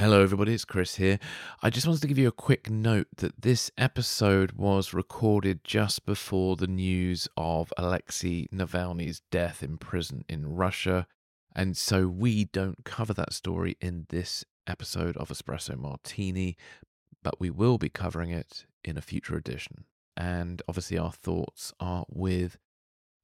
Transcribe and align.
Hello, 0.00 0.22
everybody. 0.22 0.54
It's 0.54 0.64
Chris 0.64 0.94
here. 0.94 1.18
I 1.60 1.70
just 1.70 1.84
wanted 1.84 2.02
to 2.02 2.06
give 2.06 2.18
you 2.18 2.28
a 2.28 2.32
quick 2.32 2.70
note 2.70 3.08
that 3.16 3.42
this 3.42 3.68
episode 3.76 4.52
was 4.52 4.94
recorded 4.94 5.64
just 5.64 6.06
before 6.06 6.54
the 6.54 6.68
news 6.68 7.26
of 7.36 7.72
Alexei 7.76 8.46
Navalny's 8.54 9.22
death 9.32 9.60
in 9.60 9.76
prison 9.76 10.24
in 10.28 10.54
Russia. 10.54 11.08
And 11.52 11.76
so 11.76 12.06
we 12.06 12.44
don't 12.44 12.84
cover 12.84 13.12
that 13.14 13.32
story 13.32 13.76
in 13.80 14.06
this 14.10 14.44
episode 14.68 15.16
of 15.16 15.30
Espresso 15.30 15.76
Martini, 15.76 16.56
but 17.24 17.40
we 17.40 17.50
will 17.50 17.76
be 17.76 17.88
covering 17.88 18.30
it 18.30 18.66
in 18.84 18.96
a 18.96 19.02
future 19.02 19.34
edition. 19.34 19.82
And 20.16 20.62
obviously, 20.68 20.96
our 20.96 21.10
thoughts 21.10 21.72
are 21.80 22.04
with 22.08 22.56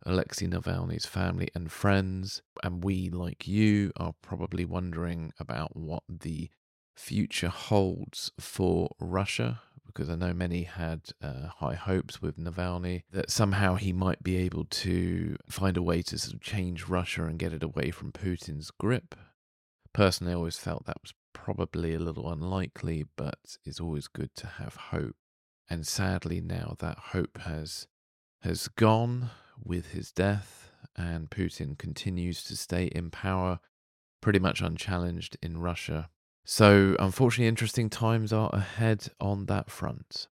Alexei 0.04 0.48
Navalny's 0.48 1.06
family 1.06 1.50
and 1.54 1.70
friends. 1.70 2.42
And 2.64 2.82
we, 2.82 3.10
like 3.10 3.46
you, 3.46 3.92
are 3.96 4.14
probably 4.22 4.64
wondering 4.64 5.32
about 5.38 5.76
what 5.76 6.02
the 6.08 6.50
future 6.94 7.48
holds 7.48 8.32
for 8.38 8.94
Russia, 9.00 9.60
because 9.86 10.08
I 10.10 10.16
know 10.16 10.32
many 10.32 10.64
had 10.64 11.10
uh, 11.22 11.48
high 11.58 11.74
hopes 11.74 12.20
with 12.20 12.36
Navalny 12.36 13.02
that 13.12 13.30
somehow 13.30 13.76
he 13.76 13.92
might 13.92 14.22
be 14.22 14.36
able 14.36 14.64
to 14.64 15.36
find 15.48 15.76
a 15.76 15.82
way 15.82 16.02
to 16.02 16.18
sort 16.18 16.34
of 16.34 16.40
change 16.40 16.88
Russia 16.88 17.24
and 17.24 17.38
get 17.38 17.52
it 17.52 17.62
away 17.62 17.90
from 17.90 18.12
Putin's 18.12 18.70
grip. 18.70 19.14
Personally, 19.92 20.32
I 20.32 20.36
always 20.36 20.58
felt 20.58 20.86
that 20.86 21.02
was 21.02 21.14
probably 21.32 21.94
a 21.94 22.00
little 22.00 22.30
unlikely, 22.32 23.04
but 23.16 23.56
it's 23.64 23.80
always 23.80 24.08
good 24.08 24.34
to 24.36 24.46
have 24.46 24.76
hope. 24.76 25.16
And 25.70 25.86
sadly, 25.86 26.40
now 26.40 26.74
that 26.80 26.98
hope 27.12 27.38
has 27.42 27.86
has 28.42 28.68
gone 28.68 29.30
with 29.62 29.92
his 29.92 30.10
death, 30.10 30.70
and 30.96 31.30
Putin 31.30 31.78
continues 31.78 32.44
to 32.44 32.56
stay 32.56 32.86
in 32.86 33.10
power 33.10 33.60
pretty 34.20 34.38
much 34.38 34.60
unchallenged 34.60 35.36
in 35.42 35.58
Russia. 35.58 36.10
So, 36.44 36.94
unfortunately, 36.98 37.48
interesting 37.48 37.88
times 37.88 38.32
are 38.32 38.50
ahead 38.52 39.08
on 39.18 39.46
that 39.46 39.70
front. 39.70 40.28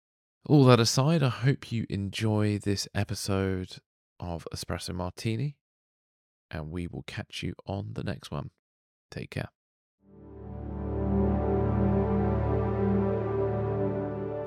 All 0.47 0.65
that 0.65 0.81
aside, 0.81 1.23
I 1.23 1.29
hope 1.29 1.71
you 1.71 1.85
enjoy 1.91 2.59
this 2.59 2.89
episode 2.95 3.77
of 4.19 4.49
Espresso 4.53 4.95
Martini, 4.95 5.57
and 6.51 6.71
we 6.71 6.87
will 6.87 7.05
catch 7.07 7.43
you 7.43 7.53
on 7.67 7.91
the 7.93 8.03
next 8.03 8.31
one. 8.31 8.51
Take 9.11 9.31
care. 9.31 9.51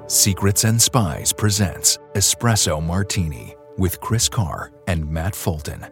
Secrets 0.08 0.64
and 0.64 0.82
Spies 0.82 1.32
presents 1.32 2.00
Espresso 2.16 2.84
Martini 2.84 3.56
with 3.78 4.02
Chris 4.02 4.28
Carr 4.28 4.74
and 4.88 5.08
Matt 5.08 5.36
Fulton. 5.36 5.86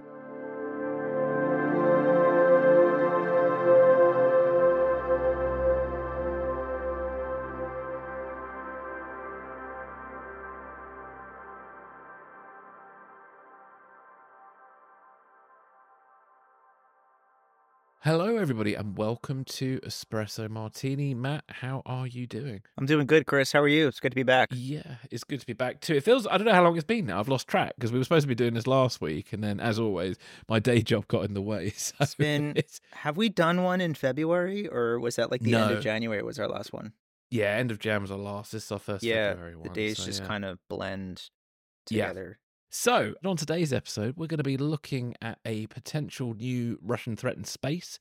Hello, 18.03 18.37
everybody, 18.37 18.75
and 18.75 18.97
welcome 18.97 19.43
to 19.43 19.77
Espresso 19.81 20.49
Martini. 20.49 21.13
Matt, 21.13 21.43
how 21.49 21.81
are 21.85 22.07
you 22.07 22.25
doing? 22.27 22.61
I'm 22.77 22.85
doing 22.85 23.05
good, 23.05 23.25
Chris. 23.25 23.51
How 23.51 23.59
are 23.59 23.67
you? 23.67 23.89
It's 23.89 23.99
good 23.99 24.13
to 24.13 24.15
be 24.15 24.23
back. 24.23 24.47
Yeah, 24.53 24.95
it's 25.11 25.25
good 25.25 25.41
to 25.41 25.45
be 25.45 25.51
back 25.51 25.81
too. 25.81 25.95
It 25.95 26.05
feels, 26.05 26.25
I 26.25 26.37
don't 26.37 26.45
know 26.47 26.53
how 26.53 26.63
long 26.63 26.77
it's 26.77 26.85
been 26.85 27.07
now. 27.07 27.19
I've 27.19 27.27
lost 27.27 27.49
track 27.49 27.73
because 27.75 27.91
we 27.91 27.97
were 27.97 28.05
supposed 28.05 28.23
to 28.23 28.27
be 28.29 28.35
doing 28.35 28.53
this 28.53 28.67
last 28.67 29.01
week. 29.01 29.33
And 29.33 29.43
then, 29.43 29.59
as 29.59 29.77
always, 29.79 30.15
my 30.47 30.59
day 30.59 30.81
job 30.91 31.09
got 31.09 31.25
in 31.25 31.33
the 31.33 31.41
way. 31.41 31.71
So 31.77 31.93
It's 31.99 32.15
been. 32.15 32.51
it's- 32.55 32.79
Have 32.93 33.17
we 33.17 33.27
done 33.27 33.63
one 33.63 33.81
in 33.81 33.93
February, 33.95 34.67
or 34.69 34.97
was 35.01 35.17
that 35.17 35.29
like 35.29 35.41
the 35.41 35.55
end 35.55 35.71
of 35.73 35.83
January? 35.83 36.23
Was 36.23 36.39
our 36.39 36.47
last 36.47 36.71
one? 36.71 36.93
yeah, 37.31 37.51
end 37.57 37.69
of 37.69 37.79
Jam 37.79 38.01
was 38.01 38.11
our 38.11 38.17
last. 38.17 38.53
This 38.53 38.63
is 38.65 38.71
our 38.71 38.79
first 38.79 39.03
yeah, 39.03 39.31
February 39.31 39.55
one. 39.57 39.67
the 39.67 39.73
days 39.73 39.97
so 39.99 40.05
just 40.05 40.21
yeah. 40.21 40.27
kind 40.27 40.45
of 40.45 40.57
blend 40.69 41.29
Yeah. 41.89 42.07
together. 42.07 42.39
So, 42.71 43.15
on 43.25 43.35
today's 43.35 43.73
episode, 43.73 44.13
we're 44.15 44.27
going 44.27 44.37
to 44.37 44.43
be 44.43 44.55
looking 44.55 45.15
at 45.23 45.39
a 45.43 45.65
potential 45.67 46.35
new 46.35 46.77
Russian 46.83 47.15
threat 47.15 47.35
in 47.35 47.43
space. 47.43 47.97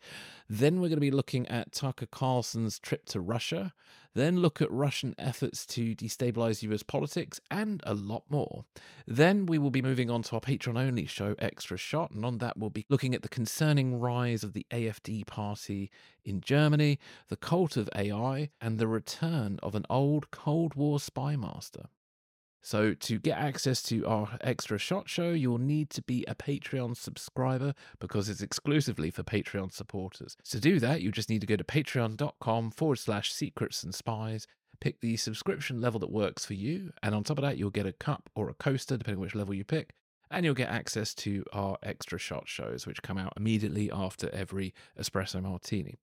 Then, 0.47 0.75
we're 0.75 0.89
going 0.89 0.99
to 0.99 1.01
be 1.01 1.11
looking 1.11 1.49
at 1.49 1.73
Tucker 1.73 2.05
Carlson's 2.05 2.79
trip 2.79 3.07
to 3.07 3.19
Russia. 3.19 3.73
Then, 4.15 4.41
look 4.41 4.61
at 4.61 4.71
Russian 4.71 5.15
efforts 5.17 5.65
to 5.69 5.95
destabilize 5.95 6.63
US 6.63 6.83
politics 6.83 7.41
and 7.51 7.83
a 7.87 7.95
lot 7.95 8.25
more. 8.29 8.67
Then, 9.07 9.47
we 9.47 9.57
will 9.57 9.71
be 9.71 9.81
moving 9.81 10.11
on 10.11 10.23
to 10.25 10.35
our 10.35 10.41
Patreon 10.43 10.79
only 10.79 11.07
show, 11.07 11.35
Extra 11.39 11.79
Shot. 11.79 12.11
And 12.11 12.23
on 12.27 12.37
that, 12.37 12.59
we'll 12.59 12.69
be 12.69 12.85
looking 12.91 13.15
at 13.15 13.23
the 13.23 13.31
concerning 13.31 13.99
rise 13.99 14.45
of 14.45 14.53
the 14.53 14.67
AFD 14.71 15.27
party 15.27 15.91
in 16.27 16.43
Germany, 16.43 16.99
the 17.29 17.37
cult 17.37 17.79
of 17.79 17.89
AI, 17.97 18.51
and 18.61 18.79
the 18.79 18.87
return 18.87 19.59
of 19.63 19.75
an 19.75 19.87
old 19.89 20.31
Cold 20.31 20.75
War 20.75 21.01
spy 21.01 21.37
master. 21.37 21.87
So, 22.63 22.93
to 22.93 23.19
get 23.19 23.39
access 23.39 23.83
to 23.85 24.05
our 24.07 24.37
extra 24.41 24.79
shot 24.79 25.09
show, 25.09 25.31
you'll 25.31 25.59
need 25.59 25.91
to 25.91 26.03
be 26.03 26.25
a 26.27 26.35
Patreon 26.35 26.97
subscriber 26.97 27.73
because 28.01 28.29
it's 28.29 28.43
exclusively 28.43 29.11
for 29.11 29.23
Patreon 29.23 29.73
supporters. 29.73 30.37
To 30.51 30.61
do 30.61 30.79
that, 30.81 31.01
you 31.01 31.13
just 31.13 31.31
need 31.31 31.41
to 31.41 31.47
go 31.47 31.57
to 31.57 31.65
patreon.com 31.65 32.71
forward 32.73 32.99
slash 32.99 33.33
secrets 33.33 33.83
and 33.85 33.95
spies, 33.95 34.47
pick 34.81 35.01
the 35.01 35.17
subscription 35.17 35.81
level 35.81 36.01
that 36.01 36.11
works 36.11 36.45
for 36.45 36.55
you, 36.55 36.93
and 37.03 37.15
on 37.15 37.25
top 37.25 37.39
of 37.39 37.43
that, 37.43 37.59
you'll 37.59 37.71
get 37.71 37.87
a 37.87 37.93
cup 37.93 38.29
or 38.35 38.49
a 38.49 38.55
coaster, 38.55 38.97
depending 38.97 39.21
which 39.21 39.35
level 39.35 39.55
you 39.55 39.65
pick, 39.65 39.95
and 40.31 40.45
you'll 40.45 40.55
get 40.55 40.69
access 40.69 41.15
to 41.15 41.45
our 41.53 41.79
extra 41.83 42.19
shot 42.19 42.49
shows, 42.49 42.87
which 42.87 43.03
come 43.03 43.19
out 43.19 43.33
immediately 43.37 43.91
after 43.93 44.29
every 44.31 44.75
espresso 44.99 45.43
martini. 45.43 45.99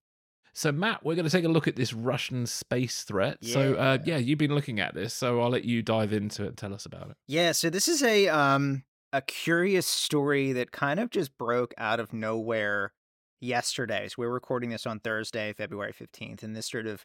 So, 0.56 0.72
Matt, 0.72 1.04
we're 1.04 1.14
going 1.14 1.26
to 1.26 1.30
take 1.30 1.44
a 1.44 1.48
look 1.48 1.68
at 1.68 1.76
this 1.76 1.92
Russian 1.92 2.46
space 2.46 3.02
threat. 3.02 3.44
So, 3.44 3.74
uh, 3.74 3.98
Yeah. 4.06 4.14
yeah, 4.14 4.16
you've 4.16 4.38
been 4.38 4.54
looking 4.54 4.80
at 4.80 4.94
this, 4.94 5.12
so 5.12 5.42
I'll 5.42 5.50
let 5.50 5.66
you 5.66 5.82
dive 5.82 6.14
into 6.14 6.44
it 6.44 6.48
and 6.48 6.56
tell 6.56 6.72
us 6.72 6.86
about 6.86 7.10
it. 7.10 7.18
Yeah. 7.26 7.52
So 7.52 7.68
this 7.68 7.88
is 7.88 8.02
a 8.02 8.28
um 8.28 8.84
a 9.12 9.20
curious 9.20 9.86
story 9.86 10.52
that 10.52 10.72
kind 10.72 10.98
of 10.98 11.10
just 11.10 11.36
broke 11.36 11.74
out 11.76 12.00
of 12.00 12.14
nowhere 12.14 12.94
yesterday. 13.38 14.08
So 14.08 14.14
we're 14.18 14.30
recording 14.30 14.70
this 14.70 14.86
on 14.86 14.98
Thursday, 14.98 15.52
February 15.52 15.92
fifteenth, 15.92 16.42
and 16.42 16.56
this 16.56 16.70
sort 16.70 16.86
of 16.86 17.04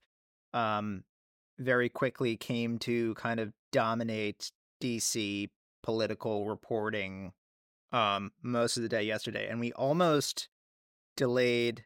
um 0.54 1.04
very 1.60 1.90
quickly 1.90 2.38
came 2.38 2.80
to 2.80 3.14
kind 3.16 3.42
of 3.42 3.52
dominate 3.74 4.50
DC 4.82 5.50
political 5.84 6.46
reporting 6.48 7.34
um 7.92 8.32
most 8.42 8.78
of 8.78 8.84
the 8.84 8.90
day 8.90 9.04
yesterday 9.04 9.48
and 9.50 9.60
we 9.60 9.74
almost 9.74 10.48
delayed 11.18 11.84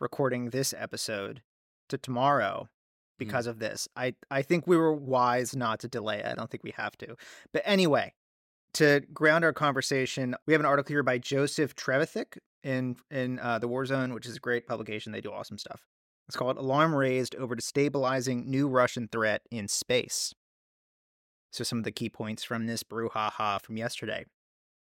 recording 0.00 0.50
this 0.50 0.74
episode 0.76 1.42
to 1.88 1.98
tomorrow 1.98 2.68
because 3.18 3.46
of 3.46 3.58
this. 3.58 3.88
I 3.96 4.14
I 4.30 4.42
think 4.42 4.66
we 4.66 4.76
were 4.76 4.92
wise 4.92 5.56
not 5.56 5.80
to 5.80 5.88
delay 5.88 6.18
it. 6.18 6.26
I 6.26 6.34
don't 6.34 6.50
think 6.50 6.64
we 6.64 6.74
have 6.76 6.96
to. 6.98 7.16
But 7.52 7.62
anyway, 7.64 8.12
to 8.74 9.00
ground 9.12 9.44
our 9.44 9.52
conversation, 9.52 10.34
we 10.46 10.52
have 10.52 10.60
an 10.60 10.66
article 10.66 10.92
here 10.92 11.02
by 11.02 11.18
Joseph 11.18 11.74
Trevithick 11.74 12.38
in 12.62 12.96
in 13.10 13.38
uh, 13.38 13.58
the 13.58 13.68
War 13.68 13.86
Zone, 13.86 14.12
which 14.12 14.26
is 14.26 14.36
a 14.36 14.40
great 14.40 14.66
publication. 14.66 15.12
They 15.12 15.20
do 15.20 15.32
awesome 15.32 15.58
stuff. 15.58 15.82
It's 16.28 16.36
called 16.36 16.56
"Alarm 16.56 16.94
Raised 16.94 17.34
Over 17.36 17.56
Destabilizing 17.56 18.46
New 18.46 18.68
Russian 18.68 19.08
Threat 19.10 19.42
in 19.50 19.68
Space." 19.68 20.34
So 21.52 21.64
some 21.64 21.78
of 21.78 21.84
the 21.84 21.92
key 21.92 22.10
points 22.10 22.44
from 22.44 22.66
this 22.66 22.82
brouhaha 22.82 23.62
from 23.62 23.76
yesterday. 23.76 24.26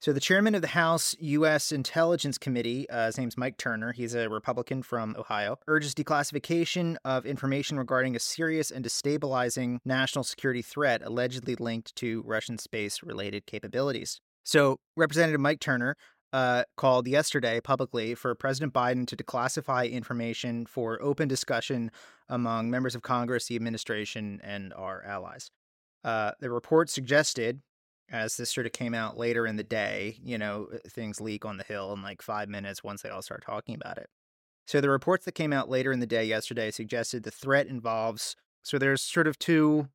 So 0.01 0.13
the 0.13 0.21
chairman 0.21 0.55
of 0.55 0.63
the 0.63 0.69
House 0.69 1.17
U.S. 1.19 1.73
Intelligence 1.73 2.39
Committee, 2.39 2.89
uh, 2.89 3.07
his 3.07 3.19
name's 3.19 3.37
Mike 3.37 3.57
Turner. 3.57 3.91
He's 3.91 4.15
a 4.15 4.29
Republican 4.29 4.81
from 4.85 5.17
Ohio. 5.19 5.59
Urges 5.67 5.93
declassification 5.93 6.97
of 7.05 7.27
information 7.27 7.79
regarding 7.79 8.15
a 8.15 8.21
serious 8.21 8.71
and 8.71 8.85
destabilizing 8.85 9.79
national 9.85 10.23
security 10.23 10.63
threat 10.63 11.03
allegedly 11.03 11.57
linked 11.57 11.97
to 11.97 12.23
Russian 12.25 12.59
space-related 12.59 13.47
capabilities. 13.47 14.21
So 14.45 14.77
Representative 14.97 15.41
Mike 15.41 15.59
Turner 15.59 15.97
uh, 16.33 16.63
called 16.77 17.09
yesterday 17.09 17.61
publicly 17.61 18.15
for 18.15 18.37
President 18.37 18.73
Biden 18.73 19.05
to 19.09 19.17
declassify 19.17 19.91
information 19.91 20.65
for 20.67 21.03
open 21.03 21.27
discussion 21.27 21.91
among 22.29 22.71
members 22.71 22.95
of 22.95 23.03
Congress, 23.03 23.47
the 23.47 23.57
administration, 23.57 24.41
and 24.45 24.73
our 24.75 25.03
allies. 25.05 25.51
Uh, 26.05 26.31
the 26.39 26.51
report 26.51 26.89
suggested 26.89 27.63
as 28.11 28.37
this 28.37 28.51
sort 28.51 28.67
of 28.67 28.73
came 28.73 28.95
out 28.95 29.19
later 29.19 29.47
in 29.47 29.57
the 29.57 29.65
day, 29.65 30.19
you 30.23 30.39
know, 30.39 30.69
uh, 30.73 30.79
things 30.89 31.21
leak 31.21 31.45
on 31.45 31.57
the 31.57 31.65
Hill 31.65 31.93
in 31.93 32.03
like 32.03 32.23
five 32.23 32.49
minutes 32.49 32.83
once 32.83 33.03
they 33.03 33.11
all 33.11 33.23
start 33.23 33.45
talking 33.45 33.75
about 33.75 33.99
it. 33.99 34.09
So 34.67 34.81
the 34.81 34.91
reports 34.91 35.25
that 35.25 35.35
came 35.35 35.53
out 35.53 35.69
later 35.69 35.93
in 35.93 36.01
the 36.01 36.07
day 36.07 36.25
yesterday 36.25 36.71
suggested 36.71 37.23
the 37.23 37.31
threat 37.31 37.67
involves. 37.67 38.37
So 38.63 38.79
there's 38.79 39.03
sort 39.03 39.27
of 39.27 39.39
two, 39.39 39.89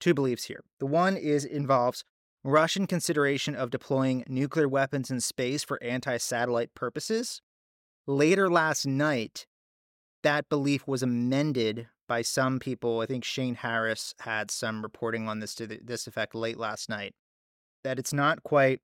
two 0.00 0.14
beliefs 0.14 0.44
here. 0.44 0.64
The 0.78 0.86
one 0.86 1.16
is 1.16 1.44
involves 1.44 2.04
Russian 2.42 2.86
consideration 2.86 3.54
of 3.54 3.70
deploying 3.70 4.24
nuclear 4.28 4.68
weapons 4.68 5.10
in 5.10 5.20
space 5.20 5.64
for 5.64 5.82
anti-satellite 5.82 6.74
purposes. 6.74 7.40
Later 8.06 8.50
last 8.50 8.86
night, 8.86 9.46
that 10.22 10.50
belief 10.50 10.86
was 10.86 11.02
amended 11.02 11.88
by 12.06 12.20
some 12.20 12.58
people. 12.58 13.00
I 13.00 13.06
think 13.06 13.24
Shane 13.24 13.54
Harris 13.54 14.14
had 14.20 14.50
some 14.50 14.82
reporting 14.82 15.26
on 15.26 15.40
this 15.40 15.54
to 15.54 15.66
th- 15.66 15.80
this 15.84 16.06
effect 16.06 16.34
late 16.34 16.58
last 16.58 16.90
night 16.90 17.14
that 17.84 17.98
it's 17.98 18.12
not 18.12 18.42
quite 18.42 18.80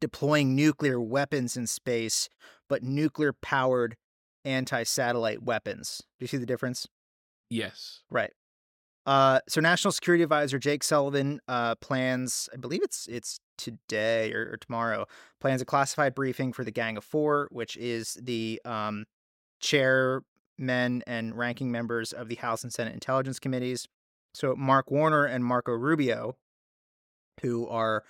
deploying 0.00 0.54
nuclear 0.54 1.00
weapons 1.00 1.56
in 1.56 1.66
space, 1.66 2.28
but 2.68 2.82
nuclear 2.82 3.32
powered 3.32 3.96
anti 4.44 4.82
satellite 4.84 5.42
weapons. 5.42 6.02
Do 6.18 6.24
you 6.24 6.28
see 6.28 6.36
the 6.36 6.46
difference? 6.46 6.86
Yes. 7.50 8.00
Right. 8.10 8.30
Uh, 9.04 9.40
so 9.48 9.60
National 9.60 9.90
Security 9.90 10.22
Advisor 10.22 10.58
Jake 10.58 10.84
Sullivan 10.84 11.40
uh, 11.48 11.74
plans, 11.76 12.48
I 12.52 12.56
believe 12.56 12.82
it's 12.82 13.08
it's 13.08 13.40
today 13.58 14.32
or, 14.32 14.52
or, 14.52 14.56
tomorrow, 14.56 15.06
plans 15.40 15.60
a 15.60 15.64
classified 15.64 16.14
briefing 16.14 16.52
for 16.52 16.64
the 16.64 16.70
Gang 16.70 16.96
of 16.96 17.04
Four, 17.04 17.48
which 17.50 17.76
is 17.76 18.16
the 18.22 18.60
um, 18.64 19.04
chairmen 19.60 21.02
and 21.06 21.36
ranking 21.36 21.72
members 21.72 22.12
of 22.12 22.28
the 22.28 22.36
House 22.36 22.62
and 22.62 22.72
Senate 22.72 22.94
Intelligence 22.94 23.40
Committees. 23.40 23.88
So 24.34 24.54
Mark 24.54 24.90
Warner 24.90 25.24
and 25.24 25.44
Marco 25.44 25.72
Rubio, 25.72 26.36
who 27.42 27.68
are 27.68 28.04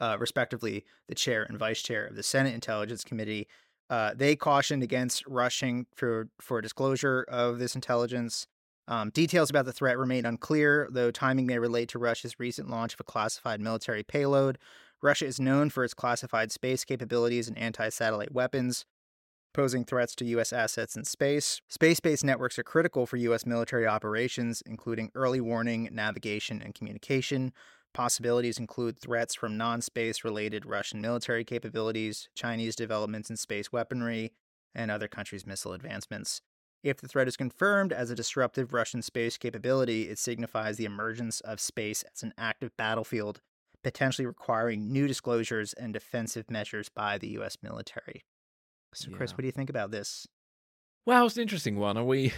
uh, 0.00 0.16
respectively 0.18 0.84
the 1.08 1.14
chair 1.14 1.44
and 1.44 1.58
vice 1.58 1.82
chair 1.82 2.06
of 2.06 2.16
the 2.16 2.22
Senate 2.22 2.54
Intelligence 2.54 3.04
Committee, 3.04 3.48
uh, 3.90 4.12
they 4.14 4.36
cautioned 4.36 4.82
against 4.82 5.26
rushing 5.26 5.86
for 5.94 6.28
for 6.40 6.60
disclosure 6.60 7.24
of 7.28 7.58
this 7.58 7.74
intelligence. 7.74 8.46
Um, 8.86 9.10
details 9.10 9.50
about 9.50 9.66
the 9.66 9.72
threat 9.72 9.98
remain 9.98 10.24
unclear, 10.24 10.88
though 10.90 11.10
timing 11.10 11.46
may 11.46 11.58
relate 11.58 11.90
to 11.90 11.98
Russia's 11.98 12.40
recent 12.40 12.70
launch 12.70 12.94
of 12.94 13.00
a 13.00 13.04
classified 13.04 13.60
military 13.60 14.02
payload. 14.02 14.58
Russia 15.02 15.26
is 15.26 15.38
known 15.38 15.70
for 15.70 15.84
its 15.84 15.94
classified 15.94 16.50
space 16.50 16.84
capabilities 16.84 17.48
and 17.48 17.58
anti 17.58 17.88
satellite 17.90 18.32
weapons, 18.32 18.84
posing 19.54 19.84
threats 19.84 20.14
to 20.16 20.24
U.S. 20.26 20.52
assets 20.52 20.96
in 20.96 21.04
space. 21.04 21.60
Space 21.68 22.00
based 22.00 22.24
networks 22.24 22.58
are 22.58 22.64
critical 22.64 23.06
for 23.06 23.16
U.S. 23.18 23.46
military 23.46 23.86
operations, 23.86 24.62
including 24.66 25.10
early 25.14 25.40
warning, 25.40 25.88
navigation, 25.92 26.60
and 26.62 26.74
communication. 26.74 27.52
Possibilities 27.94 28.58
include 28.58 28.98
threats 28.98 29.34
from 29.34 29.56
non 29.56 29.80
space 29.80 30.24
related 30.24 30.66
Russian 30.66 31.00
military 31.00 31.44
capabilities, 31.44 32.28
Chinese 32.34 32.76
developments 32.76 33.30
in 33.30 33.36
space 33.36 33.72
weaponry, 33.72 34.32
and 34.74 34.90
other 34.90 35.08
countries' 35.08 35.46
missile 35.46 35.72
advancements. 35.72 36.40
If 36.84 37.00
the 37.00 37.08
threat 37.08 37.26
is 37.26 37.36
confirmed 37.36 37.92
as 37.92 38.10
a 38.10 38.14
disruptive 38.14 38.72
Russian 38.72 39.02
space 39.02 39.36
capability, 39.36 40.08
it 40.08 40.18
signifies 40.18 40.76
the 40.76 40.84
emergence 40.84 41.40
of 41.40 41.60
space 41.60 42.04
as 42.14 42.22
an 42.22 42.32
active 42.38 42.76
battlefield, 42.76 43.40
potentially 43.82 44.26
requiring 44.26 44.92
new 44.92 45.08
disclosures 45.08 45.72
and 45.72 45.92
defensive 45.92 46.50
measures 46.50 46.88
by 46.88 47.18
the 47.18 47.28
U.S. 47.30 47.56
military. 47.62 48.24
So, 48.94 49.10
Chris, 49.10 49.32
what 49.32 49.40
do 49.40 49.46
you 49.46 49.52
think 49.52 49.70
about 49.70 49.90
this? 49.90 50.28
Well, 51.04 51.26
it's 51.26 51.36
an 51.36 51.42
interesting 51.42 51.76
one. 51.76 51.98
Are 51.98 52.04
we 52.04 52.32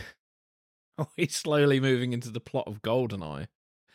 are 0.99 1.09
we 1.19 1.27
slowly 1.27 1.81
moving 1.81 2.13
into 2.13 2.31
the 2.31 2.41
plot 2.41 2.65
of 2.67 2.83
Goldeneye? 2.83 3.47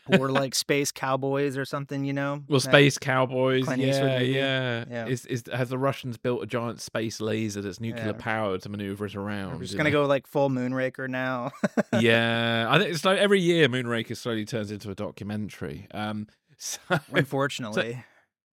Or 0.07 0.29
like 0.29 0.53
space 0.53 0.91
cowboys 0.91 1.57
or 1.57 1.65
something, 1.65 2.05
you 2.05 2.13
know? 2.13 2.43
Well, 2.47 2.59
space 2.59 2.97
cowboys, 2.97 3.65
yeah, 3.77 4.19
yeah, 4.19 4.85
Yeah. 4.89 5.07
Is 5.07 5.25
is 5.25 5.43
have 5.51 5.69
the 5.69 5.77
Russians 5.77 6.17
built 6.17 6.43
a 6.43 6.45
giant 6.45 6.79
space 6.81 7.19
laser 7.19 7.61
that's 7.61 7.79
nuclear 7.79 8.07
Yeah. 8.07 8.11
powered 8.17 8.61
to 8.63 8.69
maneuver 8.69 9.05
it 9.07 9.15
around? 9.15 9.53
We're 9.55 9.61
just 9.63 9.77
gonna 9.77 9.89
know? 9.89 10.03
go 10.03 10.05
like 10.05 10.27
full 10.27 10.49
Moonraker 10.49 11.09
now. 11.09 11.51
yeah, 11.99 12.67
I 12.69 12.77
think 12.79 12.91
it's 12.91 13.05
like 13.05 13.17
every 13.17 13.41
year 13.41 13.67
Moonraker 13.67 14.15
slowly 14.15 14.45
turns 14.45 14.71
into 14.71 14.91
a 14.91 14.95
documentary. 14.95 15.87
Um, 15.91 16.27
so 16.57 16.79
Unfortunately, 17.11 18.03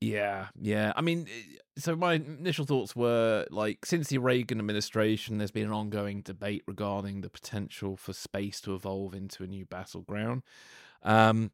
yeah, 0.00 0.48
yeah. 0.60 0.92
I 0.96 1.00
mean, 1.02 1.26
eh, 1.28 1.58
so 1.78 1.94
my 1.94 2.14
initial 2.14 2.64
thoughts 2.64 2.96
were 2.96 3.46
like 3.50 3.86
since 3.86 4.08
the 4.08 4.18
Reagan 4.18 4.58
administration, 4.58 5.38
there's 5.38 5.50
been 5.50 5.66
an 5.66 5.72
ongoing 5.72 6.22
debate 6.22 6.62
regarding 6.66 7.20
the 7.20 7.30
potential 7.30 7.96
for 7.96 8.12
space 8.12 8.60
to 8.62 8.74
evolve 8.74 9.14
into 9.14 9.42
a 9.42 9.46
new 9.46 9.64
battleground. 9.64 10.42
Um, 11.02 11.50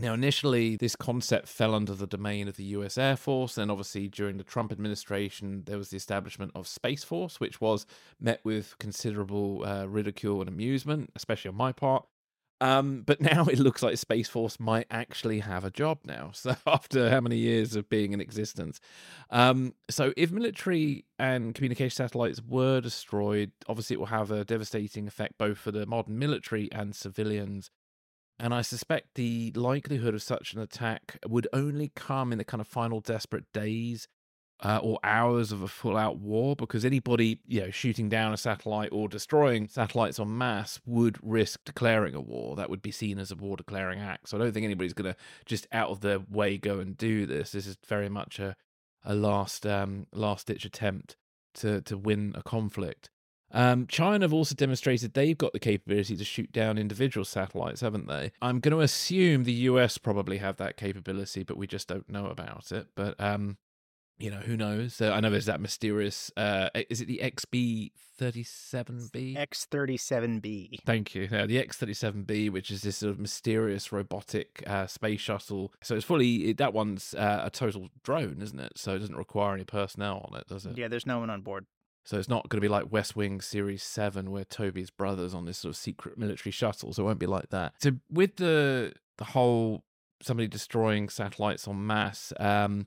now, 0.00 0.14
initially, 0.14 0.76
this 0.76 0.94
concept 0.94 1.48
fell 1.48 1.74
under 1.74 1.92
the 1.92 2.06
domain 2.06 2.46
of 2.46 2.56
the 2.56 2.64
US 2.64 2.96
Air 2.96 3.16
Force. 3.16 3.58
And 3.58 3.68
obviously, 3.68 4.08
during 4.08 4.36
the 4.36 4.44
Trump 4.44 4.70
administration, 4.70 5.64
there 5.66 5.76
was 5.76 5.90
the 5.90 5.96
establishment 5.96 6.52
of 6.54 6.68
Space 6.68 7.02
Force, 7.02 7.40
which 7.40 7.60
was 7.60 7.84
met 8.20 8.40
with 8.44 8.78
considerable 8.78 9.64
uh, 9.66 9.86
ridicule 9.86 10.40
and 10.40 10.48
amusement, 10.48 11.10
especially 11.16 11.48
on 11.48 11.56
my 11.56 11.72
part. 11.72 12.06
Um, 12.60 13.02
but 13.06 13.20
now 13.32 13.46
it 13.46 13.58
looks 13.58 13.82
like 13.82 13.96
Space 13.98 14.28
Force 14.28 14.60
might 14.60 14.86
actually 14.88 15.40
have 15.40 15.64
a 15.64 15.70
job 15.70 15.98
now. 16.04 16.30
So, 16.38 16.54
after 16.64 17.10
how 17.10 17.20
many 17.20 17.36
years 17.36 17.74
of 17.74 17.88
being 17.88 18.12
in 18.12 18.20
existence? 18.20 18.78
Um, 19.30 19.74
so, 19.90 20.12
if 20.16 20.30
military 20.30 21.06
and 21.18 21.56
communication 21.56 21.96
satellites 21.96 22.40
were 22.46 22.80
destroyed, 22.80 23.50
obviously 23.66 23.94
it 23.94 23.98
will 23.98 24.06
have 24.06 24.30
a 24.30 24.44
devastating 24.44 25.08
effect 25.08 25.38
both 25.38 25.58
for 25.58 25.72
the 25.72 25.86
modern 25.86 26.20
military 26.20 26.70
and 26.70 26.94
civilians. 26.94 27.70
And 28.38 28.54
I 28.54 28.62
suspect 28.62 29.14
the 29.14 29.52
likelihood 29.56 30.14
of 30.14 30.22
such 30.22 30.54
an 30.54 30.60
attack 30.60 31.18
would 31.26 31.48
only 31.52 31.90
come 31.96 32.30
in 32.30 32.38
the 32.38 32.44
kind 32.44 32.60
of 32.60 32.68
final 32.68 33.00
desperate 33.00 33.44
days 33.52 34.06
uh, 34.60 34.80
or 34.82 34.98
hours 35.04 35.52
of 35.52 35.62
a 35.62 35.68
full 35.68 35.96
out 35.96 36.18
war 36.18 36.56
because 36.56 36.84
anybody, 36.84 37.40
you 37.46 37.60
know, 37.60 37.70
shooting 37.70 38.08
down 38.08 38.32
a 38.32 38.36
satellite 38.36 38.90
or 38.92 39.08
destroying 39.08 39.68
satellites 39.68 40.18
en 40.18 40.36
masse 40.36 40.80
would 40.84 41.16
risk 41.22 41.60
declaring 41.64 42.14
a 42.14 42.20
war. 42.20 42.56
That 42.56 42.70
would 42.70 42.82
be 42.82 42.90
seen 42.90 43.18
as 43.18 43.30
a 43.30 43.36
war 43.36 43.56
declaring 43.56 44.00
act. 44.00 44.28
So 44.28 44.36
I 44.36 44.40
don't 44.40 44.52
think 44.52 44.64
anybody's 44.64 44.94
going 44.94 45.12
to 45.12 45.18
just 45.44 45.66
out 45.72 45.90
of 45.90 46.00
their 46.00 46.20
way 46.30 46.58
go 46.58 46.80
and 46.80 46.96
do 46.96 47.26
this. 47.26 47.52
This 47.52 47.66
is 47.66 47.76
very 47.86 48.08
much 48.08 48.38
a, 48.38 48.56
a 49.04 49.14
last 49.14 49.64
um, 49.64 50.06
last 50.12 50.48
ditch 50.48 50.64
attempt 50.64 51.16
to, 51.54 51.80
to 51.82 51.96
win 51.96 52.34
a 52.36 52.42
conflict. 52.42 53.10
Um, 53.50 53.86
China 53.86 54.24
have 54.24 54.32
also 54.32 54.54
demonstrated 54.54 55.14
they've 55.14 55.38
got 55.38 55.52
the 55.52 55.58
capability 55.58 56.16
to 56.16 56.24
shoot 56.24 56.52
down 56.52 56.78
individual 56.78 57.24
satellites, 57.24 57.80
haven't 57.80 58.06
they? 58.06 58.32
I'm 58.42 58.60
going 58.60 58.72
to 58.72 58.80
assume 58.80 59.44
the 59.44 59.52
US 59.52 59.98
probably 59.98 60.38
have 60.38 60.56
that 60.58 60.76
capability, 60.76 61.42
but 61.42 61.56
we 61.56 61.66
just 61.66 61.88
don't 61.88 62.08
know 62.08 62.26
about 62.26 62.70
it. 62.72 62.88
But 62.94 63.18
um, 63.18 63.56
you 64.18 64.30
know, 64.30 64.38
who 64.38 64.56
knows? 64.56 64.94
So 64.94 65.12
I 65.12 65.20
know 65.20 65.30
there's 65.30 65.46
that 65.46 65.60
mysterious. 65.60 66.30
Uh, 66.36 66.70
is 66.90 67.00
it 67.00 67.06
the 67.06 67.20
XB37B? 67.22 69.36
X37B. 69.36 70.80
Thank 70.84 71.14
you. 71.14 71.28
Yeah, 71.30 71.46
the 71.46 71.64
X37B, 71.64 72.50
which 72.50 72.70
is 72.70 72.82
this 72.82 72.96
sort 72.96 73.12
of 73.12 73.20
mysterious 73.20 73.92
robotic 73.92 74.64
uh, 74.66 74.88
space 74.88 75.20
shuttle. 75.20 75.72
So 75.82 75.94
it's 75.94 76.04
fully 76.04 76.52
that 76.54 76.74
one's 76.74 77.14
uh, 77.14 77.42
a 77.44 77.50
total 77.50 77.88
drone, 78.02 78.38
isn't 78.42 78.58
it? 78.58 78.72
So 78.76 78.94
it 78.94 78.98
doesn't 78.98 79.16
require 79.16 79.54
any 79.54 79.64
personnel 79.64 80.28
on 80.30 80.38
it, 80.38 80.48
does 80.48 80.66
it? 80.66 80.76
Yeah, 80.76 80.88
there's 80.88 81.06
no 81.06 81.20
one 81.20 81.30
on 81.30 81.42
board. 81.42 81.66
So 82.08 82.16
it's 82.16 82.28
not 82.28 82.48
going 82.48 82.56
to 82.56 82.64
be 82.64 82.70
like 82.70 82.90
West 82.90 83.16
Wing 83.16 83.42
Series 83.42 83.82
7 83.82 84.30
where 84.30 84.44
Toby's 84.44 84.88
brothers 84.88 85.34
on 85.34 85.44
this 85.44 85.58
sort 85.58 85.74
of 85.74 85.76
secret 85.76 86.16
military 86.16 86.50
shuttle. 86.50 86.94
So 86.94 87.02
it 87.02 87.04
won't 87.04 87.18
be 87.18 87.26
like 87.26 87.50
that. 87.50 87.74
So 87.82 87.90
with 88.10 88.36
the 88.36 88.94
the 89.18 89.24
whole 89.24 89.84
somebody 90.22 90.48
destroying 90.48 91.10
satellites 91.10 91.68
en 91.68 91.86
masse, 91.86 92.32
um, 92.40 92.86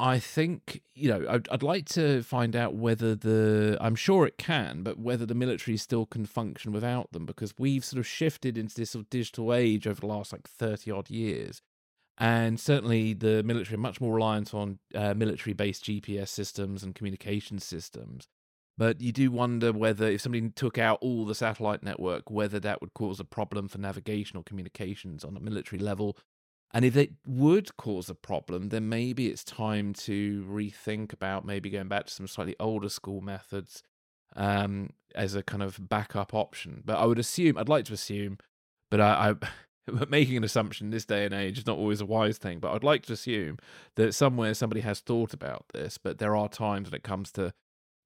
I 0.00 0.18
think, 0.18 0.82
you 0.96 1.08
know, 1.08 1.24
I'd, 1.30 1.48
I'd 1.50 1.62
like 1.62 1.86
to 1.90 2.24
find 2.24 2.56
out 2.56 2.74
whether 2.74 3.14
the, 3.14 3.78
I'm 3.80 3.94
sure 3.94 4.26
it 4.26 4.38
can, 4.38 4.82
but 4.82 4.98
whether 4.98 5.24
the 5.24 5.36
military 5.36 5.76
still 5.76 6.06
can 6.06 6.26
function 6.26 6.72
without 6.72 7.12
them 7.12 7.24
because 7.24 7.54
we've 7.56 7.84
sort 7.84 8.00
of 8.00 8.08
shifted 8.08 8.58
into 8.58 8.74
this 8.74 8.90
sort 8.90 9.04
of 9.04 9.10
digital 9.10 9.54
age 9.54 9.86
over 9.86 10.00
the 10.00 10.06
last 10.08 10.32
like 10.32 10.48
30 10.48 10.90
odd 10.90 11.10
years. 11.10 11.62
And 12.18 12.60
certainly 12.60 13.14
the 13.14 13.42
military 13.42 13.76
are 13.76 13.80
much 13.80 14.00
more 14.00 14.14
reliant 14.14 14.54
on 14.54 14.78
uh, 14.94 15.14
military 15.14 15.54
based 15.54 15.84
GPS 15.84 16.28
systems 16.28 16.82
and 16.82 16.94
communication 16.94 17.58
systems. 17.58 18.28
But 18.78 19.00
you 19.00 19.12
do 19.12 19.30
wonder 19.30 19.72
whether 19.72 20.06
if 20.06 20.22
somebody 20.22 20.48
took 20.50 20.78
out 20.78 20.98
all 21.00 21.24
the 21.24 21.34
satellite 21.34 21.82
network, 21.82 22.30
whether 22.30 22.58
that 22.60 22.80
would 22.80 22.94
cause 22.94 23.20
a 23.20 23.24
problem 23.24 23.68
for 23.68 23.78
navigation 23.78 24.36
or 24.36 24.42
communications 24.42 25.24
on 25.24 25.36
a 25.36 25.40
military 25.40 25.78
level. 25.78 26.16
And 26.74 26.84
if 26.84 26.96
it 26.96 27.12
would 27.26 27.76
cause 27.76 28.08
a 28.08 28.14
problem, 28.14 28.70
then 28.70 28.88
maybe 28.88 29.28
it's 29.28 29.44
time 29.44 29.92
to 29.94 30.46
rethink 30.48 31.12
about 31.12 31.44
maybe 31.44 31.68
going 31.68 31.88
back 31.88 32.06
to 32.06 32.12
some 32.12 32.26
slightly 32.26 32.56
older 32.58 32.88
school 32.88 33.20
methods 33.20 33.82
um, 34.34 34.90
as 35.14 35.34
a 35.34 35.42
kind 35.42 35.62
of 35.62 35.88
backup 35.88 36.32
option. 36.32 36.82
But 36.84 36.96
I 36.96 37.04
would 37.04 37.18
assume, 37.18 37.58
I'd 37.58 37.68
like 37.68 37.84
to 37.86 37.92
assume, 37.92 38.38
but 38.90 39.02
I, 39.02 39.34
I 39.42 39.48
but 39.86 40.10
making 40.10 40.36
an 40.36 40.44
assumption 40.44 40.90
this 40.90 41.04
day 41.04 41.24
and 41.24 41.34
age 41.34 41.58
is 41.58 41.66
not 41.66 41.78
always 41.78 42.00
a 42.00 42.06
wise 42.06 42.38
thing. 42.38 42.58
But 42.60 42.72
I'd 42.72 42.84
like 42.84 43.06
to 43.06 43.12
assume 43.12 43.58
that 43.96 44.14
somewhere 44.14 44.54
somebody 44.54 44.80
has 44.82 45.00
thought 45.00 45.32
about 45.32 45.66
this. 45.72 45.98
But 45.98 46.18
there 46.18 46.36
are 46.36 46.48
times 46.48 46.90
when 46.90 46.96
it 46.96 47.04
comes 47.04 47.32
to 47.32 47.52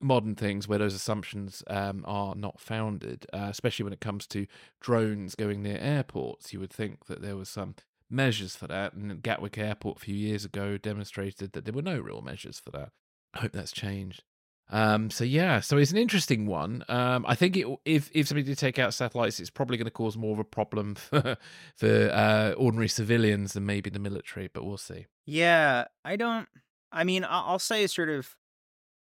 modern 0.01 0.35
things 0.35 0.69
where 0.69 0.79
those 0.79 0.95
assumptions 0.95 1.63
um, 1.69 2.05
are 2.07 2.35
not 2.35 2.61
founded, 2.61 3.27
uh, 3.33 3.49
especially 3.51 3.85
when 3.85 3.93
it 3.93 4.01
comes 4.01 4.27
to 4.29 4.47
drones 4.81 5.35
going 5.35 5.63
near 5.63 5.79
airports. 5.79 6.53
You 6.53 6.61
would 6.61 6.73
think 6.73 7.07
that 7.07 7.23
there 7.23 7.37
was 7.37 7.49
some 7.49 7.75
measures 8.11 8.57
for 8.57 8.67
that, 8.69 8.93
and 8.95 9.23
Gatwick 9.23 9.59
Airport 9.59 9.99
a 9.99 10.01
few 10.01 10.15
years 10.15 10.45
ago 10.45 10.79
demonstrated 10.79 11.53
that 11.53 11.65
there 11.65 11.75
were 11.75 11.83
no 11.83 11.99
real 11.99 12.23
measures 12.23 12.59
for 12.59 12.71
that. 12.73 12.91
I 13.35 13.41
hope 13.41 13.53
that's 13.53 13.73
changed. 13.73 14.23
Um, 14.69 15.11
so 15.11 15.23
yeah, 15.25 15.61
so 15.61 15.77
it's 15.77 15.93
an 15.93 15.99
interesting 15.99 16.47
one. 16.47 16.85
Um, 16.89 17.25
I 17.29 17.35
think 17.35 17.57
it, 17.57 17.67
if 17.85 18.11
if 18.13 18.29
somebody 18.29 18.47
did 18.47 18.59
take 18.59 18.79
out 18.79 18.95
satellites, 18.95 19.39
it's 19.39 19.51
probably 19.51 19.77
going 19.77 19.87
to 19.87 19.93
cause 19.93 20.17
more 20.17 20.33
of 20.33 20.39
a 20.39 20.45
problem 20.45 20.95
for 20.97 21.37
for 21.77 22.11
uh, 22.13 22.53
ordinary 22.53 22.89
civilians 22.89 23.53
than 23.53 23.65
maybe 23.65 23.91
the 23.91 23.99
military. 23.99 24.49
But 24.53 24.65
we'll 24.65 24.77
see. 24.77 25.07
Yeah, 25.25 25.85
I 26.05 26.17
don't. 26.17 26.49
I 26.93 27.05
mean, 27.05 27.25
I'll 27.29 27.59
say 27.59 27.87
sort 27.87 28.09
of 28.09 28.35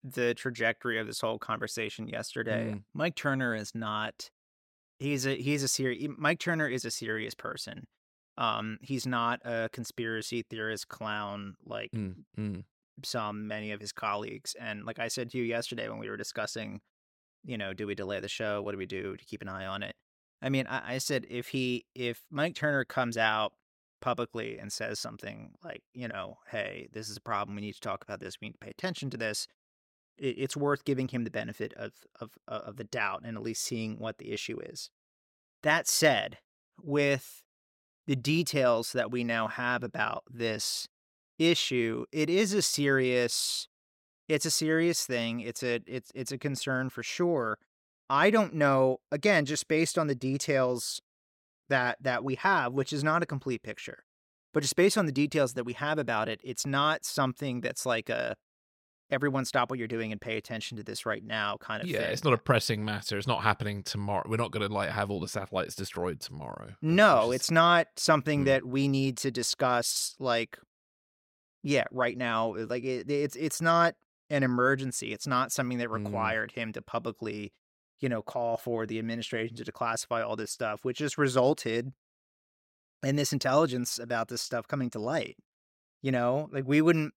the 0.04 0.34
trajectory 0.34 0.98
of 0.98 1.06
this 1.06 1.20
whole 1.20 1.38
conversation 1.38 2.08
yesterday. 2.08 2.72
Mm. 2.74 2.82
Mike 2.94 3.14
Turner 3.14 3.54
is 3.54 3.74
not. 3.74 4.30
He's 4.98 5.26
a 5.26 5.34
he's 5.34 5.62
a 5.62 5.68
serious. 5.68 6.08
Mike 6.16 6.38
Turner 6.38 6.68
is 6.68 6.84
a 6.84 6.90
serious 6.90 7.34
person. 7.34 7.86
Um, 8.38 8.78
he's 8.80 9.06
not 9.06 9.40
a 9.44 9.68
conspiracy 9.72 10.42
theorist 10.48 10.88
clown 10.88 11.54
like 11.66 11.90
Mm, 11.92 12.14
mm, 12.38 12.64
some 13.04 13.46
many 13.46 13.72
of 13.72 13.80
his 13.80 13.92
colleagues. 13.92 14.54
And 14.60 14.84
like 14.84 14.98
I 14.98 15.08
said 15.08 15.30
to 15.30 15.38
you 15.38 15.44
yesterday 15.44 15.88
when 15.88 15.98
we 15.98 16.08
were 16.08 16.16
discussing, 16.16 16.80
you 17.44 17.58
know, 17.58 17.72
do 17.72 17.86
we 17.86 17.94
delay 17.94 18.20
the 18.20 18.28
show? 18.28 18.62
What 18.62 18.72
do 18.72 18.78
we 18.78 18.86
do 18.86 19.16
to 19.16 19.24
keep 19.24 19.42
an 19.42 19.48
eye 19.48 19.66
on 19.66 19.82
it? 19.82 19.94
I 20.40 20.48
mean, 20.48 20.66
I, 20.66 20.94
I 20.94 20.98
said 20.98 21.26
if 21.30 21.48
he 21.48 21.86
if 21.94 22.22
Mike 22.30 22.54
Turner 22.54 22.84
comes 22.84 23.16
out 23.16 23.52
publicly 24.00 24.58
and 24.58 24.72
says 24.72 24.98
something 24.98 25.52
like, 25.64 25.82
you 25.94 26.08
know, 26.08 26.38
hey, 26.50 26.88
this 26.92 27.08
is 27.08 27.16
a 27.16 27.20
problem. 27.20 27.54
We 27.54 27.62
need 27.62 27.74
to 27.74 27.80
talk 27.80 28.02
about 28.02 28.20
this. 28.20 28.36
We 28.40 28.48
need 28.48 28.54
to 28.54 28.58
pay 28.58 28.70
attention 28.70 29.10
to 29.10 29.16
this. 29.16 29.46
It, 30.18 30.36
it's 30.38 30.56
worth 30.56 30.84
giving 30.84 31.08
him 31.08 31.24
the 31.24 31.30
benefit 31.30 31.72
of, 31.74 31.92
of 32.20 32.30
of 32.46 32.76
the 32.76 32.84
doubt 32.84 33.22
and 33.24 33.36
at 33.36 33.42
least 33.42 33.64
seeing 33.64 33.98
what 33.98 34.18
the 34.18 34.32
issue 34.32 34.58
is. 34.60 34.90
That 35.62 35.86
said, 35.86 36.38
with 36.82 37.42
the 38.06 38.16
details 38.16 38.92
that 38.92 39.10
we 39.10 39.24
now 39.24 39.46
have 39.46 39.84
about 39.84 40.24
this 40.28 40.88
issue, 41.50 42.04
it 42.12 42.28
is 42.30 42.52
a 42.52 42.62
serious 42.62 43.68
it's 44.28 44.46
a 44.46 44.50
serious 44.50 45.04
thing. 45.04 45.40
It's 45.40 45.62
a 45.62 45.80
it's 45.86 46.10
it's 46.14 46.32
a 46.32 46.38
concern 46.38 46.90
for 46.90 47.02
sure. 47.02 47.58
I 48.08 48.30
don't 48.30 48.54
know 48.54 48.98
again 49.10 49.44
just 49.46 49.68
based 49.68 49.98
on 49.98 50.06
the 50.06 50.14
details 50.14 51.00
that 51.68 51.98
that 52.00 52.24
we 52.24 52.34
have, 52.36 52.72
which 52.72 52.92
is 52.92 53.02
not 53.04 53.22
a 53.22 53.26
complete 53.26 53.62
picture. 53.62 54.04
But 54.54 54.62
just 54.62 54.76
based 54.76 54.98
on 54.98 55.06
the 55.06 55.12
details 55.12 55.54
that 55.54 55.64
we 55.64 55.72
have 55.74 55.98
about 55.98 56.28
it, 56.28 56.40
it's 56.44 56.66
not 56.66 57.04
something 57.04 57.62
that's 57.62 57.86
like 57.86 58.08
a 58.10 58.36
everyone 59.10 59.44
stop 59.44 59.68
what 59.68 59.78
you're 59.78 59.88
doing 59.88 60.10
and 60.12 60.20
pay 60.20 60.36
attention 60.38 60.76
to 60.78 60.82
this 60.82 61.04
right 61.04 61.22
now 61.24 61.56
kind 61.60 61.82
of 61.82 61.88
yeah, 61.88 61.98
thing. 62.00 62.10
it's 62.12 62.24
not 62.24 62.32
a 62.32 62.38
pressing 62.38 62.82
matter. 62.84 63.18
It's 63.18 63.26
not 63.26 63.42
happening 63.42 63.82
tomorrow. 63.82 64.24
We're 64.26 64.36
not 64.38 64.50
going 64.52 64.66
to 64.66 64.72
like 64.72 64.88
have 64.90 65.10
all 65.10 65.20
the 65.20 65.28
satellites 65.28 65.74
destroyed 65.74 66.20
tomorrow. 66.20 66.70
No, 66.80 67.30
is- 67.30 67.36
it's 67.36 67.50
not 67.50 67.88
something 67.96 68.42
Mm. 68.42 68.44
that 68.46 68.64
we 68.66 68.88
need 68.88 69.18
to 69.18 69.30
discuss 69.30 70.14
like 70.18 70.58
yeah, 71.62 71.84
right 71.90 72.16
now. 72.16 72.54
Like 72.56 72.84
it, 72.84 73.10
it's 73.10 73.36
it's 73.36 73.60
not 73.60 73.94
an 74.30 74.42
emergency. 74.42 75.12
It's 75.12 75.26
not 75.26 75.52
something 75.52 75.78
that 75.78 75.88
Mm. 75.88 76.04
required 76.04 76.52
him 76.52 76.72
to 76.72 76.82
publicly, 76.82 77.52
you 78.00 78.08
know, 78.08 78.22
call 78.22 78.56
for 78.56 78.86
the 78.86 78.98
administration 78.98 79.56
to 79.56 79.64
declassify 79.64 80.24
all 80.26 80.36
this 80.36 80.50
stuff, 80.50 80.84
which 80.84 80.98
just 80.98 81.18
resulted 81.18 81.92
in 83.02 83.16
this 83.16 83.32
intelligence 83.32 83.98
about 83.98 84.28
this 84.28 84.42
stuff 84.42 84.66
coming 84.68 84.90
to 84.90 84.98
light. 84.98 85.36
You 86.02 86.12
know, 86.12 86.48
like 86.52 86.64
we 86.66 86.80
wouldn't 86.80 87.14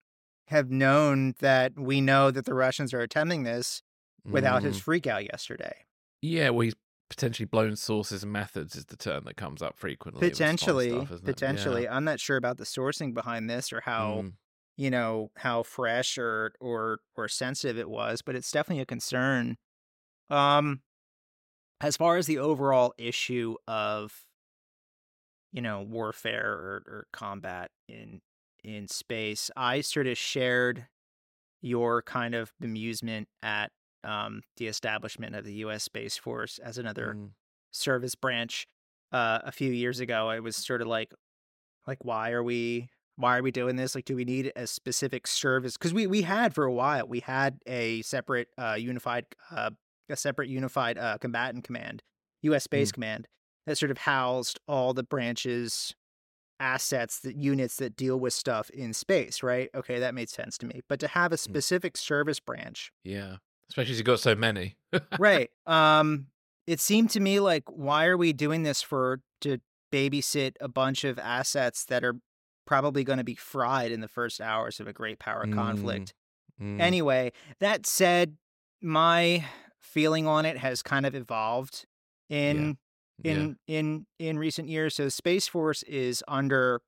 have 0.48 0.70
known 0.70 1.34
that 1.40 1.72
we 1.78 2.00
know 2.00 2.30
that 2.30 2.44
the 2.44 2.54
Russians 2.54 2.94
are 2.94 3.00
attempting 3.00 3.42
this 3.42 3.82
without 4.24 4.62
his 4.62 4.78
Mm. 4.78 4.82
freak 4.82 5.06
out 5.06 5.24
yesterday. 5.24 5.84
Yeah, 6.22 6.50
well, 6.50 6.60
he's 6.60 6.74
potentially 7.08 7.46
blown 7.46 7.76
sources 7.76 8.22
and 8.22 8.32
methods 8.32 8.76
is 8.76 8.86
the 8.86 8.96
term 8.96 9.24
that 9.24 9.36
comes 9.36 9.62
up 9.62 9.76
frequently. 9.78 10.22
Potentially, 10.30 10.88
stuff, 10.88 11.10
isn't? 11.12 11.40
Yeah. 11.48 11.84
potentially. 11.84 11.88
I'm 11.88 12.04
not 12.04 12.20
sure 12.20 12.36
about 12.36 12.56
the 12.56 12.64
sourcing 12.64 13.12
behind 13.14 13.50
this 13.50 13.72
or 13.72 13.80
how 13.82 14.24
Mm. 14.24 14.36
you 14.76 14.90
know 14.90 15.30
how 15.36 15.62
fresh 15.62 16.16
or 16.18 16.54
or 16.60 17.00
or 17.16 17.28
sensitive 17.28 17.78
it 17.78 17.90
was, 17.90 18.22
but 18.22 18.34
it's 18.34 18.50
definitely 18.50 18.82
a 18.82 18.86
concern. 18.86 19.56
Um, 20.30 20.82
as 21.80 21.96
far 21.96 22.16
as 22.18 22.26
the 22.26 22.38
overall 22.38 22.94
issue 22.98 23.56
of 23.68 24.26
you 25.52 25.62
know 25.62 25.82
warfare 25.82 26.52
or, 26.52 26.82
or 26.86 27.06
combat 27.12 27.70
in 27.88 28.20
in 28.64 28.88
space, 28.88 29.50
I 29.56 29.80
sort 29.80 30.06
of 30.08 30.18
shared 30.18 30.88
your 31.62 32.02
kind 32.02 32.34
of 32.34 32.52
bemusement 32.62 33.26
at 33.42 33.72
um, 34.06 34.42
the 34.58 34.68
establishment 34.68 35.36
of 35.36 35.44
the 35.44 35.54
U.S. 35.56 35.84
Space 35.84 36.16
Force 36.16 36.58
as 36.60 36.78
another 36.78 37.16
Mm. 37.16 37.32
service 37.72 38.14
branch 38.14 38.66
uh, 39.12 39.40
a 39.44 39.52
few 39.52 39.72
years 39.72 40.00
ago. 40.00 40.28
I 40.30 40.40
was 40.40 40.56
sort 40.56 40.82
of 40.82 40.88
like, 40.88 41.12
like, 41.86 42.04
why 42.04 42.32
are 42.32 42.42
we, 42.42 42.90
why 43.16 43.38
are 43.38 43.42
we 43.42 43.50
doing 43.50 43.76
this? 43.76 43.94
Like, 43.94 44.04
do 44.04 44.16
we 44.16 44.24
need 44.24 44.52
a 44.56 44.66
specific 44.66 45.26
service? 45.26 45.76
Because 45.76 45.94
we 45.94 46.06
we 46.06 46.22
had 46.22 46.54
for 46.54 46.64
a 46.64 46.72
while, 46.72 47.06
we 47.08 47.20
had 47.20 47.60
a 47.66 48.02
separate 48.02 48.48
uh, 48.58 48.76
unified, 48.78 49.26
uh, 49.50 49.70
a 50.08 50.16
separate 50.16 50.48
unified 50.48 50.98
uh, 50.98 51.18
combatant 51.18 51.64
command, 51.64 52.02
U.S. 52.42 52.64
Space 52.64 52.92
Command, 52.92 53.28
that 53.66 53.78
sort 53.78 53.90
of 53.90 53.98
housed 53.98 54.60
all 54.68 54.94
the 54.94 55.04
branches. 55.04 55.94
Assets, 56.58 57.20
that 57.20 57.36
units 57.36 57.76
that 57.76 57.96
deal 57.96 58.18
with 58.18 58.32
stuff 58.32 58.70
in 58.70 58.94
space, 58.94 59.42
right? 59.42 59.68
Okay, 59.74 59.98
that 59.98 60.14
made 60.14 60.30
sense 60.30 60.56
to 60.58 60.66
me. 60.66 60.80
But 60.88 60.98
to 61.00 61.08
have 61.08 61.30
a 61.30 61.36
specific 61.36 61.98
service 61.98 62.40
branch 62.40 62.92
Yeah, 63.04 63.38
especially 63.70 63.92
as 63.92 63.98
you 63.98 64.04
got 64.04 64.20
so 64.20 64.34
many. 64.34 64.76
right. 65.18 65.50
Um, 65.66 66.26
it 66.66 66.80
seemed 66.80 67.10
to 67.10 67.20
me 67.20 67.38
like 67.40 67.64
why 67.68 68.06
are 68.06 68.16
we 68.16 68.32
doing 68.32 68.62
this 68.64 68.82
for 68.82 69.20
to 69.40 69.58
babysit 69.92 70.54
a 70.60 70.68
bunch 70.68 71.04
of 71.04 71.18
assets 71.18 71.84
that 71.86 72.02
are 72.04 72.16
probably 72.66 73.04
going 73.04 73.18
to 73.18 73.24
be 73.24 73.34
fried 73.36 73.92
in 73.92 74.00
the 74.00 74.08
first 74.08 74.40
hours 74.40 74.80
of 74.80 74.86
a 74.88 74.92
great 74.92 75.18
power 75.20 75.44
Mm, 75.46 75.54
conflict. 75.54 76.12
Mm. 76.60 76.80
Anyway, 76.80 77.32
that 77.60 77.86
said, 77.86 78.36
my 78.82 79.44
feeling 79.80 80.26
on 80.26 80.44
it 80.44 80.58
has 80.58 80.82
kind 80.82 81.06
of 81.06 81.14
evolved 81.14 81.84
in 82.28 82.76
Yeah. 83.22 83.32
in 83.32 83.56
in 83.68 84.06
in 84.18 84.38
recent 84.38 84.68
years. 84.68 84.94
So 84.96 85.08
Space 85.08 85.46
Force 85.48 85.82
is 85.84 86.22
under 86.28 86.80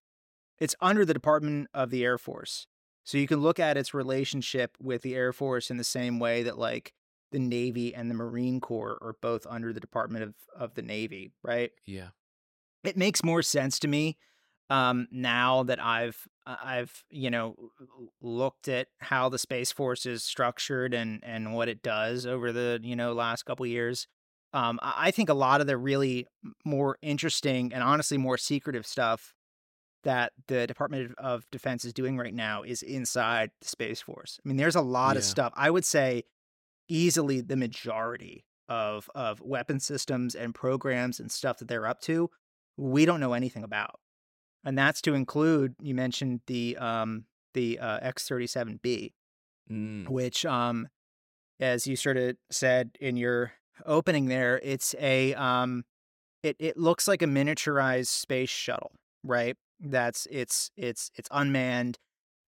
it's 0.58 0.74
under 0.80 1.04
the 1.04 1.14
Department 1.14 1.68
of 1.72 1.90
the 1.90 2.04
Air 2.04 2.18
Force. 2.18 2.66
So 3.08 3.16
you 3.16 3.26
can 3.26 3.40
look 3.40 3.58
at 3.58 3.78
its 3.78 3.94
relationship 3.94 4.76
with 4.82 5.00
the 5.00 5.14
Air 5.14 5.32
Force 5.32 5.70
in 5.70 5.78
the 5.78 5.82
same 5.82 6.18
way 6.18 6.42
that 6.42 6.58
like 6.58 6.92
the 7.32 7.38
Navy 7.38 7.94
and 7.94 8.10
the 8.10 8.14
Marine 8.14 8.60
Corps 8.60 8.98
are 9.00 9.14
both 9.22 9.46
under 9.48 9.72
the 9.72 9.80
Department 9.80 10.24
of, 10.24 10.34
of 10.54 10.74
the 10.74 10.82
Navy, 10.82 11.32
right? 11.42 11.70
yeah. 11.86 12.08
It 12.84 12.98
makes 12.98 13.24
more 13.24 13.40
sense 13.40 13.78
to 13.78 13.88
me 13.88 14.18
um, 14.68 15.08
now 15.10 15.62
that 15.62 15.82
I've 15.82 16.28
uh, 16.46 16.56
I've 16.62 17.02
you 17.08 17.30
know 17.30 17.56
looked 18.20 18.68
at 18.68 18.88
how 18.98 19.30
the 19.30 19.38
Space 19.38 19.72
Force 19.72 20.04
is 20.04 20.22
structured 20.22 20.92
and 20.92 21.24
and 21.24 21.54
what 21.54 21.70
it 21.70 21.82
does 21.82 22.26
over 22.26 22.52
the 22.52 22.78
you 22.82 22.94
know 22.94 23.14
last 23.14 23.44
couple 23.44 23.64
years. 23.64 24.06
Um, 24.52 24.78
I 24.82 25.06
I 25.06 25.10
think 25.12 25.30
a 25.30 25.34
lot 25.34 25.62
of 25.62 25.66
the 25.66 25.78
really 25.78 26.26
more 26.62 26.98
interesting 27.00 27.72
and 27.72 27.82
honestly 27.82 28.18
more 28.18 28.36
secretive 28.36 28.86
stuff 28.86 29.32
that 30.04 30.32
the 30.46 30.66
Department 30.66 31.14
of 31.18 31.44
Defense 31.50 31.84
is 31.84 31.92
doing 31.92 32.16
right 32.16 32.34
now 32.34 32.62
is 32.62 32.82
inside 32.82 33.50
the 33.60 33.68
Space 33.68 34.00
Force. 34.00 34.38
I 34.44 34.48
mean, 34.48 34.56
there's 34.56 34.76
a 34.76 34.80
lot 34.80 35.16
of 35.16 35.24
stuff. 35.24 35.52
I 35.56 35.70
would 35.70 35.84
say 35.84 36.24
easily 36.88 37.40
the 37.40 37.56
majority 37.56 38.44
of 38.68 39.08
of 39.14 39.40
weapon 39.40 39.80
systems 39.80 40.34
and 40.34 40.54
programs 40.54 41.18
and 41.20 41.32
stuff 41.32 41.58
that 41.58 41.68
they're 41.68 41.86
up 41.86 42.00
to, 42.02 42.30
we 42.76 43.04
don't 43.04 43.20
know 43.20 43.32
anything 43.32 43.64
about. 43.64 43.98
And 44.64 44.76
that's 44.76 45.00
to 45.02 45.14
include 45.14 45.74
you 45.80 45.94
mentioned 45.94 46.40
the 46.46 46.76
um 46.76 47.24
the 47.54 47.78
uh, 47.78 48.00
X37B, 48.00 49.12
Mm. 49.70 50.08
which 50.08 50.46
um 50.46 50.88
as 51.60 51.86
you 51.86 51.94
sort 51.96 52.16
of 52.16 52.36
said 52.50 52.90
in 53.00 53.16
your 53.16 53.52
opening 53.84 54.26
there, 54.26 54.58
it's 54.62 54.94
a 54.98 55.34
um 55.34 55.84
it 56.42 56.56
it 56.58 56.76
looks 56.78 57.06
like 57.08 57.20
a 57.22 57.26
miniaturized 57.26 58.06
space 58.06 58.48
shuttle, 58.50 58.92
right? 59.22 59.56
That's 59.80 60.26
it's 60.30 60.70
it's 60.76 61.10
it's 61.16 61.28
unmanned 61.30 61.98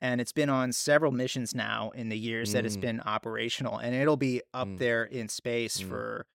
and 0.01 0.21
it's 0.21 0.33
been 0.33 0.49
on 0.51 0.73
several 0.73 1.13
missions 1.13 1.55
now 1.55 1.91
in 1.95 2.09
the 2.09 2.19
years 2.19 2.53
that 2.53 2.65
it's 2.65 2.77
been 2.77 3.01
operational 3.03 3.79
and 3.79 3.95
it'll 3.95 4.17
be 4.17 4.43
up 4.55 4.67
Mm. 4.69 4.79
there 4.79 5.05
in 5.05 5.29
space 5.29 5.79
Mm. 5.81 5.89
for 5.89 6.27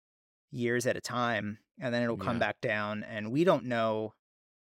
years 0.52 0.86
at 0.86 0.96
a 0.96 1.00
time 1.00 1.58
and 1.80 1.92
then 1.92 2.02
it'll 2.02 2.16
come 2.16 2.36
Yeah. 2.36 2.40
back 2.46 2.60
down 2.60 3.02
and 3.04 3.32
we 3.32 3.42
don't 3.44 3.64
know 3.64 4.14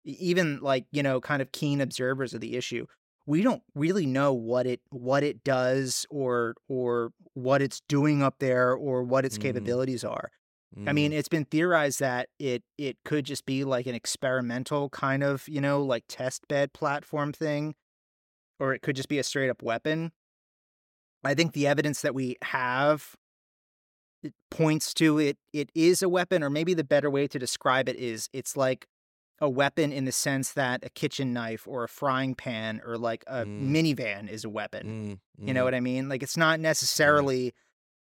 even 0.06 0.60
like 0.62 0.86
you 0.92 1.04
know 1.04 1.20
kind 1.20 1.42
of 1.42 1.52
keen 1.52 1.82
observers 1.82 2.34
of 2.34 2.42
the 2.42 2.56
issue 2.56 2.86
we 3.28 3.42
don't 3.44 3.62
really 3.76 4.06
know 4.06 4.34
what 4.34 4.66
it 4.66 4.82
what 4.90 5.24
it 5.24 5.44
does 5.44 6.06
or 6.10 6.56
or 6.70 7.12
what 7.34 7.62
it's 7.62 7.82
doing 7.88 8.24
up 8.24 8.40
there 8.40 8.74
or 8.74 9.04
what 9.04 9.26
its 9.26 9.38
Mhm. 9.38 9.42
capabilities 9.42 10.04
are 10.04 10.32
I 10.88 10.94
mean, 10.94 11.12
Mm. 11.12 11.16
it's 11.16 11.28
been 11.30 11.46
theorized 11.46 12.00
that 12.00 12.30
it 12.40 12.64
it 12.78 12.98
could 13.04 13.26
just 13.26 13.46
be 13.46 13.64
like 13.66 13.88
an 13.88 13.96
experimental 13.96 14.90
kind 14.90 15.22
of, 15.24 15.48
you 15.50 15.60
know, 15.62 15.84
like 15.84 16.06
test 16.08 16.48
bed 16.48 16.74
platform 16.74 17.34
thing, 17.34 17.76
or 18.60 18.74
it 18.74 18.82
could 18.82 18.96
just 18.96 19.10
be 19.10 19.20
a 19.20 19.24
straight 19.24 19.50
up 19.50 19.62
weapon. 19.62 20.12
I 21.24 21.36
think 21.36 21.54
the 21.54 21.68
evidence 21.68 22.02
that 22.02 22.16
we 22.16 22.38
have 22.42 23.16
it 24.24 24.34
points 24.50 24.94
to 24.96 25.18
it 25.20 25.38
it 25.54 25.70
is 25.76 26.02
a 26.02 26.10
weapon, 26.10 26.44
or 26.44 26.50
maybe 26.50 26.74
the 26.74 26.84
better 26.84 27.10
way 27.10 27.28
to 27.28 27.40
describe 27.40 27.90
it 27.90 27.96
is 27.96 28.30
it's 28.34 28.56
like 28.56 28.88
a 29.40 29.50
weapon 29.50 29.92
in 29.92 30.06
the 30.06 30.12
sense 30.12 30.54
that 30.54 30.86
a 30.86 30.90
kitchen 30.90 31.34
knife 31.34 31.68
or 31.68 31.84
a 31.84 31.90
frying 31.90 32.36
pan 32.36 32.80
or 32.86 32.98
like 32.98 33.24
a 33.28 33.46
Mm. 33.46 33.72
minivan 33.72 34.30
is 34.30 34.46
a 34.46 34.50
weapon. 34.50 35.20
Mm. 35.42 35.48
You 35.48 35.54
know 35.54 35.62
Mm. 35.62 35.66
what 35.66 35.76
I 35.76 35.80
mean? 35.80 36.10
Like 36.10 36.22
it's 36.24 36.38
not 36.38 36.60
necessarily 36.60 37.54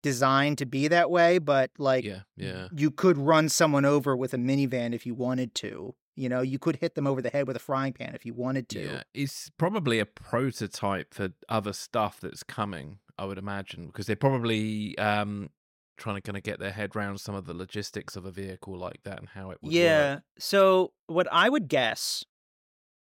designed 0.02 0.59
to 0.59 0.67
be 0.67 0.88
that 0.88 1.11
way, 1.11 1.38
but 1.38 1.71
like 1.78 2.05
yeah, 2.05 2.21
yeah. 2.37 2.69
you 2.75 2.90
could 2.90 3.19
run 3.19 3.49
someone 3.49 3.85
over 3.85 4.17
with 4.17 4.33
a 4.35 4.37
minivan 4.37 4.95
if 4.95 5.05
you 5.07 5.14
wanted 5.14 5.55
to. 5.57 5.95
You 6.17 6.28
know, 6.28 6.40
you 6.40 6.59
could 6.59 6.76
hit 6.76 6.97
them 6.97 7.07
over 7.07 7.23
the 7.23 7.31
head 7.31 7.47
with 7.47 7.55
a 7.57 7.61
frying 7.61 7.93
pan 7.93 8.12
if 8.14 8.26
you 8.26 8.35
wanted 8.35 8.69
to. 8.71 8.81
Yeah, 8.81 9.02
it's 9.14 9.50
probably 9.57 10.00
a 10.00 10.07
prototype 10.07 11.14
for 11.14 11.28
other 11.49 11.73
stuff 11.73 12.19
that's 12.21 12.43
coming. 12.43 12.99
I 13.17 13.25
would 13.25 13.38
imagine 13.38 13.87
because 13.87 14.07
they're 14.07 14.17
probably 14.17 14.97
um, 14.99 15.50
trying 15.97 16.17
to 16.17 16.21
kind 16.23 16.37
of 16.37 16.43
get 16.43 16.59
their 16.59 16.73
head 16.73 16.95
around 16.97 17.19
some 17.21 17.35
of 17.35 17.47
the 17.47 17.55
logistics 17.55 18.17
of 18.17 18.25
a 18.25 18.31
vehicle 18.31 18.76
like 18.76 19.02
that 19.05 19.19
and 19.19 19.28
how 19.28 19.50
it 19.50 19.59
would 19.62 19.73
Yeah. 19.73 20.14
work. 20.14 20.23
So 20.38 20.93
what 21.07 21.28
I 21.31 21.49
would 21.49 21.69
guess 21.69 22.25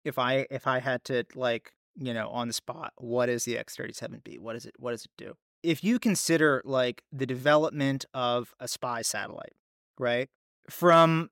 if 0.06 0.18
I 0.20 0.46
if 0.51 0.68
I 0.68 0.80
had 0.80 1.04
to 1.06 1.24
like, 1.36 1.72
you 1.96 2.13
know, 2.13 2.30
on 2.30 2.48
the 2.48 2.54
spot, 2.54 2.94
what 2.98 3.30
is 3.30 3.46
the 3.46 3.56
X37B? 3.56 4.39
What 4.39 4.56
is 4.56 4.66
it 4.66 4.75
what 4.77 4.92
does 4.92 5.06
it 5.06 5.12
do? 5.18 5.34
If 5.64 5.84
you 5.84 6.00
consider 6.00 6.62
like 6.66 7.04
the 7.12 7.26
development 7.26 8.06
of 8.14 8.54
a 8.60 8.68
spy 8.68 9.02
satellite, 9.02 9.54
right? 10.00 10.30
From 10.70 11.30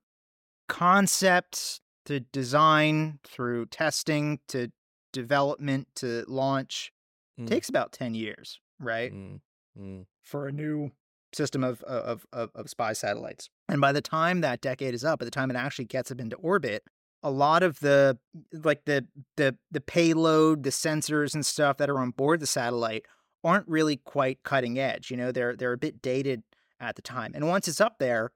concept 0.68 1.80
to 2.06 2.20
design 2.20 3.18
through 3.24 3.66
testing 3.66 4.40
to 4.48 4.68
development 5.12 5.88
to 5.96 6.24
launch 6.28 6.92
Mm. 7.38 7.48
takes 7.48 7.68
about 7.68 7.92
10 7.92 8.14
years, 8.14 8.60
right? 8.80 9.12
Mm, 9.12 9.40
mm. 9.78 10.06
For 10.22 10.48
a 10.48 10.52
new 10.52 10.90
system 11.34 11.62
of, 11.62 11.82
of, 11.82 12.26
of, 12.32 12.50
of 12.54 12.70
spy 12.70 12.94
satellites. 12.94 13.50
And 13.68 13.78
by 13.80 13.92
the 13.92 14.00
time 14.00 14.40
that 14.40 14.62
decade 14.62 14.94
is 14.94 15.04
up, 15.04 15.18
by 15.18 15.26
the 15.26 15.30
time 15.30 15.50
it 15.50 15.56
actually 15.56 15.84
gets 15.84 16.10
up 16.10 16.18
into 16.18 16.36
orbit, 16.36 16.82
a 17.22 17.30
lot 17.30 17.62
of 17.62 17.80
the 17.80 18.18
like 18.52 18.84
the 18.84 19.06
the 19.36 19.56
the 19.70 19.80
payload, 19.80 20.62
the 20.62 20.70
sensors 20.70 21.34
and 21.34 21.44
stuff 21.44 21.76
that 21.78 21.90
are 21.90 21.98
on 21.98 22.10
board 22.10 22.40
the 22.40 22.46
satellite 22.46 23.04
aren't 23.46 23.68
really 23.68 23.96
quite 23.96 24.42
cutting 24.42 24.78
edge. 24.78 25.10
You 25.10 25.16
know, 25.16 25.30
they're 25.32 25.54
they're 25.56 25.72
a 25.72 25.78
bit 25.78 26.02
dated 26.02 26.42
at 26.80 26.96
the 26.96 27.02
time. 27.02 27.32
And 27.34 27.48
once 27.48 27.68
it's 27.68 27.80
up 27.80 27.98
there, 27.98 28.32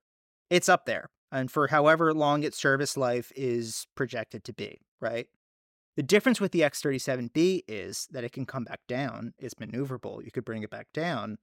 it's 0.48 0.68
up 0.68 0.86
there. 0.86 1.10
And 1.32 1.50
for 1.50 1.66
however 1.68 2.14
long 2.14 2.42
its 2.44 2.56
service 2.56 2.96
life 2.96 3.32
is 3.36 3.86
projected 3.94 4.44
to 4.44 4.52
be, 4.52 4.80
right? 5.00 5.26
The 5.96 6.02
difference 6.02 6.40
with 6.40 6.52
the 6.52 6.60
X37B 6.60 7.62
is 7.68 8.06
that 8.12 8.24
it 8.24 8.32
can 8.32 8.46
come 8.46 8.64
back 8.64 8.80
down. 8.88 9.34
It's 9.38 9.54
maneuverable. 9.54 10.24
You 10.24 10.30
could 10.30 10.44
bring 10.44 10.62
it 10.62 10.70
back 10.70 10.86
down. 10.94 11.38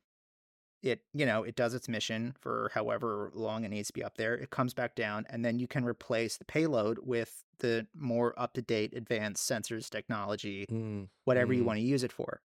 It, 0.84 1.02
you 1.14 1.26
know, 1.26 1.44
it 1.44 1.56
does 1.56 1.74
its 1.74 1.90
mission 1.90 2.36
for 2.40 2.72
however 2.74 3.32
long 3.34 3.64
it 3.66 3.70
needs 3.70 3.88
to 3.88 3.94
be 3.94 4.04
up 4.04 4.18
there. 4.18 4.36
It 4.36 4.52
comes 4.52 4.74
back 4.74 4.96
down, 4.96 5.26
and 5.30 5.44
then 5.44 5.60
you 5.60 5.68
can 5.68 5.84
replace 5.84 6.38
the 6.38 6.46
payload 6.46 7.00
with 7.02 7.44
the 7.60 7.88
more 7.96 8.34
up 8.40 8.54
to 8.54 8.62
date 8.62 8.94
advanced 8.96 9.50
sensors 9.50 9.90
technology, 9.90 10.66
Mm. 10.72 11.10
whatever 11.26 11.52
you 11.54 11.64
Mm. 11.64 11.66
want 11.66 11.78
to 11.80 11.84
use 11.84 12.04
it 12.04 12.12
for. 12.12 12.42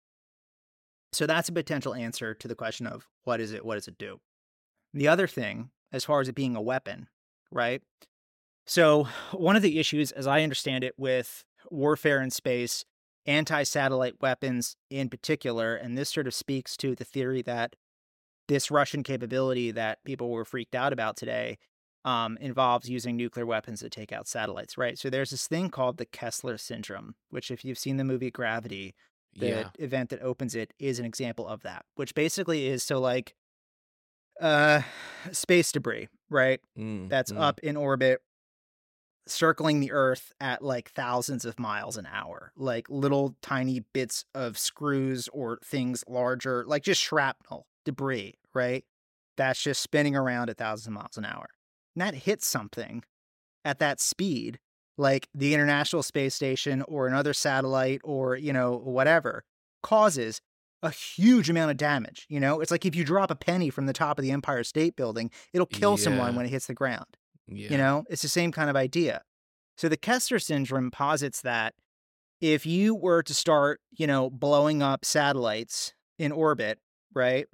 So 1.12 1.26
that's 1.26 1.50
a 1.50 1.54
potential 1.54 1.96
answer 1.96 2.34
to 2.36 2.48
the 2.48 2.56
question 2.56 2.86
of 2.86 3.08
what 3.24 3.40
is 3.40 3.52
it? 3.52 3.66
What 3.66 3.76
does 3.76 3.88
it 3.88 3.98
do? 3.98 4.20
The 4.94 5.08
other 5.08 5.28
thing, 5.28 5.72
as 5.92 6.06
far 6.06 6.22
as 6.22 6.28
it 6.28 6.36
being 6.36 6.56
a 6.56 6.62
weapon, 6.62 7.08
right? 7.52 7.82
So, 8.66 9.08
one 9.32 9.56
of 9.56 9.62
the 9.62 9.80
issues, 9.80 10.12
as 10.12 10.28
I 10.28 10.44
understand 10.44 10.84
it, 10.84 10.94
with 10.98 11.44
warfare 11.70 12.22
in 12.22 12.30
space, 12.30 12.86
anti 13.26 13.64
satellite 13.64 14.22
weapons 14.22 14.76
in 14.90 15.10
particular, 15.10 15.76
and 15.76 15.98
this 15.98 16.10
sort 16.10 16.28
of 16.28 16.34
speaks 16.34 16.78
to 16.78 16.96
the 16.96 17.04
theory 17.04 17.42
that 17.44 17.76
this 18.48 18.72
Russian 18.72 19.04
capability 19.04 19.72
that 19.72 20.04
people 20.04 20.30
were 20.30 20.46
freaked 20.46 20.76
out 20.76 20.94
about 20.94 21.18
today 21.18 21.58
um, 22.06 22.38
involves 22.42 22.90
using 22.90 23.16
nuclear 23.16 23.46
weapons 23.46 23.82
to 23.82 23.90
take 23.90 24.12
out 24.12 24.28
satellites, 24.28 24.78
right? 24.78 24.98
So, 24.98 25.10
there's 25.10 25.32
this 25.32 25.48
thing 25.48 25.70
called 25.70 25.98
the 25.98 26.06
Kessler 26.06 26.58
syndrome, 26.58 27.16
which, 27.30 27.50
if 27.50 27.66
you've 27.66 27.80
seen 27.80 27.98
the 27.98 28.04
movie 28.04 28.32
Gravity, 28.32 28.94
the 29.36 29.48
Yeah. 29.48 29.70
event 29.80 30.10
that 30.10 30.22
opens 30.22 30.56
it 30.56 30.74
is 30.80 31.00
an 31.00 31.06
example 31.06 31.48
of 31.48 31.62
that, 31.64 31.86
which 31.96 32.14
basically 32.16 32.68
is 32.68 32.84
so 32.84 33.00
like 33.00 33.36
uh 34.42 34.82
space 35.32 35.72
debris, 35.72 36.08
right? 36.30 36.62
Mm, 36.78 37.10
That's 37.10 37.32
mm. 37.32 37.40
up 37.40 37.60
in 37.60 37.78
orbit 37.78 38.22
circling 39.28 39.80
the 39.80 39.92
earth 39.92 40.34
at 40.40 40.64
like 40.64 40.90
thousands 40.92 41.46
of 41.46 41.60
miles 41.60 41.98
an 41.98 42.08
hour. 42.12 42.52
Like 42.56 42.88
little 42.90 43.36
tiny 43.42 43.82
bits 43.94 44.26
of 44.34 44.58
screws 44.58 45.28
or 45.32 45.60
things 45.64 46.04
larger, 46.08 46.66
like 46.66 46.84
just 46.84 47.02
shrapnel, 47.02 47.68
debris, 47.86 48.36
right? 48.54 48.84
That's 49.38 49.62
just 49.62 49.82
spinning 49.82 50.16
around 50.16 50.50
at 50.50 50.58
thousands 50.58 50.88
of 50.88 50.94
miles 50.94 51.18
an 51.18 51.26
hour. 51.26 51.48
And 51.96 52.02
that 52.02 52.16
hits 52.16 52.48
something 52.48 53.04
at 53.64 53.80
that 53.80 54.00
speed, 54.00 54.60
like 55.00 55.30
the 55.34 55.54
International 55.54 56.04
Space 56.04 56.36
Station 56.36 56.84
or 56.88 57.08
another 57.08 57.34
satellite 57.34 58.02
or, 58.04 58.36
you 58.36 58.52
know, 58.52 58.78
whatever, 58.78 59.46
causes 59.82 60.42
a 60.84 60.92
huge 60.92 61.50
amount 61.50 61.72
of 61.72 61.78
damage. 61.78 62.26
You 62.30 62.40
know, 62.42 62.60
it's 62.60 62.70
like 62.70 62.86
if 62.86 62.96
you 62.96 63.06
drop 63.06 63.32
a 63.32 63.36
penny 63.36 63.70
from 63.70 63.86
the 63.86 63.94
top 63.94 64.20
of 64.20 64.24
the 64.24 64.32
Empire 64.32 64.64
State 64.64 64.98
Building, 64.98 65.32
it'll 65.54 65.66
kill 65.66 65.96
someone 65.96 66.36
when 66.36 66.46
it 66.46 66.50
hits 66.50 66.68
the 66.68 66.74
ground. 66.74 67.06
Yeah. 67.48 67.72
You 67.72 67.78
know, 67.78 68.04
it's 68.10 68.22
the 68.22 68.28
same 68.28 68.52
kind 68.52 68.70
of 68.70 68.76
idea. 68.76 69.22
So 69.78 69.88
the 69.88 69.98
Kessler 69.98 70.38
syndrome 70.38 70.92
posits 70.92 71.42
that 71.42 71.74
if 72.42 72.66
you 72.66 72.94
were 72.94 73.24
to 73.24 73.34
start, 73.34 73.80
you 73.92 74.06
know, 74.06 74.30
blowing 74.30 74.84
up 74.84 75.06
satellites 75.06 75.94
in 76.18 76.34
orbit, 76.34 76.80
right? 77.14 77.48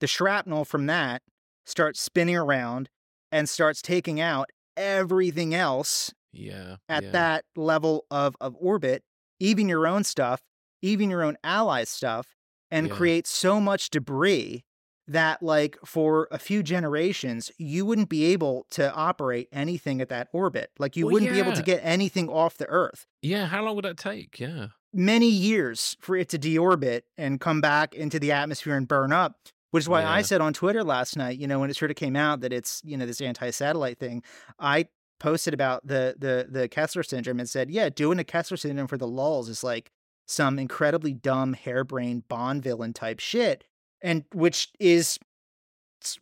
The 0.00 0.08
shrapnel 0.08 0.64
from 0.64 0.86
that 0.86 1.22
starts 1.64 2.00
spinning 2.00 2.36
around 2.36 2.90
and 3.30 3.48
starts 3.48 3.80
taking 3.80 4.20
out 4.20 4.50
everything 4.76 5.54
else 5.54 6.12
Yeah. 6.32 6.76
at 6.88 7.04
yeah. 7.04 7.10
that 7.10 7.44
level 7.56 8.06
of, 8.10 8.36
of 8.40 8.54
orbit, 8.58 9.02
even 9.40 9.68
your 9.68 9.86
own 9.86 10.04
stuff, 10.04 10.42
even 10.82 11.10
your 11.10 11.22
own 11.22 11.36
allies' 11.42 11.88
stuff, 11.88 12.34
and 12.70 12.88
Yeah. 12.88 12.94
create 12.94 13.26
so 13.26 13.60
much 13.60 13.90
debris 13.90 14.64
that, 15.06 15.42
like, 15.42 15.78
for 15.86 16.28
a 16.30 16.38
few 16.38 16.62
generations, 16.62 17.50
you 17.56 17.86
wouldn't 17.86 18.10
be 18.10 18.26
able 18.26 18.66
to 18.70 18.92
operate 18.94 19.48
anything 19.52 20.02
at 20.02 20.10
that 20.10 20.28
orbit. 20.34 20.70
Like, 20.78 20.96
you 20.96 21.06
Well, 21.06 21.14
wouldn't 21.14 21.32
be 21.32 21.38
able 21.38 21.54
to 21.54 21.62
get 21.62 21.80
anything 21.82 22.28
off 22.28 22.58
the 22.58 22.66
Earth. 22.66 23.06
Yeah. 23.22 23.46
How 23.46 23.62
long 23.64 23.74
would 23.76 23.86
that 23.86 23.96
take? 23.96 24.38
Yeah. 24.38 24.68
Many 24.92 25.28
years 25.30 25.96
for 26.00 26.14
it 26.16 26.28
to 26.30 26.38
deorbit 26.38 27.02
and 27.16 27.40
come 27.40 27.60
back 27.62 27.94
into 27.94 28.18
the 28.18 28.32
atmosphere 28.32 28.76
and 28.76 28.86
burn 28.86 29.12
up. 29.12 29.36
Which 29.70 29.84
is 29.84 29.88
why 29.88 30.02
I 30.02 30.22
said 30.22 30.40
on 30.40 30.54
Twitter 30.54 30.82
last 30.82 31.14
night, 31.14 31.38
you 31.38 31.46
know, 31.46 31.58
when 31.60 31.68
it 31.68 31.76
sort 31.76 31.90
of 31.90 31.96
came 31.98 32.16
out 32.16 32.40
that 32.40 32.54
it's, 32.54 32.80
you 32.84 32.96
know, 32.96 33.04
this 33.04 33.20
anti-satellite 33.20 33.98
thing, 33.98 34.22
I 34.58 34.88
posted 35.18 35.54
about 35.54 35.86
the 35.86 36.14
the 36.18 36.46
the 36.48 36.68
Kessler 36.68 37.02
syndrome 37.02 37.40
and 37.40 37.48
said, 37.48 37.70
yeah, 37.70 37.88
doing 37.88 38.18
a 38.18 38.24
Kessler 38.24 38.56
syndrome 38.56 38.86
for 38.86 38.96
the 38.96 39.06
lulls 39.06 39.48
is 39.48 39.64
like 39.64 39.90
some 40.26 40.58
incredibly 40.58 41.14
dumb, 41.14 41.54
harebrained 41.54 42.28
Bond 42.28 42.62
villain 42.62 42.92
type 42.92 43.18
shit, 43.20 43.64
and 44.02 44.24
which 44.32 44.70
is 44.78 45.18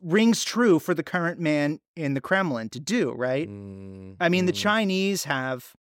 rings 0.01 0.45
true 0.45 0.79
for 0.79 0.95
the 0.95 1.03
current 1.03 1.39
man 1.39 1.81
in 1.97 2.15
the 2.15 2.21
Kremlin 2.21 2.69
to 2.71 2.81
do, 2.81 3.13
right? 3.13 3.49
Mm, 3.49 4.17
I 4.21 4.29
mean, 4.29 4.47
the 4.47 4.53
mm. 4.53 4.57
Chinese 4.57 5.25
have 5.25 5.75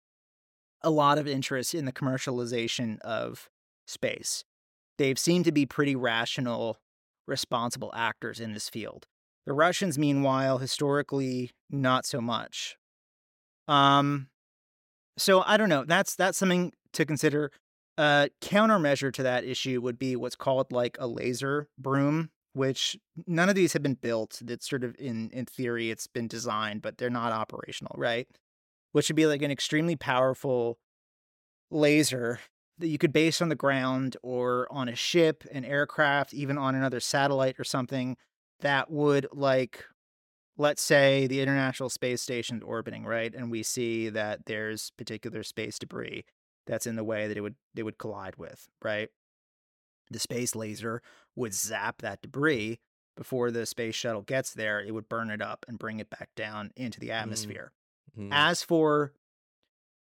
a 0.83 0.90
lot 0.90 1.18
of 1.18 1.27
interest 1.27 1.75
in 1.75 1.85
the 1.85 1.92
commercialization 1.92 3.01
of 3.01 3.48
space. 3.87 4.44
They've 4.98 5.18
seemed 5.18 5.44
to 5.44 5.53
be 5.53 5.66
pretty 5.66 5.96
rational, 5.96 6.79
responsible 7.27 7.92
actors 7.94 8.40
in 8.40 8.53
this 8.53 8.68
field. 8.68 9.07
The 9.46 9.53
Russians, 9.53 9.98
meanwhile, 9.98 10.59
historically, 10.59 11.51
not 11.70 12.07
so 12.07 12.20
much. 12.20 12.77
Um, 13.68 14.29
so 15.18 15.42
I 15.46 15.57
don't 15.57 15.68
know. 15.68 15.85
That's 15.85 16.14
that's 16.14 16.38
something 16.38 16.72
to 16.92 17.05
consider. 17.05 17.51
A 17.98 18.31
countermeasure 18.40 19.12
to 19.12 19.22
that 19.22 19.44
issue 19.44 19.81
would 19.83 19.98
be 19.98 20.16
what's 20.16 20.37
called 20.37 20.72
like 20.72 20.96
a 20.98 21.07
laser 21.07 21.68
broom, 21.79 22.31
which 22.55 22.96
none 23.27 23.51
of 23.51 23.55
these 23.55 23.75
have 23.75 23.83
been 23.83 23.94
built. 23.94 24.40
That's 24.42 24.68
sort 24.68 24.83
of 24.85 24.96
in 24.98 25.31
in 25.31 25.44
theory, 25.44 25.90
it's 25.90 26.07
been 26.07 26.29
designed, 26.29 26.83
but 26.83 26.98
they're 26.98 27.11
not 27.11 27.33
operational, 27.33 27.94
right? 27.98 28.27
Which 28.92 29.09
would 29.09 29.16
be 29.16 29.27
like 29.27 29.42
an 29.42 29.51
extremely 29.51 29.96
powerful 29.96 30.79
laser 31.70 32.40
that 32.79 32.88
you 32.88 32.98
could 32.98 33.12
base 33.12 33.42
on 33.42 33.48
the 33.48 33.55
ground 33.55 34.16
or 34.22 34.66
on 34.70 34.88
a 34.88 34.94
ship, 34.94 35.44
an 35.53 35.64
aircraft, 35.64 36.33
even 36.35 36.57
on 36.59 36.75
another 36.75 37.01
satellite 37.01 37.57
or 37.59 37.64
something 37.64 38.16
that 38.61 38.90
would 38.90 39.27
like 39.33 39.85
let's 40.57 40.83
say 40.83 41.27
the 41.27 41.41
International 41.41 41.88
Space 41.88 42.23
Station's 42.23 42.62
orbiting, 42.62 43.05
right? 43.05 43.35
And 43.35 43.51
we 43.51 43.62
see 43.62 44.09
that 44.11 44.47
there's 44.47 44.91
particular 44.97 45.43
space 45.43 45.79
debris 45.79 46.25
that's 46.67 46.87
in 46.87 46.97
the 46.97 47.05
way 47.05 47.27
that 47.29 47.37
it 47.37 47.41
would 47.41 47.57
they 47.75 47.83
would 47.83 47.99
collide 47.99 48.37
with, 48.37 48.69
right? 48.83 49.09
The 50.11 50.19
space 50.19 50.55
laser 50.55 51.03
would 51.35 51.55
zap 51.55 52.03
that 52.03 52.23
debris 52.23 52.79
before 53.17 53.51
the 53.51 53.67
space 53.67 53.95
shuttle 53.95 54.23
gets 54.23 54.55
there, 54.55 54.81
it 54.81 54.93
would 54.93 55.09
burn 55.09 55.31
it 55.31 55.43
up 55.43 55.65
and 55.69 55.79
bring 55.79 56.01
it 56.01 56.11
back 56.11 56.31
down 56.35 56.71
into 56.77 56.99
the 56.99 57.11
atmosphere. 57.11 57.73
Mm. 58.19 58.29
As 58.33 58.62
for 58.62 59.12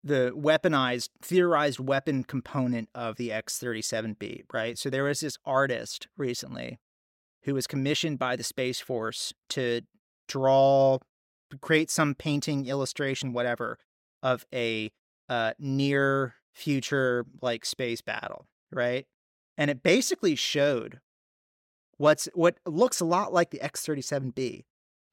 the 0.02 0.32
weaponized, 0.36 1.10
theorized 1.22 1.78
weapon 1.78 2.24
component 2.24 2.88
of 2.94 3.16
the 3.16 3.32
X 3.32 3.58
37B, 3.58 4.44
right? 4.52 4.78
So 4.78 4.90
there 4.90 5.04
was 5.04 5.20
this 5.20 5.38
artist 5.44 6.08
recently 6.16 6.78
who 7.44 7.54
was 7.54 7.66
commissioned 7.66 8.18
by 8.18 8.36
the 8.36 8.44
Space 8.44 8.80
Force 8.80 9.32
to 9.50 9.82
draw, 10.30 10.98
create 11.60 11.90
some 11.90 12.14
painting, 12.14 12.66
illustration, 12.66 13.32
whatever, 13.32 13.78
of 14.22 14.46
a 14.54 14.90
uh, 15.28 15.52
near 15.58 16.34
future 16.54 17.26
like 17.42 17.64
space 17.64 18.00
battle, 18.00 18.46
right? 18.72 19.06
And 19.58 19.70
it 19.70 19.82
basically 19.82 20.34
showed 20.36 21.00
what's 21.98 22.28
what 22.34 22.58
looks 22.66 23.00
a 23.00 23.04
lot 23.04 23.32
like 23.32 23.50
the 23.50 23.60
X 23.60 23.84
37B 23.86 24.64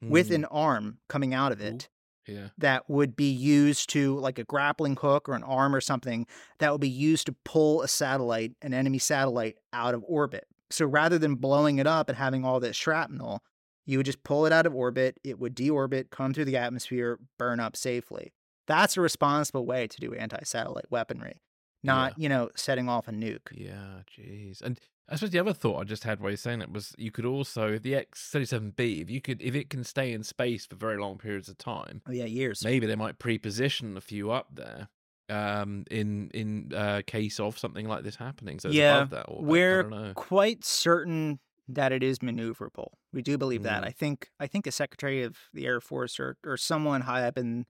with 0.01 0.29
Mm. 0.29 0.35
an 0.35 0.45
arm 0.45 0.99
coming 1.09 1.33
out 1.33 1.51
of 1.51 1.59
it 1.59 1.89
Yeah. 2.27 2.49
that 2.57 2.87
would 2.89 3.15
be 3.15 3.29
used 3.31 3.89
to 3.91 4.17
like 4.19 4.37
a 4.39 4.43
grappling 4.43 4.95
hook 4.95 5.27
or 5.27 5.33
an 5.33 5.43
arm 5.43 5.73
or 5.75 5.81
something 5.81 6.27
that 6.59 6.71
would 6.71 6.81
be 6.81 6.89
used 6.89 7.25
to 7.27 7.35
pull 7.43 7.81
a 7.81 7.87
satellite, 7.87 8.53
an 8.61 8.73
enemy 8.73 8.99
satellite 8.99 9.57
out 9.73 9.93
of 9.95 10.03
orbit. 10.07 10.45
So 10.69 10.85
rather 10.85 11.17
than 11.17 11.35
blowing 11.35 11.77
it 11.79 11.87
up 11.87 12.09
and 12.09 12.17
having 12.17 12.43
all 12.45 12.59
this 12.59 12.75
shrapnel, 12.75 13.41
you 13.87 13.97
would 13.97 14.05
just 14.05 14.21
pull 14.23 14.45
it 14.45 14.53
out 14.53 14.65
of 14.67 14.75
orbit, 14.75 15.19
it 15.23 15.39
would 15.39 15.55
deorbit, 15.55 16.11
come 16.11 16.33
through 16.33 16.45
the 16.45 16.57
atmosphere, 16.57 17.17
burn 17.39 17.59
up 17.59 17.75
safely. 17.75 18.31
That's 18.67 18.97
a 18.97 19.01
responsible 19.01 19.65
way 19.65 19.87
to 19.87 19.99
do 19.99 20.13
anti-satellite 20.13 20.91
weaponry. 20.91 21.41
not 21.83 22.19
you 22.19 22.27
know 22.29 22.49
setting 22.55 22.89
off 22.89 23.07
a 23.07 23.11
nuke. 23.11 23.47
Yeah, 23.51 24.01
jeez. 24.15 24.61
And 24.61 24.79
I 25.09 25.15
suppose 25.15 25.29
the 25.31 25.39
other 25.39 25.53
thought 25.53 25.79
I 25.79 25.83
just 25.85 26.03
had 26.03 26.19
while 26.19 26.31
you're 26.31 26.37
saying 26.37 26.59
that 26.59 26.71
was 26.71 26.93
you 26.97 27.11
could 27.11 27.25
also 27.25 27.77
the 27.79 27.95
X 27.95 28.29
thirty 28.29 28.45
seven 28.45 28.71
B, 28.71 28.99
if 29.01 29.09
you 29.09 29.21
could 29.21 29.41
if 29.41 29.55
it 29.55 29.69
can 29.69 29.83
stay 29.85 30.11
in 30.11 30.21
space 30.23 30.65
for 30.65 30.75
very 30.75 30.97
long 30.97 31.17
periods 31.17 31.47
of 31.47 31.57
time, 31.57 32.01
Oh 32.07 32.11
yeah, 32.11 32.25
years. 32.25 32.61
maybe 32.63 32.85
they 32.87 32.95
might 32.95 33.17
pre-position 33.19 33.95
a 33.95 34.01
few 34.01 34.31
up 34.31 34.47
there 34.53 34.89
um 35.29 35.83
in 35.91 36.29
in 36.33 36.71
uh 36.73 37.01
case 37.05 37.39
of 37.39 37.57
something 37.57 37.85
like 37.87 38.03
this 38.03 38.15
happening 38.15 38.59
so 38.59 38.69
Yeah, 38.69 38.97
above 38.97 39.09
that 39.11 39.25
or 39.29 39.37
I- 39.39 39.43
I 39.43 39.45
We're 39.49 40.13
quite 40.15 40.63
certain 40.65 41.39
that 41.67 41.91
it 41.91 42.01
is 42.03 42.19
maneuverable. 42.19 42.89
We 43.11 43.21
do 43.21 43.37
believe 43.37 43.63
that. 43.63 43.83
Mm. 43.83 43.87
I 43.87 43.91
think 43.91 44.29
I 44.39 44.47
think 44.47 44.65
a 44.67 44.71
secretary 44.71 45.23
of 45.23 45.37
the 45.53 45.65
Air 45.65 45.81
Force 45.81 46.19
or 46.19 46.37
or 46.45 46.57
someone 46.57 47.01
high 47.01 47.23
up 47.27 47.37
in 47.37 47.65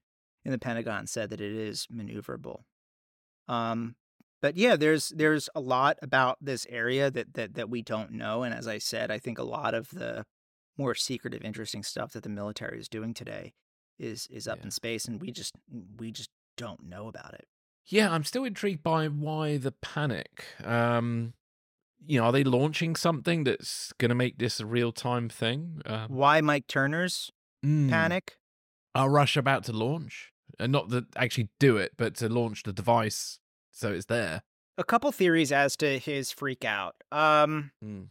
in 0.45 0.51
the 0.51 0.59
Pentagon 0.59 1.07
said 1.07 1.29
that 1.31 1.41
it 1.41 1.51
is 1.53 1.87
maneuverable. 1.93 2.61
Um 3.47 3.95
but 4.41 4.55
yeah, 4.55 4.75
there's 4.75 5.09
there's 5.09 5.49
a 5.55 5.59
lot 5.59 5.97
about 6.01 6.37
this 6.41 6.65
area 6.69 7.09
that 7.09 7.33
that 7.33 7.55
that 7.55 7.69
we 7.69 7.81
don't 7.81 8.11
know 8.11 8.43
and 8.43 8.53
as 8.53 8.67
I 8.67 8.77
said, 8.77 9.09
I 9.11 9.17
think 9.19 9.39
a 9.39 9.43
lot 9.43 9.73
of 9.73 9.89
the 9.89 10.25
more 10.77 10.93
secretive 10.93 11.41
interesting 11.43 11.81
stuff 11.81 12.13
that 12.13 12.21
the 12.23 12.29
military 12.29 12.79
is 12.79 12.87
doing 12.87 13.13
today 13.13 13.53
is 13.97 14.27
is 14.29 14.47
up 14.47 14.59
Yeah. 14.59 14.65
in 14.65 14.71
space 14.71 15.05
and 15.05 15.19
we 15.19 15.31
just 15.31 15.55
we 15.97 16.11
just 16.11 16.29
don't 16.55 16.83
know 16.83 17.07
about 17.07 17.33
it. 17.33 17.45
yeah 17.87 18.11
i'm 18.11 18.23
still 18.23 18.43
intrigued 18.43 18.81
by 18.83 19.07
why 19.07 19.57
the 19.57 19.71
panic 19.71 20.43
um 20.63 21.33
you 22.05 22.19
know 22.19 22.25
are 22.25 22.31
they 22.31 22.43
launching 22.43 22.95
something 22.95 23.43
that's 23.43 23.93
going 23.97 24.09
to 24.09 24.15
make 24.15 24.37
this 24.37 24.59
a 24.59 24.65
real-time 24.65 25.29
thing 25.29 25.81
um, 25.85 26.07
Why 26.09 26.41
Mike 26.41 26.67
Turner's 26.67 27.31
mm, 27.65 27.89
panic? 27.89 28.37
are 28.95 29.09
russia 29.09 29.39
about 29.39 29.63
to 29.65 29.73
launch 29.73 30.31
and 30.59 30.71
not 30.71 30.89
to 30.89 31.05
actually 31.15 31.49
do 31.59 31.77
it 31.77 31.91
but 31.97 32.15
to 32.15 32.29
launch 32.29 32.63
the 32.63 32.73
device 32.73 33.39
so 33.71 33.91
it's 33.91 34.05
there 34.05 34.41
a 34.77 34.83
couple 34.83 35.11
theories 35.11 35.51
as 35.51 35.75
to 35.77 35.97
his 35.97 36.31
freak 36.31 36.63
out. 36.63 36.95
Um, 37.11 37.71
Mm. 37.83 38.09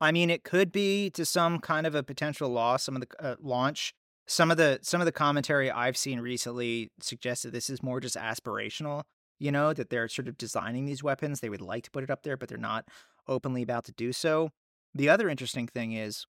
I 0.00 0.12
mean, 0.12 0.30
it 0.30 0.44
could 0.44 0.70
be 0.72 1.10
to 1.10 1.24
some 1.24 1.58
kind 1.60 1.86
of 1.86 1.94
a 1.94 2.02
potential 2.02 2.48
loss. 2.48 2.84
Some 2.84 2.96
of 2.96 3.02
the 3.02 3.08
uh, 3.24 3.36
launch, 3.40 3.94
some 4.26 4.50
of 4.50 4.56
the 4.56 4.78
some 4.82 5.00
of 5.00 5.04
the 5.06 5.12
commentary 5.12 5.70
I've 5.70 5.96
seen 5.96 6.20
recently 6.20 6.90
suggests 7.00 7.44
that 7.44 7.52
this 7.52 7.68
is 7.70 7.82
more 7.82 8.00
just 8.00 8.16
aspirational. 8.16 9.02
You 9.38 9.52
know, 9.52 9.72
that 9.72 9.90
they're 9.90 10.08
sort 10.08 10.28
of 10.28 10.36
designing 10.36 10.86
these 10.86 11.02
weapons. 11.04 11.38
They 11.40 11.48
would 11.48 11.60
like 11.60 11.84
to 11.84 11.90
put 11.92 12.02
it 12.04 12.10
up 12.10 12.22
there, 12.24 12.36
but 12.36 12.48
they're 12.48 12.58
not 12.58 12.84
openly 13.28 13.62
about 13.62 13.84
to 13.84 13.92
do 13.92 14.12
so. 14.12 14.50
The 14.94 15.08
other 15.08 15.28
interesting 15.28 15.66
thing 15.68 15.92
is, 15.92 16.26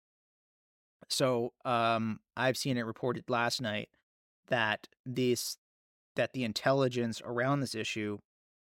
so 1.09 1.53
um, 1.65 2.21
I've 2.37 2.57
seen 2.57 2.77
it 2.77 2.83
reported 2.87 3.29
last 3.29 3.61
night 3.61 3.89
that 4.49 4.89
this 5.05 5.57
that 6.17 6.33
the 6.33 6.45
intelligence 6.45 7.21
around 7.25 7.59
this 7.61 7.75
issue 7.75 8.19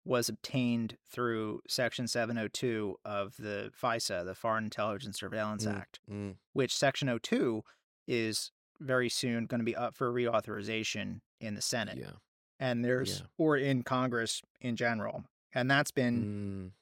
was 0.05 0.29
obtained 0.29 0.97
through 1.11 1.61
Section 1.69 2.09
702 2.09 2.97
of 3.05 3.37
the 3.39 3.71
FISA, 3.81 4.25
the 4.25 4.35
Foreign 4.35 4.65
Intelligence 4.65 5.19
Surveillance 5.19 5.65
Mm. 5.65 5.77
Act, 5.77 6.01
Mm. 6.11 6.37
which 6.53 6.77
Section 6.77 7.09
02 7.09 7.62
is 8.09 8.51
very 8.81 9.09
soon 9.09 9.47
going 9.47 9.61
to 9.61 9.65
be 9.65 9.77
up 9.77 9.95
for 9.95 10.12
reauthorization 10.12 11.21
in 11.41 11.55
the 11.55 11.62
Senate 11.62 11.99
yeah 11.99 12.11
and 12.59 12.85
there's 12.85 13.21
Yeah. 13.21 13.27
or 13.39 13.57
in 13.57 13.83
Congress 13.83 14.43
in 14.61 14.77
general. 14.77 15.25
And 15.53 15.71
that's 15.71 15.91
been 15.93 16.73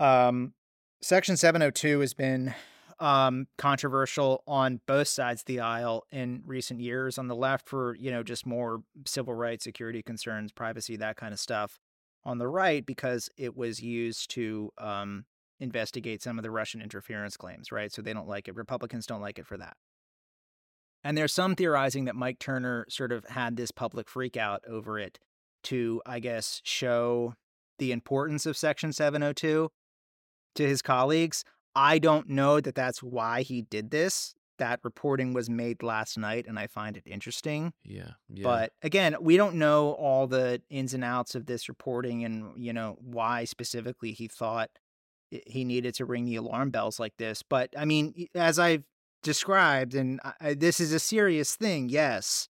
Mm. 0.00 0.04
um, 0.04 0.54
Section 1.02 1.36
702 1.36 2.00
has 2.00 2.12
been 2.14 2.54
um, 2.98 3.46
controversial 3.56 4.42
on 4.46 4.80
both 4.86 5.08
sides 5.08 5.42
of 5.42 5.46
the 5.46 5.60
aisle 5.60 6.04
in 6.12 6.42
recent 6.44 6.80
years. 6.80 7.16
On 7.16 7.26
the 7.26 7.34
left, 7.34 7.68
for 7.68 7.94
you 7.96 8.10
know 8.10 8.22
just 8.22 8.46
more 8.46 8.82
civil 9.06 9.34
rights, 9.34 9.64
security 9.64 10.02
concerns, 10.02 10.52
privacy, 10.52 10.96
that 10.96 11.16
kind 11.16 11.32
of 11.32 11.40
stuff. 11.40 11.78
On 12.24 12.36
the 12.36 12.48
right, 12.48 12.84
because 12.84 13.30
it 13.38 13.56
was 13.56 13.80
used 13.80 14.30
to 14.32 14.70
um, 14.76 15.24
investigate 15.58 16.22
some 16.22 16.38
of 16.38 16.42
the 16.42 16.50
Russian 16.50 16.82
interference 16.82 17.36
claims, 17.38 17.72
right? 17.72 17.90
So 17.90 18.02
they 18.02 18.12
don't 18.12 18.28
like 18.28 18.46
it. 18.46 18.54
Republicans 18.54 19.06
don't 19.06 19.22
like 19.22 19.38
it 19.38 19.46
for 19.46 19.56
that. 19.56 19.76
And 21.02 21.16
there's 21.16 21.32
some 21.32 21.56
theorizing 21.56 22.04
that 22.04 22.14
Mike 22.14 22.38
Turner 22.38 22.84
sort 22.90 23.10
of 23.10 23.24
had 23.24 23.56
this 23.56 23.70
public 23.70 24.06
freakout 24.06 24.58
over 24.68 24.98
it 24.98 25.18
to, 25.64 26.02
I 26.04 26.20
guess, 26.20 26.60
show 26.62 27.34
the 27.78 27.90
importance 27.90 28.44
of 28.44 28.54
Section 28.54 28.92
702 28.92 29.70
to 30.54 30.66
his 30.66 30.82
colleagues. 30.82 31.44
I 31.74 31.98
don't 31.98 32.28
know 32.28 32.60
that 32.60 32.74
that's 32.74 33.02
why 33.02 33.42
he 33.42 33.62
did 33.62 33.90
this. 33.90 34.34
That 34.58 34.80
reporting 34.82 35.32
was 35.32 35.48
made 35.48 35.82
last 35.82 36.18
night, 36.18 36.46
and 36.46 36.58
I 36.58 36.66
find 36.66 36.96
it 36.96 37.04
interesting. 37.06 37.72
yeah 37.84 38.10
yeah 38.28 38.42
But 38.42 38.72
again, 38.82 39.16
we 39.20 39.36
don't 39.38 39.54
know 39.54 39.92
all 39.92 40.26
the 40.26 40.60
ins 40.68 40.92
and 40.92 41.02
outs 41.02 41.34
of 41.34 41.46
this 41.46 41.68
reporting 41.68 42.24
and, 42.24 42.52
you 42.62 42.72
know, 42.72 42.98
why 43.00 43.44
specifically 43.44 44.12
he 44.12 44.28
thought 44.28 44.70
he 45.46 45.64
needed 45.64 45.94
to 45.94 46.04
ring 46.04 46.24
the 46.26 46.36
alarm 46.36 46.70
bells 46.70 47.00
like 47.00 47.16
this. 47.16 47.42
But 47.42 47.70
I 47.78 47.84
mean, 47.86 48.26
as 48.34 48.58
I've 48.58 48.84
described, 49.22 49.94
and 49.94 50.20
I, 50.40 50.54
this 50.54 50.80
is 50.80 50.92
a 50.92 50.98
serious 50.98 51.54
thing, 51.56 51.88
yes. 51.88 52.48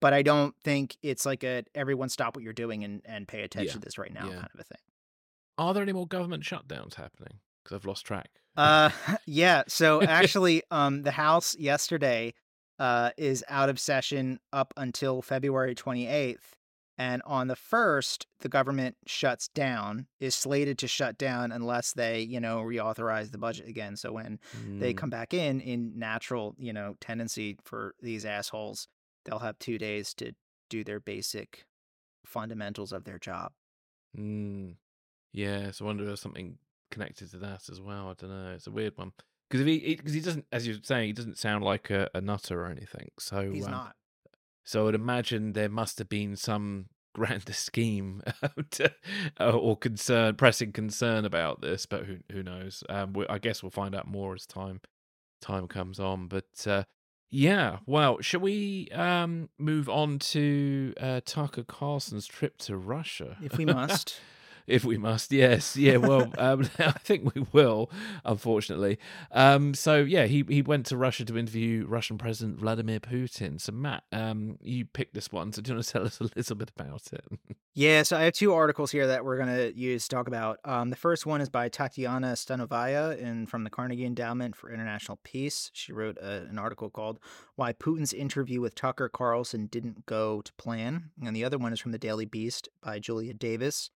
But 0.00 0.12
I 0.12 0.22
don't 0.22 0.54
think 0.64 0.96
it's 1.02 1.24
like 1.24 1.44
a 1.44 1.62
everyone 1.74 2.08
stop 2.08 2.34
what 2.36 2.42
you're 2.42 2.52
doing 2.52 2.84
and, 2.84 3.02
and 3.04 3.28
pay 3.28 3.42
attention 3.42 3.68
Yeah, 3.68 3.72
to 3.74 3.78
this 3.80 3.98
right 3.98 4.12
now 4.12 4.26
yeah. 4.26 4.34
kind 4.34 4.48
of 4.52 4.60
a 4.60 4.64
thing. 4.64 4.78
Are 5.58 5.72
there 5.74 5.82
any 5.82 5.92
more 5.92 6.06
government 6.06 6.42
shutdowns 6.42 6.94
happening 6.94 7.40
because 7.62 7.74
i've 7.76 7.84
lost 7.86 8.04
track 8.06 8.30
Uh, 8.56 8.90
yeah. 9.26 9.62
So 9.68 10.02
actually, 10.18 10.62
um, 10.70 11.02
the 11.02 11.10
House 11.10 11.54
yesterday, 11.58 12.32
uh, 12.78 13.10
is 13.18 13.44
out 13.48 13.68
of 13.68 13.78
session 13.78 14.38
up 14.52 14.72
until 14.78 15.20
February 15.22 15.74
28th. 15.74 16.54
And 16.98 17.20
on 17.26 17.48
the 17.48 17.56
first, 17.56 18.26
the 18.40 18.48
government 18.48 18.96
shuts 19.06 19.48
down, 19.48 20.06
is 20.20 20.34
slated 20.34 20.78
to 20.78 20.88
shut 20.88 21.18
down 21.18 21.52
unless 21.52 21.92
they, 21.92 22.20
you 22.22 22.40
know, 22.40 22.60
reauthorize 22.62 23.30
the 23.30 23.36
budget 23.38 23.68
again. 23.68 23.96
So 23.96 24.12
when 24.12 24.38
they 24.80 24.94
Mm. 24.94 24.96
come 24.96 25.10
back 25.10 25.34
in, 25.34 25.60
in 25.60 25.98
natural, 25.98 26.54
you 26.58 26.72
know, 26.72 26.96
tendency 26.98 27.58
for 27.62 27.94
these 28.00 28.24
assholes, 28.24 28.88
they'll 29.26 29.40
have 29.40 29.58
two 29.58 29.76
days 29.76 30.14
to 30.14 30.32
do 30.70 30.82
their 30.84 31.00
basic 31.00 31.66
fundamentals 32.24 32.92
of 32.92 33.04
their 33.04 33.18
job. 33.18 33.52
Mm. 34.16 34.76
Yeah, 35.36 35.70
so 35.70 35.84
I 35.84 35.88
wonder 35.88 36.02
if 36.02 36.06
there's 36.08 36.20
something 36.22 36.56
connected 36.90 37.30
to 37.30 37.36
that 37.38 37.68
as 37.70 37.78
well. 37.78 38.08
I 38.08 38.14
don't 38.14 38.30
know. 38.30 38.52
It's 38.54 38.66
a 38.66 38.70
weird 38.70 38.96
one 38.96 39.12
because 39.50 39.60
if 39.60 39.66
he 39.66 39.94
because 39.94 40.14
he, 40.14 40.20
doesn't, 40.20 40.46
as 40.50 40.66
you're 40.66 40.78
saying, 40.82 41.08
he 41.08 41.12
doesn't 41.12 41.36
sound 41.36 41.62
like 41.62 41.90
a, 41.90 42.08
a 42.14 42.22
nutter 42.22 42.62
or 42.62 42.66
anything. 42.66 43.10
So 43.18 43.50
He's 43.52 43.66
um, 43.66 43.70
not. 43.70 43.96
So 44.64 44.88
I'd 44.88 44.94
imagine 44.94 45.52
there 45.52 45.68
must 45.68 45.98
have 45.98 46.08
been 46.08 46.36
some 46.36 46.86
grander 47.14 47.52
scheme 47.52 48.22
to, 48.70 48.90
uh, 49.38 49.50
or 49.50 49.76
concern, 49.76 50.36
pressing 50.36 50.72
concern 50.72 51.26
about 51.26 51.60
this. 51.60 51.84
But 51.84 52.06
who 52.06 52.16
who 52.32 52.42
knows? 52.42 52.82
Um, 52.88 53.12
we, 53.12 53.26
I 53.28 53.36
guess 53.36 53.62
we'll 53.62 53.68
find 53.68 53.94
out 53.94 54.08
more 54.08 54.32
as 54.32 54.46
time 54.46 54.80
time 55.42 55.68
comes 55.68 56.00
on. 56.00 56.28
But 56.28 56.66
uh, 56.66 56.84
yeah, 57.28 57.80
well, 57.84 58.22
shall 58.22 58.40
we 58.40 58.88
um, 58.94 59.50
move 59.58 59.90
on 59.90 60.18
to 60.18 60.94
uh, 60.98 61.20
Tucker 61.26 61.62
Carlson's 61.62 62.26
trip 62.26 62.56
to 62.60 62.78
Russia? 62.78 63.36
If 63.42 63.58
we 63.58 63.66
must. 63.66 64.18
If 64.66 64.84
we 64.84 64.98
must, 64.98 65.32
yes, 65.32 65.76
yeah. 65.76 65.96
Well, 65.96 66.32
um, 66.38 66.68
I 66.78 66.92
think 66.92 67.34
we 67.34 67.46
will, 67.52 67.90
unfortunately. 68.24 68.98
Um, 69.32 69.74
so 69.74 69.98
yeah, 70.02 70.26
he 70.26 70.44
he 70.48 70.62
went 70.62 70.86
to 70.86 70.96
Russia 70.96 71.24
to 71.24 71.38
interview 71.38 71.86
Russian 71.86 72.18
President 72.18 72.58
Vladimir 72.58 73.00
Putin. 73.00 73.60
So 73.60 73.72
Matt, 73.72 74.04
um, 74.12 74.58
you 74.62 74.84
picked 74.84 75.14
this 75.14 75.30
one. 75.30 75.52
So 75.52 75.62
do 75.62 75.70
you 75.70 75.76
want 75.76 75.86
to 75.86 75.92
tell 75.92 76.04
us 76.04 76.20
a 76.20 76.24
little 76.36 76.56
bit 76.56 76.70
about 76.76 77.12
it? 77.12 77.24
Yeah, 77.78 78.04
so 78.04 78.16
I 78.16 78.22
have 78.22 78.32
two 78.32 78.54
articles 78.54 78.90
here 78.90 79.06
that 79.08 79.22
we're 79.22 79.36
going 79.36 79.54
to 79.54 79.78
use 79.78 80.08
to 80.08 80.16
talk 80.16 80.28
about. 80.28 80.60
Um, 80.64 80.88
the 80.88 80.96
first 80.96 81.26
one 81.26 81.42
is 81.42 81.50
by 81.50 81.68
Tatiana 81.68 82.28
Stanovaya 82.28 83.22
and 83.22 83.50
from 83.50 83.64
the 83.64 83.70
Carnegie 83.70 84.06
Endowment 84.06 84.56
for 84.56 84.72
International 84.72 85.18
Peace. 85.24 85.70
She 85.74 85.92
wrote 85.92 86.16
a, 86.16 86.46
an 86.48 86.58
article 86.58 86.88
called 86.88 87.20
"Why 87.54 87.74
Putin's 87.74 88.14
Interview 88.14 88.62
with 88.62 88.74
Tucker 88.74 89.10
Carlson 89.10 89.66
Didn't 89.66 90.06
Go 90.06 90.40
to 90.40 90.54
Plan," 90.54 91.10
and 91.22 91.36
the 91.36 91.44
other 91.44 91.58
one 91.58 91.74
is 91.74 91.78
from 91.78 91.92
the 91.92 91.98
Daily 91.98 92.24
Beast 92.24 92.70
by 92.82 92.98
Julia 92.98 93.34
Davis. 93.34 93.90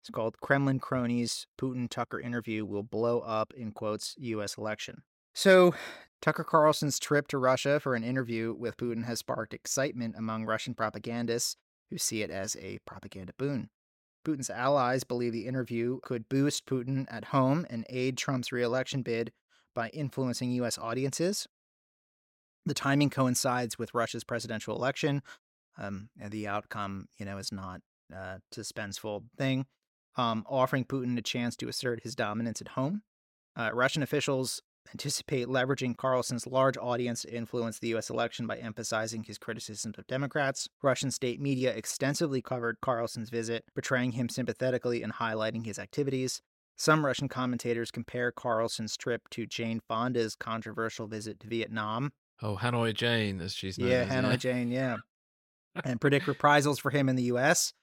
It's 0.00 0.10
called 0.10 0.40
"Kremlin 0.40 0.80
Cronies: 0.80 1.46
Putin 1.60 1.88
Tucker 1.88 2.20
Interview 2.20 2.64
Will 2.64 2.82
Blow 2.82 3.20
Up 3.20 3.52
in 3.56 3.72
Quotes 3.72 4.14
U.S. 4.18 4.56
Election." 4.56 5.02
So. 5.34 5.74
Tucker 6.22 6.44
Carlson's 6.44 6.98
trip 6.98 7.28
to 7.28 7.38
Russia 7.38 7.80
for 7.80 7.94
an 7.94 8.04
interview 8.04 8.52
with 8.52 8.76
Putin 8.76 9.06
has 9.06 9.20
sparked 9.20 9.54
excitement 9.54 10.14
among 10.18 10.44
Russian 10.44 10.74
propagandists 10.74 11.56
who 11.88 11.96
see 11.96 12.20
it 12.20 12.30
as 12.30 12.56
a 12.56 12.78
propaganda 12.84 13.32
boon. 13.38 13.70
Putin's 14.24 14.50
allies 14.50 15.04
believe 15.04 15.32
the 15.32 15.46
interview 15.46 15.98
could 16.02 16.28
boost 16.28 16.66
Putin 16.66 17.06
at 17.10 17.26
home 17.26 17.66
and 17.70 17.86
aid 17.88 18.16
Trump's 18.18 18.52
reelection 18.52 19.02
bid 19.02 19.32
by 19.74 19.88
influencing 19.90 20.50
U.S. 20.52 20.76
audiences. 20.76 21.46
The 22.66 22.74
timing 22.74 23.10
coincides 23.10 23.78
with 23.78 23.94
Russia's 23.94 24.24
presidential 24.24 24.76
election, 24.76 25.22
um, 25.78 26.10
and 26.20 26.30
the 26.30 26.46
outcome, 26.46 27.06
you 27.16 27.24
know, 27.24 27.38
is 27.38 27.50
not 27.50 27.80
a 28.12 28.40
suspenseful 28.54 29.24
thing, 29.38 29.66
um, 30.16 30.44
offering 30.48 30.84
Putin 30.84 31.18
a 31.18 31.22
chance 31.22 31.56
to 31.56 31.68
assert 31.68 32.02
his 32.02 32.14
dominance 32.14 32.60
at 32.60 32.68
home. 32.68 33.02
Uh, 33.56 33.70
Russian 33.72 34.02
officials 34.02 34.60
anticipate 34.92 35.46
leveraging 35.46 35.96
Carlson's 35.96 36.46
large 36.46 36.76
audience 36.76 37.22
to 37.22 37.34
influence 37.34 37.78
the 37.78 37.88
U.S. 37.88 38.10
election 38.10 38.46
by 38.46 38.56
emphasizing 38.56 39.24
his 39.24 39.38
criticisms 39.38 39.98
of 39.98 40.06
Democrats. 40.06 40.68
Russian 40.82 41.10
state 41.10 41.40
media 41.40 41.72
extensively 41.72 42.42
covered 42.42 42.80
Carlson's 42.80 43.30
visit, 43.30 43.64
portraying 43.74 44.12
him 44.12 44.28
sympathetically 44.28 45.02
and 45.02 45.14
highlighting 45.14 45.64
his 45.64 45.78
activities. 45.78 46.40
Some 46.76 47.04
Russian 47.04 47.28
commentators 47.28 47.90
compare 47.90 48.32
Carlson's 48.32 48.96
trip 48.96 49.28
to 49.30 49.46
Jane 49.46 49.80
Fonda's 49.86 50.34
controversial 50.34 51.06
visit 51.06 51.38
to 51.40 51.46
Vietnam. 51.46 52.12
Oh, 52.42 52.56
Hanoi 52.56 52.94
Jane, 52.94 53.40
as 53.40 53.52
she's 53.52 53.78
known. 53.78 53.90
Yeah, 53.90 54.06
Hanoi 54.06 54.38
Jane, 54.38 54.70
yeah. 54.70 54.96
and 55.84 56.00
predict 56.00 56.26
reprisals 56.26 56.78
for 56.78 56.90
him 56.90 57.08
in 57.08 57.16
the 57.16 57.24
U.S. 57.24 57.74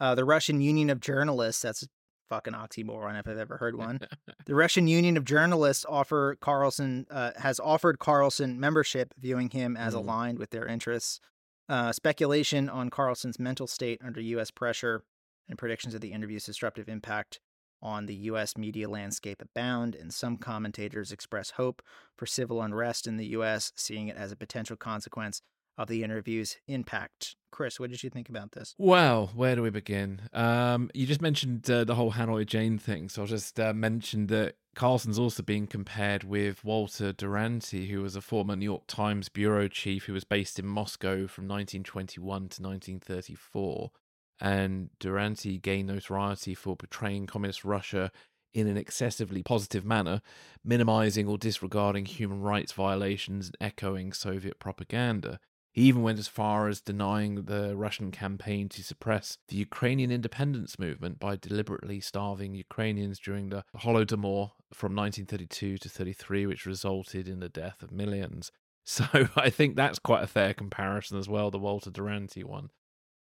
Uh, 0.00 0.14
the 0.14 0.24
Russian 0.24 0.60
Union 0.60 0.90
of 0.90 1.00
Journalists, 1.00 1.62
that's 1.62 1.82
a 1.82 1.86
fucking 2.28 2.54
oxymoron 2.54 3.18
if 3.18 3.26
I've 3.28 3.38
ever 3.38 3.56
heard 3.56 3.76
one. 3.76 4.00
the 4.46 4.54
Russian 4.54 4.88
Union 4.88 5.16
of 5.16 5.24
Journalists 5.24 5.86
offer 5.88 6.36
Carlson 6.40 7.06
uh, 7.10 7.30
has 7.36 7.60
offered 7.60 7.98
Carlson 7.98 8.58
membership, 8.60 9.14
viewing 9.18 9.50
him 9.50 9.76
as 9.76 9.94
Mm. 9.94 9.98
aligned 9.98 10.38
with 10.38 10.50
their 10.50 10.66
interests. 10.66 11.20
Uh, 11.68 11.92
speculation 11.92 12.68
on 12.68 12.90
Carlson's 12.90 13.38
mental 13.38 13.66
state 13.66 14.00
under 14.04 14.20
U.S. 14.20 14.50
pressure 14.50 15.02
and 15.48 15.58
predictions 15.58 15.94
of 15.94 16.00
the 16.00 16.12
interview's 16.12 16.44
disruptive 16.44 16.88
impact 16.88 17.40
on 17.82 18.06
the 18.06 18.14
U.S. 18.14 18.56
media 18.56 18.88
landscape 18.88 19.40
abound, 19.42 19.94
and 19.94 20.12
some 20.12 20.36
commentators 20.36 21.12
express 21.12 21.50
hope 21.52 21.82
for 22.16 22.24
civil 22.26 22.62
unrest 22.62 23.06
in 23.06 23.16
the 23.16 23.26
U.S., 23.28 23.72
seeing 23.76 24.08
it 24.08 24.16
as 24.16 24.32
a 24.32 24.36
potential 24.36 24.76
consequence 24.76 25.42
of 25.78 25.88
the 25.88 26.02
interview's 26.02 26.56
impact. 26.66 27.36
Chris, 27.56 27.80
what 27.80 27.90
did 27.90 28.02
you 28.02 28.10
think 28.10 28.28
about 28.28 28.52
this? 28.52 28.74
Well, 28.76 29.30
where 29.34 29.56
do 29.56 29.62
we 29.62 29.70
begin? 29.70 30.20
Um, 30.34 30.90
you 30.92 31.06
just 31.06 31.22
mentioned 31.22 31.70
uh, 31.70 31.84
the 31.84 31.94
whole 31.94 32.12
Hanoi 32.12 32.44
Jane 32.44 32.76
thing, 32.76 33.08
so 33.08 33.22
I'll 33.22 33.26
just 33.26 33.58
uh, 33.58 33.72
mention 33.72 34.26
that 34.26 34.56
Carlson's 34.74 35.18
also 35.18 35.42
being 35.42 35.66
compared 35.66 36.22
with 36.22 36.62
Walter 36.62 37.14
Duranty, 37.14 37.88
who 37.88 38.02
was 38.02 38.14
a 38.14 38.20
former 38.20 38.56
New 38.56 38.66
York 38.66 38.86
Times 38.88 39.30
bureau 39.30 39.68
chief 39.68 40.04
who 40.04 40.12
was 40.12 40.22
based 40.22 40.58
in 40.58 40.66
Moscow 40.66 41.26
from 41.26 41.48
1921 41.48 42.26
to 42.40 42.62
1934. 42.62 43.90
And 44.38 44.90
Duranty 45.00 45.56
gained 45.56 45.88
notoriety 45.88 46.54
for 46.54 46.76
portraying 46.76 47.26
communist 47.26 47.64
Russia 47.64 48.12
in 48.52 48.66
an 48.66 48.76
excessively 48.76 49.42
positive 49.42 49.86
manner, 49.86 50.20
minimizing 50.62 51.26
or 51.26 51.38
disregarding 51.38 52.04
human 52.04 52.42
rights 52.42 52.72
violations 52.72 53.46
and 53.46 53.56
echoing 53.62 54.12
Soviet 54.12 54.58
propaganda. 54.58 55.40
He 55.76 55.82
even 55.82 56.02
went 56.02 56.18
as 56.18 56.26
far 56.26 56.68
as 56.68 56.80
denying 56.80 57.44
the 57.44 57.76
Russian 57.76 58.10
campaign 58.10 58.70
to 58.70 58.82
suppress 58.82 59.36
the 59.48 59.56
Ukrainian 59.56 60.10
independence 60.10 60.78
movement 60.78 61.18
by 61.20 61.36
deliberately 61.36 62.00
starving 62.00 62.54
Ukrainians 62.54 63.18
during 63.18 63.50
the 63.50 63.62
Holodomor 63.76 64.52
from 64.72 64.96
1932 64.96 65.76
to 65.76 65.88
33, 65.90 66.46
which 66.46 66.64
resulted 66.64 67.28
in 67.28 67.40
the 67.40 67.50
death 67.50 67.82
of 67.82 67.92
millions. 67.92 68.50
So 68.88 69.04
I 69.34 69.50
think 69.50 69.74
that's 69.74 69.98
quite 69.98 70.22
a 70.22 70.28
fair 70.28 70.54
comparison 70.54 71.18
as 71.18 71.28
well, 71.28 71.50
the 71.50 71.58
Walter 71.58 71.90
Duranty 71.90 72.44
one. 72.44 72.70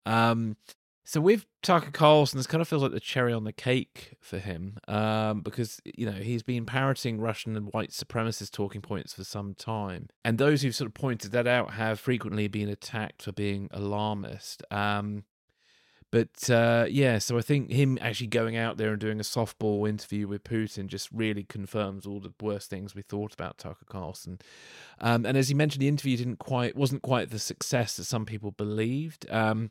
Um, 0.04 0.56
so 1.04 1.20
with 1.20 1.46
Tucker 1.62 1.90
Carlson, 1.90 2.38
this 2.38 2.46
kind 2.46 2.62
of 2.62 2.68
feels 2.68 2.82
like 2.82 2.92
the 2.92 3.00
cherry 3.00 3.32
on 3.32 3.44
the 3.44 3.52
cake 3.52 4.14
for 4.20 4.38
him, 4.38 4.78
um, 4.86 5.40
because 5.40 5.80
you 5.84 6.06
know 6.06 6.12
he's 6.12 6.42
been 6.42 6.64
parroting 6.64 7.20
Russian 7.20 7.56
and 7.56 7.72
white 7.72 7.90
supremacist 7.90 8.52
talking 8.52 8.80
points 8.80 9.12
for 9.12 9.24
some 9.24 9.54
time, 9.54 10.08
and 10.24 10.38
those 10.38 10.62
who've 10.62 10.74
sort 10.74 10.86
of 10.86 10.94
pointed 10.94 11.32
that 11.32 11.46
out 11.46 11.72
have 11.72 11.98
frequently 11.98 12.46
been 12.46 12.68
attacked 12.68 13.22
for 13.22 13.32
being 13.32 13.68
alarmist. 13.72 14.62
Um, 14.70 15.24
but 16.12 16.50
uh, 16.50 16.86
yeah, 16.90 17.18
so 17.18 17.38
I 17.38 17.40
think 17.40 17.70
him 17.70 17.98
actually 18.00 18.26
going 18.26 18.54
out 18.54 18.76
there 18.76 18.90
and 18.90 19.00
doing 19.00 19.18
a 19.18 19.24
softball 19.24 19.88
interview 19.88 20.28
with 20.28 20.44
Putin 20.44 20.86
just 20.86 21.08
really 21.10 21.42
confirms 21.42 22.06
all 22.06 22.20
the 22.20 22.34
worst 22.40 22.68
things 22.68 22.94
we 22.94 23.00
thought 23.00 23.32
about 23.32 23.56
Tucker 23.56 23.86
Carlson. 23.88 24.38
Um, 25.00 25.24
and 25.24 25.38
as 25.38 25.48
he 25.48 25.54
mentioned, 25.54 25.80
the 25.80 25.88
interview 25.88 26.18
didn't 26.18 26.38
quite 26.38 26.76
wasn't 26.76 27.00
quite 27.02 27.30
the 27.30 27.38
success 27.38 27.96
that 27.96 28.04
some 28.04 28.26
people 28.26 28.50
believed. 28.50 29.28
Um, 29.30 29.70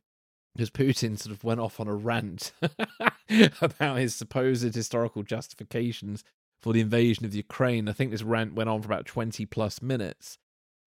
because 0.56 0.70
Putin 0.70 1.18
sort 1.18 1.36
of 1.36 1.44
went 1.44 1.60
off 1.60 1.80
on 1.80 1.88
a 1.88 1.96
rant 1.96 2.52
about 3.62 3.98
his 3.98 4.16
supposed 4.16 4.76
historical 4.76 5.24
justifications 5.24 6.24
for 6.62 6.74
the 6.74 6.82
invasion 6.82 7.26
of 7.26 7.34
Ukraine. 7.34 7.88
I 7.88 7.94
think 7.94 8.12
this 8.12 8.24
rant 8.24 8.54
went 8.54 8.70
on 8.70 8.82
for 8.82 8.88
about 8.88 9.06
20 9.06 9.46
plus 9.46 9.82
minutes. 9.82 10.38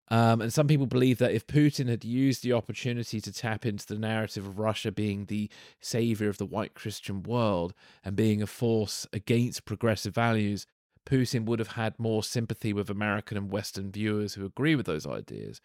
Um, 0.09 0.43
and 0.43 0.53
some 0.53 0.69
people 0.69 0.87
believe 0.87 1.19
that 1.19 1.33
if 1.33 1.47
Putin 1.47 1.89
had 1.89 2.05
used 2.05 2.43
the 2.43 2.53
opportunity 2.53 3.21
to 3.23 3.33
tap 3.33 3.65
into 3.65 3.87
the 3.87 3.99
narrative 3.99 4.47
of 4.47 4.59
Russia 4.59 4.93
being 4.93 5.25
the 5.25 5.49
savior 5.81 6.29
of 6.29 6.37
the 6.37 6.47
white 6.47 6.75
Christian 6.75 7.23
world 7.23 7.73
and 8.05 8.15
being 8.15 8.43
a 8.43 8.47
force 8.47 9.07
against 9.15 9.65
progressive 9.65 10.15
values, 10.15 10.67
Putin 11.07 11.47
would 11.47 11.59
have 11.59 11.69
had 11.69 11.99
more 11.99 12.23
sympathy 12.23 12.73
with 12.73 12.91
American 12.91 13.37
and 13.37 13.51
Western 13.51 13.91
viewers 13.91 14.35
who 14.35 14.45
agree 14.45 14.75
with 14.75 14.87
those 14.87 15.07
ideas. 15.07 15.61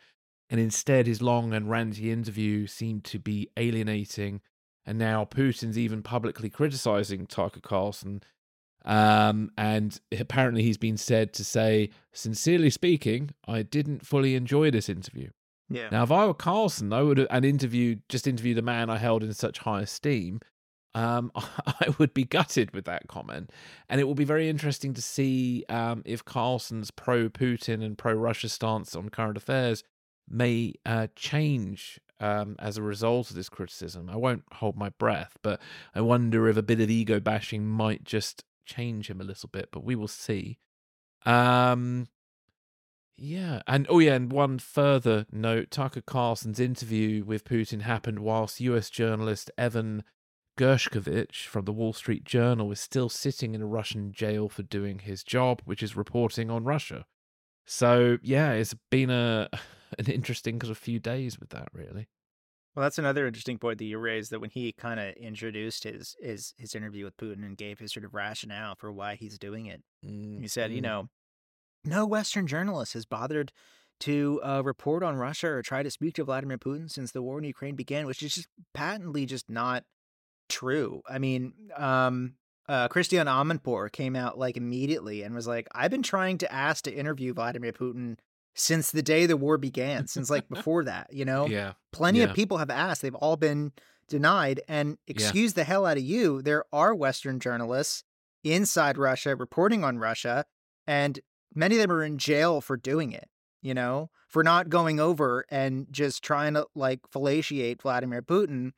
And 0.49 0.59
instead, 0.59 1.05
his 1.05 1.21
long 1.21 1.53
and 1.53 1.67
ranty 1.67 2.05
interview 2.05 2.65
seemed 2.65 3.03
to 3.05 3.19
be 3.19 3.49
alienating. 3.55 4.41
And 4.85 4.97
now 4.97 5.25
Putin's 5.25 5.77
even 5.77 6.01
publicly 6.01 6.49
criticizing 6.49 7.27
Tucker 7.27 7.59
Carlson. 7.59 8.23
Um, 8.83 9.51
and 9.57 9.99
apparently, 10.17 10.63
he's 10.63 10.77
been 10.77 10.97
said 10.97 11.33
to 11.33 11.43
say, 11.43 11.91
sincerely 12.13 12.71
speaking, 12.71 13.31
I 13.47 13.61
didn't 13.61 14.05
fully 14.05 14.35
enjoy 14.35 14.71
this 14.71 14.89
interview. 14.89 15.29
Yeah. 15.69 15.89
Now, 15.91 16.03
if 16.03 16.11
I 16.11 16.25
were 16.25 16.33
Carlson, 16.33 16.91
I 16.91 17.03
would 17.03 17.19
have 17.19 17.27
and 17.29 17.45
interviewed 17.45 18.01
just 18.09 18.25
interviewed 18.25 18.57
the 18.57 18.63
man 18.63 18.89
I 18.89 18.97
held 18.97 19.23
in 19.23 19.33
such 19.33 19.59
high 19.59 19.81
esteem. 19.81 20.39
Um, 20.95 21.31
I 21.35 21.93
would 21.99 22.15
be 22.15 22.23
gutted 22.23 22.73
with 22.73 22.85
that 22.85 23.07
comment, 23.07 23.51
and 23.87 24.01
it 24.01 24.05
will 24.05 24.15
be 24.15 24.23
very 24.23 24.49
interesting 24.49 24.95
to 24.95 25.01
see 25.03 25.65
um, 25.69 26.01
if 26.05 26.25
Carlson's 26.25 26.89
pro-Putin 26.89 27.83
and 27.83 27.95
pro-Russia 27.95 28.49
stance 28.49 28.95
on 28.95 29.09
current 29.09 29.37
affairs 29.37 29.83
may 30.29 30.73
uh, 30.85 31.07
change 31.15 31.99
um, 32.19 32.55
as 32.59 32.77
a 32.77 32.81
result 32.81 33.29
of 33.29 33.35
this 33.35 33.49
criticism. 33.49 34.09
I 34.09 34.17
won't 34.17 34.43
hold 34.53 34.77
my 34.77 34.89
breath, 34.89 35.37
but 35.41 35.61
I 35.95 36.01
wonder 36.01 36.47
if 36.47 36.57
a 36.57 36.63
bit 36.63 36.79
of 36.79 36.89
ego 36.89 37.19
bashing 37.19 37.65
might 37.65 38.03
just 38.03 38.43
change 38.65 39.09
him 39.09 39.21
a 39.21 39.25
little 39.25 39.49
bit. 39.51 39.69
But 39.71 39.83
we 39.83 39.95
will 39.95 40.07
see. 40.07 40.57
Um, 41.25 42.07
yeah, 43.17 43.61
and 43.67 43.85
oh 43.89 43.99
yeah, 43.99 44.15
and 44.15 44.31
one 44.31 44.59
further 44.59 45.25
note: 45.31 45.71
Tucker 45.71 46.01
Carlson's 46.01 46.59
interview 46.59 47.23
with 47.23 47.45
Putin 47.45 47.81
happened 47.81 48.19
whilst 48.19 48.61
U.S. 48.61 48.89
journalist 48.89 49.51
Evan 49.57 50.03
Gershkovich 50.57 51.45
from 51.45 51.65
the 51.65 51.71
Wall 51.71 51.93
Street 51.93 52.25
Journal 52.25 52.67
was 52.67 52.81
still 52.81 53.07
sitting 53.07 53.55
in 53.55 53.61
a 53.61 53.65
Russian 53.65 54.11
jail 54.11 54.49
for 54.49 54.63
doing 54.63 54.99
his 54.99 55.23
job, 55.23 55.61
which 55.65 55.81
is 55.81 55.95
reporting 55.95 56.49
on 56.49 56.65
Russia. 56.65 57.05
So 57.65 58.17
yeah, 58.21 58.51
it's 58.51 58.75
been 58.89 59.09
a 59.09 59.49
an 59.97 60.07
interesting 60.07 60.59
kind 60.59 60.71
of 60.71 60.77
few 60.77 60.99
days 60.99 61.39
with 61.39 61.49
that, 61.49 61.69
really. 61.73 62.07
Well, 62.75 62.83
that's 62.83 62.99
another 62.99 63.25
interesting 63.27 63.57
point 63.57 63.79
that 63.79 63.85
you 63.85 63.97
raised 63.97 64.31
that 64.31 64.39
when 64.39 64.51
he 64.51 64.71
kind 64.71 64.99
of 64.99 65.15
introduced 65.15 65.83
his 65.83 66.15
his 66.21 66.53
his 66.57 66.75
interview 66.75 67.05
with 67.05 67.17
Putin 67.17 67.43
and 67.45 67.57
gave 67.57 67.79
his 67.79 67.91
sort 67.91 68.05
of 68.05 68.13
rationale 68.13 68.75
for 68.75 68.91
why 68.91 69.15
he's 69.15 69.37
doing 69.39 69.65
it, 69.65 69.81
he 70.39 70.47
said, 70.47 70.71
you 70.71 70.79
Mm. 70.79 70.83
know, 70.83 71.09
no 71.85 72.05
Western 72.05 72.47
journalist 72.47 72.93
has 72.93 73.05
bothered 73.05 73.51
to 74.01 74.41
uh, 74.43 74.61
report 74.63 75.03
on 75.03 75.17
Russia 75.17 75.47
or 75.49 75.61
try 75.61 75.83
to 75.83 75.91
speak 75.91 76.15
to 76.15 76.23
Vladimir 76.23 76.57
Putin 76.57 76.89
since 76.89 77.11
the 77.11 77.21
war 77.21 77.37
in 77.39 77.43
Ukraine 77.45 77.75
began, 77.75 78.05
which 78.05 78.23
is 78.23 78.35
just 78.35 78.47
patently 78.73 79.25
just 79.25 79.49
not 79.49 79.85
true. 80.49 81.01
I 81.09 81.19
mean, 81.19 81.53
um, 81.75 82.35
uh, 82.67 82.87
Christiane 82.87 83.27
Amanpour 83.27 83.91
came 83.91 84.15
out 84.15 84.37
like 84.37 84.57
immediately 84.57 85.23
and 85.23 85.35
was 85.35 85.47
like, 85.47 85.67
I've 85.73 85.91
been 85.91 86.03
trying 86.03 86.37
to 86.39 86.51
ask 86.53 86.83
to 86.85 86.93
interview 86.93 87.33
Vladimir 87.33 87.73
Putin 87.73 88.17
since 88.59 88.91
the 88.91 89.01
day 89.01 89.25
the 89.25 89.37
war 89.37 89.57
began, 89.57 90.07
since 90.07 90.29
like 90.29 90.47
before 90.55 90.83
that, 90.83 91.11
you 91.13 91.25
know? 91.25 91.47
yeah, 91.47 91.73
Plenty 91.91 92.19
Yeah. 92.19 92.25
of 92.25 92.35
people 92.35 92.57
have 92.57 92.69
asked. 92.69 93.01
They've 93.01 93.15
all 93.15 93.37
been 93.37 93.71
denied. 94.07 94.61
And 94.67 94.97
excuse 95.07 95.53
the 95.53 95.63
hell 95.63 95.85
out 95.85 95.97
of 95.97 96.03
you, 96.03 96.41
there 96.41 96.65
are 96.73 96.93
Western 96.95 97.39
journalists 97.39 98.03
inside 98.43 98.97
Russia 98.97 99.35
reporting 99.35 99.83
on 99.83 99.97
Russia, 99.99 100.45
and 100.87 101.19
many 101.53 101.75
of 101.75 101.81
them 101.81 101.91
are 101.91 102.03
in 102.03 102.17
jail 102.17 102.61
for 102.61 102.77
doing 102.77 103.11
it, 103.11 103.29
you 103.61 103.73
know, 103.73 104.09
for 104.27 104.43
not 104.43 104.69
going 104.69 104.99
over 104.99 105.45
and 105.49 105.87
just 105.91 106.23
trying 106.23 106.53
to 106.53 106.65
like 106.75 107.01
fellatiate 107.11 107.81
Vladimir 107.81 108.21
Putin 108.21 108.71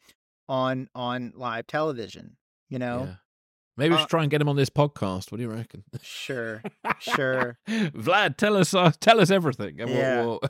on 0.49 0.89
on 0.95 1.31
live 1.35 1.67
television, 1.67 2.37
you 2.69 2.79
know? 2.79 3.05
yeah. 3.05 3.15
Maybe 3.81 3.89
we 3.89 3.95
Uh, 3.95 3.99
should 4.01 4.09
try 4.09 4.21
and 4.21 4.29
get 4.29 4.39
him 4.41 4.47
on 4.47 4.55
this 4.55 4.69
podcast. 4.69 5.31
What 5.31 5.37
do 5.37 5.43
you 5.43 5.49
reckon? 5.49 5.83
Sure. 6.03 6.61
Sure. 6.99 7.57
Vlad, 7.67 8.37
tell 8.37 8.55
us, 8.55 8.73
uh, 8.75 8.91
tell 8.99 9.19
us 9.19 9.31
everything. 9.31 9.81
And 9.81 9.89
we'll- 9.89 9.99
Yeah. 9.99 10.25
we'll- 10.25 10.41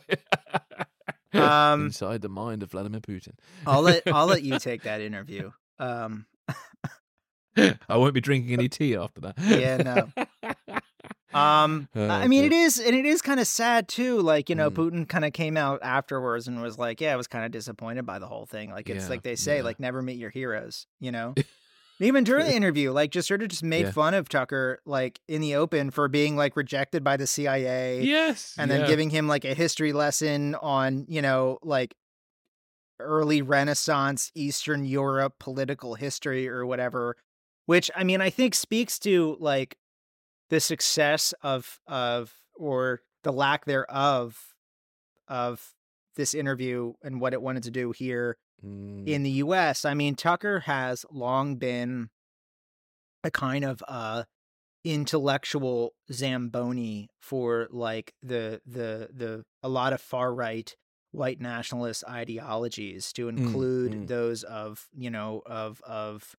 Um, 1.42 1.86
inside 1.86 2.22
the 2.22 2.28
mind 2.30 2.62
of 2.62 2.72
Vladimir 2.72 3.00
Putin. 3.00 3.36
I'll 3.66 3.82
let 3.82 4.04
I'll 4.06 4.26
let 4.26 4.44
you 4.44 4.60
take 4.60 4.84
that 4.84 5.00
interview. 5.00 5.52
Um 5.80 6.26
I 7.56 7.96
won't 7.98 8.14
be 8.14 8.20
drinking 8.22 8.52
any 8.54 8.68
tea 8.68 8.98
after 8.98 9.22
that. 9.22 9.36
Yeah, 9.40 9.78
no. 9.78 10.10
Um, 11.34 11.88
Oh, 11.96 12.08
I 12.10 12.28
mean, 12.28 12.44
it 12.44 12.50
good. 12.50 12.56
is, 12.56 12.78
and 12.80 12.94
it 12.94 13.06
is 13.06 13.22
kind 13.22 13.40
of 13.40 13.48
sad 13.48 13.88
too. 13.88 14.20
Like, 14.22 14.50
you 14.50 14.56
know, 14.56 14.70
Mm. 14.70 14.76
Putin 14.76 15.08
kind 15.08 15.24
of 15.24 15.32
came 15.32 15.56
out 15.56 15.80
afterwards 15.82 16.50
and 16.50 16.62
was 16.62 16.78
like, 16.78 17.00
"Yeah, 17.00 17.14
I 17.14 17.16
was 17.16 17.28
kind 17.28 17.46
of 17.46 17.52
disappointed 17.52 18.06
by 18.06 18.20
the 18.20 18.28
whole 18.28 18.46
thing." 18.46 18.70
Like, 18.72 18.90
it's 18.90 19.06
Yeah, 19.06 19.10
like 19.10 19.24
they 19.24 19.38
say, 19.38 19.58
yeah. 19.58 19.64
like, 19.64 19.80
never 19.80 20.02
meet 20.02 20.18
your 20.18 20.30
heroes. 20.30 20.88
You 21.00 21.14
know, 21.14 21.34
Even 22.02 22.24
during 22.24 22.46
the 22.48 22.56
interview, 22.56 22.92
like 22.92 23.12
just 23.12 23.28
sort 23.28 23.42
of 23.44 23.50
just 23.50 23.64
made 23.64 23.86
Yeah. 23.86 23.92
fun 23.92 24.14
of 24.14 24.28
Tucker, 24.28 24.80
like 24.86 25.20
in 25.28 25.40
the 25.42 25.56
open 25.56 25.92
for 25.92 26.08
being 26.08 26.36
like 26.36 26.56
rejected 26.56 27.04
by 27.04 27.16
the 27.18 27.28
CIA. 27.28 28.02
Yes. 28.02 28.56
and 28.58 28.70
then 28.72 28.82
yeah. 28.82 28.88
giving 28.88 29.10
him 29.10 29.28
like 29.28 29.46
a 29.46 29.54
history 29.54 29.94
lesson 29.94 30.56
on 30.56 31.06
you 31.08 31.22
know 31.22 31.60
like 31.62 31.96
early 33.00 33.42
renaissance 33.42 34.32
eastern 34.36 34.86
europe 34.86 35.34
political 35.40 35.96
history 35.96 36.48
or 36.48 36.66
whatever 36.68 37.16
which 37.66 37.90
i 37.96 38.04
mean 38.04 38.22
i 38.22 38.30
think 38.30 38.54
speaks 38.54 39.00
to 39.00 39.36
like 39.40 39.76
the 40.52 40.60
success 40.60 41.34
of 41.42 41.80
of 41.88 42.32
or 42.56 43.02
the 43.24 43.32
lack 43.32 43.66
thereof 43.66 44.54
of 45.28 45.74
this 46.16 46.36
interview 46.36 46.94
and 47.02 47.20
what 47.20 47.34
it 47.34 47.42
wanted 47.42 47.64
to 47.64 47.72
do 47.72 47.92
here 47.92 48.38
Mm, 48.66 49.08
in 49.08 49.24
the 49.24 49.32
US. 49.32 49.86
I 49.86 49.94
mean, 49.94 50.16
Tucker 50.16 50.62
has 50.62 51.06
long 51.12 51.56
been 51.56 52.10
a 53.24 53.32
kind 53.32 53.64
of 53.64 53.84
uh 53.88 54.24
intellectual 54.84 55.94
zamboni 56.12 57.08
for 57.20 57.68
like 57.72 58.14
the 58.24 58.62
the 58.66 59.10
the 59.14 59.46
a 59.62 59.70
lot 59.70 59.94
of 59.94 60.02
far 60.02 60.34
right 60.34 60.76
white 61.12 61.42
nationalist 61.42 62.04
ideologies 62.10 63.12
to 63.14 63.28
include 63.28 63.92
mm. 63.92 64.08
those 64.08 64.44
of, 64.44 64.88
you 64.98 65.10
know, 65.10 65.42
of 65.46 65.82
of 65.82 66.36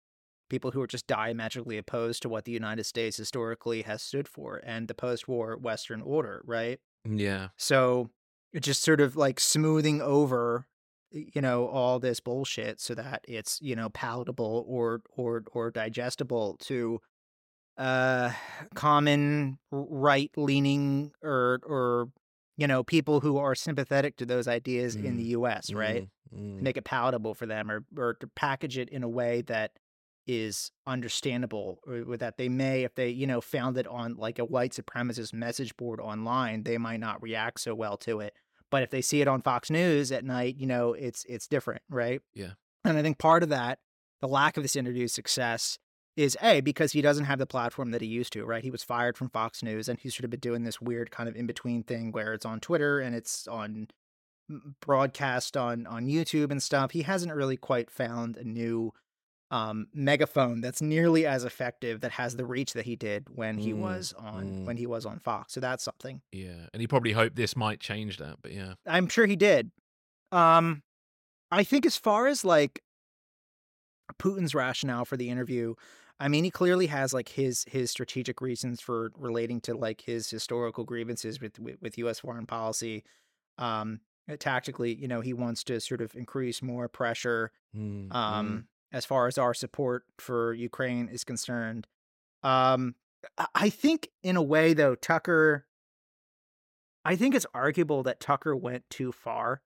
people 0.49 0.71
who 0.71 0.83
are 0.83 0.87
just 0.87 1.07
diametrically 1.07 1.79
opposed 1.79 2.23
to 2.23 2.29
what 2.29 2.45
the 2.45 2.53
United 2.53 2.85
States 2.85 3.17
historically 3.17 3.83
has 3.83 4.03
stood 4.03 4.29
for 4.29 4.61
and 4.65 4.89
the 4.89 4.95
post-war 4.95 5.57
western 5.57 6.03
order, 6.03 6.43
right? 6.45 6.79
yeah. 7.09 7.49
So 7.57 8.11
it's 8.53 8.67
just 8.67 8.83
sort 8.83 9.01
of 9.01 9.17
like 9.17 9.41
smoothing 9.41 10.03
over, 10.03 10.67
you 11.13 11.41
know, 11.41 11.67
all 11.69 11.99
this 11.99 12.21
bullshit 12.21 12.81
so 12.81 12.95
that 12.95 13.25
it's, 13.29 13.59
you 13.61 13.77
know, 13.77 13.89
palatable 13.91 14.65
or 14.67 15.03
or 15.17 15.43
or 15.53 15.71
digestible 15.71 16.57
to 16.61 17.01
uh 17.79 18.31
common 18.75 19.59
right 19.71 20.31
leaning 20.37 21.13
or 21.23 21.61
or 21.65 22.09
you 22.59 22.67
know, 22.67 22.85
people 22.85 23.21
who 23.21 23.39
are 23.39 23.55
sympathetic 23.55 24.17
to 24.19 24.27
those 24.27 24.47
ideas 24.47 24.95
in 24.95 25.17
the 25.17 25.25
US, 25.25 25.73
right? 25.73 26.07
Mm, 26.35 26.39
mm. 26.39 26.63
Make 26.63 26.77
it 26.77 26.85
palatable 26.85 27.35
for 27.35 27.47
them 27.47 27.71
or 27.71 27.85
or 27.97 28.15
to 28.15 28.27
package 28.27 28.79
it 28.79 28.89
in 28.91 29.03
a 29.03 29.09
way 29.09 29.43
that 29.43 29.73
is 30.27 30.71
understandable 30.87 31.81
or 31.87 32.05
or 32.13 32.17
that 32.17 32.37
they 32.37 32.49
may 32.49 32.85
if 32.85 32.95
they 32.95 33.09
you 33.09 33.27
know 33.27 33.41
found 33.41 33.77
it 33.77 33.87
on 33.87 34.15
like 34.15 34.39
a 34.39 34.45
white 34.45 34.73
supremacist 34.73 35.33
message 35.33 35.77
board 35.77 35.99
online 35.99 36.63
they 36.63 36.79
might 36.79 37.01
not 37.01 37.21
react 37.21 37.59
so 37.59 37.75
well 37.75 37.97
to 37.97 38.21
it 38.21 38.35
but 38.73 38.83
if 38.83 38.91
they 38.91 39.01
see 39.01 39.21
it 39.21 39.29
on 39.29 39.41
fox 39.41 39.71
news 39.71 40.11
at 40.11 40.25
night 40.25 40.57
you 40.59 40.67
know 40.67 40.95
it's 40.95 41.25
it's 41.29 41.47
different 41.47 41.83
right? 41.89 42.21
Yeah. 42.35 42.55
and 42.85 42.99
i 42.99 43.03
think 43.03 43.19
part 43.19 43.45
of 43.45 43.51
that 43.51 43.79
the 44.21 44.27
lack 44.29 44.57
of 44.57 44.65
this 44.65 44.75
interview's 44.75 45.13
success 45.13 45.79
is 46.17 46.37
a 46.43 46.61
because 46.61 46.93
he 46.93 47.01
doesn't 47.01 47.25
have 47.25 47.39
the 47.39 47.47
platform 47.47 47.91
that 47.91 48.03
he 48.03 48.09
used 48.09 48.33
to 48.33 48.45
right? 48.45 48.65
He 48.65 48.71
was 48.71 48.83
fired 48.83 49.17
from 49.17 49.31
fox 49.31 49.63
news 49.63 49.89
and 49.89 49.99
he's 49.99 50.15
sort 50.15 50.25
of 50.25 50.31
been 50.31 50.41
doing 50.41 50.65
this 50.65 50.81
weird 50.81 51.11
kind 51.11 51.29
of 51.29 51.37
in 51.37 51.47
between 51.47 51.83
thing 51.83 52.13
where 52.13 52.35
it's 52.35 52.45
on 52.45 52.61
twitter 52.61 53.01
and 53.01 53.15
it's 53.15 53.47
on 53.47 53.89
broadcast 54.81 55.57
on 55.57 55.87
on 55.87 56.07
youtube 56.07 56.51
and 56.51 56.63
stuff. 56.63 56.91
He 56.91 57.03
hasn't 57.03 57.35
really 57.35 57.57
quite 57.57 57.91
found 57.91 58.37
a 58.37 58.45
new 58.45 58.93
um, 59.53 59.87
megaphone 59.95 60.63
that's 60.63 60.83
nearly 60.83 61.27
as 61.27 61.45
effective 61.45 62.01
that 62.01 62.13
has 62.13 62.37
the 62.37 62.47
reach 62.47 62.73
that 62.75 62.87
he 62.87 62.97
did 62.97 63.29
when 63.31 63.59
he 63.59 63.73
Mm, 63.73 63.79
was 63.79 64.15
on 64.19 64.47
mm. 64.47 64.65
when 64.65 64.79
he 64.79 64.87
was 64.89 65.07
on 65.07 65.21
Fox. 65.21 65.55
So 65.55 65.61
that's 65.61 65.85
something. 65.85 66.23
Yeah. 66.33 66.69
And 66.73 66.81
he 66.81 66.89
probably 66.89 67.13
hoped 67.13 67.37
this 67.37 67.57
might 67.57 67.81
change 67.81 68.19
that, 68.19 68.39
but 68.43 68.53
yeah. 68.53 68.75
I'm 68.87 69.09
sure 69.09 69.27
he 69.27 69.37
did. 69.37 69.71
Um, 70.33 70.83
I 71.51 71.65
think 71.65 71.87
as 71.87 71.97
far 71.99 72.29
as 72.29 72.45
like 72.45 72.83
Putin's 74.19 74.55
rationale 74.55 75.05
for 75.05 75.17
the 75.17 75.31
interview, 75.31 75.75
I 76.21 76.29
mean, 76.29 76.45
he 76.45 76.51
clearly 76.51 76.87
has 76.87 77.13
like 77.13 77.29
his 77.31 77.65
his 77.69 77.91
strategic 77.91 78.41
reasons 78.41 78.81
for 78.81 79.13
relating 79.17 79.61
to 79.63 79.75
like 79.75 80.03
his 80.03 80.31
historical 80.31 80.85
grievances 80.85 81.41
with 81.41 81.59
with, 81.59 81.81
with 81.83 81.99
U.S. 81.99 82.21
foreign 82.21 82.47
policy. 82.47 83.05
Um, 83.59 84.01
tactically, 84.39 84.95
you 84.95 85.09
know, 85.09 85.21
he 85.21 85.35
wants 85.35 85.65
to 85.65 85.81
sort 85.81 86.01
of 86.01 86.15
increase 86.15 86.63
more 86.63 86.89
pressure 86.89 87.53
Mm, 87.77 88.09
mm. 88.09 88.15
um, 88.15 88.69
as 88.93 89.05
far 89.05 89.27
as 89.27 89.39
our 89.39 89.55
support 89.55 90.05
for 90.19 90.53
Ukraine 90.53 91.09
is 91.09 91.25
concerned. 91.25 91.87
Um, 92.43 92.95
I- 93.55 93.71
think, 93.71 94.09
in 94.23 94.37
a 94.37 94.43
way, 94.43 94.75
though, 94.75 94.95
Tucker, 94.95 95.67
I 97.05 97.17
think 97.17 97.35
it's 97.35 97.47
arguable 97.55 98.03
that 98.03 98.21
Tucker 98.21 98.55
went 98.55 98.89
too 98.91 99.13
far, 99.13 99.63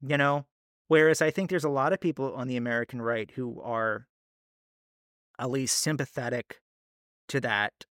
you 0.00 0.16
know? 0.16 0.46
Whereas 0.86 1.20
I 1.20 1.30
think 1.30 1.50
there's 1.50 1.64
a 1.64 1.68
lot 1.68 1.92
of 1.92 2.00
people 2.00 2.34
on 2.34 2.48
the 2.48 2.56
American 2.56 3.02
right 3.02 3.30
who 3.32 3.60
are 3.60 4.06
at 5.38 5.50
least 5.50 5.78
sympathetic 5.78 6.60
to 7.28 7.40
that 7.40 7.84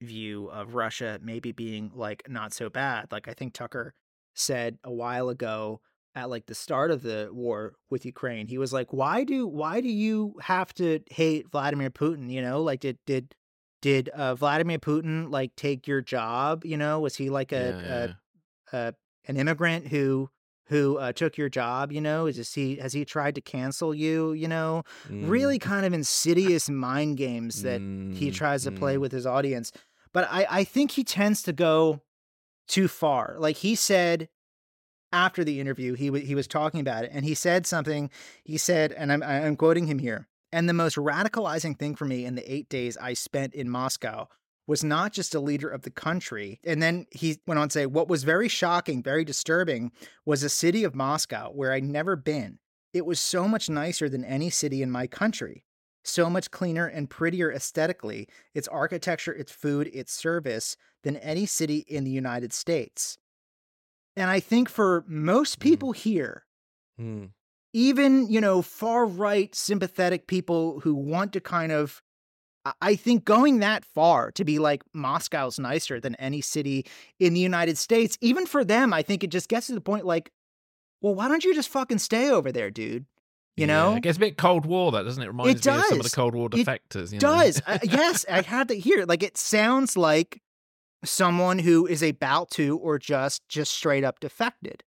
view 0.00 0.48
of 0.48 0.74
Russia 0.74 1.18
maybe 1.22 1.52
being 1.52 1.90
like 1.94 2.28
not 2.28 2.52
so 2.52 2.68
bad. 2.68 3.10
Like, 3.10 3.26
I 3.28 3.34
think 3.34 3.54
Tucker 3.54 3.94
said 4.34 4.78
a 4.84 4.92
while 4.92 5.28
ago 5.28 5.80
at 6.14 6.30
like 6.30 6.46
the 6.46 6.54
start 6.54 6.90
of 6.90 7.02
the 7.02 7.28
war 7.32 7.74
with 7.90 8.04
Ukraine. 8.04 8.46
He 8.46 8.58
was 8.58 8.72
like, 8.72 8.92
"Why 8.92 9.24
do 9.24 9.46
why 9.46 9.80
do 9.80 9.88
you 9.88 10.34
have 10.40 10.72
to 10.74 11.00
hate 11.10 11.50
Vladimir 11.50 11.90
Putin? 11.90 12.30
You 12.30 12.42
know, 12.42 12.62
like 12.62 12.80
did 12.80 12.98
did 13.06 13.34
did 13.82 14.08
uh, 14.10 14.34
Vladimir 14.34 14.78
Putin 14.78 15.30
like 15.30 15.54
take 15.56 15.86
your 15.86 16.00
job? 16.00 16.64
You 16.64 16.76
know, 16.76 17.00
was 17.00 17.16
he 17.16 17.30
like 17.30 17.52
a, 17.52 18.16
yeah, 18.72 18.72
a, 18.72 18.76
a 18.76 18.94
an 19.26 19.36
immigrant 19.36 19.88
who 19.88 20.30
who 20.68 20.96
uh, 20.98 21.12
took 21.12 21.36
your 21.36 21.48
job? 21.48 21.92
You 21.92 22.00
know, 22.00 22.26
is 22.26 22.54
he 22.54 22.76
has 22.76 22.92
he 22.92 23.04
tried 23.04 23.34
to 23.34 23.40
cancel 23.40 23.94
you? 23.94 24.32
You 24.32 24.48
know, 24.48 24.84
Mm, 25.08 25.28
really 25.28 25.58
kind 25.58 25.84
of 25.84 25.92
insidious 25.92 26.70
mind 26.70 27.16
games 27.16 27.62
that 27.62 27.80
he 27.80 28.30
mm, 28.30 28.34
tries 28.34 28.64
to 28.64 28.72
play 28.72 28.96
mm. 28.96 29.00
with 29.00 29.12
his 29.12 29.26
audience. 29.26 29.72
But 30.12 30.28
I, 30.30 30.46
I 30.48 30.64
think 30.64 30.92
he 30.92 31.04
tends 31.04 31.42
to 31.42 31.52
go 31.52 32.00
too 32.68 32.88
far. 32.88 33.36
Like 33.38 33.56
he 33.56 33.74
said 33.74 34.28
after 35.14 35.44
the 35.44 35.60
interview, 35.60 35.94
he 35.94 36.06
w- 36.06 36.26
he 36.26 36.34
was 36.34 36.46
talking 36.46 36.80
about 36.80 37.04
it, 37.04 37.10
and 37.14 37.24
he 37.24 37.34
said 37.34 37.66
something. 37.66 38.10
He 38.44 38.58
said, 38.58 38.92
and 38.92 39.12
I'm 39.12 39.22
I'm 39.22 39.56
quoting 39.56 39.86
him 39.86 39.98
here. 39.98 40.28
And 40.52 40.68
the 40.68 40.74
most 40.74 40.96
radicalizing 40.96 41.78
thing 41.78 41.94
for 41.94 42.04
me 42.04 42.24
in 42.24 42.34
the 42.34 42.52
eight 42.52 42.68
days 42.68 42.96
I 42.96 43.14
spent 43.14 43.54
in 43.54 43.68
Moscow 43.68 44.28
was 44.66 44.84
not 44.84 45.12
just 45.12 45.34
a 45.34 45.40
leader 45.40 45.68
of 45.68 45.82
the 45.82 45.90
country. 45.90 46.60
And 46.64 46.82
then 46.82 47.06
he 47.10 47.40
went 47.46 47.58
on 47.58 47.68
to 47.68 47.72
say, 47.72 47.86
what 47.86 48.08
was 48.08 48.24
very 48.24 48.48
shocking, 48.48 49.02
very 49.02 49.24
disturbing, 49.24 49.92
was 50.24 50.42
a 50.42 50.48
city 50.48 50.84
of 50.84 50.94
Moscow 50.94 51.50
where 51.50 51.72
I'd 51.72 51.84
never 51.84 52.16
been. 52.16 52.58
It 52.92 53.04
was 53.04 53.18
so 53.18 53.48
much 53.48 53.68
nicer 53.68 54.08
than 54.08 54.24
any 54.24 54.48
city 54.48 54.80
in 54.80 54.90
my 54.90 55.06
country 55.06 55.64
so 56.04 56.28
much 56.28 56.50
cleaner 56.50 56.86
and 56.86 57.10
prettier 57.10 57.50
aesthetically, 57.50 58.28
its 58.54 58.68
architecture, 58.68 59.32
its 59.32 59.50
food, 59.50 59.90
its 59.92 60.12
service, 60.12 60.76
than 61.02 61.16
any 61.16 61.46
city 61.46 61.78
in 61.88 62.04
the 62.04 62.10
United 62.10 62.52
States. 62.52 63.18
And 64.16 64.30
I 64.30 64.40
think 64.40 64.68
for 64.68 65.04
most 65.06 65.58
people 65.58 65.92
here, 65.92 66.44
Mm, 67.00 67.30
even, 67.72 68.30
you 68.30 68.40
know, 68.40 68.62
far 68.62 69.04
right 69.04 69.52
sympathetic 69.52 70.28
people 70.28 70.78
who 70.80 70.94
want 70.94 71.32
to 71.32 71.40
kind 71.40 71.72
of 71.72 72.00
I- 72.80 72.94
think 72.96 73.24
going 73.24 73.58
that 73.58 73.84
far 73.84 74.30
to 74.32 74.44
be 74.44 74.58
like 74.58 74.82
Moscow's 74.94 75.58
nicer 75.58 76.00
than 76.00 76.14
any 76.14 76.40
city 76.40 76.86
in 77.18 77.34
the 77.34 77.40
United 77.40 77.76
States, 77.76 78.16
even 78.20 78.46
for 78.46 78.64
them, 78.64 78.92
I 78.94 79.02
think 79.02 79.22
it 79.24 79.30
just 79.30 79.48
gets 79.50 79.66
to 79.66 79.74
the 79.74 79.80
point 79.82 80.06
like, 80.06 80.30
well, 81.02 81.14
why 81.14 81.28
don't 81.28 81.44
you 81.44 81.52
just 81.54 81.68
fucking 81.68 81.98
stay 81.98 82.30
over 82.30 82.50
there, 82.52 82.70
dude? 82.70 83.04
You 83.56 83.66
yeah, 83.66 83.66
know? 83.66 83.96
it 83.96 84.02
gets 84.02 84.16
a 84.16 84.20
bit 84.20 84.38
Cold 84.38 84.64
War, 84.66 84.92
that 84.92 85.02
doesn't 85.02 85.22
it? 85.22 85.26
Reminds 85.26 85.66
me 85.66 85.72
of 85.72 85.84
some 85.84 85.98
of 86.00 86.04
the. 86.04 86.10
Cold 86.10 86.34
War 86.34 86.48
It 86.52 86.64
defectors. 86.66 87.12
You 87.12 87.18
know? 87.18 87.34
does. 87.36 87.60
Uh, 87.66 87.78
yes, 87.82 88.24
I 88.30 88.40
had 88.40 88.68
to 88.68 88.78
hear. 88.78 89.04
Like 89.04 89.22
it 89.22 89.36
sounds 89.36 89.96
like 89.96 90.40
someone 91.04 91.58
who 91.60 91.86
is 91.86 92.02
about 92.02 92.50
to 92.52 92.76
or 92.78 92.98
just 92.98 93.46
just 93.48 93.72
straight 93.72 94.04
up 94.04 94.20
defected, 94.20 94.82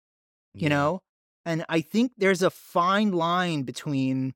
you 0.53 0.63
Yeah. 0.63 0.69
know? 0.69 1.01
And 1.45 1.65
I 1.69 1.81
think 1.81 2.11
there's 2.17 2.41
a 2.41 2.49
fine 2.49 3.11
line 3.13 3.63
between 3.63 4.33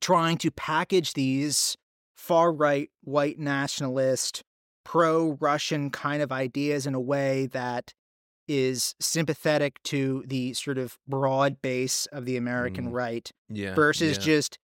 trying 0.00 0.38
to 0.38 0.50
package 0.50 1.12
these 1.14 1.76
far 2.16 2.52
right 2.52 2.90
white 3.02 3.38
nationalist 3.38 4.42
pro 4.84 5.32
Russian 5.40 5.90
kind 5.90 6.22
of 6.22 6.30
ideas 6.32 6.86
in 6.86 6.94
a 6.94 7.00
way 7.00 7.46
that 7.46 7.92
is 8.48 8.94
sympathetic 9.00 9.82
to 9.82 10.22
the 10.26 10.54
sort 10.54 10.78
of 10.78 10.96
broad 11.08 11.60
base 11.60 12.06
of 12.06 12.24
the 12.24 12.36
American 12.36 12.86
Mm. 12.90 12.92
right 12.92 13.32
yeah, 13.48 13.74
versus 13.74 14.16
yeah. 14.16 14.22
just 14.22 14.58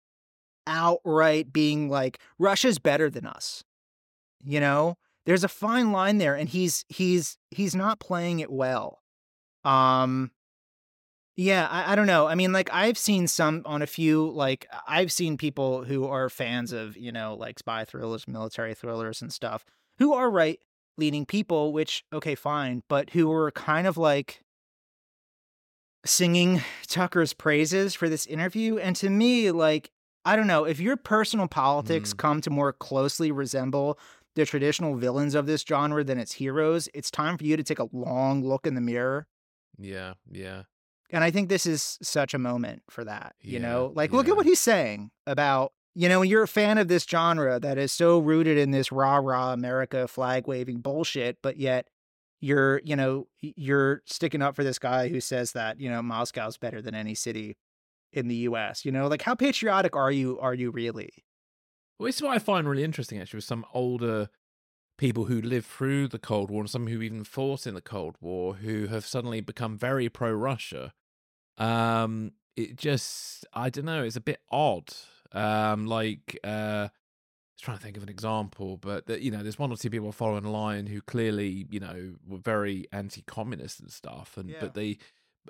outright 0.67 1.53
being 1.53 1.89
like 1.89 2.21
Russia's 2.39 2.79
better 2.79 3.11
than 3.11 3.27
us. 3.27 3.65
You 4.45 4.61
know, 4.61 4.97
there's 5.27 5.45
a 5.45 5.49
fine 5.49 5.93
line 5.93 6.19
there 6.19 6.35
and 6.35 6.49
he's 6.49 6.85
he's 6.89 7.39
he's 7.51 7.75
not 7.75 8.01
playing 8.01 8.41
it 8.41 8.51
well. 8.51 9.01
Um 9.65 10.31
yeah, 11.37 11.67
I, 11.71 11.93
I 11.93 11.95
don't 11.97 12.07
know. 12.07 12.27
I 12.27 12.35
mean, 12.35 12.53
like 12.53 12.69
I've 12.73 12.99
seen 12.99 13.27
some 13.27 13.63
on 13.65 13.81
a 13.81 13.87
few 13.87 14.31
like 14.31 14.67
I've 14.87 15.11
seen 15.11 15.37
people 15.39 15.85
who 15.85 16.07
are 16.07 16.29
fans 16.29 16.73
of, 16.73 16.97
you 16.97 17.11
know, 17.11 17.35
like 17.35 17.59
spy 17.59 17.85
thrillers, 17.85 18.29
military 18.29 18.75
thrillers 18.75 19.23
and 19.23 19.33
stuff, 19.33 19.65
who 19.99 20.13
are 20.13 20.31
right 20.31 20.59
leaning 20.99 21.25
people, 21.25 21.73
which 21.73 22.05
okay, 22.13 22.35
fine, 22.35 22.83
but 22.89 23.11
who 23.11 23.29
were 23.29 23.51
kind 23.53 23.87
of 23.87 23.97
like 23.97 24.43
singing 26.05 26.61
Tucker's 26.87 27.33
praises 27.33 27.95
for 27.95 28.09
this 28.09 28.27
interview. 28.27 28.79
And 28.79 28.97
to 28.97 29.09
me, 29.09 29.51
like, 29.51 29.91
I 30.25 30.37
don't 30.37 30.47
know 30.47 30.65
if 30.65 30.81
your 30.81 30.97
personal 30.97 31.49
politics 31.49 32.13
Mm. 32.13 32.17
come 32.19 32.41
to 32.43 32.51
more 32.51 32.73
closely 32.73 33.31
resemble 33.31 33.99
the 34.35 34.47
traditional 34.47 34.97
villains 34.97 35.35
of 35.35 35.47
this 35.47 35.63
genre 35.63 36.05
than 36.05 36.19
its 36.19 36.33
heroes. 36.33 36.89
It's 36.95 37.11
time 37.11 37.37
for 37.39 37.45
you 37.45 37.57
to 37.57 37.63
take 37.63 37.79
a 37.79 37.89
long 37.93 38.43
look 38.45 38.67
in 38.67 38.75
the 38.75 38.81
mirror. 38.81 39.27
Yeah, 39.79 40.15
yeah. 40.31 40.63
And 41.11 41.23
I 41.23 41.31
think 41.31 41.49
this 41.49 41.67
is 41.67 41.99
such 42.03 42.33
a 42.33 42.39
moment 42.39 42.83
for 42.89 43.05
that. 43.05 43.35
You 43.43 43.59
Yeah, 43.59 43.59
know, 43.59 43.93
like 43.95 44.13
look 44.13 44.29
at 44.29 44.37
what 44.37 44.47
he's 44.47 44.61
saying 44.61 45.11
about, 45.27 45.73
you 45.95 46.09
know, 46.09 46.21
when 46.21 46.29
you're 46.29 46.43
a 46.45 46.49
fan 46.49 46.79
of 46.79 46.89
this 46.89 47.05
genre 47.05 47.61
that 47.61 47.77
is 47.77 47.93
so 47.93 48.19
rooted 48.19 48.57
in 48.57 48.71
this 48.71 48.91
rah 48.91 49.17
rah 49.17 49.53
America 49.53 50.09
flag 50.09 50.47
waving 50.47 50.81
bullshit, 50.81 51.39
but 51.43 51.59
yet 51.59 51.89
you're, 52.41 52.81
you 52.85 52.97
know, 52.97 53.29
you're 53.41 54.03
sticking 54.07 54.41
up 54.41 54.57
for 54.57 54.65
this 54.65 54.79
guy 54.79 55.09
who 55.09 55.21
says 55.21 55.53
that, 55.53 55.79
you 55.81 55.91
know, 55.91 56.01
Moscow's 56.03 56.57
better 56.57 56.81
than 56.81 56.95
any 56.95 57.15
city 57.15 57.57
in 58.13 58.29
the 58.29 58.37
US. 58.37 58.85
You 58.85 58.93
know, 58.93 59.07
like 59.09 59.23
how 59.23 59.35
patriotic 59.35 59.95
are 59.95 60.11
you 60.11 60.39
are 60.41 60.55
you 60.55 60.71
really? 60.71 61.11
Well, 61.99 62.07
this 62.07 62.17
is 62.17 62.23
what 62.23 62.35
I 62.35 62.39
find 62.39 62.69
really 62.69 62.85
interesting, 62.85 63.21
actually, 63.21 63.39
with 63.39 63.45
some 63.45 63.65
older 63.73 64.29
people 64.99 65.25
who 65.25 65.41
lived 65.41 65.67
through 65.67 66.09
the 66.09 66.19
Cold 66.19 66.51
War 66.51 66.61
and 66.63 66.71
some 66.71 66.87
who 66.87 67.01
even 67.03 67.25
fought 67.25 67.67
in 67.67 67.75
the 67.75 67.81
Cold 67.81 68.17
War 68.21 68.55
who 68.55 68.87
have 68.89 69.05
suddenly 69.05 69.41
become 69.41 69.77
very 69.77 70.09
pro 70.09 70.33
Russia. 70.33 70.93
Um, 71.59 72.33
it 72.57 72.77
just, 72.77 73.47
I 73.53 73.71
don't 73.71 73.85
know, 73.85 74.03
it's 74.05 74.17
a 74.17 74.21
bit 74.21 74.41
odd. 74.51 74.93
Um, 75.33 75.87
like, 75.87 76.39
uh, 76.45 76.89
I 76.89 76.91
was 77.55 77.61
trying 77.61 77.79
to 77.79 77.83
think 77.83 77.97
of 77.97 78.03
an 78.03 78.09
example, 78.09 78.77
but 78.77 79.07
that 79.07 79.23
you 79.23 79.31
know, 79.31 79.43
there's 79.43 79.59
one 79.59 79.71
or 79.73 79.77
two 79.77 79.91
people 79.91 80.13
following 80.13 80.45
a 80.45 80.51
line 80.51 80.87
who 80.87 81.01
clearly, 81.01 81.67
you 81.71 81.81
know, 81.81 82.15
were 82.27 82.39
very 82.39 82.87
anti-communist 82.93 83.81
and 83.81 83.91
stuff, 83.91 84.37
and 84.37 84.51
Yeah. 84.51 84.57
but 84.61 84.75
they, 84.75 84.99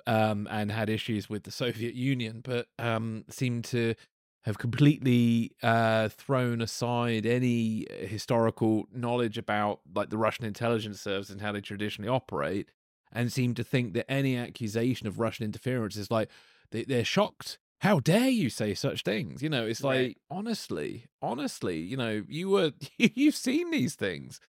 um, 0.07 0.47
and 0.49 0.71
had 0.71 0.89
issues 0.89 1.29
with 1.29 1.43
the 1.43 1.51
Soviet 1.63 1.95
Union, 1.95 2.41
but 2.43 2.67
um, 2.79 3.25
seemed 3.29 3.65
to 3.65 3.95
have 4.43 4.57
completely 4.57 5.51
uh, 5.63 6.09
thrown 6.09 6.61
aside 6.61 7.25
any 7.25 7.87
uh, 7.89 8.05
historical 8.05 8.85
knowledge 8.93 9.37
about 9.37 9.79
like 9.95 10.09
the 10.09 10.17
Russian 10.17 10.45
intelligence 10.45 11.01
service 11.01 11.29
and 11.29 11.41
how 11.41 11.51
they 11.51 11.61
traditionally 11.61 12.09
operate, 12.09 12.69
and 13.11 13.31
seem 13.31 13.53
to 13.55 13.63
think 13.63 13.93
that 13.93 14.09
any 14.11 14.37
accusation 14.37 15.07
of 15.07 15.19
Russian 15.19 15.45
interference 15.45 15.95
is 15.95 16.11
like 16.11 16.29
they, 16.71 16.83
they're 16.83 17.05
shocked. 17.05 17.57
How 17.79 17.99
dare 17.99 18.29
you 18.29 18.49
say 18.49 18.73
such 18.73 19.03
things? 19.03 19.41
You 19.41 19.49
know, 19.49 19.65
it's 19.65 19.83
like 19.83 20.17
honestly, 20.29 21.05
honestly, 21.21 21.79
you 21.79 21.97
know, 21.97 22.23
you 22.27 22.49
were 22.49 22.71
you've 22.97 23.35
seen 23.35 23.71
these 23.71 23.95
things. 23.95 24.39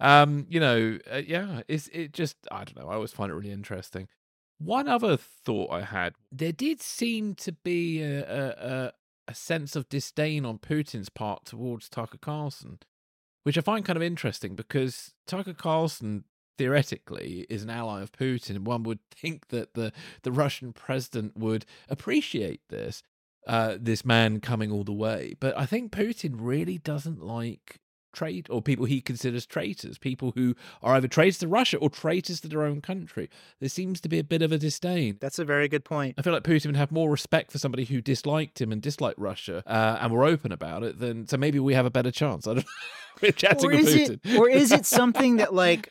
Um, 0.00 0.46
you 0.48 0.58
know, 0.58 0.98
uh, 1.12 1.22
yeah, 1.24 1.62
it's 1.68 1.88
it 1.88 2.12
just 2.12 2.36
I 2.50 2.64
don't 2.64 2.78
know. 2.78 2.88
I 2.88 2.94
always 2.94 3.12
find 3.12 3.30
it 3.30 3.34
really 3.34 3.52
interesting. 3.52 4.08
One 4.58 4.88
other 4.88 5.16
thought 5.16 5.70
I 5.70 5.82
had: 5.82 6.14
there 6.32 6.52
did 6.52 6.80
seem 6.80 7.34
to 7.36 7.52
be 7.52 8.02
a, 8.02 8.22
a, 8.22 8.92
a, 9.26 9.34
sense 9.34 9.76
of 9.76 9.88
disdain 9.88 10.44
on 10.44 10.58
Putin's 10.58 11.08
part 11.08 11.44
towards 11.44 11.88
Tucker 11.88 12.18
Carlson, 12.18 12.78
which 13.42 13.58
I 13.58 13.60
find 13.60 13.84
kind 13.84 13.96
of 13.96 14.02
interesting 14.02 14.54
because 14.54 15.12
Tucker 15.26 15.54
Carlson 15.54 16.24
theoretically 16.56 17.46
is 17.50 17.62
an 17.62 17.70
ally 17.70 18.02
of 18.02 18.12
Putin, 18.12 18.60
one 18.60 18.82
would 18.84 19.00
think 19.10 19.48
that 19.48 19.74
the 19.74 19.92
the 20.22 20.32
Russian 20.32 20.72
president 20.72 21.36
would 21.36 21.64
appreciate 21.88 22.60
this. 22.68 23.02
Uh, 23.46 23.76
this 23.78 24.06
man 24.06 24.40
coming 24.40 24.72
all 24.72 24.84
the 24.84 24.90
way, 24.90 25.34
but 25.38 25.54
I 25.54 25.66
think 25.66 25.92
Putin 25.92 26.36
really 26.38 26.78
doesn't 26.78 27.22
like 27.22 27.78
trade 28.14 28.46
or 28.48 28.62
people 28.62 28.86
he 28.86 29.00
considers 29.00 29.44
traitors, 29.44 29.98
people 29.98 30.32
who 30.34 30.54
are 30.82 30.94
either 30.94 31.08
traitors 31.08 31.38
to 31.38 31.48
Russia 31.48 31.76
or 31.76 31.90
traitors 31.90 32.40
to 32.40 32.48
their 32.48 32.62
own 32.62 32.80
country. 32.80 33.28
There 33.60 33.68
seems 33.68 34.00
to 34.00 34.08
be 34.08 34.18
a 34.18 34.24
bit 34.24 34.40
of 34.40 34.52
a 34.52 34.58
disdain. 34.58 35.18
That's 35.20 35.38
a 35.38 35.44
very 35.44 35.68
good 35.68 35.84
point. 35.84 36.14
I 36.16 36.22
feel 36.22 36.32
like 36.32 36.44
Putin 36.44 36.66
would 36.66 36.76
have 36.76 36.90
more 36.92 37.10
respect 37.10 37.52
for 37.52 37.58
somebody 37.58 37.84
who 37.84 38.00
disliked 38.00 38.60
him 38.60 38.72
and 38.72 38.80
disliked 38.80 39.18
Russia 39.18 39.62
uh, 39.66 39.98
and 40.00 40.12
were 40.12 40.24
open 40.24 40.52
about 40.52 40.82
it 40.82 40.98
than 40.98 41.26
so 41.28 41.36
maybe 41.36 41.58
we 41.58 41.74
have 41.74 41.84
a 41.86 41.90
better 41.90 42.10
chance. 42.10 42.46
I 42.48 42.54
don't 42.54 42.58
know. 42.64 42.70
We're 43.22 43.32
chatting 43.32 43.66
Or 43.70 43.74
with 43.74 43.88
is 43.88 43.94
Putin. 44.10 44.20
it 44.24 44.38
or 44.38 44.48
is 44.48 44.72
it 44.72 44.86
something 45.00 45.36
that 45.36 45.52
like 45.54 45.90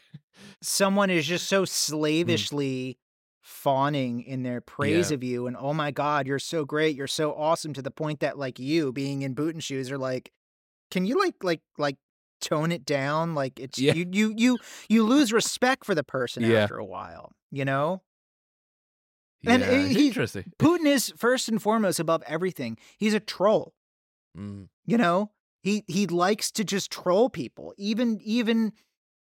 someone 0.61 1.09
is 1.09 1.25
just 1.25 1.47
so 1.47 1.65
slavishly 1.65 2.97
fawning 3.41 4.21
in 4.21 4.43
their 4.43 4.61
praise 4.61 5.11
Yeah. 5.11 5.15
of 5.15 5.23
you 5.23 5.47
and 5.47 5.57
oh 5.57 5.73
my 5.73 5.91
god, 5.91 6.27
you're 6.27 6.39
so 6.39 6.65
great, 6.65 6.95
you're 6.95 7.07
so 7.07 7.33
awesome 7.33 7.73
to 7.73 7.81
the 7.81 7.91
point 7.91 8.21
that 8.21 8.37
like 8.37 8.59
you 8.59 8.91
being 8.93 9.21
in 9.21 9.35
Putin's 9.35 9.63
shoes 9.63 9.91
are 9.91 9.97
like, 9.97 10.31
can 10.91 11.05
you 11.05 11.19
like 11.19 11.43
like 11.43 11.61
like 11.77 11.97
tone 12.43 12.71
it 12.71 12.85
down? 12.85 13.33
Like 13.35 13.59
it's 13.59 13.79
Yeah. 13.79 13.93
you 13.93 14.05
you 14.11 14.33
you 14.37 14.57
you 14.89 15.03
lose 15.03 15.31
respect 15.33 15.85
for 15.85 15.95
the 15.95 16.03
person 16.03 16.43
Yeah. 16.43 16.63
after 16.63 16.77
a 16.77 16.85
while, 16.85 17.31
you 17.51 17.65
know? 17.65 18.01
and, 19.45 19.61
uh, 19.63 19.67
it's 19.69 19.95
he- 19.95 20.07
interesting. 20.07 20.45
Putin 20.59 20.85
is 20.85 21.13
first 21.17 21.49
and 21.49 21.61
foremost 21.61 21.99
above 21.99 22.23
everything. 22.25 22.77
He's 22.97 23.13
a 23.13 23.19
troll. 23.19 23.73
Mm, 24.37 24.67
you 24.85 24.97
know 24.97 25.29
he 25.61 25.83
he 25.87 26.07
likes 26.07 26.49
to 26.51 26.63
just 26.63 26.91
troll 26.91 27.29
people 27.29 27.71
even 27.77 28.19
even 28.23 28.73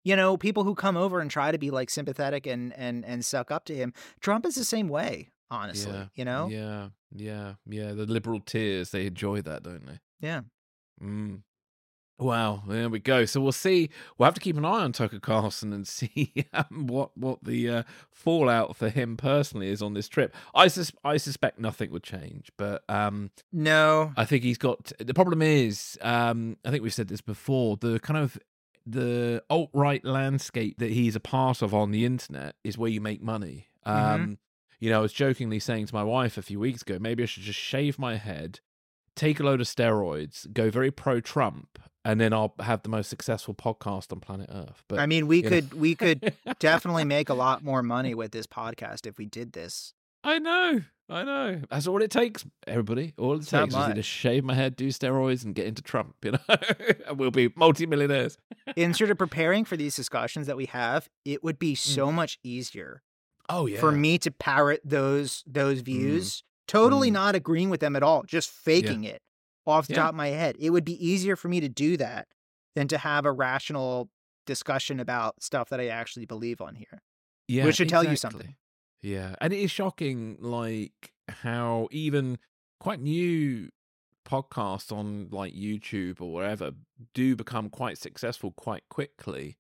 you 0.05 0.15
know 0.15 0.37
people 0.37 0.63
who 0.63 0.77
come 0.77 0.97
over 0.97 1.19
and 1.19 1.29
try 1.33 1.51
to 1.51 1.59
be 1.59 1.71
like 1.73 1.91
sympathetic 1.91 2.47
and 2.47 2.73
and 2.75 3.05
and 3.05 3.25
suck 3.25 3.51
up 3.51 3.65
to 3.65 3.75
him 3.75 3.93
trump 4.21 4.47
is 4.47 4.55
the 4.55 4.65
same 4.65 4.87
way 4.89 5.31
honestly 5.51 5.93
yeah, 5.93 6.07
you 6.15 6.25
know 6.25 6.47
Yeah, 6.49 6.91
yeah, 7.13 7.55
yeah. 7.67 7.91
The 7.93 8.07
liberal 8.07 8.39
tears, 8.39 8.91
they 8.91 9.07
enjoy 9.07 9.43
that, 9.43 9.65
don't 9.65 9.85
they? 9.85 9.99
yeah 10.21 10.43
Mm. 11.03 11.43
Wow, 12.21 12.63
there 12.69 12.89
we 12.91 12.99
go. 12.99 13.25
So 13.25 13.41
we'll 13.41 13.51
see. 13.53 13.89
We'll 14.19 14.27
have 14.27 14.35
to 14.35 14.41
keep 14.41 14.57
an 14.59 14.65
eye 14.67 14.83
on 14.85 14.93
Tucker 14.93 15.19
Carlson 15.19 15.73
and 15.73 15.89
see 15.99 16.33
um, 16.53 16.87
what 16.87 17.17
what 17.17 17.43
the 17.43 17.69
uh, 17.69 17.83
fallout 18.13 18.77
for 18.77 18.91
him 18.91 19.17
personally 19.17 19.69
is 19.69 19.81
on 19.81 19.95
this 19.95 20.07
trip. 20.09 20.35
I 20.55 20.69
sus- 20.69 20.93
I 21.03 21.17
suspect 21.17 21.59
nothing 21.59 21.91
would 21.93 22.03
change, 22.03 22.53
but 22.59 22.85
um, 22.91 23.31
no 23.53 24.13
I 24.17 24.27
think 24.27 24.45
he's 24.45 24.59
got. 24.59 24.93
The 24.99 25.15
problem 25.15 25.41
is, 25.41 25.99
um, 26.03 26.59
I 26.65 26.71
think 26.71 26.83
we've 26.83 26.93
said 26.95 27.09
this 27.09 27.23
before. 27.23 27.77
The 27.79 27.99
kind 28.01 28.19
of 28.19 28.39
the 28.87 29.43
alt 29.51 29.71
right 29.73 30.05
landscape 30.05 30.79
that 30.79 30.91
he's 30.91 31.17
a 31.17 31.21
part 31.21 31.63
of 31.63 31.75
on 31.75 31.91
the 31.91 32.05
internet 32.05 32.55
is 32.65 32.77
where 32.77 32.91
you 32.91 33.01
make 33.01 33.23
money. 33.23 33.69
Um, 33.85 33.95
Mhm. 33.95 34.39
You 34.81 34.91
know, 34.91 34.99
I 34.99 35.03
was 35.03 35.13
jokingly 35.13 35.59
saying 35.61 35.87
to 35.87 35.95
my 35.95 36.03
wife 36.03 36.39
a 36.39 36.43
few 36.43 36.59
weeks 36.59 36.81
ago, 36.83 36.99
maybe 36.99 37.23
I 37.23 37.27
should 37.27 37.43
just 37.43 37.59
shave 37.59 37.99
my 37.99 38.17
head, 38.17 38.61
take 39.15 39.39
a 39.39 39.43
load 39.43 39.61
of 39.61 39.67
steroids, 39.67 40.51
go 40.53 40.71
very 40.71 40.91
pro 40.91 41.21
Trump, 41.21 41.79
and 42.05 42.21
then 42.21 42.33
I'll 42.33 42.55
have 42.61 42.83
the 42.83 42.89
most 42.89 43.09
successful 43.11 43.55
podcast 43.55 44.13
on 44.13 44.21
planet 44.21 44.49
Earth. 44.53 44.83
But 44.89 44.99
i 45.01 45.07
mean 45.07 45.27
we 45.27 45.39
you 45.39 45.43
know. 45.45 45.49
could 45.51 45.75
we 45.75 45.95
could 45.95 46.35
definitely 46.59 47.05
make 47.05 47.29
a 47.29 47.35
lot 47.35 47.63
more 47.63 47.83
money 47.83 48.15
with 48.15 48.33
this 48.33 48.47
podcast 48.47 49.07
if 49.07 49.19
we 49.19 49.27
did 49.27 49.53
this 49.53 49.93
I 50.23 50.39
know, 50.39 50.83
I 51.09 51.23
know. 51.25 51.63
That's 51.71 51.87
all 51.87 52.03
it 52.03 52.11
takes, 52.11 52.45
everybody. 52.67 53.15
All 53.17 53.33
it 53.33 53.39
It's 53.39 53.49
takes 53.49 53.75
is 53.75 53.95
to 53.95 54.03
shave 54.03 54.45
my 54.45 54.53
head, 54.53 54.77
do 54.77 54.89
steroids, 54.89 55.47
and 55.47 55.55
get 55.55 55.65
into 55.67 55.81
Trump. 55.81 56.15
You 56.23 56.33
know, 56.33 56.39
and 57.09 57.19
we'll 57.19 57.31
be 57.31 57.51
multimillionaires. 57.57 58.37
in 58.77 58.93
sort 58.93 59.11
of 59.11 59.17
preparing 59.27 59.65
for 59.65 59.79
these 59.79 59.97
discussions 59.97 60.47
that 60.47 60.59
we 60.59 60.67
have 60.67 61.09
it 61.25 61.43
would 61.43 61.59
be 61.59 61.75
so 61.75 62.13
much 62.13 62.39
easier 62.45 63.01
Oh 63.49 63.65
yeah, 63.65 63.81
for 63.81 63.93
me 63.93 64.19
to 64.19 64.31
parrot 64.31 64.83
those 64.85 65.43
those 65.47 65.81
views 65.81 66.43
totally 66.69 67.09
Mm. 67.09 67.15
not 67.15 67.35
agreeing 67.35 67.71
with 67.71 67.81
them 67.81 67.97
at 67.97 68.03
all 68.03 68.23
just 68.25 68.51
faking 68.51 69.05
it 69.05 69.23
off 69.71 69.87
the 69.87 69.95
Yeah. 69.95 70.01
top 70.03 70.11
of 70.11 70.15
my 70.17 70.29
head 70.29 70.57
it 70.59 70.71
would 70.71 70.85
be 70.85 71.05
easier 71.07 71.37
for 71.37 71.49
me 71.49 71.61
to 71.61 71.69
do 71.69 71.97
that 71.97 72.29
than 72.77 72.89
to 72.89 72.99
have 72.99 73.25
a 73.25 73.33
rational 73.33 74.11
discussion 74.47 75.01
about 75.01 75.43
stuff 75.43 75.69
that 75.71 75.81
i 75.81 75.87
actually 75.87 76.27
believe 76.27 76.61
on 76.61 76.75
here 76.75 77.03
yeah, 77.49 77.65
which 77.65 77.77
should 77.77 77.89
tell 77.89 78.05
you 78.05 78.15
something. 78.15 78.55
Yeah, 79.03 79.35
and 79.41 79.53
it 79.53 79.59
is 79.59 79.73
shocking, 79.73 80.37
like 80.39 81.13
how 81.29 81.89
even 81.91 82.39
quite 82.79 83.01
new 83.01 83.71
podcasts 84.25 84.93
on 84.93 85.29
like 85.33 85.53
YouTube 85.55 86.21
or 86.21 86.33
wherever 86.33 86.73
do 87.15 87.35
become 87.35 87.69
quite 87.71 87.99
successful 87.99 88.53
quite 88.53 88.85
quickly. 88.89 89.57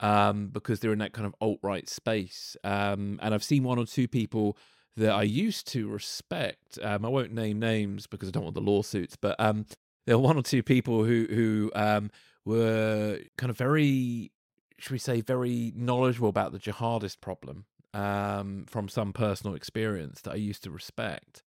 Um, 0.00 0.48
because 0.48 0.80
they're 0.80 0.92
in 0.92 0.98
that 0.98 1.12
kind 1.12 1.26
of 1.26 1.34
alt 1.40 1.60
right 1.62 1.88
space. 1.88 2.56
Um, 2.64 3.18
and 3.22 3.32
I've 3.32 3.44
seen 3.44 3.62
one 3.62 3.78
or 3.78 3.86
two 3.86 4.08
people 4.08 4.58
that 4.96 5.12
I 5.12 5.22
used 5.22 5.66
to 5.72 5.88
respect. 5.88 6.78
Um, 6.82 7.04
I 7.04 7.08
won't 7.08 7.32
name 7.32 7.58
names 7.58 8.06
because 8.06 8.28
I 8.28 8.32
don't 8.32 8.44
want 8.44 8.54
the 8.54 8.60
lawsuits, 8.60 9.16
but 9.16 9.36
um, 9.38 9.66
there 10.06 10.18
were 10.18 10.24
one 10.24 10.36
or 10.36 10.42
two 10.42 10.62
people 10.62 11.04
who 11.04 11.26
who 11.30 11.72
um 11.74 12.10
were 12.44 13.20
kind 13.38 13.50
of 13.50 13.56
very, 13.56 14.32
should 14.78 14.92
we 14.92 14.98
say, 14.98 15.20
very 15.20 15.72
knowledgeable 15.76 16.28
about 16.28 16.52
the 16.52 16.58
jihadist 16.58 17.20
problem 17.20 17.66
um, 17.94 18.64
from 18.68 18.88
some 18.88 19.12
personal 19.12 19.54
experience 19.54 20.20
that 20.22 20.32
I 20.32 20.36
used 20.36 20.64
to 20.64 20.70
respect. 20.70 21.42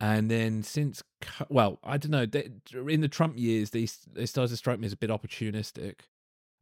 And 0.00 0.28
then 0.28 0.64
since, 0.64 1.02
well, 1.48 1.78
I 1.84 1.96
don't 1.96 2.10
know, 2.10 2.26
they, 2.26 2.50
in 2.88 3.02
the 3.02 3.08
Trump 3.08 3.38
years, 3.38 3.70
they 3.70 3.86
they 4.12 4.26
started 4.26 4.50
to 4.50 4.56
strike 4.56 4.80
me 4.80 4.86
as 4.86 4.92
a 4.92 4.96
bit 4.96 5.10
opportunistic. 5.10 6.00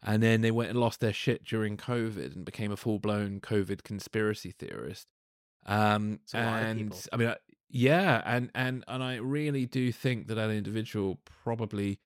And 0.03 0.23
then 0.23 0.41
they 0.41 0.51
went 0.51 0.71
and 0.71 0.81
lost 0.81 1.01
their 1.01 1.13
shit 1.13 1.45
during 1.45 1.77
COVID 1.77 2.35
and 2.35 2.45
became 2.45 2.73
a 2.73 2.77
full 2.77 2.99
blown 2.99 3.41
COVID 3.41 3.83
conspiracy 3.83 4.51
theorist. 4.51 5.07
Um, 5.67 6.21
It's 6.23 6.35
a 6.35 6.39
lot 6.39 6.63
of 6.63 6.69
and. 6.69 7.09
I 7.13 7.17
mean, 7.17 7.29
I- 7.29 7.37
yeah, 7.73 8.23
and 8.25 8.51
and 8.55 8.85
and 8.89 9.03
I 9.03 9.17
really 9.17 9.65
do 9.67 9.93
think 9.93 10.27
that 10.27 10.35
that 10.35 10.51
individual 10.51 11.21
probably 11.45 12.01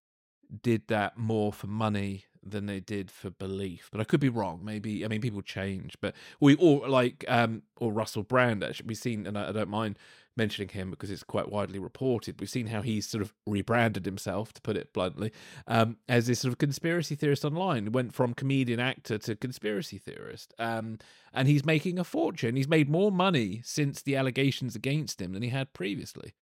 did 0.62 0.86
that 0.88 1.16
more 1.16 1.52
for 1.52 1.66
money 1.68 2.24
than 2.42 2.66
they 2.66 2.80
did 2.80 3.10
for 3.10 3.30
belief. 3.30 3.88
But 3.90 4.00
I 4.02 4.04
could 4.04 4.20
be 4.20 4.28
wrong. 4.28 4.60
Maybe 4.62 5.04
I 5.04 5.08
mean 5.08 5.22
people 5.22 5.40
change, 5.40 5.96
but 6.02 6.14
we 6.38 6.54
all 6.56 6.86
like 6.86 7.24
um 7.28 7.62
or 7.76 7.92
Russell 7.92 8.22
Brand 8.22 8.62
actually 8.62 8.88
we've 8.88 8.98
seen, 8.98 9.26
and 9.26 9.38
I, 9.38 9.48
I 9.48 9.52
don't 9.52 9.70
mind 9.70 9.98
mentioning 10.36 10.68
him 10.68 10.90
because 10.90 11.10
it's 11.10 11.22
quite 11.22 11.50
widely 11.50 11.78
reported. 11.78 12.40
We've 12.40 12.50
seen 12.50 12.68
how 12.68 12.82
he's 12.82 13.08
sort 13.08 13.22
of 13.22 13.32
rebranded 13.46 14.04
himself, 14.04 14.52
to 14.54 14.60
put 14.60 14.76
it 14.76 14.92
bluntly, 14.92 15.32
um, 15.66 15.96
as 16.08 16.26
this 16.26 16.40
sort 16.40 16.52
of 16.52 16.58
conspiracy 16.58 17.14
theorist 17.14 17.44
online. 17.44 17.92
Went 17.92 18.14
from 18.14 18.34
comedian 18.34 18.80
actor 18.80 19.18
to 19.18 19.36
conspiracy 19.36 19.98
theorist, 19.98 20.54
um, 20.58 20.98
and 21.32 21.48
he's 21.48 21.64
making 21.64 21.98
a 21.98 22.04
fortune. 22.04 22.56
He's 22.56 22.68
made 22.68 22.88
more 22.88 23.12
money 23.12 23.60
since 23.64 24.02
the 24.02 24.16
allegations 24.16 24.74
against 24.74 25.20
him 25.20 25.32
than 25.32 25.42
he 25.42 25.50
had 25.50 25.72
previously 25.72 26.34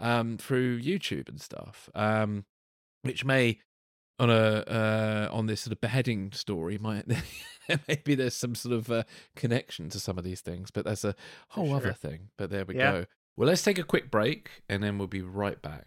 um, 0.00 0.36
through 0.36 0.80
YouTube 0.80 1.28
and 1.28 1.40
stuff, 1.40 1.88
um, 1.94 2.44
which 3.02 3.24
may 3.24 3.58
on 4.18 4.30
a 4.30 4.64
uh, 4.68 5.28
on 5.32 5.46
this 5.46 5.62
sort 5.62 5.72
of 5.72 5.80
beheading 5.80 6.30
story 6.32 6.78
might 6.78 7.06
maybe 7.88 8.14
there's 8.14 8.34
some 8.34 8.54
sort 8.54 8.74
of 8.74 8.90
uh, 8.90 9.02
connection 9.34 9.88
to 9.88 9.98
some 9.98 10.18
of 10.18 10.24
these 10.24 10.40
things, 10.40 10.70
but 10.70 10.84
that's 10.84 11.04
a 11.04 11.14
whole 11.48 11.68
sure. 11.68 11.76
other 11.76 11.92
thing. 11.92 12.28
But 12.36 12.50
there 12.50 12.64
we 12.64 12.76
yeah. 12.76 12.92
go. 12.92 13.04
Well, 13.34 13.48
let's 13.48 13.62
take 13.62 13.78
a 13.78 13.82
quick 13.82 14.10
break 14.10 14.50
and 14.68 14.82
then 14.82 14.98
we'll 14.98 15.08
be 15.08 15.22
right 15.22 15.60
back. 15.62 15.86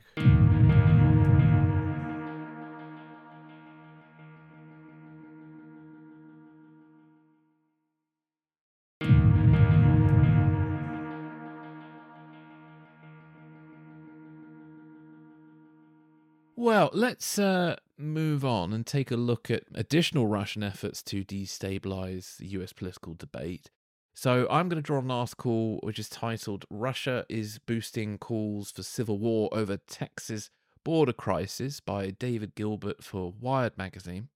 Well, 16.57 16.89
let's 16.93 17.37
uh, 17.37 17.75
move 17.95 18.43
on 18.43 18.73
and 18.73 18.87
take 18.87 19.11
a 19.11 19.15
look 19.15 19.51
at 19.51 19.65
additional 19.75 20.25
Russian 20.25 20.63
efforts 20.63 21.03
to 21.03 21.23
destabilize 21.23 22.37
the 22.37 22.47
US 22.47 22.73
political 22.73 23.13
debate. 23.13 23.69
So, 24.17 24.47
I'm 24.49 24.69
going 24.69 24.81
to 24.81 24.85
draw 24.85 24.99
an 24.99 25.11
article 25.11 25.77
which 25.83 25.99
is 25.99 26.07
titled 26.07 26.63
Russia 26.69 27.25
is 27.27 27.59
Boosting 27.59 28.17
Calls 28.17 28.71
for 28.71 28.81
Civil 28.81 29.19
War 29.19 29.49
Over 29.51 29.75
Texas 29.75 30.49
Border 30.85 31.11
Crisis 31.11 31.81
by 31.81 32.11
David 32.11 32.55
Gilbert 32.55 33.03
for 33.03 33.33
Wired 33.41 33.77
magazine. 33.77 34.29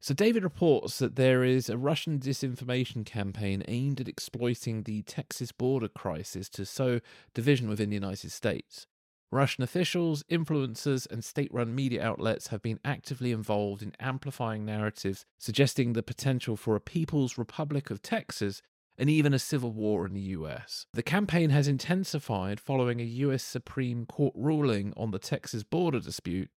So, 0.00 0.14
David 0.14 0.44
reports 0.44 0.98
that 0.98 1.16
there 1.16 1.44
is 1.44 1.68
a 1.68 1.76
Russian 1.76 2.20
disinformation 2.20 3.04
campaign 3.04 3.62
aimed 3.68 4.00
at 4.00 4.08
exploiting 4.08 4.84
the 4.84 5.02
Texas 5.02 5.52
border 5.52 5.88
crisis 5.88 6.48
to 6.48 6.64
sow 6.64 7.00
division 7.34 7.68
within 7.68 7.90
the 7.90 7.96
United 7.96 8.32
States. 8.32 8.86
Russian 9.30 9.62
officials, 9.62 10.22
influencers, 10.30 11.10
and 11.10 11.22
state 11.22 11.52
run 11.52 11.74
media 11.74 12.02
outlets 12.02 12.46
have 12.46 12.62
been 12.62 12.80
actively 12.82 13.30
involved 13.30 13.82
in 13.82 13.92
amplifying 14.00 14.64
narratives 14.64 15.26
suggesting 15.38 15.92
the 15.92 16.02
potential 16.02 16.56
for 16.56 16.76
a 16.76 16.80
People's 16.80 17.36
Republic 17.36 17.90
of 17.90 18.00
Texas 18.00 18.62
and 18.98 19.08
even 19.08 19.32
a 19.34 19.38
civil 19.38 19.72
war 19.72 20.06
in 20.06 20.12
the 20.12 20.20
US. 20.20 20.86
The 20.92 21.02
campaign 21.02 21.50
has 21.50 21.68
intensified 21.68 22.60
following 22.60 23.00
a 23.00 23.04
US 23.04 23.42
Supreme 23.42 24.06
Court 24.06 24.34
ruling 24.36 24.92
on 24.96 25.10
the 25.10 25.18
Texas 25.18 25.62
border 25.62 26.00
dispute, 26.00 26.50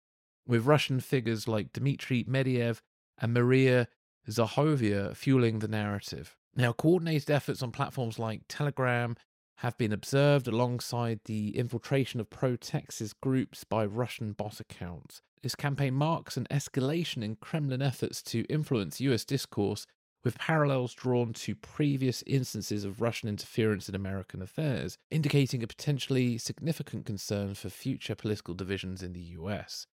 with 0.46 0.66
Russian 0.66 1.00
figures 1.00 1.46
like 1.46 1.72
Dmitry 1.72 2.24
Medvedev 2.24 2.80
and 3.18 3.32
Maria 3.32 3.88
Zakharova 4.28 5.16
fueling 5.16 5.58
the 5.58 5.68
narrative. 5.68 6.36
Now, 6.54 6.72
coordinated 6.72 7.30
efforts 7.30 7.62
on 7.62 7.72
platforms 7.72 8.18
like 8.18 8.42
Telegram 8.48 9.16
have 9.56 9.78
been 9.78 9.92
observed 9.92 10.48
alongside 10.48 11.20
the 11.24 11.56
infiltration 11.56 12.20
of 12.20 12.30
pro 12.30 12.56
Texas 12.56 13.12
groups 13.12 13.64
by 13.64 13.84
Russian 13.86 14.32
bot 14.32 14.60
accounts. 14.60 15.22
This 15.42 15.54
campaign 15.54 15.94
marks 15.94 16.36
an 16.36 16.46
escalation 16.50 17.22
in 17.22 17.36
Kremlin 17.36 17.82
efforts 17.82 18.22
to 18.24 18.44
influence 18.44 19.00
US 19.00 19.24
discourse, 19.24 19.86
with 20.24 20.38
parallels 20.38 20.94
drawn 20.94 21.32
to 21.32 21.54
previous 21.54 22.22
instances 22.26 22.84
of 22.84 23.00
Russian 23.00 23.28
interference 23.28 23.88
in 23.88 23.94
American 23.94 24.42
affairs, 24.42 24.98
indicating 25.10 25.62
a 25.62 25.66
potentially 25.66 26.38
significant 26.38 27.06
concern 27.06 27.54
for 27.54 27.68
future 27.70 28.14
political 28.14 28.54
divisions 28.54 29.02
in 29.02 29.12
the 29.12 29.20
US. 29.20 29.86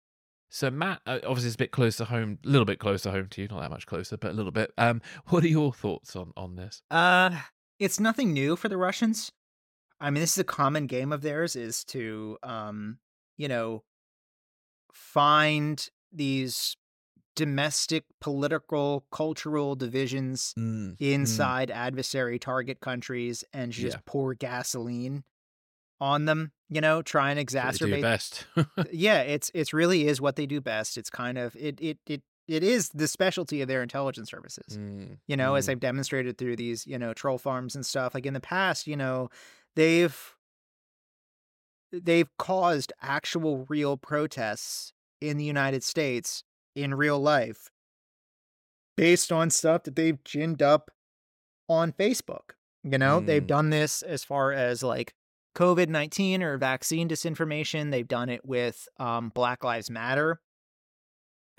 So, 0.50 0.72
Matt, 0.72 1.02
uh, 1.06 1.20
obviously, 1.26 1.48
it's 1.48 1.56
a 1.56 1.60
bit 1.60 1.72
closer 1.72 2.06
home, 2.06 2.40
a 2.44 2.50
little 2.50 2.66
bit 2.66 2.80
closer 2.80 3.12
home 3.12 3.28
to 3.30 3.42
you, 3.42 3.48
not 3.48 3.62
that 3.62 3.70
much 3.70 3.86
closer, 3.86 4.18
but 4.18 4.32
a 4.32 4.34
little 4.34 4.52
bit. 4.52 4.74
Um, 4.78 5.02
what 5.28 5.44
are 5.44 5.48
your 5.48 5.72
thoughts 5.72 6.16
on 6.16 6.34
on 6.36 6.56
this? 6.56 6.82
Uh, 6.90 7.38
it's 7.78 8.00
nothing 8.00 8.34
new 8.34 8.56
for 8.56 8.68
the 8.68 8.78
Russians. 8.78 9.32
I 10.02 10.10
mean, 10.10 10.22
this 10.22 10.34
is 10.34 10.40
a 10.40 10.46
common 10.46 10.88
game 10.88 11.12
of 11.12 11.22
theirs 11.22 11.56
is 11.56 11.84
to, 11.86 12.38
um, 12.42 13.00
you 13.38 13.48
know, 13.48 13.84
find 14.94 15.88
these 16.12 16.78
domestic 17.40 18.04
political 18.20 19.06
cultural 19.14 19.74
divisions 19.74 20.54
mm, 20.60 20.90
mm. 20.90 20.96
inside 21.00 21.70
mm. 21.70 21.74
adversary 21.74 22.38
target 22.38 22.82
countries 22.82 23.46
and 23.54 23.72
just 23.72 23.96
yeah. 23.96 24.02
pour 24.06 24.34
gasoline 24.34 25.24
on 26.02 26.26
them 26.26 26.52
you 26.68 26.82
know 26.82 27.02
try 27.02 27.32
and 27.32 27.40
exacerbate 27.40 28.02
best 28.02 28.46
yeah 28.92 29.22
it's 29.22 29.50
it's 29.54 29.72
really 29.72 30.06
is 30.06 30.20
what 30.20 30.36
they 30.36 30.46
do 30.46 30.60
best 30.60 30.98
it's 30.98 31.10
kind 31.10 31.38
of 31.38 31.56
it 31.56 31.80
it 31.80 31.98
it 32.06 32.22
it 32.50 32.62
is 32.62 32.90
the 32.90 33.08
specialty 33.08 33.62
of 33.62 33.70
their 33.70 33.82
intelligence 33.82 34.30
services 34.30 34.78
mm, 34.78 35.18
you 35.28 35.38
know 35.38 35.56
as 35.56 35.64
mm. 35.64 35.68
they've 35.68 35.80
demonstrated 35.80 36.38
through 36.38 36.58
these 36.58 36.86
you 36.86 37.00
know 37.00 37.14
troll 37.14 37.38
farms 37.38 37.74
and 37.74 37.86
stuff 37.86 38.14
like 38.14 38.26
in 38.26 38.34
the 38.34 38.42
past 38.42 38.86
you 38.86 38.98
know 38.98 39.30
they've 39.78 40.36
they've 41.94 42.30
caused 42.38 42.92
actual 43.02 43.66
real 43.70 43.96
protests 43.96 44.92
in 45.22 45.38
the 45.38 45.46
United 45.46 45.84
States 45.84 46.44
in 46.82 46.94
real 46.94 47.20
life 47.20 47.70
based 49.00 49.32
on 49.32 49.50
stuff 49.50 49.84
that 49.84 49.96
they've 49.96 50.22
ginned 50.24 50.62
up 50.62 50.92
on 51.70 51.94
Facebook. 51.94 52.52
You 52.84 52.98
know, 52.98 53.22
mm. 53.22 53.26
they've 53.26 53.46
done 53.46 53.70
this 53.70 54.02
as 54.02 54.24
far 54.24 54.52
as 54.52 54.84
like 54.84 55.14
COVID 55.56 55.88
19 55.90 56.44
or 56.44 56.58
vaccine 56.58 57.08
disinformation. 57.08 57.92
They've 57.92 58.08
done 58.08 58.30
it 58.30 58.46
with 58.46 58.88
um, 58.98 59.30
Black 59.30 59.64
Lives 59.64 59.90
Matter. 59.90 60.42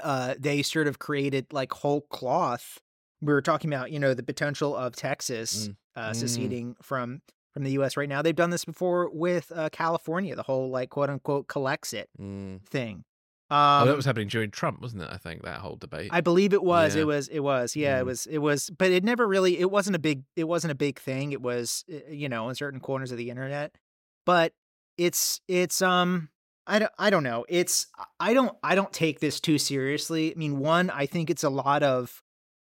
Uh, 0.02 0.34
they 0.38 0.62
sort 0.62 0.86
of 0.86 0.98
created 0.98 1.46
like 1.52 1.72
whole 1.72 2.02
cloth. 2.10 2.78
We 3.20 3.32
were 3.32 3.42
talking 3.42 3.72
about, 3.72 3.90
you 3.90 3.98
know, 3.98 4.14
the 4.14 4.22
potential 4.22 4.74
of 4.76 4.96
Texas 4.96 5.68
mm. 5.68 5.76
Uh, 5.96 6.10
mm. 6.10 6.16
seceding 6.16 6.76
from 6.82 7.20
from 7.52 7.64
the 7.64 7.72
U.S. 7.72 7.96
right 7.96 8.08
now. 8.08 8.22
They've 8.22 8.34
done 8.34 8.50
this 8.50 8.64
before 8.64 9.10
with 9.10 9.50
uh, 9.54 9.68
California, 9.70 10.36
the 10.36 10.42
whole 10.42 10.70
like 10.70 10.90
quote 10.90 11.10
unquote 11.10 11.48
Calexit 11.48 12.04
mm. 12.18 12.64
thing. 12.66 13.04
Um, 13.50 13.82
oh, 13.82 13.86
that 13.86 13.96
was 13.96 14.04
happening 14.04 14.28
during 14.28 14.50
Trump, 14.50 14.80
wasn't 14.80 15.02
it? 15.02 15.08
I 15.10 15.16
think 15.16 15.42
that 15.42 15.58
whole 15.58 15.76
debate. 15.76 16.10
I 16.12 16.20
believe 16.20 16.52
it 16.52 16.62
was. 16.62 16.94
Yeah. 16.94 17.02
It 17.02 17.04
was. 17.06 17.28
It 17.28 17.40
was. 17.40 17.74
Yeah, 17.74 17.96
mm. 17.96 18.00
it 18.00 18.06
was. 18.06 18.26
It 18.26 18.38
was. 18.38 18.70
But 18.70 18.92
it 18.92 19.02
never 19.02 19.26
really. 19.26 19.58
It 19.58 19.70
wasn't 19.70 19.96
a 19.96 19.98
big. 19.98 20.22
It 20.36 20.44
wasn't 20.44 20.70
a 20.70 20.76
big 20.76 21.00
thing. 21.00 21.32
It 21.32 21.42
was. 21.42 21.84
You 22.08 22.28
know, 22.28 22.48
in 22.48 22.54
certain 22.54 22.80
corners 22.80 23.10
of 23.10 23.18
the 23.18 23.30
internet. 23.30 23.74
But 24.24 24.52
it's. 24.96 25.40
It's. 25.48 25.82
Um. 25.82 26.28
I 26.66 26.78
don't. 26.78 26.92
I 26.98 27.10
don't 27.10 27.24
know. 27.24 27.44
It's. 27.48 27.88
I 28.20 28.34
don't. 28.34 28.56
I 28.62 28.76
don't 28.76 28.92
take 28.92 29.18
this 29.18 29.40
too 29.40 29.58
seriously. 29.58 30.32
I 30.32 30.38
mean, 30.38 30.60
one. 30.60 30.88
I 30.88 31.06
think 31.06 31.28
it's 31.28 31.42
a 31.42 31.50
lot 31.50 31.82
of 31.82 32.22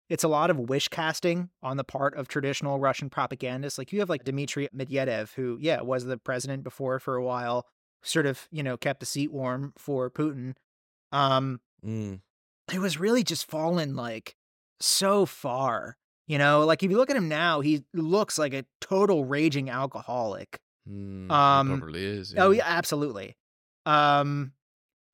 it's 0.08 0.24
a 0.24 0.28
lot 0.28 0.50
of 0.50 0.58
wish 0.58 0.88
casting 0.88 1.50
on 1.62 1.76
the 1.76 1.84
part 1.84 2.14
of 2.14 2.28
traditional 2.28 2.78
Russian 2.78 3.10
propagandists. 3.10 3.78
Like 3.78 3.92
you 3.92 4.00
have 4.00 4.08
like 4.08 4.24
Dmitry 4.24 4.68
Medvedev, 4.74 5.34
who, 5.34 5.58
yeah, 5.60 5.82
was 5.82 6.04
the 6.04 6.16
president 6.16 6.64
before 6.64 6.98
for 6.98 7.16
a 7.16 7.22
while, 7.22 7.66
sort 8.02 8.26
of, 8.26 8.48
you 8.50 8.62
know, 8.62 8.76
kept 8.76 9.00
the 9.00 9.06
seat 9.06 9.32
warm 9.32 9.72
for 9.76 10.10
Putin. 10.10 10.54
Um, 11.12 11.60
mm. 11.84 12.20
it 12.72 12.78
was 12.78 12.98
really 12.98 13.22
just 13.22 13.48
fallen 13.50 13.96
like 13.96 14.36
so 14.80 15.26
far. 15.26 15.96
You 16.26 16.36
know, 16.36 16.64
like 16.64 16.82
if 16.82 16.90
you 16.90 16.98
look 16.98 17.10
at 17.10 17.16
him 17.16 17.28
now, 17.28 17.60
he 17.60 17.84
looks 17.94 18.38
like 18.38 18.52
a 18.52 18.64
total 18.80 19.24
raging 19.24 19.70
alcoholic. 19.70 20.58
Mm, 20.88 21.30
um, 21.30 21.78
probably 21.78 22.04
is. 22.04 22.34
Oh, 22.34 22.36
yeah. 22.36 22.44
Oh 22.44 22.50
yeah, 22.50 22.64
absolutely. 22.66 23.36
Um, 23.86 24.52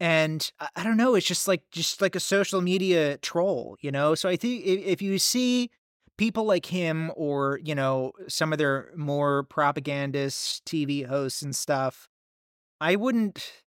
and 0.01 0.51
I 0.75 0.83
don't 0.83 0.97
know, 0.97 1.15
it's 1.15 1.27
just 1.27 1.47
like 1.47 1.63
just 1.71 2.03
like 2.03 2.17
a 2.17 2.21
social 2.21 2.61
media 2.61 3.17
troll, 3.19 3.77
you 3.81 3.93
know. 3.93 4.15
So 4.15 4.29
I 4.29 4.37
think 4.37 4.65
if, 4.65 4.85
if 4.85 5.03
you 5.03 5.19
see 5.19 5.71
people 6.17 6.45
like 6.45 6.67
him 6.67 7.11
or 7.17 7.61
you 7.65 7.75
know 7.75 8.13
some 8.29 8.53
of 8.53 8.59
their 8.59 8.91
more 8.97 9.45
propagandists, 9.45 10.61
TV 10.67 11.07
hosts 11.07 11.43
and 11.43 11.55
stuff, 11.55 12.09
I 12.81 12.97
wouldn't. 12.97 13.64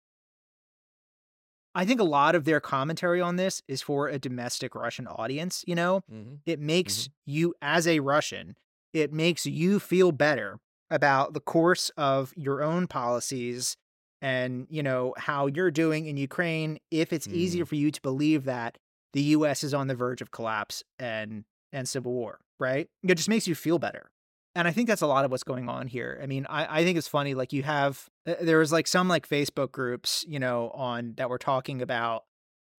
I 1.78 1.86
think 1.86 2.02
a 2.02 2.04
lot 2.06 2.34
of 2.34 2.44
their 2.44 2.60
commentary 2.60 3.22
on 3.22 3.36
this 3.36 3.62
is 3.68 3.84
for 3.84 4.08
a 4.08 4.18
domestic 4.18 4.74
Russian 4.74 5.06
audience. 5.06 5.64
You 5.68 5.76
know, 5.76 6.02
mm-hmm. 6.12 6.38
it 6.48 6.60
makes 6.60 7.04
mm-hmm. 7.04 7.32
you 7.32 7.54
as 7.62 7.88
a 7.88 8.00
Russian, 8.00 8.56
it 8.94 9.14
makes 9.14 9.46
you 9.46 9.80
feel 9.80 10.12
better 10.12 10.58
about 10.90 11.36
the 11.36 11.40
course 11.40 11.92
of 11.96 12.34
your 12.36 12.64
own 12.64 12.88
policies 12.88 13.78
and 14.24 14.66
you 14.72 14.82
know 14.82 15.14
how 15.20 15.46
you're 15.46 15.70
doing 15.70 16.08
in 16.08 16.18
Ukraine 16.18 16.80
if 16.90 17.14
it's 17.14 17.28
mm. 17.28 17.34
easier 17.34 17.66
for 17.66 17.76
you 17.76 17.92
to 17.92 18.02
believe 18.02 18.46
that 18.46 18.80
the 19.14 19.22
US 19.22 19.64
is 19.64 19.76
on 19.76 19.86
the 19.86 19.94
verge 19.94 20.22
of 20.22 20.32
collapse 20.32 20.84
and 20.98 21.44
and 21.72 21.88
civil 21.88 22.12
war, 22.12 22.40
right? 22.60 22.88
It 23.04 23.16
just 23.16 23.30
makes 23.30 23.48
you 23.48 23.54
feel 23.54 23.78
better. 23.78 24.10
And 24.58 24.68
I 24.68 24.72
think 24.72 24.88
that's 24.88 25.04
a 25.04 25.08
lot 25.08 25.24
of 25.24 25.30
what's 25.30 25.44
going 25.44 25.70
on 25.70 25.86
here. 25.86 26.20
I 26.22 26.26
mean, 26.26 26.48
I, 26.50 26.80
I 26.80 26.84
think 26.84 26.98
it's 26.98 27.08
funny. 27.08 27.36
Like 27.36 27.54
you 27.54 27.62
have 27.62 28.10
uh, 28.26 28.34
there 28.42 28.58
was 28.58 28.72
like 28.72 28.88
some 28.88 29.08
like 29.08 29.30
Facebook 29.30 29.72
groups, 29.72 30.26
you 30.28 30.40
know, 30.40 30.72
on 30.72 31.14
that 31.18 31.30
were 31.30 31.38
talking 31.38 31.84
about 31.84 32.24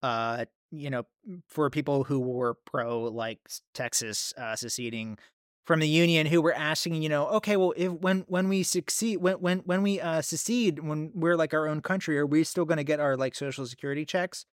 uh, 0.02 0.46
you 0.72 0.90
know, 0.90 1.04
for 1.48 1.70
people 1.70 2.02
who 2.02 2.18
were 2.18 2.54
pro 2.66 3.02
like 3.02 3.38
Texas 3.74 4.34
uh 4.36 4.56
seceding 4.56 5.18
from 5.66 5.78
the 5.78 5.88
union 5.88 6.26
who 6.26 6.42
were 6.42 6.52
asking, 6.52 7.00
you 7.00 7.08
know, 7.08 7.28
okay, 7.28 7.56
well, 7.56 7.72
if 7.76 7.92
when 7.92 8.24
when 8.26 8.48
we 8.48 8.64
succeed, 8.64 9.18
when 9.18 9.34
when 9.36 9.58
when 9.60 9.82
we 9.82 10.00
uh, 10.00 10.20
secede, 10.20 10.80
when 10.80 11.12
we're 11.14 11.36
like 11.36 11.54
our 11.54 11.68
own 11.68 11.80
country, 11.80 12.18
are 12.18 12.26
we 12.26 12.42
still 12.42 12.64
going 12.64 12.78
to 12.78 12.84
get 12.84 12.98
our 12.98 13.16
like 13.16 13.36
social 13.36 13.66
security 13.66 14.04
checks? 14.04 14.46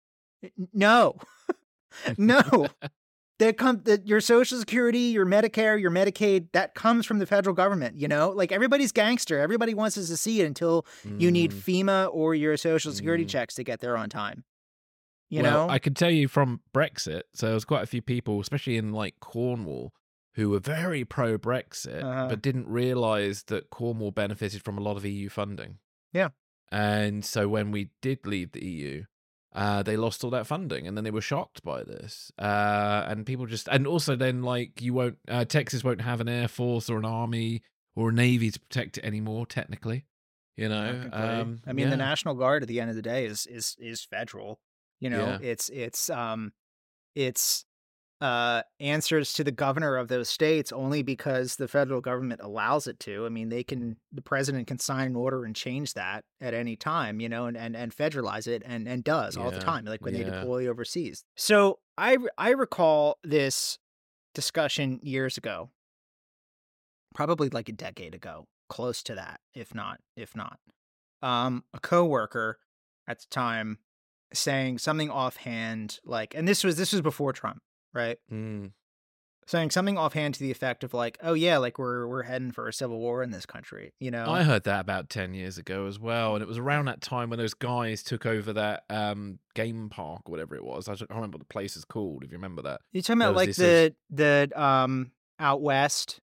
No, 0.73 1.19
no. 2.17 2.67
That 3.39 3.57
come 3.57 3.81
that 3.85 4.07
your 4.07 4.21
social 4.21 4.59
security, 4.59 4.99
your 4.99 5.25
Medicare, 5.25 5.81
your 5.81 5.89
Medicaid, 5.89 6.49
that 6.53 6.75
comes 6.75 7.05
from 7.05 7.17
the 7.19 7.25
federal 7.25 7.55
government. 7.55 7.99
You 7.99 8.07
know, 8.07 8.29
like 8.29 8.51
everybody's 8.51 8.91
gangster. 8.91 9.39
Everybody 9.39 9.73
wants 9.73 9.97
us 9.97 10.07
to 10.09 10.17
see 10.17 10.41
it 10.41 10.45
until 10.45 10.85
mm. 11.05 11.19
you 11.19 11.31
need 11.31 11.51
mm. 11.51 11.83
FEMA 11.83 12.09
or 12.13 12.35
your 12.35 12.55
social 12.57 12.91
security 12.91 13.25
mm. 13.25 13.29
checks 13.29 13.55
to 13.55 13.63
get 13.63 13.79
there 13.79 13.97
on 13.97 14.09
time. 14.09 14.43
You 15.29 15.41
well, 15.41 15.67
know, 15.67 15.73
I 15.73 15.79
can 15.79 15.95
tell 15.95 16.11
you 16.11 16.27
from 16.27 16.61
Brexit. 16.75 17.23
So 17.33 17.47
there 17.47 17.55
was 17.55 17.65
quite 17.65 17.81
a 17.81 17.87
few 17.87 18.03
people, 18.03 18.39
especially 18.39 18.77
in 18.77 18.91
like 18.91 19.15
Cornwall, 19.19 19.91
who 20.35 20.51
were 20.51 20.59
very 20.59 21.03
pro 21.05 21.39
Brexit, 21.39 22.03
uh-huh. 22.03 22.27
but 22.29 22.41
didn't 22.41 22.67
realize 22.67 23.43
that 23.47 23.71
Cornwall 23.71 24.11
benefited 24.11 24.63
from 24.63 24.77
a 24.77 24.81
lot 24.81 24.95
of 24.95 25.05
EU 25.05 25.29
funding. 25.29 25.79
Yeah. 26.11 26.29
And 26.71 27.25
so 27.25 27.47
when 27.47 27.71
we 27.71 27.89
did 28.01 28.27
leave 28.27 28.51
the 28.51 28.63
EU, 28.63 29.03
uh, 29.53 29.83
they 29.83 29.97
lost 29.97 30.23
all 30.23 30.29
that 30.31 30.47
funding 30.47 30.87
and 30.87 30.97
then 30.97 31.03
they 31.03 31.11
were 31.11 31.21
shocked 31.21 31.63
by 31.63 31.83
this. 31.83 32.31
Uh, 32.37 33.05
and 33.07 33.25
people 33.25 33.45
just, 33.45 33.67
and 33.69 33.87
also 33.87 34.15
then, 34.15 34.41
like, 34.41 34.81
you 34.81 34.93
won't, 34.93 35.17
uh, 35.27 35.45
Texas 35.45 35.83
won't 35.83 36.01
have 36.01 36.21
an 36.21 36.29
air 36.29 36.47
force 36.47 36.89
or 36.89 36.97
an 36.97 37.05
army 37.05 37.61
or 37.95 38.09
a 38.09 38.13
navy 38.13 38.49
to 38.51 38.59
protect 38.59 38.97
it 38.97 39.05
anymore, 39.05 39.45
technically. 39.45 40.05
You 40.55 40.69
know, 40.69 41.09
um, 41.11 41.61
I 41.65 41.73
mean, 41.73 41.85
yeah. 41.85 41.89
the 41.89 41.97
National 41.97 42.35
Guard 42.35 42.61
at 42.61 42.67
the 42.67 42.79
end 42.79 42.91
of 42.91 42.95
the 42.95 43.01
day 43.01 43.25
is 43.25 43.47
is 43.47 43.75
is 43.79 44.03
federal. 44.03 44.59
You 44.99 45.09
know, 45.09 45.25
yeah. 45.25 45.37
it's 45.41 45.67
it's 45.69 46.11
um, 46.11 46.53
it's 47.15 47.65
uh, 48.23 48.63
answers 48.79 49.33
to 49.33 49.43
the 49.43 49.51
governor 49.51 49.97
of 49.97 50.07
those 50.07 50.29
states 50.29 50.71
only 50.71 51.03
because 51.03 51.57
the 51.57 51.67
federal 51.67 51.99
government 51.99 52.39
allows 52.41 52.87
it 52.87 52.97
to. 53.01 53.25
I 53.25 53.29
mean, 53.29 53.49
they 53.49 53.65
can 53.65 53.97
the 54.13 54.21
president 54.21 54.65
can 54.65 54.79
sign 54.79 55.07
an 55.07 55.15
order 55.17 55.43
and 55.43 55.53
change 55.53 55.93
that 55.95 56.23
at 56.39 56.53
any 56.53 56.77
time, 56.77 57.19
you 57.19 57.27
know, 57.27 57.47
and 57.47 57.57
and, 57.57 57.75
and 57.75 57.93
federalize 57.93 58.47
it 58.47 58.63
and 58.65 58.87
and 58.87 59.03
does 59.03 59.35
yeah. 59.35 59.43
all 59.43 59.51
the 59.51 59.59
time, 59.59 59.83
like 59.83 60.05
when 60.05 60.15
yeah. 60.15 60.23
they 60.23 60.29
deploy 60.29 60.67
overseas. 60.67 61.25
So 61.35 61.79
I 61.97 62.17
I 62.37 62.51
recall 62.51 63.17
this 63.25 63.77
discussion 64.33 65.01
years 65.03 65.37
ago, 65.37 65.69
probably 67.13 67.49
like 67.49 67.67
a 67.67 67.73
decade 67.73 68.15
ago, 68.15 68.47
close 68.69 69.03
to 69.03 69.15
that, 69.15 69.41
if 69.53 69.75
not 69.75 69.99
if 70.15 70.33
not. 70.33 70.59
Um, 71.21 71.65
a 71.73 71.79
coworker 71.81 72.57
at 73.05 73.19
the 73.19 73.25
time 73.29 73.79
saying 74.33 74.77
something 74.77 75.09
offhand 75.09 75.99
like 76.05 76.33
and 76.33 76.47
this 76.47 76.63
was 76.63 76.77
this 76.77 76.93
was 76.93 77.01
before 77.01 77.33
Trump 77.33 77.61
right? 77.93 78.17
Mm. 78.31 78.71
Saying 79.45 79.71
something 79.71 79.97
offhand 79.97 80.35
to 80.35 80.39
the 80.39 80.51
effect 80.51 80.85
of 80.85 80.93
like, 80.93 81.17
"Oh 81.21 81.33
yeah, 81.33 81.57
like 81.57 81.77
we're 81.77 82.07
we're 82.07 82.23
heading 82.23 82.51
for 82.51 82.67
a 82.69 82.73
civil 82.73 82.97
war 82.97 83.21
in 83.21 83.31
this 83.31 83.45
country," 83.45 83.93
you 83.99 84.09
know. 84.09 84.25
I 84.29 84.43
heard 84.43 84.63
that 84.63 84.79
about 84.79 85.09
ten 85.09 85.33
years 85.33 85.57
ago 85.57 85.85
as 85.85 85.99
well, 85.99 86.35
and 86.35 86.41
it 86.41 86.47
was 86.47 86.57
around 86.57 86.85
that 86.85 87.01
time 87.01 87.29
when 87.29 87.39
those 87.39 87.53
guys 87.53 88.03
took 88.03 88.25
over 88.25 88.53
that 88.53 88.83
um, 88.89 89.39
game 89.53 89.89
park 89.89 90.21
or 90.25 90.31
whatever 90.31 90.55
it 90.55 90.63
was. 90.63 90.87
I 90.87 90.95
don't 90.95 91.09
remember 91.09 91.35
what 91.35 91.47
the 91.47 91.53
place 91.53 91.75
is 91.75 91.83
called. 91.83 92.23
If 92.23 92.31
you 92.31 92.37
remember 92.37 92.61
that, 92.61 92.79
you're 92.93 93.03
talking 93.03 93.21
about 93.21 93.35
like 93.35 93.53
the 93.55 93.93
the 94.09 94.49
um 94.55 95.11
out 95.39 95.61
west 95.61 96.21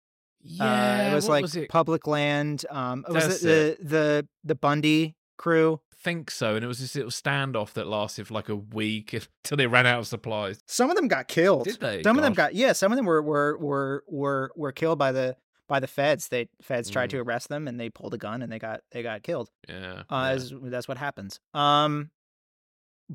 yeah, 0.48 1.08
uh, 1.08 1.10
it 1.10 1.14
was 1.14 1.28
like 1.28 1.42
was 1.42 1.56
it? 1.56 1.68
public 1.68 2.06
land. 2.06 2.64
Um, 2.70 3.04
was 3.08 3.42
it 3.42 3.46
the, 3.46 3.84
the 3.84 4.28
the 4.44 4.54
Bundy 4.54 5.16
crew? 5.38 5.80
Think 6.06 6.30
so. 6.30 6.54
And 6.54 6.64
it 6.64 6.68
was 6.68 6.78
this 6.78 6.94
little 6.94 7.10
standoff 7.10 7.72
that 7.72 7.88
lasted 7.88 8.28
for 8.28 8.34
like 8.34 8.48
a 8.48 8.54
week 8.56 9.12
until 9.44 9.56
they 9.56 9.66
ran 9.66 9.86
out 9.86 10.00
of 10.00 10.06
supplies. 10.06 10.60
Some 10.66 10.88
of 10.88 10.96
them 10.96 11.08
got 11.08 11.26
killed. 11.26 11.64
Did 11.64 11.80
they? 11.80 12.02
Some 12.02 12.14
Gosh. 12.14 12.20
of 12.20 12.24
them 12.24 12.34
got 12.34 12.54
yeah. 12.54 12.72
Some 12.72 12.92
of 12.92 12.96
them 12.96 13.06
were 13.06 13.22
were 13.22 13.58
were 13.58 14.04
were 14.08 14.52
were 14.56 14.72
killed 14.72 14.98
by 14.98 15.12
the 15.12 15.36
by 15.68 15.80
the 15.80 15.88
feds. 15.88 16.28
They 16.28 16.48
feds 16.62 16.90
tried 16.90 17.08
mm. 17.08 17.12
to 17.12 17.18
arrest 17.18 17.48
them 17.48 17.66
and 17.66 17.78
they 17.78 17.90
pulled 17.90 18.14
a 18.14 18.18
gun 18.18 18.42
and 18.42 18.50
they 18.50 18.58
got 18.58 18.80
they 18.92 19.02
got 19.02 19.22
killed. 19.22 19.50
Yeah, 19.68 20.02
uh, 20.08 20.10
yeah. 20.10 20.28
As, 20.28 20.52
that's 20.62 20.88
what 20.88 20.98
happens. 20.98 21.40
Um, 21.52 22.10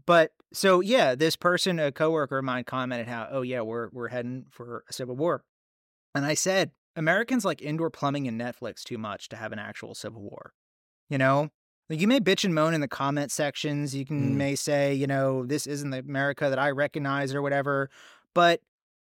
but 0.06 0.34
so 0.52 0.82
yeah, 0.82 1.16
this 1.16 1.38
person, 1.38 1.80
a 1.80 1.92
coworker 1.92 2.38
of 2.38 2.44
mine, 2.46 2.66
commented 2.66 3.08
how 3.08 3.28
oh 3.32 3.42
yeah, 3.42 3.62
we're 3.62 3.90
we're 3.92 4.10
heading 4.10 4.46
for 4.52 4.84
a 4.90 4.94
civil 4.94 5.16
war, 5.16 5.44
and 6.14 6.26
I 6.26 6.34
said 6.34 6.72
Americans 6.98 7.46
like 7.46 7.62
indoor 7.62 7.90
plumbing 7.90 8.28
and 8.28 8.40
Netflix 8.40 8.84
too 8.84 8.98
much 8.98 9.30
to 9.30 9.38
have 9.38 9.54
an 9.54 9.60
actual 9.60 9.96
civil 9.96 10.22
war. 10.22 10.54
You 11.10 11.18
know, 11.18 11.52
like 11.92 12.00
you 12.00 12.08
may 12.08 12.22
bitch 12.22 12.46
and 12.46 12.56
moan 12.56 12.74
in 12.74 12.80
the 12.80 12.88
comment 12.88 13.32
sections. 13.32 13.94
You 13.94 14.06
can 14.06 14.32
mm. 14.32 14.36
may 14.36 14.56
say, 14.56 14.94
you 14.94 15.06
know, 15.06 15.46
this 15.46 15.68
isn't 15.68 15.90
the 15.90 16.00
America 16.00 16.50
that 16.50 16.58
I 16.58 16.72
recognize 16.72 17.36
or 17.36 17.42
whatever. 17.42 17.90
But 18.34 18.62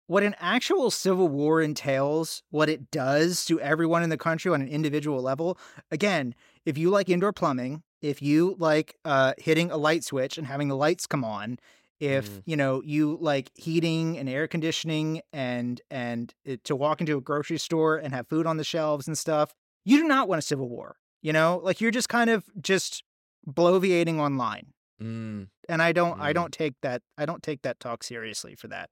what 0.06 0.22
an 0.22 0.36
actual 0.38 0.92
civil 0.92 1.26
war 1.26 1.60
entails, 1.60 2.44
what 2.50 2.68
it 2.68 2.92
does 2.92 3.44
to 3.46 3.60
everyone 3.60 4.04
in 4.04 4.10
the 4.10 4.16
country 4.16 4.52
on 4.52 4.62
an 4.62 4.68
individual 4.68 5.20
level. 5.20 5.58
Again, 5.90 6.36
if 6.64 6.78
you 6.78 6.88
like 6.88 7.08
indoor 7.08 7.32
plumbing, 7.32 7.82
if 8.00 8.22
you 8.22 8.54
like 8.60 8.94
uh, 9.04 9.32
hitting 9.38 9.72
a 9.72 9.76
light 9.76 10.04
switch 10.04 10.38
and 10.38 10.46
having 10.46 10.68
the 10.68 10.76
lights 10.76 11.04
come 11.04 11.24
on, 11.24 11.58
if 11.98 12.30
mm. 12.30 12.42
you 12.46 12.56
know 12.56 12.80
you 12.84 13.18
like 13.20 13.50
heating 13.56 14.16
and 14.16 14.28
air 14.28 14.46
conditioning 14.46 15.20
and 15.32 15.80
and 15.90 16.32
it, 16.44 16.62
to 16.62 16.76
walk 16.76 17.00
into 17.00 17.16
a 17.16 17.20
grocery 17.20 17.58
store 17.58 17.96
and 17.96 18.14
have 18.14 18.28
food 18.28 18.46
on 18.46 18.56
the 18.56 18.62
shelves 18.62 19.08
and 19.08 19.18
stuff, 19.18 19.52
you 19.84 19.98
do 19.98 20.06
not 20.06 20.28
want 20.28 20.38
a 20.38 20.42
civil 20.42 20.68
war. 20.68 20.94
You 21.22 21.32
know, 21.32 21.60
like 21.62 21.80
you're 21.80 21.90
just 21.90 22.08
kind 22.08 22.30
of 22.30 22.44
just 22.60 23.02
bloviating 23.46 24.18
online. 24.18 24.72
Mm. 25.02 25.48
And 25.68 25.82
I 25.82 25.92
don't, 25.92 26.18
mm. 26.18 26.22
I 26.22 26.32
don't 26.32 26.52
take 26.52 26.74
that, 26.82 27.02
I 27.16 27.26
don't 27.26 27.42
take 27.42 27.62
that 27.62 27.80
talk 27.80 28.02
seriously 28.02 28.54
for 28.54 28.68
that, 28.68 28.90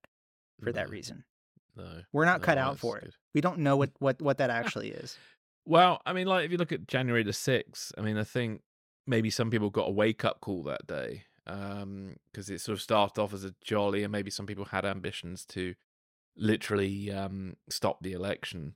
for 0.60 0.66
no. 0.66 0.72
that 0.72 0.90
reason. 0.90 1.24
No, 1.76 2.02
we're 2.12 2.24
not 2.24 2.40
no, 2.40 2.46
cut 2.46 2.58
out 2.58 2.78
for 2.78 2.98
good. 2.98 3.08
it. 3.08 3.14
We 3.34 3.40
don't 3.40 3.58
know 3.58 3.76
what 3.76 3.90
what 3.98 4.20
what 4.22 4.38
that 4.38 4.50
actually 4.50 4.90
is. 4.90 5.18
Well, 5.66 6.00
I 6.06 6.12
mean, 6.12 6.26
like 6.26 6.44
if 6.44 6.52
you 6.52 6.58
look 6.58 6.72
at 6.72 6.86
January 6.86 7.22
the 7.22 7.32
sixth, 7.32 7.92
I 7.98 8.00
mean, 8.00 8.16
I 8.16 8.24
think 8.24 8.62
maybe 9.06 9.30
some 9.30 9.50
people 9.50 9.68
got 9.68 9.88
a 9.88 9.90
wake 9.90 10.24
up 10.24 10.40
call 10.40 10.62
that 10.64 10.86
day 10.86 11.24
because 11.44 11.82
um, 11.82 12.16
it 12.34 12.60
sort 12.60 12.76
of 12.76 12.82
started 12.82 13.20
off 13.20 13.34
as 13.34 13.44
a 13.44 13.54
jolly, 13.62 14.02
and 14.02 14.12
maybe 14.12 14.30
some 14.30 14.46
people 14.46 14.66
had 14.66 14.84
ambitions 14.84 15.44
to 15.46 15.74
literally 16.36 17.10
um, 17.10 17.56
stop 17.68 18.02
the 18.02 18.12
election, 18.12 18.74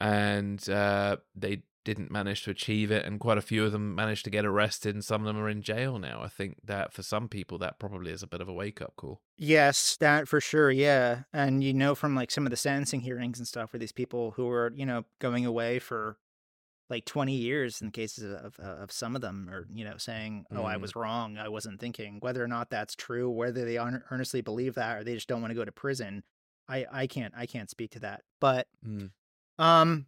and 0.00 0.68
uh, 0.70 1.16
they 1.34 1.62
didn't 1.88 2.10
manage 2.10 2.42
to 2.42 2.50
achieve 2.50 2.90
it, 2.90 3.06
and 3.06 3.18
quite 3.18 3.38
a 3.38 3.42
few 3.42 3.64
of 3.64 3.72
them 3.72 3.94
managed 3.94 4.24
to 4.24 4.30
get 4.30 4.44
arrested, 4.44 4.94
and 4.94 5.02
some 5.02 5.22
of 5.22 5.26
them 5.26 5.42
are 5.42 5.48
in 5.48 5.62
jail 5.62 5.98
now. 5.98 6.20
I 6.22 6.28
think 6.28 6.58
that 6.62 6.92
for 6.92 7.02
some 7.02 7.28
people, 7.28 7.56
that 7.58 7.78
probably 7.78 8.12
is 8.12 8.22
a 8.22 8.26
bit 8.26 8.42
of 8.42 8.48
a 8.48 8.52
wake 8.52 8.82
up 8.82 8.94
call. 8.96 9.22
Yes, 9.38 9.96
that 9.96 10.28
for 10.28 10.38
sure. 10.38 10.70
Yeah. 10.70 11.22
And 11.32 11.64
you 11.64 11.72
know, 11.72 11.94
from 11.94 12.14
like 12.14 12.30
some 12.30 12.46
of 12.46 12.50
the 12.50 12.58
sentencing 12.58 13.00
hearings 13.00 13.38
and 13.38 13.48
stuff, 13.48 13.72
where 13.72 13.80
these 13.80 13.92
people 13.92 14.32
who 14.32 14.50
are, 14.50 14.70
you 14.76 14.84
know, 14.84 15.06
going 15.18 15.46
away 15.46 15.78
for 15.78 16.18
like 16.90 17.06
20 17.06 17.32
years 17.32 17.80
in 17.80 17.90
cases 17.90 18.34
of, 18.34 18.58
of 18.58 18.92
some 18.92 19.16
of 19.16 19.22
them 19.22 19.48
are, 19.50 19.66
you 19.72 19.84
know, 19.84 19.96
saying, 19.96 20.44
oh, 20.52 20.56
mm. 20.56 20.66
I 20.66 20.76
was 20.76 20.94
wrong. 20.94 21.38
I 21.38 21.48
wasn't 21.48 21.80
thinking 21.80 22.18
whether 22.20 22.44
or 22.44 22.48
not 22.48 22.68
that's 22.68 22.94
true, 22.94 23.30
whether 23.30 23.64
they 23.64 23.78
earnestly 23.78 24.42
believe 24.42 24.74
that 24.74 24.98
or 24.98 25.04
they 25.04 25.14
just 25.14 25.28
don't 25.28 25.40
want 25.40 25.52
to 25.52 25.58
go 25.58 25.64
to 25.64 25.72
prison. 25.72 26.22
I, 26.68 26.84
I 26.92 27.06
can't, 27.06 27.32
I 27.34 27.46
can't 27.46 27.70
speak 27.70 27.92
to 27.92 28.00
that. 28.00 28.22
But, 28.40 28.66
mm. 28.86 29.10
um, 29.58 30.06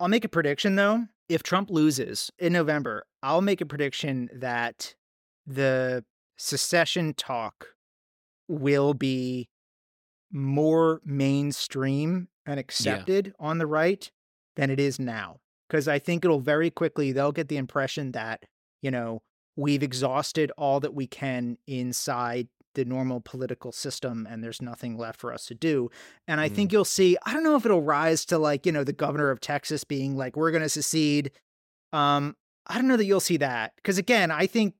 I'll 0.00 0.08
make 0.08 0.24
a 0.24 0.28
prediction 0.28 0.76
though. 0.76 1.06
If 1.28 1.42
Trump 1.42 1.70
loses 1.70 2.30
in 2.38 2.52
November, 2.52 3.04
I'll 3.22 3.42
make 3.42 3.60
a 3.60 3.66
prediction 3.66 4.30
that 4.32 4.94
the 5.46 6.04
secession 6.36 7.14
talk 7.14 7.68
will 8.48 8.94
be 8.94 9.48
more 10.32 11.00
mainstream 11.04 12.28
and 12.46 12.58
accepted 12.58 13.26
yeah. 13.26 13.32
on 13.38 13.58
the 13.58 13.66
right 13.66 14.10
than 14.56 14.70
it 14.70 14.80
is 14.80 14.98
now. 14.98 15.40
Because 15.68 15.86
I 15.86 15.98
think 15.98 16.24
it'll 16.24 16.40
very 16.40 16.70
quickly, 16.70 17.12
they'll 17.12 17.32
get 17.32 17.48
the 17.48 17.58
impression 17.58 18.12
that, 18.12 18.44
you 18.80 18.90
know, 18.90 19.20
we've 19.56 19.82
exhausted 19.82 20.50
all 20.56 20.80
that 20.80 20.94
we 20.94 21.06
can 21.06 21.58
inside 21.66 22.48
the 22.78 22.84
normal 22.84 23.20
political 23.20 23.72
system 23.72 24.24
and 24.30 24.42
there's 24.42 24.62
nothing 24.62 24.96
left 24.96 25.18
for 25.18 25.32
us 25.32 25.46
to 25.46 25.54
do. 25.54 25.90
And 26.28 26.40
I 26.40 26.48
mm. 26.48 26.54
think 26.54 26.72
you'll 26.72 26.84
see, 26.84 27.16
I 27.26 27.32
don't 27.32 27.42
know 27.42 27.56
if 27.56 27.64
it'll 27.66 27.82
rise 27.82 28.24
to 28.26 28.38
like, 28.38 28.64
you 28.66 28.70
know, 28.70 28.84
the 28.84 28.92
governor 28.92 29.30
of 29.30 29.40
Texas 29.40 29.82
being 29.82 30.16
like, 30.16 30.36
we're 30.36 30.52
going 30.52 30.62
to 30.62 30.68
secede. 30.68 31.32
Um, 31.92 32.36
I 32.68 32.76
don't 32.76 32.86
know 32.86 32.96
that 32.96 33.04
you'll 33.04 33.18
see 33.18 33.38
that. 33.38 33.72
Cause 33.82 33.98
again, 33.98 34.30
I 34.30 34.46
think, 34.46 34.74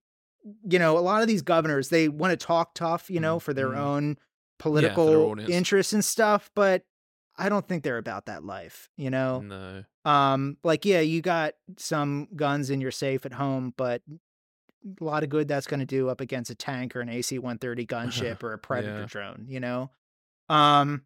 you 0.62 0.78
know, 0.78 0.96
a 0.96 1.00
lot 1.00 1.22
of 1.22 1.26
these 1.26 1.42
governors, 1.42 1.88
they 1.88 2.08
want 2.08 2.30
to 2.30 2.46
talk 2.46 2.74
tough, 2.74 3.10
you 3.10 3.18
know, 3.18 3.38
mm. 3.38 3.42
for 3.42 3.52
their 3.52 3.70
mm. 3.70 3.78
own 3.78 4.16
political 4.60 5.36
yeah, 5.40 5.48
interests 5.48 5.92
and 5.92 6.04
stuff, 6.04 6.52
but 6.54 6.84
I 7.36 7.48
don't 7.48 7.66
think 7.66 7.82
they're 7.82 7.98
about 7.98 8.26
that 8.26 8.44
life, 8.44 8.90
you 8.96 9.10
know? 9.10 9.40
No. 9.40 9.84
Um, 10.04 10.56
like, 10.62 10.84
yeah, 10.84 11.00
you 11.00 11.20
got 11.20 11.54
some 11.76 12.28
guns 12.36 12.70
in 12.70 12.80
your 12.80 12.92
safe 12.92 13.26
at 13.26 13.32
home, 13.32 13.74
but 13.76 14.02
a 15.00 15.04
lot 15.04 15.22
of 15.22 15.28
good 15.28 15.48
that's 15.48 15.66
going 15.66 15.80
to 15.80 15.86
do 15.86 16.08
up 16.08 16.20
against 16.20 16.50
a 16.50 16.54
tank 16.54 16.94
or 16.94 17.00
an 17.00 17.08
AC-130 17.08 17.86
gunship 17.88 18.42
or 18.42 18.52
a 18.52 18.58
Predator 18.58 19.00
yeah. 19.00 19.06
drone. 19.06 19.46
You 19.48 19.60
know, 19.60 19.90
um, 20.48 21.02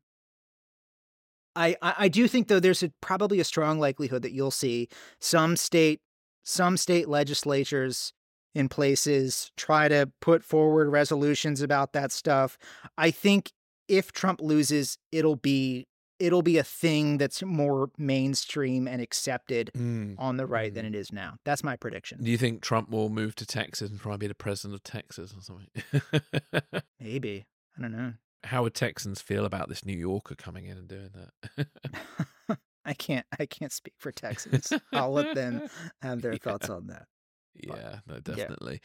I, 1.55 1.77
I 1.83 1.95
I 1.99 2.09
do 2.09 2.29
think 2.29 2.49
though 2.49 2.61
there's 2.61 2.83
a, 2.83 2.93
probably 3.01 3.41
a 3.41 3.45
strong 3.45 3.79
likelihood 3.79 4.23
that 4.23 4.33
you'll 4.33 4.51
see 4.51 4.89
some 5.21 5.57
state 5.57 6.01
some 6.45 6.77
state 6.77 7.09
legislatures 7.09 8.13
in 8.55 8.69
places 8.69 9.51
try 9.57 9.89
to 9.89 10.11
put 10.21 10.45
forward 10.45 10.89
resolutions 10.91 11.63
about 11.63 11.93
that 11.93 12.13
stuff. 12.13 12.59
I 12.99 13.11
think 13.11 13.53
if 13.89 14.13
Trump 14.13 14.41
loses, 14.41 14.99
it'll 15.11 15.37
be 15.37 15.87
it'll 16.23 16.43
be 16.43 16.57
a 16.59 16.63
thing 16.65 17.19
that's 17.19 17.43
more 17.43 17.91
mainstream 17.99 18.87
and 18.87 19.03
accepted 19.03 19.71
Mm. 19.75 20.15
on 20.19 20.37
the 20.37 20.47
right 20.47 20.71
Mm. 20.73 20.75
than 20.77 20.85
it 20.87 20.95
is 20.95 21.13
now. 21.13 21.37
That's 21.45 21.65
my 21.65 21.77
prediction. 21.77 22.23
Do 22.23 22.31
you 22.31 22.39
think 22.39 22.63
Trump 22.63 22.91
will 22.91 23.09
move 23.09 23.35
to 23.37 23.47
Texas 23.47 23.91
and 23.91 23.99
try 24.01 24.13
and 24.13 24.21
be 24.21 24.27
the 24.29 24.35
president 24.35 24.75
of 24.75 24.83
Texas 24.85 25.35
or 25.37 25.43
something? 25.43 26.83
Maybe. 27.01 27.47
I 27.77 27.83
don't 27.83 27.93
know. 27.93 28.15
How 28.45 28.63
would 28.63 28.75
Texans 28.75 29.21
feel 29.21 29.45
about 29.45 29.69
this 29.69 29.85
New 29.85 29.97
Yorker 29.97 30.35
coming 30.35 30.67
in 30.67 30.77
and 30.77 30.89
doing 30.89 31.11
that? 31.15 32.59
I 32.85 32.95
can't 32.95 33.25
I 33.39 33.47
can't 33.47 33.73
speak 33.73 33.95
for 33.99 34.11
Texans. 34.13 34.73
I'll 34.93 35.13
let 35.13 35.35
them 35.35 35.69
have 36.03 36.23
their 36.23 36.33
Yeah. 36.33 36.39
thoughts 36.43 36.69
on 36.69 36.89
that. 36.89 37.07
Yeah, 37.55 38.01
no, 38.09 38.19
definitely. 38.21 38.81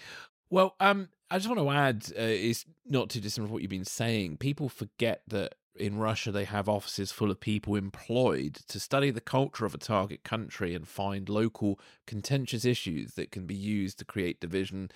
Well, 0.49 0.75
um, 0.79 1.09
I 1.31 1.38
just 1.39 1.49
want 1.49 1.59
to 1.59 1.69
add, 1.69 2.05
uh, 2.17 2.21
is 2.21 2.65
not 2.85 3.09
too 3.09 3.19
dissimilar 3.19 3.47
from 3.47 3.53
what 3.53 3.61
you've 3.61 3.69
been 3.69 3.83
saying. 3.85 4.38
People 4.38 4.69
forget 4.69 5.23
that 5.27 5.55
in 5.80 5.97
Russia 5.97 6.32
they 6.32 6.45
have 6.45 6.69
offices 6.69 7.11
full 7.11 7.32
of 7.32 7.39
people 7.39 7.75
employed 7.75 8.55
to 8.67 8.80
study 8.80 9.11
the 9.11 9.21
culture 9.21 9.65
of 9.65 9.73
a 9.73 9.80
target 9.80 10.23
country 10.23 10.75
and 10.75 10.88
find 10.88 11.30
local 11.30 11.80
contentious 12.05 12.65
issues 12.65 13.13
that 13.13 13.32
can 13.32 13.45
be 13.45 13.55
used 13.55 13.99
to 13.99 14.05
create 14.05 14.39
division. 14.39 14.91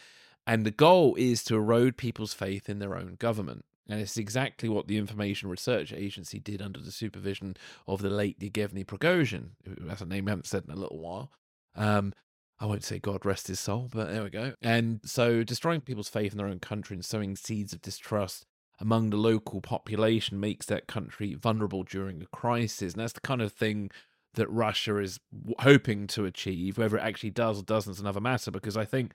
And 0.46 0.66
the 0.66 0.72
goal 0.72 1.16
is 1.16 1.44
to 1.46 1.56
erode 1.56 1.98
people's 1.98 2.34
faith 2.34 2.70
in 2.70 2.80
their 2.80 2.96
own 2.96 3.16
government. 3.20 3.66
And 3.90 4.00
it's 4.00 4.18
exactly 4.18 4.70
what 4.70 4.88
the 4.88 4.98
Information 4.98 5.50
Research 5.50 5.92
Agency 5.92 6.40
did 6.40 6.62
under 6.62 6.80
the 6.80 6.92
supervision 6.92 7.58
of 7.88 8.02
the 8.02 8.10
late 8.10 8.38
Yevgeny 8.40 8.84
Prigozhin. 8.84 9.50
That's 9.66 10.02
a 10.02 10.06
name 10.06 10.26
we 10.26 10.32
haven't 10.32 10.48
said 10.48 10.64
in 10.66 10.72
a 10.72 10.80
little 10.80 11.00
while. 11.00 11.32
Um, 11.76 12.14
I 12.60 12.66
won't 12.68 12.84
say 12.84 13.00
God 13.00 13.26
rest 13.26 13.48
his 13.48 13.60
soul, 13.60 13.90
but 13.92 14.10
there 14.12 14.24
we 14.24 14.30
go. 14.30 14.54
And 14.62 15.02
so 15.04 15.44
destroying 15.44 15.82
people's 15.82 16.10
faith 16.10 16.32
in 16.32 16.38
their 16.38 16.48
own 16.48 16.60
country 16.60 16.96
and 16.96 17.04
sowing 17.04 17.36
seeds 17.36 17.74
of 17.74 17.82
distrust 17.82 18.46
among 18.82 19.12
the 19.12 19.18
local 19.18 19.62
population 19.62 20.40
makes 20.40 20.66
that 20.66 20.88
country 20.88 21.36
vulnerable 21.36 21.84
during 21.84 22.22
a 22.22 22.26
crisis. 22.26 22.94
And 22.94 23.02
that's 23.02 23.14
the 23.14 23.22
kind 23.22 23.42
of 23.42 23.54
thing 23.54 23.92
that 24.34 24.50
Russia 24.50 24.98
is 24.98 25.20
hoping 25.60 26.08
to 26.08 26.26
achieve. 26.26 26.78
Whether 26.78 26.98
it 26.98 27.04
actually 27.04 27.30
does 27.30 27.60
or 27.60 27.64
doesn't 27.64 27.92
is 27.92 28.00
another 28.00 28.20
matter, 28.20 28.50
because 28.50 28.76
I 28.76 28.86
think 28.86 29.14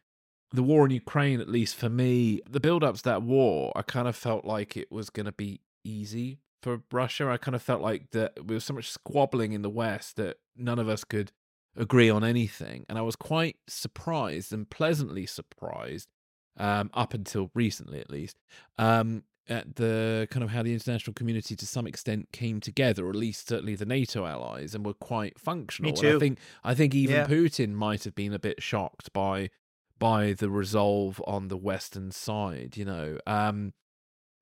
the 0.53 0.63
war 0.63 0.85
in 0.87 0.93
Ukraine, 0.93 1.41
at 1.41 1.49
least 1.49 1.75
for 1.75 1.89
me, 1.89 2.41
the 2.49 2.61
build 2.61 2.85
up 2.85 2.95
to 2.97 3.03
that 3.03 3.23
war, 3.23 3.73
I 3.75 3.83
kind 3.83 4.07
of 4.07 4.15
felt 4.15 4.45
like 4.45 4.77
it 4.77 4.93
was 4.93 5.11
going 5.11 5.27
to 5.27 5.33
be 5.33 5.61
easy 5.85 6.39
for 6.63 6.83
Russia. 6.93 7.29
I 7.29 7.37
kind 7.37 7.57
of 7.57 7.63
felt 7.63 7.83
like 7.83 8.13
that 8.13 8.37
there 8.37 8.55
was 8.55 8.65
so 8.65 8.75
much 8.75 8.91
squabbling 8.91 9.53
in 9.53 9.63
the 9.63 9.71
West 9.71 10.17
that 10.17 10.37
none 10.57 10.79
of 10.79 10.89
us 10.89 11.03
could 11.03 11.33
agree 11.77 12.09
on 12.09 12.23
anything. 12.23 12.87
And 12.89 12.99
I 12.99 13.03
was 13.03 13.17
quite 13.17 13.57
surprised 13.67 14.53
and 14.53 14.71
pleasantly 14.71 15.27
surprised, 15.27 16.09
um, 16.57 16.91
up 16.95 17.13
until 17.13 17.51
recently 17.55 18.01
at 18.01 18.11
least, 18.11 18.39
um, 18.79 19.25
at 19.49 19.77
the 19.77 20.27
kind 20.31 20.43
of 20.43 20.51
how 20.51 20.63
the 20.63 20.73
international 20.73 21.15
community 21.15 21.55
to 21.57 21.67
some 21.67 21.87
extent 21.87 22.29
came 22.33 22.61
together, 22.61 23.07
or 23.07 23.11
at 23.11 23.17
least 23.17 23.49
certainly 23.49 23.75
the 23.75 23.87
NATO 23.87 24.27
allies, 24.27 24.75
and 24.75 24.85
were 24.85 24.95
quite 24.95 25.39
functional. 25.39 25.93
Me 25.93 25.99
And 26.09 26.17
I 26.17 26.19
think 26.19 26.39
I 26.65 26.75
think 26.75 26.95
even 26.95 27.17
Yeah. 27.17 27.27
Putin 27.27 27.73
might 27.73 28.05
have 28.05 28.15
been 28.15 28.33
a 28.33 28.39
bit 28.39 28.63
shocked 28.63 29.13
by 29.13 29.51
by 29.99 30.33
the 30.33 30.51
resolve 30.51 31.23
on 31.27 31.49
the 31.49 31.57
western 31.57 32.11
side, 32.11 32.77
you 32.77 32.85
know. 32.85 33.19
Um, 33.27 33.73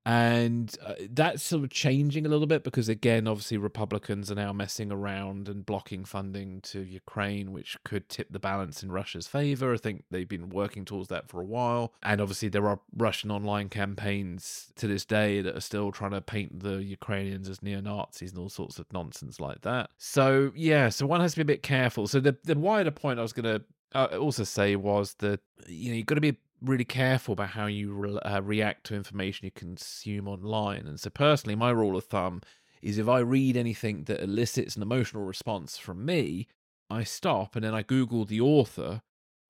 and 0.06 0.76
uh, 0.84 0.94
that's 1.10 1.42
sort 1.42 1.64
of 1.64 1.70
changing 1.70 2.26
a 2.26 2.28
little 2.28 2.46
bit 2.46 2.62
because 2.62 2.88
again 2.88 3.26
obviously 3.26 3.56
republicans 3.56 4.30
are 4.30 4.34
now 4.34 4.52
messing 4.52 4.92
around 4.92 5.48
and 5.48 5.64
blocking 5.64 6.04
funding 6.04 6.60
to 6.60 6.82
ukraine 6.82 7.52
which 7.52 7.76
could 7.84 8.08
tip 8.08 8.30
the 8.30 8.38
balance 8.38 8.82
in 8.82 8.92
russia's 8.92 9.26
favor. 9.26 9.72
I 9.72 9.78
think 9.78 10.04
they've 10.10 10.28
been 10.28 10.50
working 10.50 10.84
towards 10.84 11.08
that 11.08 11.28
for 11.28 11.40
a 11.40 11.44
while. 11.44 11.92
And 12.02 12.20
obviously 12.20 12.48
there 12.48 12.66
are 12.68 12.80
russian 12.96 13.30
online 13.30 13.68
campaigns 13.68 14.72
to 14.76 14.86
this 14.86 15.04
day 15.04 15.40
that 15.40 15.56
are 15.56 15.60
still 15.60 15.90
trying 15.90 16.12
to 16.12 16.20
paint 16.20 16.60
the 16.60 16.82
ukrainians 16.82 17.48
as 17.48 17.62
neo-nazis 17.62 18.30
and 18.30 18.38
all 18.38 18.48
sorts 18.48 18.78
of 18.78 18.92
nonsense 18.92 19.40
like 19.40 19.62
that. 19.62 19.90
So 19.96 20.52
yeah 20.54 20.90
so 20.90 21.06
one 21.06 21.20
has 21.20 21.32
to 21.32 21.38
be 21.38 21.42
a 21.42 21.56
bit 21.56 21.62
careful. 21.62 22.06
So 22.06 22.20
the, 22.20 22.36
the 22.44 22.58
wider 22.58 22.90
point 22.90 23.18
i 23.18 23.22
was 23.22 23.32
going 23.32 23.44
to 23.44 23.64
uh, 23.94 24.16
also 24.18 24.44
say 24.44 24.76
was 24.76 25.14
that 25.14 25.40
you 25.68 25.90
know 25.90 25.96
you've 25.96 26.06
got 26.06 26.16
to 26.16 26.20
be 26.20 26.36
really 26.64 26.84
careful 26.84 27.32
about 27.32 27.50
how 27.50 27.66
you 27.66 27.92
re- 27.92 28.18
uh, 28.18 28.40
react 28.42 28.84
to 28.86 28.94
information 28.94 29.44
you 29.44 29.50
consume 29.50 30.28
online. 30.28 30.86
And 30.86 30.98
so, 30.98 31.10
personally, 31.10 31.54
my 31.54 31.70
rule 31.70 31.96
of 31.96 32.04
thumb 32.04 32.42
is 32.82 32.98
if 32.98 33.08
I 33.08 33.20
read 33.20 33.56
anything 33.56 34.04
that 34.04 34.22
elicits 34.22 34.76
an 34.76 34.82
emotional 34.82 35.24
response 35.24 35.78
from 35.78 36.04
me, 36.04 36.48
I 36.90 37.04
stop 37.04 37.56
and 37.56 37.64
then 37.64 37.74
I 37.74 37.82
Google 37.82 38.24
the 38.24 38.40
author 38.40 39.02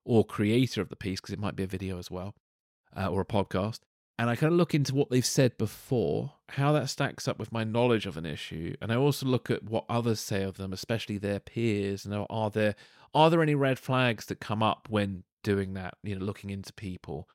or 0.05 0.25
creator 0.25 0.81
of 0.81 0.89
the 0.89 0.97
piece, 0.97 1.21
because 1.21 1.33
it 1.33 1.41
might 1.41 1.57
be 1.57 1.65
a 1.65 1.69
video 1.69 1.99
as 1.99 2.11
well 2.11 2.35
uh, 2.97 3.09
or 3.09 3.23
a 3.23 3.27
podcast. 3.27 3.81
And 4.19 4.31
I 4.31 4.37
kind 4.37 4.53
of 4.53 4.59
look 4.59 4.75
into 4.75 4.95
what 4.95 5.11
they've 5.11 5.27
said 5.27 5.59
before, 5.59 6.35
how 6.51 6.73
that 6.73 6.89
stacks 6.89 7.27
up 7.27 7.39
with 7.39 7.51
my 7.51 7.65
knowledge 7.65 8.07
of 8.07 8.17
an 8.17 8.27
issue, 8.27 8.77
and 8.81 8.93
I 8.93 8.97
also 8.97 9.27
look 9.27 9.51
at 9.51 9.65
what 9.65 9.85
others 9.89 10.21
say 10.21 10.45
of 10.45 10.57
them, 10.57 10.73
especially 10.73 11.19
their 11.19 11.41
peers. 11.41 12.07
And 12.07 12.25
are 12.31 12.51
there 12.51 12.77
are 13.12 13.31
there 13.31 13.43
any 13.43 13.57
red 13.57 13.79
flags 13.79 14.27
that 14.27 14.41
come 14.41 14.62
up 14.62 14.89
when 14.89 15.25
doing 15.45 15.74
that, 15.74 15.95
you 16.03 16.18
know, 16.18 16.24
looking 16.24 16.51
into 16.51 16.72
people. 16.72 17.28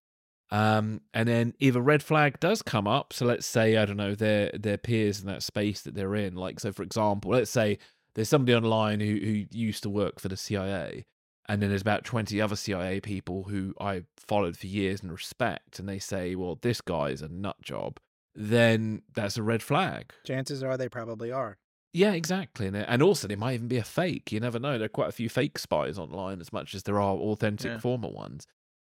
Um, 0.51 1.01
and 1.13 1.29
then 1.29 1.53
if 1.59 1.75
a 1.75 1.81
red 1.81 2.03
flag 2.03 2.39
does 2.39 2.61
come 2.61 2.87
up, 2.87 3.13
so 3.13 3.25
let's 3.25 3.45
say 3.45 3.77
I 3.77 3.85
don't 3.85 3.97
know 3.97 4.15
their 4.15 4.51
their 4.53 4.77
peers 4.77 5.21
in 5.21 5.27
that 5.27 5.43
space 5.43 5.81
that 5.83 5.93
they're 5.93 6.15
in, 6.15 6.35
like 6.35 6.59
so 6.59 6.73
for 6.73 6.83
example, 6.83 7.31
let's 7.31 7.51
say 7.51 7.77
there's 8.15 8.29
somebody 8.29 8.55
online 8.55 8.99
who 8.99 9.19
who 9.23 9.45
used 9.51 9.83
to 9.83 9.89
work 9.89 10.19
for 10.19 10.27
the 10.27 10.35
CIA, 10.35 11.05
and 11.47 11.61
then 11.61 11.69
there's 11.69 11.83
about 11.83 12.03
twenty 12.03 12.41
other 12.41 12.55
CIA 12.55 12.99
people 12.99 13.43
who 13.43 13.75
I 13.79 14.03
followed 14.17 14.57
for 14.57 14.65
years 14.65 15.03
and 15.03 15.11
respect, 15.11 15.77
and 15.77 15.87
they 15.87 15.99
say, 15.99 16.33
well, 16.33 16.57
this 16.59 16.81
guy 16.81 17.09
is 17.09 17.21
a 17.21 17.29
nut 17.29 17.61
job, 17.61 17.99
then 18.33 19.03
that's 19.13 19.37
a 19.37 19.43
red 19.43 19.61
flag. 19.61 20.13
Chances 20.25 20.63
are 20.63 20.77
they 20.77 20.89
probably 20.89 21.31
are. 21.31 21.59
Yeah, 21.91 22.13
exactly. 22.13 22.67
And, 22.67 22.75
and 22.77 23.01
also, 23.01 23.27
they 23.27 23.35
might 23.35 23.53
even 23.55 23.67
be 23.67 23.77
a 23.77 23.83
fake. 23.83 24.31
You 24.31 24.39
never 24.39 24.59
know. 24.59 24.77
There 24.77 24.85
are 24.85 24.89
quite 24.89 25.09
a 25.09 25.13
few 25.13 25.29
fake 25.29 25.57
spies 25.57 25.97
online 25.97 26.39
as 26.39 26.53
much 26.53 26.75
as 26.75 26.83
there 26.83 26.99
are 27.01 27.15
authentic 27.15 27.71
Yeah. 27.71 27.77
former 27.79 28.09
ones. 28.09 28.45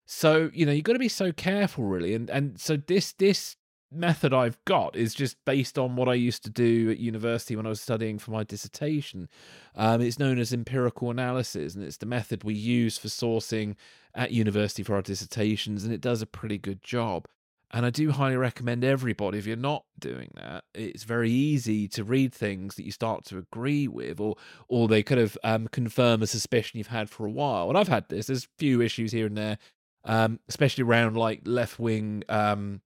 So, 0.06 0.52
you 0.54 0.66
know, 0.66 0.72
you've 0.72 0.84
got 0.84 0.94
to 0.94 1.00
be 1.00 1.10
so 1.10 1.32
careful, 1.32 1.86
really. 1.86 2.14
And 2.14 2.30
and 2.30 2.60
so 2.60 2.78
this 2.78 3.14
this 3.14 3.56
method 3.91 4.34
I've 4.34 4.64
got 4.66 4.96
is 4.96 5.14
just 5.14 5.38
based 5.46 5.78
on 5.78 5.96
what 5.96 6.10
I 6.10 6.16
used 6.16 6.44
to 6.46 6.50
do 6.50 6.89
at 6.91 6.98
university 7.00 7.56
when 7.56 7.66
I 7.66 7.70
was 7.70 7.82
studying 7.82 8.20
for 8.20 8.32
my 8.32 8.44
dissertation. 8.44 9.30
Um, 9.76 10.02
it's 10.02 10.20
known 10.20 10.39
as 10.39 10.52
empirical 10.54 11.12
analysis, 11.12 11.76
and 11.76 11.84
it's 11.84 11.98
the 11.98 12.06
method 12.08 12.44
we 12.44 12.56
use 12.56 12.98
for 12.98 13.08
sourcing 13.08 13.76
at 14.16 14.32
university 14.32 14.84
for 14.84 14.96
our 14.96 15.02
dissertations, 15.04 15.84
and 15.84 15.94
it 15.94 16.02
does 16.02 16.22
a 16.22 16.28
pretty 16.28 16.58
good 16.58 16.84
job. 16.84 17.28
And 17.76 17.88
I 17.88 17.89
do 17.89 18.11
highly 18.11 18.38
recommend 18.38 18.84
everybody, 18.84 19.39
if 19.39 19.47
you're 19.47 19.57
not 19.57 19.84
doing 19.97 20.30
that, 20.36 20.63
it's 20.76 21.03
very 21.03 21.32
easy 21.32 21.88
to 21.89 22.03
read 22.03 22.32
things 22.32 22.76
that 22.76 22.86
you 22.86 22.91
start 22.91 23.26
to 23.26 23.39
agree 23.39 23.88
with, 23.88 24.19
or 24.19 24.36
or 24.67 24.88
they 24.88 25.01
kind 25.01 25.19
of 25.19 25.36
um, 25.43 25.67
confirm 25.69 26.21
a 26.21 26.28
suspicion 26.28 26.78
you've 26.78 26.88
had 26.88 27.09
for 27.09 27.26
a 27.26 27.32
while. 27.32 27.69
And 27.69 27.78
I've 27.78 27.88
had 27.88 28.09
this. 28.09 28.28
There's 28.28 28.45
a 28.45 28.59
few 28.59 28.80
issues 28.82 29.11
here 29.11 29.26
and 29.26 29.36
there, 29.36 29.57
um, 30.05 30.39
especially 30.47 30.84
around 30.84 31.17
like 31.17 31.41
left 31.45 31.80
wing, 31.80 32.24
um, 32.30 32.82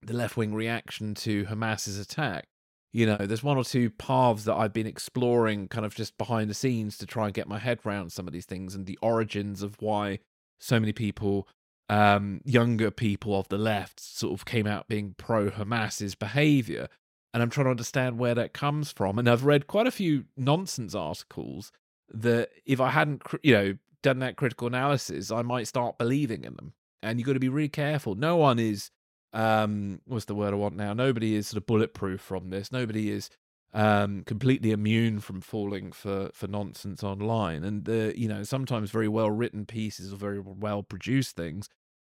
the 0.00 0.14
left 0.14 0.38
wing 0.38 0.54
reaction 0.54 1.14
to 1.16 1.44
Hamas's 1.44 1.98
attack. 1.98 2.48
You 2.94 3.04
know, 3.04 3.18
there's 3.18 3.42
one 3.42 3.58
or 3.58 3.64
two 3.64 3.90
paths 3.90 4.44
that 4.44 4.54
I've 4.54 4.72
been 4.72 4.86
exploring, 4.86 5.68
kind 5.68 5.84
of 5.84 5.94
just 5.94 6.16
behind 6.16 6.48
the 6.48 6.54
scenes, 6.54 6.96
to 6.98 7.06
try 7.06 7.26
and 7.26 7.34
get 7.34 7.48
my 7.48 7.58
head 7.58 7.80
around 7.84 8.12
some 8.12 8.26
of 8.26 8.32
these 8.32 8.46
things 8.46 8.74
and 8.74 8.86
the 8.86 8.98
origins 9.02 9.62
of 9.62 9.76
why 9.80 10.20
so 10.58 10.80
many 10.80 10.92
people 10.92 11.46
um, 11.88 12.40
younger 12.44 12.90
people 12.90 13.38
of 13.38 13.48
the 13.48 13.58
left 13.58 14.00
sort 14.00 14.32
of 14.32 14.44
came 14.44 14.66
out 14.66 14.88
being 14.88 15.14
pro 15.16 15.50
Hamas's 15.50 16.14
behavior. 16.14 16.88
And 17.34 17.42
I'm 17.42 17.50
trying 17.50 17.64
to 17.64 17.70
understand 17.70 18.18
where 18.18 18.34
that 18.34 18.52
comes 18.52 18.92
from. 18.92 19.18
And 19.18 19.28
I've 19.28 19.44
read 19.44 19.66
quite 19.66 19.86
a 19.86 19.90
few 19.90 20.24
nonsense 20.36 20.94
articles 20.94 21.72
that 22.12 22.50
if 22.66 22.80
I 22.80 22.90
hadn't, 22.90 23.22
you 23.42 23.54
know, 23.54 23.76
done 24.02 24.18
that 24.18 24.36
critical 24.36 24.66
analysis, 24.66 25.30
I 25.30 25.42
might 25.42 25.66
start 25.66 25.98
believing 25.98 26.44
in 26.44 26.54
them. 26.54 26.74
And 27.02 27.18
you've 27.18 27.26
got 27.26 27.32
to 27.32 27.40
be 27.40 27.48
really 27.48 27.68
careful. 27.68 28.14
No 28.14 28.36
one 28.36 28.58
is, 28.58 28.90
um, 29.32 30.00
what's 30.04 30.26
the 30.26 30.34
word 30.34 30.52
I 30.52 30.56
want 30.56 30.76
now? 30.76 30.92
Nobody 30.92 31.34
is 31.34 31.48
sort 31.48 31.56
of 31.56 31.66
bulletproof 31.66 32.20
from 32.20 32.50
this. 32.50 32.70
Nobody 32.70 33.10
is 33.10 33.30
um 33.74 34.22
completely 34.24 34.70
immune 34.70 35.18
from 35.20 35.40
falling 35.40 35.92
for 35.92 36.30
for 36.34 36.46
nonsense 36.46 37.02
online 37.02 37.64
and 37.64 37.84
the 37.86 38.12
you 38.16 38.28
know 38.28 38.42
sometimes 38.42 38.90
very 38.90 39.08
well 39.08 39.30
written 39.30 39.64
pieces 39.64 40.12
or 40.12 40.16
very 40.16 40.38
well 40.38 40.82
produced 40.82 41.36
things 41.36 41.68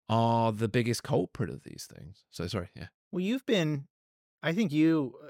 are 0.09 0.51
the 0.51 0.67
biggest 0.67 1.03
culprit 1.03 1.49
of 1.49 1.63
these 1.63 1.87
things 1.93 2.25
so 2.29 2.47
sorry 2.47 2.69
yeah 2.75 2.87
Well, 3.11 3.21
you've 3.21 3.45
been, 3.45 3.87
I 4.41 4.51
think 4.53 4.71
you, 4.73 5.13
uh, 5.23 5.27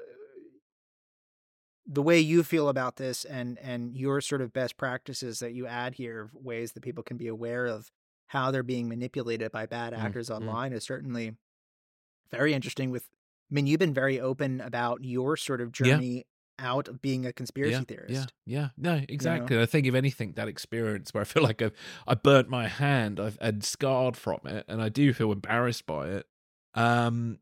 the 1.86 2.02
way 2.02 2.20
you 2.20 2.44
feel 2.44 2.70
about 2.70 2.96
this 2.96 3.26
and 3.26 3.60
and 3.60 3.96
your 3.96 4.22
sort 4.22 4.42
of 4.42 4.54
best 4.54 4.78
practices 4.78 5.40
that 5.40 5.54
you 5.54 5.68
add 5.68 5.96
here, 5.96 6.30
ways 6.34 6.72
that 6.72 6.82
people 6.82 7.04
can 7.04 7.18
be 7.18 7.28
aware 7.28 7.66
of 7.66 7.92
how 8.28 8.52
they're 8.52 8.64
being 8.64 8.88
manipulated 8.88 9.52
by 9.52 9.66
bad 9.66 9.94
Mm, 9.94 10.00
actors 10.00 10.30
mm. 10.30 10.36
online 10.38 10.74
is 10.74 10.84
certainly 10.84 11.36
very 12.32 12.54
interesting. 12.54 12.90
With, 12.90 13.08
I 13.52 13.54
mean, 13.54 13.68
you've 13.68 13.80
been 13.80 13.94
very 13.94 14.20
open 14.20 14.62
about 14.62 15.04
your 15.04 15.38
sort 15.38 15.62
of 15.62 15.68
Yeah. 15.80 15.86
journey 15.86 16.26
out 16.60 16.88
of 16.88 17.02
being 17.02 17.26
a 17.26 17.34
conspiracy 17.34 17.74
yeah, 17.74 17.82
theorist. 17.82 18.34
Yeah, 18.46 18.60
yeah, 18.60 18.70
no, 18.78 19.02
exactly. 19.10 19.60
I 19.60 19.66
think 19.66 19.88
if 19.88 19.96
anything, 19.96 20.34
that 20.34 20.48
experience 20.48 21.14
where 21.14 21.22
I 21.22 21.26
feel 21.26 21.44
like 21.44 21.62
I've 21.62 21.74
I 22.08 22.14
burnt 22.16 22.50
my 22.50 22.68
hand, 22.68 23.20
I've 23.20 23.38
and 23.42 23.64
scarred 23.64 24.16
from 24.16 24.40
it, 24.46 24.66
and 24.68 24.82
I 24.82 24.90
do 24.90 25.14
feel 25.14 25.32
embarrassed 25.32 25.86
by 25.86 26.10
it. 26.10 26.26
Um, 26.76 27.40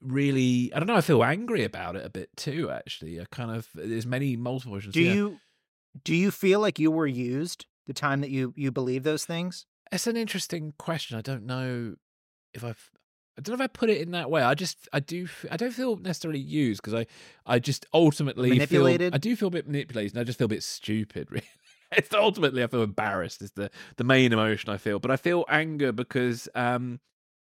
really 0.00 0.72
I 0.74 0.78
don't 0.78 0.86
know. 0.86 0.96
I 0.96 1.00
feel 1.00 1.24
angry 1.24 1.64
about 1.64 1.96
it 1.96 2.04
a 2.04 2.10
bit 2.10 2.30
too. 2.36 2.70
Actually, 2.70 3.20
I 3.20 3.24
kind 3.30 3.50
of 3.50 3.68
there's 3.74 4.06
many 4.06 4.36
multiple 4.36 4.74
versions. 4.74 4.94
Do 4.94 5.02
yeah. 5.02 5.12
you 5.12 5.38
do 6.02 6.14
you 6.14 6.30
feel 6.30 6.60
like 6.60 6.78
you 6.78 6.90
were 6.90 7.06
used 7.06 7.66
the 7.86 7.94
time 7.94 8.20
that 8.20 8.30
you 8.30 8.52
you 8.56 8.70
believe 8.70 9.02
those 9.02 9.24
things? 9.24 9.66
It's 9.92 10.06
an 10.06 10.16
interesting 10.16 10.74
question. 10.78 11.16
I 11.18 11.20
don't 11.20 11.44
know 11.46 11.96
if 12.52 12.64
I've. 12.64 12.90
I 13.36 13.40
don't 13.40 13.58
know 13.58 13.64
if 13.64 13.68
I 13.68 13.72
put 13.72 13.90
it 13.90 14.00
in 14.00 14.12
that 14.12 14.30
way. 14.30 14.42
I 14.42 14.54
just, 14.54 14.88
I 14.92 15.00
do, 15.00 15.26
I 15.50 15.56
don't 15.56 15.72
feel 15.72 15.96
necessarily 15.96 16.40
used 16.40 16.80
because 16.80 16.94
I, 16.94 17.06
I 17.44 17.58
just 17.58 17.84
ultimately 17.92 18.50
Manipulated? 18.50 19.12
Feel, 19.12 19.14
I 19.14 19.18
do 19.18 19.36
feel 19.36 19.48
a 19.48 19.52
bit 19.52 19.66
manipulated, 19.66 20.12
and 20.12 20.20
I 20.20 20.24
just 20.24 20.38
feel 20.38 20.46
a 20.46 20.48
bit 20.48 20.62
stupid. 20.62 21.28
Really, 21.34 21.46
it's 21.96 22.14
ultimately 22.14 22.62
I 22.62 22.66
feel 22.66 22.82
embarrassed. 22.82 23.42
Is 23.42 23.52
the 23.52 23.70
the 23.96 24.04
main 24.04 24.32
emotion 24.32 24.70
I 24.70 24.78
feel, 24.78 24.98
but 24.98 25.10
I 25.10 25.16
feel 25.16 25.44
anger 25.48 25.92
because 25.92 26.48
um, 26.54 26.98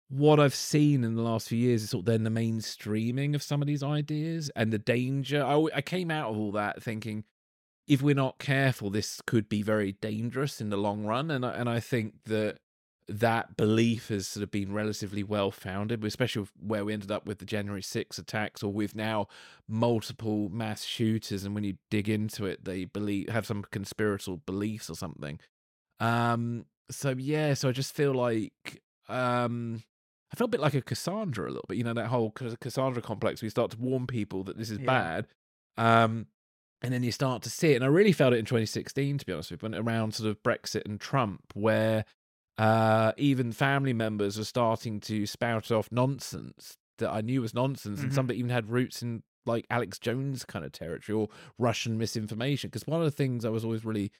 what 0.09 0.41
I've 0.41 0.55
seen 0.55 1.03
in 1.05 1.15
the 1.15 1.23
last 1.23 1.49
few 1.49 1.59
years 1.59 1.83
is 1.83 1.91
sort 1.91 2.03
of 2.03 2.07
then 2.07 2.25
the 2.25 2.31
mainstreaming 2.31 3.35
of 3.35 3.43
some 3.43 3.63
of 3.63 3.67
these 3.67 3.83
ideas 3.83 4.51
and 4.55 4.73
the 4.73 4.79
danger. 4.79 5.43
I, 5.43 5.67
I 5.75 5.81
came 5.81 6.11
out 6.11 6.31
of 6.31 6.39
all 6.39 6.53
that 6.53 6.83
thinking 6.83 7.25
if 7.87 8.03
we're 8.03 8.15
not 8.15 8.39
careful, 8.39 8.91
this 8.91 9.21
could 9.27 9.49
be 9.49 9.63
very 9.63 9.93
dangerous 9.93 10.61
in 10.61 10.71
the 10.71 10.77
long 10.77 11.05
run. 11.05 11.31
And 11.31 11.45
I, 11.45 11.53
and 11.53 11.69
I 11.69 11.81
think 11.81 12.15
that 12.25 12.59
that 13.07 13.57
belief 13.57 14.09
has 14.09 14.27
sort 14.27 14.43
of 14.43 14.51
been 14.51 14.73
relatively 14.73 15.23
well 15.23 15.51
founded, 15.51 16.03
especially 16.05 16.47
where 16.59 16.85
we 16.85 16.93
ended 16.93 17.11
up 17.11 17.27
with 17.27 17.39
the 17.39 17.45
January 17.45 17.83
6 17.83 18.19
attacks, 18.19 18.63
or 18.63 18.73
with 18.73 18.95
now 18.95 19.27
multiple 19.69 20.49
mass 20.49 20.85
shooters. 20.85 21.45
And 21.45 21.55
when 21.55 21.65
you 21.65 21.77
dig 21.91 22.09
into 22.09 22.47
it, 22.47 22.65
they 22.65 22.85
believe 22.87 23.29
have 23.29 23.47
some 23.47 23.65
conspiratorial 23.71 24.41
beliefs 24.47 24.89
or 24.89 24.95
something. 24.97 25.39
Um, 26.01 26.67
so 26.91 27.11
yeah, 27.11 27.55
so 27.55 27.69
I 27.69 27.73
just 27.73 27.95
feel 27.95 28.13
like 28.15 28.83
um 29.09 29.83
I 30.33 30.37
felt 30.37 30.49
a 30.49 30.53
bit 30.53 30.61
like 30.61 30.75
a 30.75 30.83
Cassandra 30.83 31.47
a 31.47 31.53
little 31.53 31.67
bit, 31.69 31.79
you 31.79 31.85
know, 31.85 31.95
that 31.95 32.07
whole 32.09 32.31
Cassandra 32.33 33.01
complex. 33.01 33.41
We 33.41 33.49
start 33.51 33.71
to 33.73 33.79
warn 33.79 34.07
people 34.07 34.43
that 34.45 34.59
this 34.59 34.71
is 34.71 34.79
Yeah. 34.79 34.87
bad. 34.87 35.27
Um, 35.77 36.27
and 36.83 36.93
then 36.93 37.03
you 37.05 37.13
start 37.13 37.43
to 37.45 37.51
see 37.51 37.73
it. 37.73 37.77
And 37.77 37.85
I 37.85 37.89
really 37.89 38.13
felt 38.13 38.33
it 38.33 38.39
in 38.39 38.45
2016, 38.45 39.19
to 39.19 39.27
be 39.27 39.33
honest 39.33 39.53
with 39.53 39.63
you, 39.63 39.69
around 39.75 40.13
sort 40.15 40.29
of 40.29 40.43
Brexit 40.43 40.85
and 40.87 41.01
Trump, 41.01 41.41
where 41.55 42.05
uh, 42.59 43.13
even 43.17 43.53
family 43.53 43.93
members 43.93 44.39
were 44.39 44.45
starting 44.45 45.01
to 45.01 45.27
spout 45.27 45.71
off 45.71 45.91
nonsense 45.91 46.77
that 46.99 47.11
I 47.11 47.21
knew 47.21 47.41
was 47.43 47.55
nonsense, 47.55 48.01
and 48.03 48.11
Mhm. 48.11 48.15
some 48.15 48.27
that 48.29 48.35
even 48.35 48.51
had 48.51 48.71
roots 48.71 49.03
in 49.03 49.23
like 49.47 49.67
Alex 49.69 49.99
Jones 49.99 50.45
kind 50.45 50.65
of 50.65 50.73
territory 50.73 51.15
or 51.19 51.29
Russian 51.59 51.99
misinformation. 51.99 52.71
Because 52.71 52.87
one 52.87 53.01
of 53.01 53.05
the 53.05 53.11
things 53.11 53.45
I 53.45 53.51
was 53.51 53.65
always 53.65 53.85
really 53.85 54.11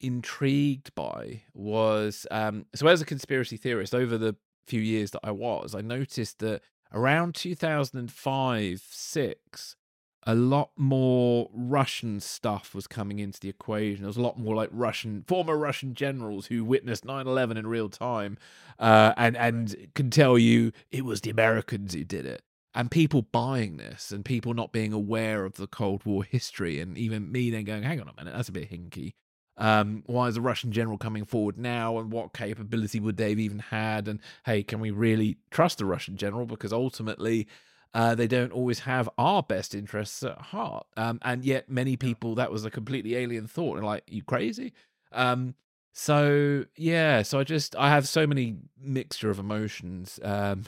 intrigued 0.00 0.94
by 0.94 1.42
was 1.54 2.26
um, 2.30 2.66
so 2.74 2.86
as 2.88 3.00
a 3.00 3.04
conspiracy 3.06 3.56
theorist 3.56 3.94
over 3.94 4.18
the 4.18 4.36
few 4.66 4.80
years 4.80 5.10
that 5.12 5.20
I 5.24 5.30
was, 5.30 5.74
I 5.74 5.80
noticed 5.80 6.38
that 6.40 6.62
around 6.92 7.34
2005 7.34 8.82
6 8.90 9.76
a 10.24 10.34
lot 10.34 10.70
more 10.76 11.50
Russian 11.52 12.20
stuff 12.20 12.74
was 12.74 12.86
coming 12.86 13.18
into 13.18 13.40
the 13.40 13.48
equation. 13.48 14.02
There 14.02 14.08
was 14.08 14.16
a 14.16 14.22
lot 14.22 14.38
more 14.38 14.54
like 14.54 14.68
Russian 14.72 15.24
former 15.26 15.56
Russian 15.56 15.94
generals 15.94 16.46
who 16.46 16.64
witnessed 16.64 17.04
9/11 17.04 17.56
in 17.56 17.66
real 17.66 17.88
time, 17.88 18.38
uh, 18.78 19.14
and 19.16 19.36
and 19.36 19.88
can 19.94 20.10
tell 20.10 20.38
you 20.38 20.72
it 20.90 21.04
was 21.04 21.20
the 21.22 21.30
Americans 21.30 21.94
who 21.94 22.04
did 22.04 22.26
it. 22.26 22.42
And 22.74 22.90
people 22.90 23.22
buying 23.22 23.76
this, 23.76 24.12
and 24.12 24.24
people 24.24 24.54
not 24.54 24.72
being 24.72 24.92
aware 24.92 25.44
of 25.44 25.54
the 25.54 25.66
Cold 25.66 26.04
War 26.06 26.24
history, 26.24 26.80
and 26.80 26.96
even 26.96 27.30
me 27.30 27.50
then 27.50 27.64
going, 27.64 27.82
"Hang 27.82 28.00
on 28.00 28.08
a 28.08 28.14
minute, 28.16 28.34
that's 28.34 28.48
a 28.48 28.52
bit 28.52 28.70
hinky." 28.70 29.14
Um, 29.58 30.02
why 30.06 30.28
is 30.28 30.36
a 30.36 30.40
Russian 30.40 30.72
general 30.72 30.96
coming 30.98 31.24
forward 31.24 31.58
now, 31.58 31.98
and 31.98 32.10
what 32.10 32.32
capability 32.32 33.00
would 33.00 33.16
they 33.16 33.30
have 33.30 33.38
even 33.40 33.58
had? 33.58 34.08
And 34.08 34.20
hey, 34.46 34.62
can 34.62 34.80
we 34.80 34.90
really 34.90 35.38
trust 35.50 35.80
a 35.80 35.84
Russian 35.86 36.16
general? 36.16 36.46
Because 36.46 36.72
ultimately, 36.72 37.46
uh, 37.94 38.14
they 38.14 38.26
don't 38.26 38.52
always 38.52 38.80
have 38.80 39.08
our 39.18 39.42
best 39.42 39.74
interests 39.74 40.22
at 40.22 40.38
heart. 40.40 40.86
Um, 40.96 41.18
and 41.22 41.44
yet, 41.44 41.68
many 41.68 41.96
people 41.96 42.34
that 42.36 42.50
was 42.50 42.64
a 42.64 42.70
completely 42.70 43.16
alien 43.16 43.46
thought, 43.46 43.76
and 43.76 43.86
like, 43.86 44.04
you 44.08 44.22
crazy? 44.22 44.72
Um, 45.12 45.54
so 45.92 46.64
yeah, 46.76 47.22
so 47.22 47.38
I 47.38 47.44
just 47.44 47.76
I 47.76 47.90
have 47.90 48.08
so 48.08 48.26
many 48.26 48.56
mixture 48.80 49.30
of 49.30 49.38
emotions. 49.38 50.18
Um, 50.22 50.64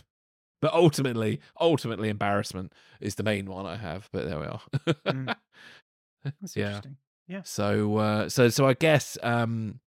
but 0.60 0.72
ultimately, 0.72 1.40
ultimately, 1.60 2.08
embarrassment 2.08 2.72
is 3.00 3.14
the 3.16 3.22
main 3.22 3.46
one 3.46 3.66
I 3.66 3.76
have. 3.76 4.08
But 4.12 4.26
there 4.26 4.38
we 4.40 4.46
are. 4.46 4.60
Mm. 5.06 5.34
That's 6.24 6.56
Yeah. 6.56 6.66
interesting. 6.66 6.96
So 7.44 7.96
uh 7.96 8.28
so 8.28 8.48
so 8.50 8.66
I 8.66 8.74
guess 8.74 9.16
um 9.22 9.80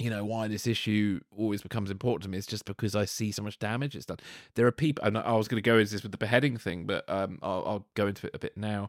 you 0.00 0.08
know 0.08 0.24
why 0.24 0.48
this 0.48 0.66
issue 0.66 1.20
always 1.36 1.60
becomes 1.62 1.90
important 1.90 2.22
to 2.22 2.30
me 2.30 2.38
is 2.38 2.46
just 2.46 2.64
because 2.64 2.96
I 2.96 3.04
see 3.04 3.30
so 3.32 3.42
much 3.42 3.58
damage 3.58 3.94
it's 3.94 4.06
done. 4.06 4.18
There 4.54 4.66
are 4.66 4.72
people 4.72 5.04
and 5.04 5.18
I 5.18 5.32
was 5.32 5.46
going 5.46 5.62
to 5.62 5.70
go 5.70 5.76
into 5.76 5.92
this 5.92 6.02
with 6.02 6.12
the 6.12 6.18
beheading 6.18 6.56
thing 6.56 6.86
but 6.86 7.04
um 7.08 7.38
I'll, 7.42 7.64
I'll 7.66 7.86
go 7.94 8.06
into 8.06 8.26
it 8.26 8.34
a 8.34 8.38
bit 8.38 8.56
now. 8.56 8.88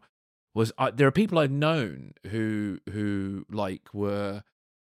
Was 0.54 0.72
there 0.94 1.08
are 1.08 1.12
people 1.12 1.38
I've 1.38 1.52
known 1.52 2.14
who 2.28 2.80
who 2.90 3.46
like 3.52 3.94
were 3.94 4.44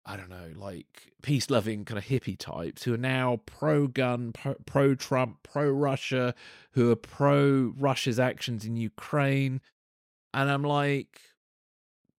I 0.04 0.16
don't 0.16 0.30
know 0.30 0.50
like 0.56 1.12
peace 1.22 1.50
loving 1.50 1.84
kind 1.84 1.98
of 1.98 2.06
hippie 2.06 2.38
types 2.38 2.82
who 2.82 2.94
are 2.94 2.98
now 2.98 3.40
pro 3.46 3.86
gun, 3.86 4.32
pro 4.66 4.94
Trump, 4.96 5.38
pro 5.44 5.70
Russia, 5.70 6.34
who 6.72 6.90
are 6.90 6.96
pro 6.96 7.74
Russia's 7.78 8.18
actions 8.18 8.64
in 8.64 8.74
Ukraine, 8.76 9.60
and 10.32 10.50
I'm 10.50 10.62
like 10.62 11.20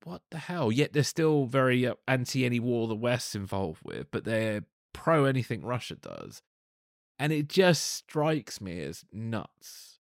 what 0.03 0.21
the 0.31 0.37
hell? 0.37 0.71
Yet 0.71 0.93
they're 0.93 1.03
still 1.03 1.45
very 1.45 1.85
uh, 1.85 1.95
anti 2.07 2.45
any 2.45 2.59
war 2.59 2.87
the 2.87 2.95
West's 2.95 3.35
involved 3.35 3.81
with, 3.83 4.11
but 4.11 4.23
they're 4.23 4.63
pro 4.93 5.25
anything 5.25 5.61
Russia 5.61 5.95
does. 5.95 6.41
And 7.17 7.33
it 7.33 7.49
just 7.49 7.83
strikes 7.83 8.61
me 8.61 8.81
as 8.81 9.03
nuts 9.11 9.99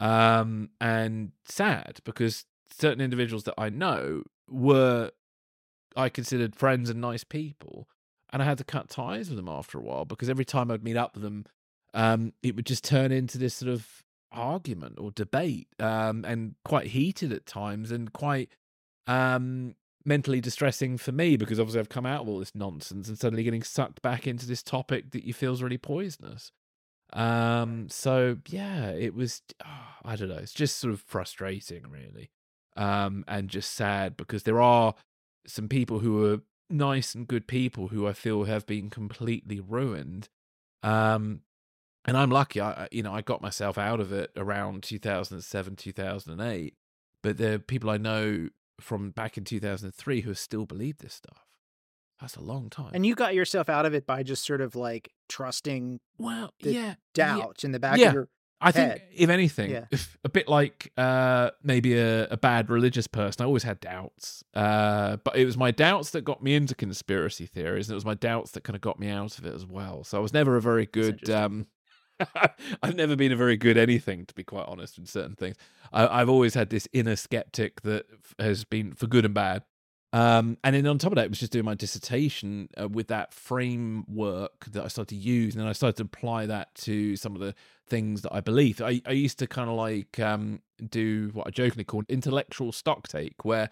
um, 0.00 0.70
and 0.80 1.32
sad 1.44 2.00
because 2.04 2.44
certain 2.70 3.00
individuals 3.00 3.44
that 3.44 3.54
I 3.56 3.70
know 3.70 4.24
were, 4.48 5.12
I 5.96 6.08
considered 6.08 6.56
friends 6.56 6.90
and 6.90 7.00
nice 7.00 7.24
people. 7.24 7.88
And 8.32 8.42
I 8.42 8.44
had 8.44 8.58
to 8.58 8.64
cut 8.64 8.88
ties 8.88 9.28
with 9.28 9.36
them 9.36 9.48
after 9.48 9.78
a 9.78 9.82
while 9.82 10.04
because 10.04 10.28
every 10.28 10.44
time 10.44 10.70
I'd 10.70 10.82
meet 10.82 10.96
up 10.96 11.14
with 11.14 11.22
them, 11.22 11.46
um, 11.94 12.32
it 12.42 12.56
would 12.56 12.66
just 12.66 12.84
turn 12.84 13.12
into 13.12 13.38
this 13.38 13.54
sort 13.54 13.72
of 13.72 14.02
argument 14.32 14.98
or 14.98 15.12
debate 15.12 15.68
um, 15.78 16.24
and 16.26 16.56
quite 16.64 16.88
heated 16.88 17.32
at 17.32 17.46
times 17.46 17.90
and 17.92 18.12
quite 18.12 18.50
um 19.06 19.74
mentally 20.04 20.40
distressing 20.40 20.96
for 20.96 21.10
me 21.12 21.36
because 21.36 21.58
obviously 21.58 21.80
I've 21.80 21.88
come 21.88 22.06
out 22.06 22.22
of 22.22 22.28
all 22.28 22.38
this 22.38 22.54
nonsense 22.54 23.08
and 23.08 23.18
suddenly 23.18 23.42
getting 23.42 23.62
sucked 23.64 24.02
back 24.02 24.26
into 24.26 24.46
this 24.46 24.62
topic 24.62 25.10
that 25.10 25.24
you 25.24 25.34
feels 25.34 25.62
really 25.62 25.78
poisonous. 25.78 26.52
Um 27.12 27.88
so 27.88 28.38
yeah, 28.48 28.90
it 28.90 29.14
was 29.14 29.42
oh, 29.64 29.68
I 30.04 30.16
don't 30.16 30.28
know, 30.28 30.36
it's 30.36 30.52
just 30.54 30.78
sort 30.78 30.92
of 30.92 31.00
frustrating 31.00 31.84
really. 31.88 32.30
Um 32.76 33.24
and 33.28 33.48
just 33.48 33.72
sad 33.72 34.16
because 34.16 34.42
there 34.42 34.60
are 34.60 34.94
some 35.46 35.68
people 35.68 36.00
who 36.00 36.24
are 36.26 36.40
nice 36.68 37.14
and 37.14 37.28
good 37.28 37.46
people 37.46 37.88
who 37.88 38.06
I 38.06 38.12
feel 38.12 38.44
have 38.44 38.66
been 38.66 38.90
completely 38.90 39.60
ruined. 39.60 40.28
Um 40.82 41.42
and 42.06 42.16
I'm 42.16 42.30
lucky 42.30 42.60
I 42.60 42.84
I- 42.84 42.88
you 42.92 43.02
know 43.02 43.14
I 43.14 43.22
got 43.22 43.42
myself 43.42 43.78
out 43.78 44.00
of 44.00 44.12
it 44.12 44.30
around 44.36 44.82
2007 44.84 45.76
2008 45.76 46.74
but 47.22 47.36
there 47.38 47.54
are 47.54 47.58
people 47.58 47.90
I 47.90 47.96
know 47.98 48.48
from 48.80 49.10
back 49.10 49.36
in 49.38 49.44
2003 49.44 50.20
who 50.22 50.34
still 50.34 50.66
believe 50.66 50.98
this 50.98 51.14
stuff. 51.14 51.44
That's 52.20 52.36
a 52.36 52.40
long 52.42 52.70
time. 52.70 52.92
And 52.94 53.04
you 53.04 53.14
got 53.14 53.34
yourself 53.34 53.68
out 53.68 53.84
of 53.84 53.92
it 53.94 54.06
by 54.06 54.22
just 54.22 54.44
sort 54.46 54.60
of 54.62 54.74
like 54.74 55.12
trusting 55.28 56.00
well, 56.18 56.50
the 56.60 56.72
yeah, 56.72 56.80
yeah. 56.82 56.94
doubts 57.14 57.62
in 57.64 57.72
the 57.72 57.78
back 57.78 57.98
Yeah. 57.98 58.08
of 58.08 58.14
your 58.14 58.28
I 58.58 58.72
think 58.72 58.90
head. 58.92 59.02
if 59.14 59.28
anything, 59.28 59.70
Yeah. 59.70 59.84
if 59.90 60.16
a 60.24 60.30
bit 60.30 60.48
like 60.48 60.90
uh, 60.96 61.50
maybe 61.62 61.92
a, 61.98 62.26
a 62.28 62.38
bad 62.38 62.70
religious 62.70 63.06
person, 63.06 63.42
I 63.42 63.46
always 63.46 63.64
had 63.64 63.80
doubts. 63.80 64.42
Uh, 64.54 65.18
but 65.24 65.36
it 65.36 65.44
was 65.44 65.58
my 65.58 65.70
doubts 65.70 66.10
that 66.12 66.22
got 66.22 66.42
me 66.42 66.54
into 66.54 66.74
conspiracy 66.74 67.44
theories, 67.44 67.88
and 67.88 67.92
it 67.92 67.96
was 67.96 68.06
my 68.06 68.14
doubts 68.14 68.52
that 68.52 68.64
kind 68.64 68.74
of 68.74 68.80
got 68.80 68.98
me 68.98 69.10
out 69.10 69.36
of 69.38 69.44
it 69.44 69.54
as 69.54 69.66
well. 69.66 70.04
So 70.04 70.16
I 70.16 70.20
was 70.22 70.32
never 70.32 70.56
a 70.56 70.62
very 70.62 70.86
good. 70.86 71.28
Um, 71.28 71.66
I've 72.82 72.96
never 72.96 73.16
been 73.16 73.32
a 73.32 73.36
very 73.36 73.56
good 73.56 73.76
anything, 73.76 74.26
to 74.26 74.34
be 74.34 74.44
quite 74.44 74.66
honest, 74.66 74.98
in 74.98 75.06
certain 75.06 75.34
things. 75.34 75.56
I, 75.92 76.20
I've 76.20 76.28
always 76.28 76.54
had 76.54 76.70
this 76.70 76.88
inner 76.92 77.16
skeptic 77.16 77.82
that 77.82 78.06
has 78.38 78.64
been 78.64 78.92
for 78.94 79.06
good 79.06 79.24
and 79.24 79.34
bad. 79.34 79.62
Um, 80.12 80.56
and 80.64 80.74
then 80.74 80.86
on 80.86 80.98
top 80.98 81.12
of 81.12 81.16
that, 81.16 81.26
it 81.26 81.30
was 81.30 81.40
just 81.40 81.52
doing 81.52 81.64
my 81.64 81.74
dissertation 81.74 82.68
uh, 82.80 82.88
with 82.88 83.08
that 83.08 83.34
framework 83.34 84.64
that 84.70 84.84
I 84.84 84.88
started 84.88 85.14
to 85.14 85.20
use, 85.20 85.54
and 85.54 85.60
then 85.60 85.68
I 85.68 85.72
started 85.72 85.96
to 85.96 86.04
apply 86.04 86.46
that 86.46 86.74
to 86.76 87.16
some 87.16 87.34
of 87.34 87.40
the 87.40 87.54
things 87.86 88.22
that 88.22 88.32
I 88.32 88.40
believed. 88.40 88.80
I, 88.80 89.02
I 89.04 89.12
used 89.12 89.38
to 89.40 89.46
kind 89.46 89.68
of 89.68 89.76
like 89.76 90.18
um, 90.18 90.60
do 90.88 91.30
what 91.34 91.46
I 91.46 91.50
jokingly 91.50 91.84
call 91.84 92.02
intellectual 92.08 92.72
stock 92.72 93.08
take, 93.08 93.44
where 93.44 93.68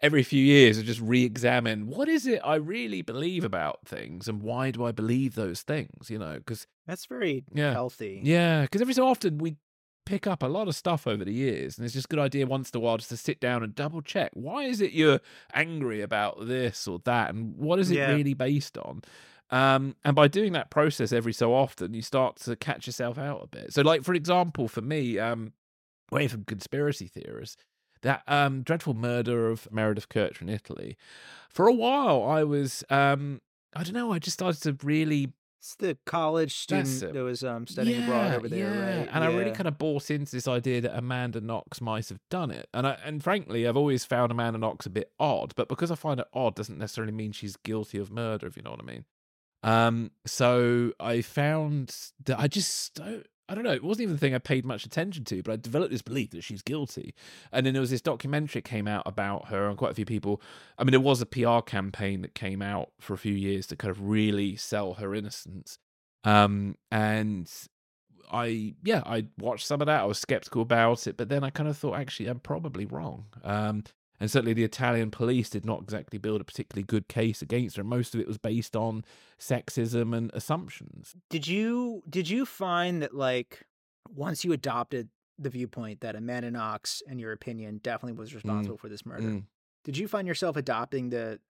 every 0.00 0.22
few 0.22 0.42
years 0.42 0.78
I 0.78 0.82
just 0.82 1.00
re-examine 1.00 1.86
what 1.88 2.08
is 2.08 2.26
it 2.26 2.40
I 2.44 2.54
really 2.56 3.02
believe 3.02 3.44
about 3.44 3.86
things, 3.86 4.28
and 4.28 4.42
why 4.42 4.70
do 4.70 4.84
I 4.84 4.92
believe 4.92 5.34
those 5.34 5.62
things? 5.62 6.10
You 6.10 6.18
know, 6.18 6.34
because 6.38 6.66
That's 6.86 7.06
very 7.06 7.44
Yeah. 7.52 7.72
healthy. 7.72 8.20
yeah, 8.22 8.62
because 8.62 8.80
every 8.80 8.94
so 8.94 9.06
often 9.06 9.38
we 9.38 9.56
pick 10.06 10.26
up 10.26 10.42
a 10.42 10.46
lot 10.46 10.68
of 10.68 10.74
stuff 10.74 11.06
over 11.06 11.22
the 11.24 11.32
years, 11.34 11.76
and 11.76 11.84
it's 11.84 11.92
just 11.94 12.06
a 12.06 12.08
good 12.08 12.18
idea 12.18 12.46
once 12.46 12.70
in 12.70 12.78
a 12.78 12.80
while 12.80 12.96
just 12.96 13.10
to 13.10 13.16
sit 13.16 13.40
down 13.40 13.62
and 13.62 13.74
double 13.74 14.00
check. 14.00 14.30
Why 14.32 14.64
is 14.64 14.80
it 14.80 14.92
you're 14.92 15.20
angry 15.52 16.00
about 16.00 16.46
this 16.46 16.88
or 16.88 16.98
that, 17.04 17.28
and 17.34 17.56
what 17.58 17.78
is 17.78 17.90
it 17.90 17.96
Yeah. 17.98 18.08
really 18.08 18.32
based 18.34 18.78
on? 18.78 19.02
Um, 19.50 19.96
and 20.04 20.14
by 20.14 20.28
doing 20.28 20.52
that 20.52 20.70
process 20.70 21.12
every 21.12 21.32
so 21.32 21.54
often, 21.54 21.92
you 21.94 22.02
start 22.02 22.36
to 22.36 22.54
catch 22.56 22.86
yourself 22.86 23.18
out 23.18 23.42
a 23.42 23.46
bit. 23.46 23.72
So, 23.74 23.82
like 23.82 24.02
for 24.02 24.14
example, 24.14 24.68
for 24.68 24.80
me, 24.82 25.18
um, 25.18 25.52
away 26.12 26.28
from 26.28 26.44
conspiracy 26.44 27.06
theorists, 27.06 27.62
that 28.02 28.22
um, 28.26 28.62
dreadful 28.62 28.94
murder 28.94 29.50
of 29.50 29.66
Meredith 29.70 30.08
Kercher 30.08 30.42
in 30.42 30.48
Italy. 30.48 30.96
For 31.50 31.66
a 31.66 31.72
while, 31.72 32.22
I 32.22 32.44
was, 32.44 32.84
um, 32.90 33.40
I 33.74 33.82
don't 33.82 33.94
know, 33.94 34.12
I 34.12 34.18
just 34.18 34.34
started 34.34 34.62
to 34.62 34.86
really 34.86 35.32
It's 35.60 35.74
the 35.76 35.98
college 36.06 36.54
student 36.54 37.02
it. 37.02 37.12
that 37.12 37.22
was 37.22 37.42
um, 37.42 37.66
studying 37.66 38.04
abroad 38.04 38.34
over 38.34 38.48
there, 38.48 38.72
yeah. 38.72 38.98
right? 38.98 39.08
And 39.12 39.24
I 39.24 39.28
really 39.34 39.50
kind 39.50 39.66
of 39.66 39.76
bought 39.76 40.10
into 40.10 40.30
this 40.30 40.46
idea 40.46 40.80
that 40.82 40.96
Amanda 40.96 41.40
Knox 41.40 41.80
might 41.80 42.08
have 42.10 42.20
done 42.30 42.50
it. 42.52 42.68
And 42.72 42.86
I, 42.86 42.96
and 43.04 43.22
frankly, 43.22 43.66
I've 43.66 43.76
always 43.76 44.04
found 44.04 44.30
Amanda 44.30 44.58
Knox 44.58 44.86
a 44.86 44.90
bit 44.90 45.10
odd, 45.18 45.54
but 45.56 45.68
because 45.68 45.90
I 45.90 45.96
find 45.96 46.20
it 46.20 46.26
odd 46.32 46.54
doesn't 46.54 46.78
necessarily 46.78 47.12
mean 47.12 47.32
she's 47.32 47.56
guilty 47.56 47.98
of 47.98 48.10
murder, 48.12 48.46
if 48.46 48.56
you 48.56 48.62
know 48.62 48.70
what 48.70 48.80
I 48.80 48.84
mean. 48.84 49.04
Um, 49.64 50.12
so 50.24 50.92
I 51.00 51.20
found 51.22 51.94
that 52.24 52.38
I 52.38 52.46
just 52.46 52.94
don't, 52.94 53.26
I 53.48 53.54
don't 53.54 53.64
know, 53.64 53.72
it 53.72 53.82
wasn't 53.82 54.02
even 54.02 54.14
the 54.14 54.20
thing 54.20 54.34
I 54.34 54.38
paid 54.38 54.66
much 54.66 54.84
attention 54.84 55.24
to, 55.24 55.42
but 55.42 55.52
I 55.52 55.56
developed 55.56 55.90
this 55.90 56.02
belief 56.02 56.30
that 56.30 56.44
she's 56.44 56.60
guilty. 56.60 57.14
And 57.50 57.64
then 57.64 57.72
there 57.72 57.80
was 57.80 57.90
this 57.90 58.02
documentary 58.02 58.60
that 58.60 58.68
came 58.68 58.86
out 58.86 59.04
about 59.06 59.48
her, 59.48 59.68
and 59.68 59.78
quite 59.78 59.92
a 59.92 59.94
few 59.94 60.04
people. 60.04 60.42
I 60.76 60.84
mean, 60.84 60.90
there 60.90 61.00
was 61.00 61.22
a 61.22 61.26
PR 61.26 61.60
campaign 61.60 62.20
that 62.22 62.34
came 62.34 62.60
out 62.60 62.90
for 63.00 63.14
a 63.14 63.18
few 63.18 63.32
years 63.32 63.66
to 63.68 63.76
kind 63.76 63.90
of 63.90 64.02
really 64.02 64.56
sell 64.56 64.94
her 64.94 65.14
innocence. 65.14 65.78
Um, 66.24 66.76
and 66.90 67.50
I, 68.30 68.74
yeah, 68.82 69.02
I 69.06 69.26
watched 69.38 69.66
some 69.66 69.80
of 69.80 69.86
that. 69.86 70.02
I 70.02 70.04
was 70.04 70.18
skeptical 70.18 70.62
about 70.62 71.06
it, 71.06 71.16
but 71.16 71.28
then 71.30 71.42
I 71.42 71.50
kind 71.50 71.68
of 71.68 71.78
thought, 71.78 71.98
actually, 71.98 72.28
I'm 72.28 72.40
probably 72.40 72.84
wrong. 72.84 73.26
Um, 73.42 73.84
and 74.20 74.30
certainly 74.30 74.52
the 74.52 74.64
Italian 74.64 75.10
police 75.10 75.50
did 75.50 75.64
not 75.64 75.82
exactly 75.82 76.18
build 76.18 76.40
a 76.40 76.44
particularly 76.44 76.84
good 76.84 77.08
case 77.08 77.42
against 77.42 77.76
her. 77.76 77.84
Most 77.84 78.14
of 78.14 78.20
it 78.20 78.26
was 78.26 78.38
based 78.38 78.74
on 78.76 79.04
sexism 79.38 80.16
and 80.16 80.30
assumptions. 80.34 81.14
Did 81.30 81.46
you 81.46 82.02
did 82.08 82.28
you 82.28 82.44
find 82.46 83.02
that 83.02 83.14
like 83.14 83.64
once 84.10 84.44
you 84.44 84.52
adopted 84.52 85.08
the 85.38 85.50
viewpoint 85.50 86.00
that 86.00 86.16
Amanda 86.16 86.50
Knox, 86.50 87.02
in 87.06 87.18
your 87.18 87.32
opinion, 87.32 87.78
definitely 87.82 88.18
was 88.18 88.34
responsible 88.34 88.76
for 88.76 88.88
this 88.88 89.06
murder, 89.06 89.22
Mm. 89.28 89.44
did 89.84 89.96
you 89.96 90.08
find 90.08 90.26
yourself 90.26 90.56
adopting 90.56 91.10
the 91.10 91.40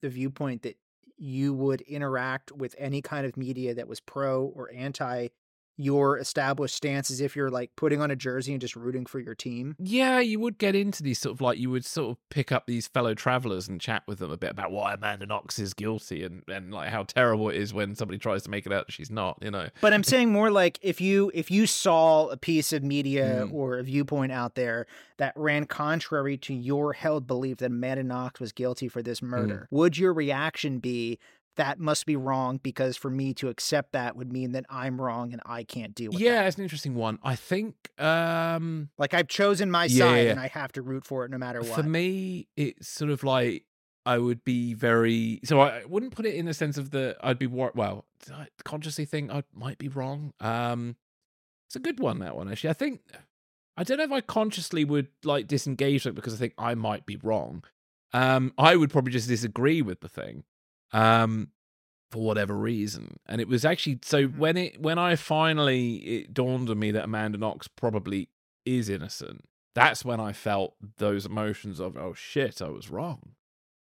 the 0.00 0.08
viewpoint 0.08 0.62
that 0.62 0.76
you 1.16 1.54
would 1.54 1.80
interact 1.82 2.50
with 2.52 2.74
any 2.78 3.00
kind 3.00 3.24
of 3.24 3.36
media 3.36 3.72
that 3.74 3.86
was 3.88 4.00
pro 4.00 4.44
or 4.46 4.70
anti 4.72 5.28
your 5.76 6.18
established 6.18 6.74
stance 6.74 7.10
as 7.10 7.20
if 7.20 7.34
you're 7.34 7.50
like 7.50 7.70
putting 7.76 8.00
on 8.00 8.10
a 8.10 8.16
jersey 8.16 8.52
and 8.52 8.60
just 8.60 8.76
rooting 8.76 9.06
for 9.06 9.18
your 9.20 9.34
team? 9.34 9.74
Yeah, 9.78 10.20
you 10.20 10.38
would 10.40 10.58
get 10.58 10.74
into 10.74 11.02
these 11.02 11.18
sort 11.18 11.34
of 11.34 11.40
like 11.40 11.58
you 11.58 11.70
would 11.70 11.84
sort 11.84 12.10
of 12.12 12.16
pick 12.30 12.52
up 12.52 12.66
these 12.66 12.86
fellow 12.86 13.14
travelers 13.14 13.68
and 13.68 13.80
chat 13.80 14.02
with 14.06 14.18
them 14.20 14.30
a 14.30 14.36
bit 14.36 14.50
about 14.50 14.70
why 14.70 14.94
Amanda 14.94 15.26
Knox 15.26 15.58
is 15.58 15.74
guilty 15.74 16.22
and 16.24 16.42
and 16.48 16.72
like 16.72 16.90
how 16.90 17.02
terrible 17.02 17.48
it 17.48 17.56
is 17.56 17.74
when 17.74 17.94
somebody 17.94 18.18
tries 18.18 18.42
to 18.44 18.50
make 18.50 18.66
it 18.66 18.72
out 18.72 18.86
that 18.86 18.92
she's 18.92 19.10
not. 19.10 19.38
You 19.42 19.50
know. 19.50 19.68
But 19.80 19.92
I'm 19.92 20.04
saying 20.04 20.30
more 20.30 20.50
like 20.50 20.78
if 20.82 21.00
you 21.00 21.30
if 21.34 21.50
you 21.50 21.66
saw 21.66 22.28
a 22.28 22.36
piece 22.36 22.72
of 22.72 22.82
media 22.82 23.44
Mm. 23.44 23.52
or 23.52 23.78
a 23.78 23.82
viewpoint 23.82 24.32
out 24.32 24.54
there 24.54 24.86
that 25.16 25.32
ran 25.36 25.64
contrary 25.66 26.36
to 26.38 26.54
your 26.54 26.92
held 26.92 27.26
belief 27.26 27.58
that 27.58 27.66
Amanda 27.66 28.02
Knox 28.04 28.38
was 28.40 28.52
guilty 28.52 28.88
for 28.88 29.00
Mm. 29.00 29.04
this 29.04 29.22
murder, 29.22 29.68
would 29.70 29.98
your 29.98 30.12
reaction 30.12 30.78
be 30.78 31.18
that 31.56 31.78
must 31.78 32.06
be 32.06 32.16
wrong 32.16 32.58
because 32.62 32.96
for 32.96 33.10
me 33.10 33.34
to 33.34 33.48
accept 33.48 33.92
that 33.92 34.16
would 34.16 34.32
mean 34.32 34.52
that 34.52 34.64
I'm 34.68 35.00
wrong 35.00 35.32
and 35.32 35.40
I 35.46 35.64
can't 35.64 35.94
deal 35.94 36.10
with 36.12 36.20
Yeah, 36.20 36.42
that? 36.42 36.48
it's 36.48 36.56
an 36.56 36.62
interesting 36.62 36.94
one. 36.94 37.18
I 37.22 37.36
think 37.36 37.90
um 38.00 38.90
Like 38.98 39.14
I've 39.14 39.28
chosen 39.28 39.70
my 39.70 39.86
Yeah, 39.86 40.06
side 40.08 40.24
yeah. 40.24 40.30
and 40.32 40.40
I 40.40 40.48
have 40.48 40.72
to 40.72 40.82
root 40.82 41.04
for 41.04 41.24
it 41.24 41.30
no 41.30 41.38
matter 41.38 41.60
what. 41.60 41.74
For 41.74 41.82
me, 41.82 42.48
it's 42.56 42.88
sort 42.88 43.10
of 43.10 43.22
like 43.24 43.64
I 44.06 44.18
would 44.18 44.44
be 44.44 44.74
very 44.74 45.40
so 45.44 45.60
I 45.60 45.84
wouldn't 45.86 46.14
put 46.14 46.26
it 46.26 46.34
in 46.34 46.46
the 46.46 46.54
sense 46.54 46.76
of 46.76 46.90
the 46.90 47.16
I'd 47.22 47.38
be 47.38 47.46
wor- 47.46 47.72
well 47.74 48.04
I 48.32 48.48
consciously 48.64 49.04
think 49.04 49.30
I 49.30 49.44
might 49.54 49.78
be 49.78 49.88
wrong. 49.88 50.32
Um, 50.40 50.96
it's 51.68 51.76
a 51.76 51.80
good 51.80 52.00
one 52.00 52.18
that 52.20 52.36
one 52.36 52.50
actually. 52.50 52.70
I 52.70 52.74
think 52.74 53.00
I 53.76 53.82
don't 53.82 53.98
know 53.98 54.04
if 54.04 54.12
I 54.12 54.20
consciously 54.20 54.84
would 54.84 55.08
like 55.24 55.46
disengage 55.48 56.06
it 56.06 56.14
because 56.14 56.34
I 56.34 56.36
think 56.36 56.54
I 56.58 56.74
might 56.74 57.06
be 57.06 57.16
wrong. 57.16 57.64
Um, 58.12 58.52
I 58.56 58.76
would 58.76 58.90
probably 58.90 59.10
just 59.10 59.26
disagree 59.26 59.82
with 59.82 59.98
the 60.00 60.08
thing, 60.08 60.44
um, 60.94 61.48
for 62.10 62.22
whatever 62.22 62.54
reason. 62.54 63.18
And 63.26 63.40
it 63.40 63.48
was 63.48 63.64
actually 63.64 63.98
so 64.02 64.28
Mhm. 64.28 64.36
when 64.38 64.56
it 64.56 64.80
when 64.80 64.98
I 64.98 65.16
finally 65.16 65.96
it 65.96 66.32
dawned 66.32 66.70
on 66.70 66.78
me 66.78 66.90
that 66.92 67.04
Amanda 67.04 67.36
Knox 67.38 67.68
probably 67.68 68.28
is 68.64 68.88
innocent. 68.88 69.44
That's 69.74 70.04
when 70.04 70.20
I 70.20 70.32
felt 70.32 70.76
those 70.98 71.26
emotions 71.26 71.80
of 71.80 71.96
oh 71.96 72.14
shit, 72.14 72.62
I 72.62 72.68
was 72.68 72.88
wrong. 72.90 73.34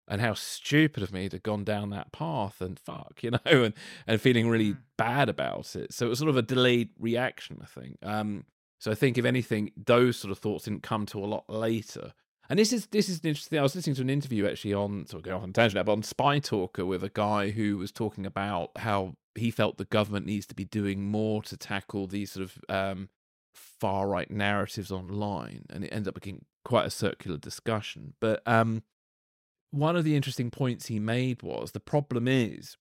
And 0.06 0.20
how 0.20 0.34
stupid 0.34 1.02
of 1.02 1.14
me 1.14 1.30
to 1.30 1.38
have 1.38 1.44
gone 1.44 1.64
down 1.64 1.90
that 1.92 2.12
path 2.12 2.60
and 2.60 2.78
fuck, 2.78 3.24
you 3.24 3.32
know, 3.46 3.64
and, 3.64 3.74
and 4.06 4.20
feeling 4.20 4.50
really 4.50 4.74
Mm. 4.74 4.82
bad 4.98 5.30
about 5.30 5.76
it. 5.78 5.94
So 5.94 6.08
it 6.08 6.10
was 6.10 6.20
sort 6.20 6.30
of 6.30 6.36
a 6.38 6.42
delayed 6.42 6.90
reaction, 7.00 7.60
I 7.62 7.66
think. 7.68 8.00
Um, 8.04 8.46
so 8.80 8.92
I 8.92 8.96
think 8.96 9.18
if 9.18 9.24
anything, 9.24 9.72
those 9.78 10.18
sort 10.18 10.32
of 10.34 10.40
thoughts 10.40 10.66
didn't 10.66 10.84
come 10.84 11.06
to 11.08 11.20
a 11.20 11.26
lot 11.26 11.50
later. 11.50 12.14
And 12.54 12.60
this 12.60 12.72
is 12.72 12.86
this 12.86 13.10
is 13.10 13.20
interesting. 13.26 13.58
I 13.58 13.64
was 13.64 13.76
listening 13.76 13.96
to 13.96 14.04
an 14.04 14.12
interview 14.12 14.48
actually 14.48 14.76
on 14.76 15.08
sort 15.08 15.22
of 15.22 15.24
going 15.24 15.38
off 15.38 15.42
on 15.42 15.54
tangent, 15.54 15.84
but 15.88 15.92
on 15.92 16.04
Spy 16.04 16.38
Talker 16.38 16.86
with 16.86 17.04
a 17.04 17.10
guy 17.10 17.50
who 17.50 17.80
was 17.80 17.92
talking 17.92 18.28
about 18.28 18.70
how 18.76 19.16
he 19.34 19.50
felt 19.50 19.80
the 19.80 19.86
government 19.86 20.28
needs 20.28 20.46
to 20.46 20.54
be 20.54 20.64
doing 20.64 21.04
more 21.04 21.42
to 21.42 21.58
tackle 21.58 22.06
these 22.06 22.32
sort 22.32 22.44
of 22.44 22.60
um, 22.70 23.10
far 23.56 24.08
right 24.08 24.30
narratives 24.30 24.92
online, 24.92 25.66
and 25.72 25.84
it 25.84 25.88
ended 25.88 26.10
up 26.10 26.22
being 26.22 26.46
quite 26.64 26.86
a 26.86 26.92
circular 26.92 27.38
discussion. 27.38 28.14
But 28.20 28.44
um, 28.46 28.84
one 29.72 29.96
of 29.96 30.04
the 30.04 30.16
interesting 30.16 30.52
points 30.52 30.86
he 30.86 31.00
made 31.00 31.42
was 31.42 31.72
the 31.72 31.80
problem 31.80 32.28
is 32.28 32.78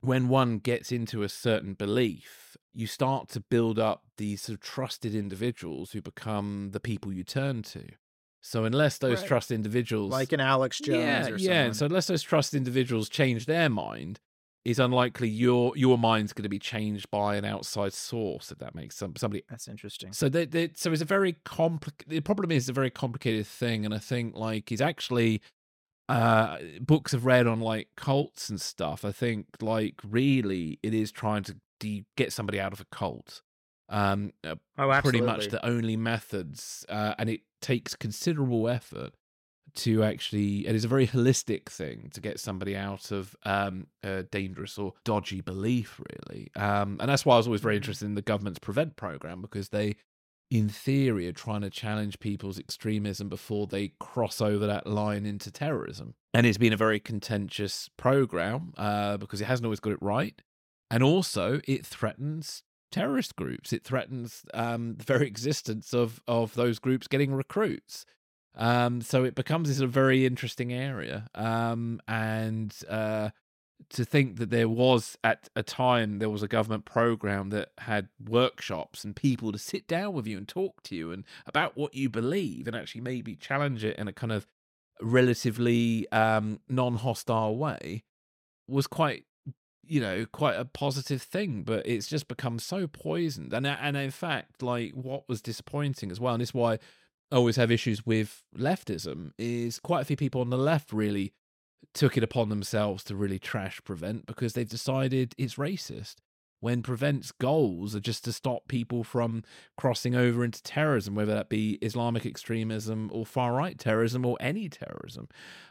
when 0.00 0.28
one 0.28 0.58
gets 0.58 0.92
into 0.92 1.24
a 1.24 1.28
certain 1.28 1.74
belief, 1.74 2.56
you 2.72 2.86
start 2.86 3.28
to 3.30 3.40
build 3.40 3.80
up 3.80 4.04
these 4.16 4.42
sort 4.42 4.54
of 4.54 4.60
trusted 4.60 5.12
individuals 5.12 5.90
who 5.90 6.00
become 6.00 6.68
the 6.70 6.78
people 6.78 7.12
you 7.12 7.24
turn 7.24 7.62
to. 7.62 7.88
So 8.42 8.64
unless 8.64 8.98
those 8.98 9.20
Right. 9.20 9.28
trusted 9.28 9.54
individuals 9.54 10.10
like 10.10 10.32
an 10.32 10.40
Alex 10.40 10.78
Jones 10.80 10.98
yeah, 10.98 11.28
or 11.28 11.36
yeah. 11.36 11.60
someone. 11.60 11.74
So 11.74 11.86
unless 11.86 12.06
those 12.08 12.22
trusted 12.22 12.58
individuals 12.58 13.08
change 13.08 13.46
their 13.46 13.68
mind, 13.68 14.18
it's 14.64 14.78
unlikely 14.78 15.28
your 15.28 15.76
your 15.76 15.96
mind's 15.96 16.32
going 16.32 16.42
to 16.42 16.48
be 16.48 16.58
changed 16.58 17.10
by 17.10 17.36
an 17.36 17.44
outside 17.44 17.92
source. 17.92 18.50
If 18.50 18.58
that 18.58 18.74
makes 18.74 18.96
some 18.96 19.14
somebody. 19.16 19.44
That's 19.48 19.68
interesting. 19.68 20.12
So 20.12 20.28
they, 20.28 20.44
they, 20.46 20.70
so 20.74 20.92
it's 20.92 21.02
a 21.02 21.04
very 21.04 21.36
complicated. 21.44 22.10
The 22.10 22.20
problem 22.20 22.50
is 22.50 22.64
it's 22.64 22.70
a 22.70 22.72
very 22.72 22.90
complicated 22.90 23.46
thing, 23.46 23.84
and 23.84 23.94
I 23.94 23.98
think 23.98 24.34
like 24.36 24.68
he's 24.68 24.80
actually 24.80 25.40
uh 26.08 26.58
books 26.80 27.14
I've 27.14 27.24
read 27.24 27.46
on 27.46 27.60
like 27.60 27.88
cults 27.96 28.50
and 28.50 28.60
stuff. 28.60 29.04
I 29.04 29.12
think 29.12 29.46
like 29.60 30.00
really 30.08 30.78
it 30.82 30.94
is 30.94 31.12
trying 31.12 31.44
to 31.44 31.56
de- 31.78 32.04
get 32.16 32.32
somebody 32.32 32.58
out 32.60 32.72
of 32.72 32.80
a 32.80 32.86
cult. 32.86 33.42
Um, 33.92 34.32
uh, 34.42 34.56
Oh, 34.78 35.00
pretty 35.02 35.20
much 35.20 35.48
the 35.48 35.64
only 35.64 35.96
methods, 35.96 36.84
uh, 36.88 37.14
and 37.18 37.28
it 37.30 37.42
takes 37.60 37.94
considerable 37.94 38.68
effort 38.68 39.12
to 39.74 40.02
actually. 40.02 40.66
It 40.66 40.74
is 40.74 40.84
a 40.84 40.88
very 40.88 41.06
holistic 41.06 41.66
thing 41.68 42.10
to 42.14 42.20
get 42.20 42.40
somebody 42.40 42.74
out 42.76 43.10
of 43.12 43.36
um, 43.44 43.86
a 44.02 44.22
dangerous 44.24 44.78
or 44.78 44.94
dodgy 45.04 45.40
belief, 45.40 46.00
really. 46.10 46.50
Um, 46.56 46.96
and 47.00 47.08
that's 47.08 47.24
why 47.24 47.34
I 47.34 47.36
was 47.38 47.46
always 47.46 47.60
very 47.60 47.74
Mhm. 47.74 47.82
interested 47.82 48.06
in 48.06 48.14
the 48.14 48.22
government's 48.22 48.58
prevent 48.58 48.96
program 48.96 49.40
because 49.42 49.68
they, 49.68 49.96
in 50.50 50.68
theory, 50.68 51.26
are 51.28 51.32
trying 51.32 51.60
to 51.62 51.70
challenge 51.70 52.18
people's 52.18 52.58
extremism 52.58 53.28
before 53.28 53.66
they 53.66 53.92
cross 54.00 54.40
over 54.40 54.66
that 54.66 54.86
line 54.86 55.24
into 55.26 55.50
terrorism. 55.50 56.14
And 56.34 56.46
it's 56.46 56.58
been 56.58 56.72
a 56.72 56.78
very 56.78 56.98
contentious 57.00 57.88
program 57.98 58.72
uh, 58.76 59.16
because 59.18 59.40
it 59.42 59.46
hasn't 59.46 59.66
always 59.66 59.80
got 59.80 59.92
it 59.92 60.02
right, 60.02 60.40
and 60.90 61.02
also 61.02 61.60
it 61.68 61.86
threatens 61.86 62.62
terrorist 62.92 63.34
groups. 63.36 63.72
It 63.72 63.84
threatens 63.84 64.44
um, 64.54 64.96
the 64.96 65.04
very 65.04 65.26
existence 65.34 65.92
of 65.92 66.22
of 66.28 66.54
those 66.54 66.78
groups 66.78 67.08
getting 67.08 67.34
recruits. 67.34 68.06
Um, 68.54 69.00
so 69.00 69.24
it 69.24 69.34
becomes 69.34 69.68
this 69.68 69.80
a 69.80 69.86
very 69.86 70.26
interesting 70.26 70.72
area. 70.72 71.28
Um, 71.34 72.02
and 72.06 72.74
uh, 72.88 73.30
to 73.90 74.04
think 74.04 74.36
that 74.36 74.50
there 74.50 74.68
was 74.68 75.16
at 75.24 75.48
a 75.56 75.62
time 75.62 76.18
there 76.18 76.30
was 76.30 76.42
a 76.42 76.48
government 76.48 76.84
program 76.84 77.50
that 77.50 77.70
had 77.78 78.08
workshops 78.24 79.04
and 79.04 79.16
people 79.16 79.52
to 79.52 79.58
sit 79.58 79.86
down 79.86 80.12
with 80.12 80.26
you 80.26 80.36
and 80.36 80.48
talk 80.48 80.82
to 80.84 80.94
you 80.94 81.12
and 81.12 81.24
about 81.46 81.76
what 81.76 81.94
you 81.94 82.08
believe 82.08 82.66
and 82.66 82.76
actually 82.76 83.00
maybe 83.00 83.34
challenge 83.34 83.84
it 83.84 83.96
in 83.98 84.08
a 84.08 84.12
kind 84.12 84.32
of 84.32 84.46
relatively 85.00 86.10
um, 86.12 86.60
non-hostile 86.68 87.56
way 87.56 88.04
was 88.68 88.86
quite 88.86 89.24
you 89.84 90.00
know 90.00 90.24
quite 90.32 90.54
a 90.54 90.64
positive 90.64 91.22
thing 91.22 91.62
but 91.62 91.86
it's 91.86 92.06
just 92.06 92.28
become 92.28 92.58
so 92.58 92.86
poisoned. 92.86 93.52
And 93.52 93.66
uh, 93.66 93.76
and 93.80 93.96
in 93.96 94.10
fact 94.10 94.62
like 94.62 94.92
what 94.92 95.28
was 95.28 95.42
disappointing 95.42 96.10
as 96.10 96.20
well 96.20 96.34
and 96.34 96.40
this 96.40 96.50
is 96.50 96.54
why 96.54 96.74
I 97.30 97.36
always 97.36 97.56
have 97.56 97.70
issues 97.70 98.04
with 98.04 98.42
leftism 98.56 99.32
is 99.38 99.78
quite 99.78 100.02
a 100.02 100.04
few 100.04 100.16
people 100.16 100.40
on 100.40 100.50
the 100.50 100.58
left 100.58 100.92
really 100.92 101.32
took 101.94 102.16
it 102.16 102.22
upon 102.22 102.48
themselves 102.48 103.04
to 103.04 103.16
really 103.16 103.38
trash 103.38 103.80
prevent 103.84 104.26
because 104.26 104.52
they've 104.52 104.68
decided 104.68 105.34
it's 105.36 105.56
racist 105.56 106.16
when 106.62 106.80
prevent's 106.82 107.30
goals 107.32 107.94
are 107.94 108.00
just 108.00 108.24
to 108.24 108.32
stop 108.32 108.66
people 108.68 109.04
from 109.04 109.42
crossing 109.76 110.14
over 110.14 110.42
into 110.44 110.62
terrorism 110.62 111.14
whether 111.14 111.34
that 111.34 111.48
be 111.50 111.76
islamic 111.82 112.24
extremism 112.24 113.10
or 113.12 113.26
far 113.26 113.52
right 113.52 113.78
terrorism 113.78 114.24
or 114.24 114.36
any 114.40 114.68
terrorism 114.68 115.28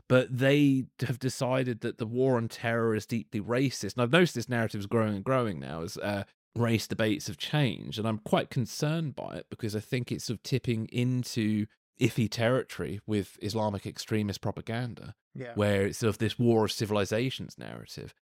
but 0.08 0.28
they 0.36 0.84
have 1.08 1.18
decided 1.18 1.82
that 1.82 1.98
the 1.98 2.06
war 2.06 2.38
on 2.38 2.48
terror 2.48 2.94
is 2.94 3.06
deeply 3.08 3.42
racist 3.42 3.94
and 3.96 4.04
i've 4.04 4.12
noticed 4.12 4.36
this 4.36 4.50
narrative 4.50 4.80
is 4.82 4.86
growing 4.86 5.16
and 5.16 5.24
growing 5.24 5.60
now 5.60 5.82
as 5.82 5.98
uh, 5.98 6.24
race 6.54 6.86
debates 6.86 7.28
have 7.28 7.38
changed, 7.38 7.98
and 7.98 8.06
I'm 8.06 8.18
quite 8.18 8.50
concerned 8.50 9.16
by 9.16 9.36
it 9.38 9.46
because 9.50 9.74
I 9.74 9.80
think 9.80 10.12
it's 10.12 10.26
sort 10.26 10.40
of 10.40 10.44
tipping 10.44 10.88
into 10.92 11.66
iffy 11.98 12.30
territory 12.30 13.00
with 13.08 13.38
Islamic 13.42 13.86
extremist 13.88 14.42
propaganda, 14.42 15.16
Yeah. 15.34 15.54
where 15.56 15.84
it's 15.86 16.00
sort 16.00 16.10
of 16.10 16.18
this 16.18 16.38
war 16.38 16.66
of 16.66 16.74
civilizations 16.74 17.58
narrative. 17.58 18.14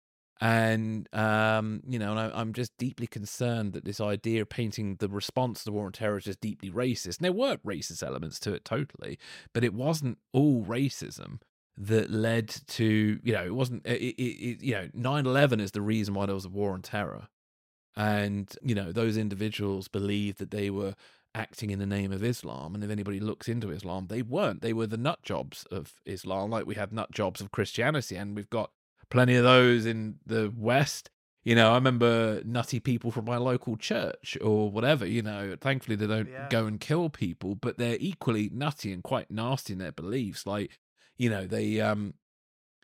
And 0.40 1.08
um, 1.12 1.82
you 1.88 1.98
know, 1.98 2.16
I, 2.16 2.40
I'm 2.40 2.52
just 2.52 2.76
deeply 2.78 3.06
concerned 3.06 3.72
that 3.72 3.84
this 3.84 4.00
idea 4.00 4.42
of 4.42 4.48
painting 4.48 4.96
the 5.00 5.08
response 5.08 5.60
to 5.60 5.64
the 5.66 5.72
war 5.72 5.86
on 5.86 5.92
terror 5.92 6.20
as 6.24 6.36
deeply 6.36 6.70
racist. 6.70 7.18
And 7.18 7.24
there 7.24 7.32
were 7.32 7.56
racist 7.58 8.06
elements 8.06 8.38
to 8.40 8.54
it, 8.54 8.64
totally, 8.64 9.18
but 9.52 9.64
it 9.64 9.74
wasn't 9.74 10.18
all 10.32 10.64
racism 10.64 11.40
that 11.80 12.10
led 12.10 12.48
to 12.66 13.20
you 13.22 13.32
know 13.32 13.44
it 13.44 13.54
wasn't 13.54 13.86
it, 13.86 14.14
it, 14.20 14.62
you 14.62 14.72
know 14.72 14.88
9-11 14.96 15.60
is 15.60 15.70
the 15.70 15.80
reason 15.80 16.12
why 16.12 16.26
there 16.26 16.34
was 16.34 16.44
a 16.44 16.48
war 16.48 16.72
on 16.72 16.82
terror 16.82 17.28
and 17.96 18.56
you 18.62 18.74
know 18.74 18.90
those 18.90 19.16
individuals 19.16 19.86
believed 19.86 20.38
that 20.38 20.50
they 20.50 20.70
were 20.70 20.94
acting 21.36 21.70
in 21.70 21.78
the 21.78 21.86
name 21.86 22.10
of 22.10 22.24
islam 22.24 22.74
and 22.74 22.82
if 22.82 22.90
anybody 22.90 23.20
looks 23.20 23.46
into 23.46 23.70
islam 23.70 24.08
they 24.08 24.22
weren't 24.22 24.60
they 24.60 24.72
were 24.72 24.88
the 24.88 24.96
nut 24.96 25.22
jobs 25.22 25.64
of 25.70 25.94
islam 26.04 26.50
like 26.50 26.66
we 26.66 26.74
have 26.74 26.90
nut 26.90 27.12
jobs 27.12 27.40
of 27.40 27.52
christianity 27.52 28.16
and 28.16 28.34
we've 28.34 28.50
got 28.50 28.72
plenty 29.10 29.34
of 29.36 29.44
those 29.44 29.86
in 29.86 30.16
the 30.26 30.52
west. 30.56 31.10
You 31.44 31.54
know 31.54 31.70
i 31.70 31.74
remember 31.76 32.42
nutty 32.44 32.78
people 32.78 33.10
from 33.10 33.24
my 33.24 33.38
local 33.38 33.76
church 33.78 34.36
or 34.42 34.70
whatever 34.70 35.06
you 35.06 35.22
know 35.22 35.56
thankfully 35.58 35.96
they 35.96 36.06
don't 36.06 36.28
Yeah. 36.28 36.48
go 36.50 36.66
and 36.66 36.78
kill 36.78 37.08
people 37.08 37.54
but 37.54 37.78
they're 37.78 37.96
equally 38.00 38.50
nutty 38.52 38.92
and 38.92 39.02
quite 39.02 39.30
nasty 39.30 39.72
in 39.72 39.78
their 39.78 39.92
beliefs. 39.92 40.46
Like 40.46 40.78
you 41.16 41.30
know 41.30 41.46
they 41.46 41.80
um 41.80 42.14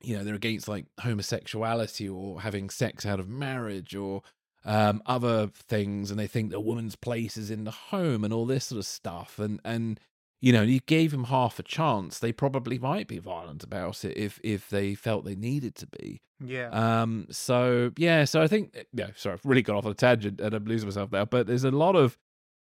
you 0.00 0.16
know 0.16 0.24
they're 0.24 0.34
against 0.34 0.66
like 0.68 0.86
homosexuality 1.00 2.08
or 2.08 2.40
having 2.40 2.70
sex 2.70 3.04
out 3.04 3.20
of 3.20 3.28
marriage 3.28 3.94
or 3.94 4.22
um 4.64 5.02
other 5.04 5.48
things 5.68 6.10
and 6.10 6.18
they 6.18 6.26
think 6.26 6.50
the 6.50 6.60
woman's 6.60 6.96
place 6.96 7.36
is 7.36 7.50
in 7.50 7.64
the 7.64 7.70
home 7.70 8.24
and 8.24 8.32
all 8.32 8.46
this 8.46 8.66
sort 8.66 8.78
of 8.78 8.86
stuff. 8.86 9.38
And 9.38 9.60
and 9.64 10.00
you 10.40 10.52
know 10.52 10.62
you 10.62 10.80
gave 10.80 11.10
them 11.10 11.24
half 11.24 11.58
a 11.58 11.62
chance 11.62 12.18
they 12.18 12.32
probably 12.32 12.78
might 12.78 13.08
be 13.08 13.18
violent 13.18 13.62
about 13.64 14.04
it 14.04 14.16
if 14.16 14.40
if 14.44 14.68
they 14.68 14.94
felt 14.94 15.24
they 15.24 15.34
needed 15.34 15.74
to 15.76 15.86
be 15.86 16.20
Yeah. 16.44 16.68
um 16.70 17.26
so 17.30 17.92
yeah 17.96 18.24
so 18.24 18.42
i 18.42 18.48
think 18.48 18.76
yeah 18.92 19.08
sorry 19.16 19.34
i've 19.34 19.44
really 19.44 19.62
got 19.62 19.76
off 19.76 19.86
on 19.86 19.92
a 19.92 19.94
tangent 19.94 20.40
and 20.40 20.54
i'm 20.54 20.64
losing 20.64 20.88
myself 20.88 21.10
now 21.12 21.24
but 21.24 21.46
there's 21.46 21.64
a 21.64 21.70
lot 21.70 21.96
of 21.96 22.18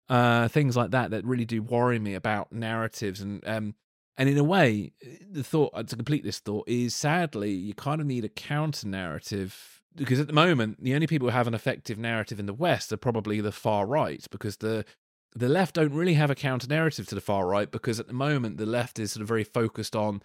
uh 0.09 0.47
things 0.47 0.75
like 0.75 0.91
that 0.91 1.11
that 1.11 1.23
really 1.25 1.45
do 1.45 1.61
worry 1.61 1.99
me 1.99 2.15
about 2.15 2.51
narratives 2.51 3.21
and 3.21 3.47
um 3.47 3.75
and 4.17 4.27
in 4.27 4.37
a 4.37 4.43
way 4.43 4.91
the 5.31 5.43
thought 5.43 5.71
uh, 5.73 5.83
to 5.83 5.95
complete 5.95 6.23
this 6.23 6.39
thought 6.39 6.67
is 6.67 6.95
sadly 6.95 7.51
you 7.51 7.73
kind 7.73 8.01
of 8.01 8.07
need 8.07 8.25
a 8.25 8.29
counter 8.29 8.87
narrative 8.87 9.81
because 9.95 10.19
at 10.19 10.27
the 10.27 10.33
moment 10.33 10.83
the 10.83 10.93
only 10.93 11.07
people 11.07 11.27
who 11.29 11.35
have 11.35 11.47
an 11.47 11.53
effective 11.53 11.97
narrative 11.97 12.39
in 12.39 12.45
the 12.45 12.53
west 12.53 12.91
are 12.91 12.97
probably 12.97 13.39
the 13.41 13.51
far 13.51 13.85
right 13.85 14.25
because 14.31 14.57
the 14.57 14.83
the 15.35 15.49
left 15.49 15.75
don't 15.75 15.93
really 15.93 16.15
have 16.15 16.31
a 16.31 16.35
counter 16.35 16.67
narrative 16.67 17.07
to 17.07 17.15
the 17.15 17.21
far 17.21 17.47
right 17.47 17.71
because 17.71 17.99
at 17.99 18.07
the 18.07 18.13
moment 18.13 18.57
the 18.57 18.65
left 18.65 18.99
is 18.99 19.11
sort 19.11 19.21
of 19.21 19.27
very 19.27 19.43
focused 19.43 19.95
on 19.95 20.21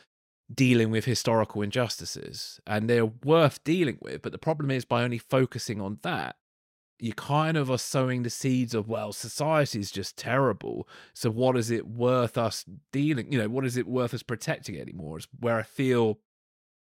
dealing 0.52 0.90
with 0.90 1.04
historical 1.04 1.62
injustices 1.62 2.60
and 2.66 2.88
they're 2.88 3.06
worth 3.06 3.62
dealing 3.64 3.98
with 4.00 4.22
but 4.22 4.32
the 4.32 4.38
problem 4.38 4.70
is 4.70 4.84
by 4.84 5.02
only 5.02 5.18
focusing 5.18 5.80
on 5.80 5.98
that 6.02 6.36
you 7.00 7.12
kind 7.12 7.56
of 7.56 7.70
are 7.70 7.78
sowing 7.78 8.22
the 8.22 8.30
seeds 8.30 8.74
of 8.74 8.88
well 8.88 9.12
society 9.12 9.80
is 9.80 9.90
just 9.90 10.16
terrible 10.16 10.86
so 11.14 11.30
what 11.30 11.56
is 11.56 11.70
it 11.70 11.86
worth 11.86 12.36
us 12.36 12.64
dealing 12.92 13.32
you 13.32 13.38
know 13.38 13.48
what 13.48 13.64
is 13.64 13.76
it 13.76 13.86
worth 13.86 14.14
us 14.14 14.22
protecting 14.22 14.78
anymore 14.78 15.18
is 15.18 15.26
where 15.40 15.56
i 15.56 15.62
feel 15.62 16.18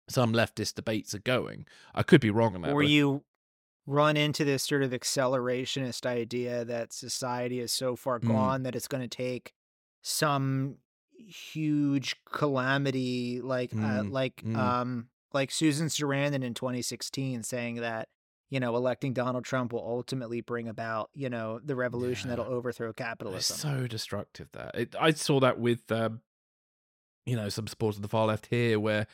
some 0.08 0.32
leftist 0.32 0.74
debates 0.74 1.14
are 1.14 1.20
going. 1.20 1.66
I 1.94 2.02
could 2.02 2.20
be 2.20 2.30
wrong 2.30 2.54
on 2.54 2.62
that 2.62 2.72
or 2.72 2.82
but- 2.82 2.90
you 2.90 3.22
run 3.86 4.16
into 4.16 4.44
this 4.44 4.62
sort 4.62 4.82
of 4.82 4.92
accelerationist 4.92 6.06
idea 6.06 6.64
that 6.64 6.92
society 6.92 7.60
is 7.60 7.72
so 7.72 7.94
far 7.96 8.18
Mm. 8.20 8.28
gone 8.28 8.62
that 8.62 8.74
it's 8.74 8.88
going 8.88 9.02
to 9.02 9.16
take 9.16 9.52
some 10.02 10.76
huge 11.16 12.16
calamity 12.30 13.40
like 13.40 13.72
uh, 13.72 14.02
Mm, 14.02 14.12
like 14.12 14.36
mm. 14.44 14.56
um 14.56 15.08
like 15.32 15.50
Susan 15.50 15.88
Sarandon 15.88 16.42
in 16.44 16.54
2016 16.54 17.42
saying 17.42 17.76
that 17.76 18.08
you 18.50 18.60
know 18.60 18.74
electing 18.76 19.12
Donald 19.12 19.44
Trump 19.44 19.72
will 19.72 19.84
ultimately 19.86 20.40
bring 20.40 20.68
about 20.68 21.10
you 21.14 21.28
know 21.30 21.58
the 21.64 21.76
revolution 21.76 22.30
Yeah. 22.30 22.36
that'll 22.36 22.52
overthrow 22.52 22.90
It's 22.90 22.98
capitalism. 22.98 23.56
so 23.56 23.86
destructive 23.86 24.48
that 24.52 24.74
it, 24.74 24.94
I 24.98 25.12
saw 25.12 25.40
that 25.40 25.58
with 25.58 25.90
um, 25.92 26.20
you 27.26 27.36
know 27.36 27.48
some 27.48 27.66
supporters 27.66 27.96
of 27.98 28.02
the 28.02 28.08
far 28.08 28.26
left 28.26 28.46
here, 28.46 28.78
where 28.78 29.06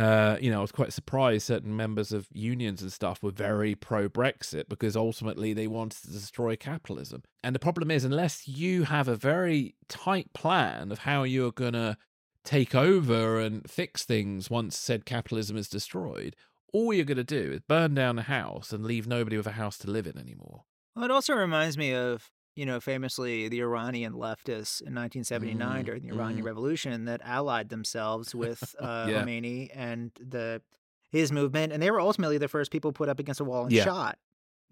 uh, 0.00 0.38
you 0.40 0.50
know 0.50 0.58
I 0.58 0.62
was 0.62 0.72
quite 0.72 0.92
surprised 0.92 1.46
certain 1.46 1.76
members 1.76 2.10
of 2.10 2.26
unions 2.32 2.80
and 2.80 2.92
stuff 2.92 3.22
were 3.22 3.30
very 3.30 3.74
pro 3.74 4.08
Brexit 4.08 4.68
because 4.68 4.96
ultimately 4.96 5.52
they 5.52 5.66
wanted 5.66 6.02
to 6.02 6.12
destroy 6.12 6.56
capitalism. 6.56 7.22
And 7.42 7.54
the 7.54 7.60
problem 7.60 7.90
is, 7.90 8.04
unless 8.04 8.48
you 8.48 8.84
have 8.84 9.08
a 9.08 9.16
very 9.16 9.74
tight 9.88 10.32
plan 10.32 10.90
of 10.90 11.00
how 11.00 11.24
you're 11.24 11.52
gonna 11.52 11.98
take 12.44 12.74
over 12.74 13.38
and 13.38 13.68
fix 13.70 14.04
things 14.04 14.48
once 14.48 14.76
said 14.76 15.04
capitalism 15.04 15.58
is 15.58 15.68
destroyed, 15.68 16.34
all 16.72 16.94
you're 16.94 17.04
gonna 17.04 17.22
do 17.22 17.52
is 17.52 17.60
burn 17.60 17.94
down 17.94 18.18
a 18.18 18.22
house 18.22 18.72
and 18.72 18.86
leave 18.86 19.06
nobody 19.06 19.36
with 19.36 19.46
a 19.46 19.52
house 19.52 19.76
to 19.78 19.90
live 19.90 20.06
in 20.06 20.16
anymore. 20.16 20.64
Well, 20.96 21.04
it 21.04 21.10
also 21.10 21.34
reminds 21.34 21.76
me 21.76 21.94
of, 21.94 22.30
you 22.56 22.66
know, 22.66 22.80
famously 22.80 23.48
the 23.48 23.60
Iranian 23.60 24.12
leftists 24.12 24.80
in 24.82 24.94
1979 24.94 25.82
Mm, 25.82 25.86
during 25.86 26.02
the 26.02 26.08
Iranian 26.08 26.42
mm. 26.42 26.46
Revolution 26.46 27.04
that 27.06 27.20
allied 27.24 27.68
themselves 27.68 28.34
with 28.34 28.74
uh, 28.80 29.06
Yeah. 29.08 29.22
Khomeini 29.24 29.70
and 29.74 30.10
the 30.20 30.62
his 31.10 31.32
movement, 31.32 31.72
and 31.72 31.82
they 31.82 31.90
were 31.90 32.00
ultimately 32.00 32.38
the 32.38 32.46
first 32.48 32.70
people 32.70 32.92
put 32.92 33.08
up 33.08 33.18
against 33.18 33.40
a 33.40 33.44
wall 33.44 33.64
and 33.64 33.72
Yeah. 33.72 33.84
shot. 33.84 34.18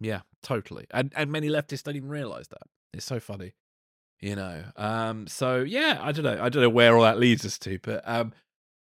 Yeah, 0.00 0.20
totally. 0.42 0.86
And 0.92 1.12
and 1.16 1.30
many 1.32 1.48
leftists 1.48 1.82
don't 1.82 1.96
even 1.96 2.08
realize 2.08 2.48
that. 2.48 2.62
It's 2.92 3.04
so 3.06 3.18
funny. 3.20 3.54
You 4.20 4.36
know. 4.36 4.64
Um 4.76 5.26
so 5.26 5.60
yeah, 5.60 5.98
I 6.00 6.12
don't 6.12 6.24
know. 6.24 6.38
I 6.42 6.48
don't 6.48 6.62
know 6.62 6.68
where 6.70 6.96
all 6.96 7.02
that 7.02 7.18
leads 7.18 7.44
us 7.44 7.58
to, 7.60 7.78
but 7.82 8.02
um 8.06 8.32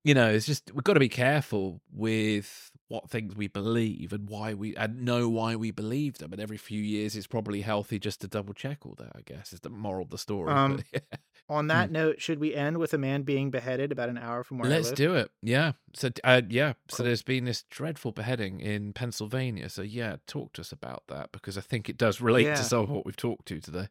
you 0.05 0.15
know, 0.15 0.29
it's 0.31 0.47
just 0.47 0.73
we've 0.75 0.83
got 0.83 0.95
to 0.95 1.01
be 1.01 1.09
careful 1.09 1.81
with 1.93 2.72
what 2.93 3.09
things 3.09 3.35
we 3.35 3.49
believe 3.49 4.13
and 4.13 4.29
why 4.29 4.53
we 4.53 4.77
and 4.77 5.03
know 5.03 5.27
why 5.29 5.57
we 5.57 5.71
believe 5.71 6.19
them. 6.19 6.31
And 6.33 6.43
every 6.43 6.59
few 6.59 6.81
years 6.83 7.17
it's 7.17 7.27
probably 7.27 7.63
healthy 7.63 7.99
just 7.99 8.21
to 8.21 8.29
double 8.29 8.53
check 8.53 8.85
all 8.85 8.95
that, 8.99 9.13
I 9.15 9.23
guess, 9.25 9.55
is 9.55 9.61
the 9.61 9.71
moral 9.71 10.03
of 10.03 10.11
the 10.11 10.19
story. 10.19 10.53
Um, 10.53 10.83
but, 10.93 11.03
On 11.49 11.69
that 11.69 11.91
note, 11.91 12.21
should 12.21 12.39
we 12.39 12.55
end 12.55 12.77
with 12.77 12.93
a 12.93 12.99
man 12.99 13.23
being 13.23 13.51
beheaded 13.51 13.93
about 13.93 14.11
an 14.11 14.19
hour 14.19 14.45
from 14.45 14.59
where 14.59 14.71
I 14.71 14.75
Let's 14.75 14.93
do 14.93 15.15
it. 15.15 15.31
Yeah. 15.43 15.73
So 15.95 16.11
uh, 16.23 16.43
yeah. 16.51 16.75
So 16.89 17.03
there's 17.03 17.23
been 17.23 17.47
this 17.47 17.65
dreadful 17.71 18.13
beheading 18.13 18.61
in 18.61 18.93
Pennsylvania. 18.93 19.71
So 19.71 19.81
yeah, 19.81 20.17
talk 20.27 20.53
to 20.55 20.61
us 20.61 20.71
about 20.71 21.05
that 21.09 21.33
because 21.33 21.57
I 21.57 21.63
think 21.63 21.89
it 21.89 21.97
does 21.97 22.21
relate 22.21 22.45
Yeah. 22.47 22.57
to 22.57 22.63
some 22.63 22.81
of 22.81 22.91
what 22.91 23.07
we've 23.07 23.17
talked 23.17 23.47
to 23.47 23.59
today. 23.61 23.89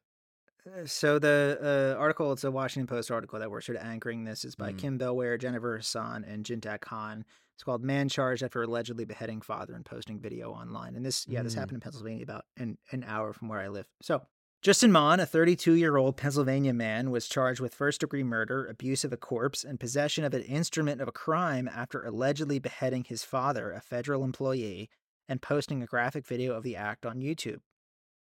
Uh, 0.68 0.86
So 0.86 1.18
the 1.18 1.96
uh, 1.98 2.00
article, 2.00 2.32
it's 2.34 2.44
a 2.44 2.52
Washington 2.52 2.86
Post 2.86 3.10
article 3.10 3.40
that 3.40 3.50
we're 3.50 3.62
sort 3.62 3.78
of 3.80 3.84
anchoring 3.84 4.26
this, 4.26 4.46
is 4.46 4.56
by 4.56 4.72
Mm. 4.74 4.78
Kim 4.78 5.00
Bellware, 5.00 5.40
Jennifer 5.40 5.78
Hassan, 5.78 6.24
and 6.24 6.46
Jintak 6.46 6.82
Khan. 6.82 7.26
It's 7.62 7.66
called 7.66 7.84
"Man 7.84 8.10
Charged 8.10 8.42
After 8.42 8.64
Allegedly 8.64 9.06
Beheading 9.06 9.40
Father 9.40 9.76
and 9.76 9.86
Posting 9.86 10.20
Video 10.20 10.50
Online." 10.52 10.96
And 10.96 11.06
this, 11.06 11.28
yeah, 11.28 11.44
this 11.44 11.54
Mm. 11.54 11.60
happened 11.60 11.76
in 11.76 11.80
Pennsylvania, 11.82 12.24
about 12.24 12.46
an 12.58 12.80
an 12.90 13.04
hour 13.04 13.34
from 13.34 13.50
where 13.50 13.60
I 13.60 13.68
live. 13.68 13.88
So. 14.02 14.26
Justin 14.64 14.92
Mohn, 14.92 15.20
a 15.20 15.28
32 15.28 15.74
year 15.74 15.96
old 15.96 16.18
Pennsylvania 16.18 16.74
man, 16.74 17.12
was 17.12 17.28
charged 17.28 17.60
with 17.60 17.76
first 17.76 18.02
degree 18.02 18.24
murder, 18.24 18.66
abuse 18.66 19.04
of 19.04 19.14
a 19.14 19.18
corpse, 19.18 19.64
and 19.64 19.80
possession 19.80 20.24
of 20.24 20.34
an 20.34 20.42
instrument 20.42 21.02
of 21.02 21.08
a 21.08 21.12
crime 21.12 21.68
after 21.68 22.04
allegedly 22.04 22.58
beheading 22.58 23.04
his 23.04 23.24
father, 23.24 23.72
a 23.72 23.80
federal 23.80 24.24
employee, 24.24 24.90
and 25.30 25.40
posting 25.40 25.84
a 25.84 25.88
graphic 25.88 26.26
video 26.26 26.56
of 26.56 26.64
the 26.64 26.76
act 26.76 27.06
on 27.06 27.22
YouTube. 27.22 27.60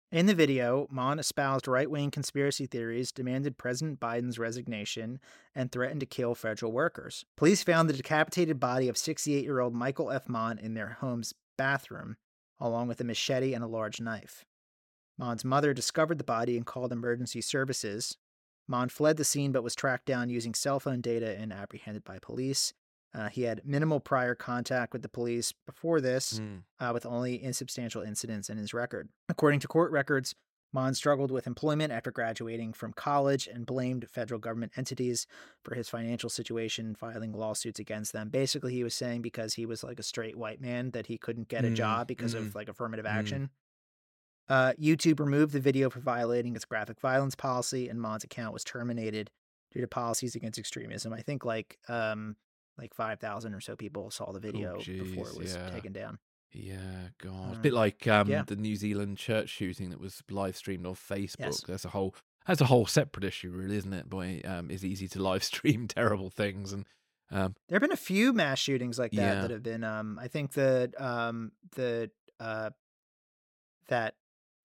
In 0.10 0.26
the 0.26 0.34
video, 0.34 0.88
Mohn 0.90 1.20
espoused 1.20 1.68
right 1.68 1.92
wing 1.92 2.12
conspiracy 2.12 2.66
theories, 2.66 3.12
demanded 3.12 3.58
President 3.58 4.00
Biden's 4.00 4.40
resignation, 4.40 5.20
and 5.54 5.70
threatened 5.70 6.00
to 6.00 6.06
kill 6.06 6.34
federal 6.34 6.72
workers. 6.72 7.26
Police 7.36 7.62
found 7.62 7.90
the 7.90 7.94
decapitated 7.94 8.58
body 8.58 8.88
of 8.88 8.98
68 8.98 9.44
year 9.44 9.60
old 9.60 9.76
Michael 9.76 10.10
F. 10.10 10.30
Mohn 10.30 10.60
in 10.60 10.76
their 10.76 10.98
home's 11.02 11.34
bathroom, 11.58 12.16
along 12.58 12.88
with 12.88 13.02
a 13.02 13.04
machete 13.04 13.54
and 13.54 13.66
a 13.66 13.68
large 13.68 14.00
knife. 14.00 14.46
Mohn's 15.18 15.44
mother 15.44 15.74
discovered 15.74 16.20
the 16.20 16.24
body 16.24 16.56
and 16.56 16.66
called 16.66 16.94
emergency 16.94 17.42
services. 17.42 18.16
Mohn 18.66 18.88
fled 18.88 19.18
the 19.18 19.26
scene 19.26 19.52
but 19.52 19.64
was 19.64 19.76
tracked 19.76 20.06
down 20.06 20.30
using 20.30 20.54
cell 20.54 20.80
phone 20.80 21.02
data 21.02 21.38
and 21.38 21.52
apprehended 21.52 22.06
by 22.06 22.18
police. 22.20 22.74
Uh, 23.14 23.30
he 23.30 23.44
had 23.44 23.66
minimal 23.66 24.00
prior 24.00 24.36
contact 24.36 24.94
with 24.94 25.02
the 25.02 25.10
police 25.10 25.52
before 25.66 26.02
this, 26.02 26.40
Mm. 26.40 26.64
uh, 26.80 26.92
with 26.94 27.06
only 27.06 27.42
insubstantial 27.42 28.02
incidents 28.02 28.50
in 28.50 28.58
his 28.58 28.74
record. 28.74 29.10
According 29.30 29.60
to 29.62 29.68
court 29.68 29.92
records, 29.92 30.36
Mohn 30.74 30.94
struggled 30.94 31.32
with 31.32 31.48
employment 31.48 31.94
after 31.94 32.12
graduating 32.12 32.74
from 32.74 32.92
college 32.92 33.48
and 33.48 33.66
blamed 33.66 34.08
federal 34.10 34.40
government 34.40 34.74
entities 34.76 35.26
for 35.64 35.74
his 35.76 35.88
financial 35.88 36.30
situation, 36.30 36.94
filing 36.94 37.32
lawsuits 37.32 37.80
against 37.80 38.12
them. 38.12 38.28
Basically, 38.30 38.74
he 38.74 38.84
was 38.84 38.94
saying 38.94 39.22
because 39.22 39.54
he 39.54 39.66
was 39.66 39.82
like 39.84 39.98
a 40.00 40.04
straight 40.04 40.36
white 40.38 40.60
man 40.60 40.92
that 40.92 41.08
he 41.08 41.18
couldn't 41.18 41.48
get 41.48 41.64
a 41.64 41.70
Mm, 41.70 41.76
job 41.76 42.08
because 42.08 42.36
mm, 42.36 42.40
of 42.40 42.54
like 42.56 42.68
affirmative 42.68 43.06
mm. 43.06 43.10
action. 43.10 43.50
Uh, 44.50 44.74
YouTube 44.74 45.20
removed 45.20 45.54
the 45.54 45.60
video 45.60 45.90
for 45.90 46.00
violating 46.00 46.56
its 46.56 46.66
graphic 46.66 47.00
violence 47.00 47.36
policy, 47.36 47.90
and 47.90 48.00
Mohn's 48.00 48.24
account 48.24 48.54
was 48.54 48.64
terminated 48.64 49.30
due 49.72 49.82
to 49.82 49.88
policies 49.88 50.36
against 50.36 50.60
extremism. 50.60 51.14
I 51.14 51.22
think 51.22 51.44
like 51.46 51.78
um 51.88 52.36
like 52.78 52.94
five 52.94 53.20
thousand 53.20 53.54
or 53.54 53.60
so 53.62 53.76
people 53.76 54.12
saw 54.12 54.32
the 54.32 54.40
video 54.40 54.78
before 54.78 55.28
it 55.30 55.38
was 55.38 55.56
yeah. 55.56 55.70
taken 55.70 55.94
down. 55.94 56.20
Yeah, 56.54 57.10
God. 57.22 57.54
a 57.54 57.56
Um, 57.56 57.62
bit 57.62 57.74
like 57.74 58.08
um, 58.08 58.30
yeah. 58.30 58.44
the 58.46 58.56
New 58.56 58.76
Zealand 58.76 59.18
church 59.18 59.50
shooting 59.50 59.90
that 59.90 60.00
was 60.00 60.24
live 60.30 60.56
streamed 60.56 60.86
on 60.86 60.96
Facebook. 60.96 61.36
Yes. 61.40 61.62
That's 61.68 61.86
a 61.86 61.90
whole 61.90 62.16
that's 62.48 62.62
a 62.62 62.66
whole 62.66 62.86
separate 62.86 63.26
issue, 63.26 63.52
really, 63.52 63.76
isn't 63.76 63.92
it? 63.94 64.10
Boy, 64.10 64.42
um, 64.46 64.72
it's 64.72 64.84
easy 64.86 65.08
to 65.10 65.22
live 65.30 65.44
stream 65.44 65.88
terrible 65.88 66.30
things, 66.30 66.72
and 66.72 66.86
um, 67.32 67.56
There 67.68 67.76
have 67.76 67.82
been 67.82 67.92
a 67.92 67.98
few 67.98 68.32
mass 68.32 68.58
shootings 68.60 68.98
like 68.98 69.12
that 69.12 69.18
Yeah. 69.36 69.42
that 69.42 69.52
have 69.52 69.64
been. 69.64 69.84
Um, 69.84 70.18
I 70.22 70.30
think 70.30 70.54
the 70.54 70.92
um 70.98 71.52
the 71.76 72.10
uh 72.40 72.70
that 73.90 74.16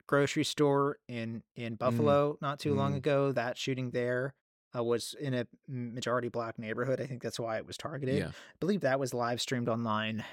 grocery 0.06 0.44
store 0.44 0.98
in 1.08 1.42
in 1.56 1.74
Buffalo 1.74 2.38
not 2.40 2.58
too 2.60 2.74
long 2.74 2.92
Mm. 2.94 2.98
ago. 2.98 3.32
That 3.32 3.56
shooting 3.58 3.90
there 3.90 4.34
uh, 4.76 4.82
was 4.82 5.14
in 5.20 5.34
a 5.34 5.46
majority 5.68 6.28
black 6.28 6.58
neighborhood. 6.58 7.00
I 7.00 7.06
think 7.06 7.22
that's 7.22 7.38
why 7.40 7.56
it 7.58 7.66
was 7.66 7.76
targeted. 7.76 8.18
yeah, 8.18 8.28
I 8.28 8.32
believe 8.60 8.80
that 8.82 8.98
was 9.00 9.12
live 9.14 9.40
streamed 9.40 9.68
online 9.68 10.24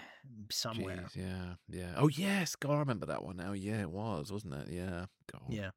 somewhere. 0.49 1.05
jeez, 1.13 1.15
yeah, 1.15 1.53
yeah. 1.69 1.93
Oh 1.97 2.07
yes, 2.07 2.55
God, 2.55 2.75
I 2.75 2.79
remember 2.79 3.05
that 3.07 3.23
one 3.23 3.37
now. 3.37 3.53
Yeah, 3.53 3.81
it 3.81 3.91
was, 3.91 4.31
wasn't 4.31 4.53
it? 4.55 4.67
Yeah, 4.71 5.05
God. 5.31 5.43
Yeah. 5.49 5.69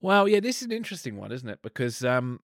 Well, 0.00 0.28
yeah, 0.28 0.40
this 0.40 0.58
is 0.58 0.66
an 0.66 0.72
interesting 0.72 1.16
one, 1.16 1.32
isn't 1.32 1.48
it? 1.48 1.60
Because 1.62 2.04
um 2.04 2.40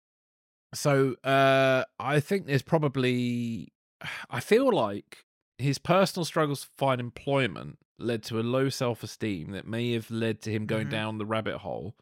so 0.74 1.16
uh 1.24 1.84
I 2.00 2.20
think 2.20 2.46
there's 2.48 2.64
probably 2.64 3.72
I 4.30 4.40
feel 4.40 4.72
like 4.74 5.26
his 5.60 5.78
personal 5.78 6.26
struggles 6.26 6.62
to 6.62 6.68
find 6.78 7.00
employment 7.00 7.78
led 8.00 8.24
to 8.24 8.40
a 8.40 8.42
low 8.42 8.70
self-esteem 8.70 9.52
that 9.52 9.68
may 9.68 9.94
have 9.94 10.10
led 10.10 10.42
to 10.42 10.52
him 10.52 10.66
going 10.66 10.88
Mhm. 10.88 10.92
down 10.92 11.18
the 11.20 11.26
rabbit 11.28 11.58
hole. 11.60 11.96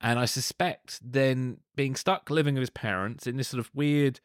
And 0.00 0.18
I 0.18 0.26
suspect 0.26 1.00
then 1.02 1.58
being 1.74 1.96
stuck 1.96 2.30
living 2.30 2.54
with 2.54 2.62
his 2.62 2.70
parents 2.70 3.26
in 3.26 3.36
this 3.36 3.48
sort 3.48 3.60
of 3.60 3.70
weird 3.74 4.20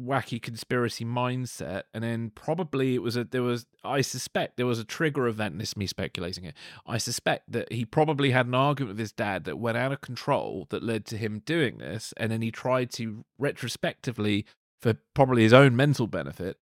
wacky 0.00 0.40
conspiracy 0.40 1.04
mindset 1.04 1.82
and 1.92 2.02
then 2.02 2.30
probably 2.34 2.94
it 2.94 3.02
was 3.02 3.14
a 3.16 3.24
there 3.24 3.42
was 3.42 3.66
I 3.84 4.00
suspect 4.00 4.56
there 4.56 4.66
was 4.66 4.78
a 4.78 4.84
trigger 4.84 5.26
event 5.26 5.58
this 5.58 5.70
is 5.70 5.76
me 5.76 5.86
speculating 5.86 6.44
it 6.44 6.54
I 6.86 6.96
suspect 6.96 7.52
that 7.52 7.70
he 7.70 7.84
probably 7.84 8.30
had 8.30 8.46
an 8.46 8.54
argument 8.54 8.94
with 8.94 8.98
his 8.98 9.12
dad 9.12 9.44
that 9.44 9.58
went 9.58 9.76
out 9.76 9.92
of 9.92 10.00
control 10.00 10.66
that 10.70 10.82
led 10.82 11.04
to 11.06 11.18
him 11.18 11.42
doing 11.44 11.78
this 11.78 12.14
and 12.16 12.32
then 12.32 12.40
he 12.40 12.50
tried 12.50 12.90
to 12.92 13.24
retrospectively 13.38 14.46
for 14.80 14.94
probably 15.14 15.42
his 15.42 15.52
own 15.52 15.76
mental 15.76 16.06
benefit 16.06 16.56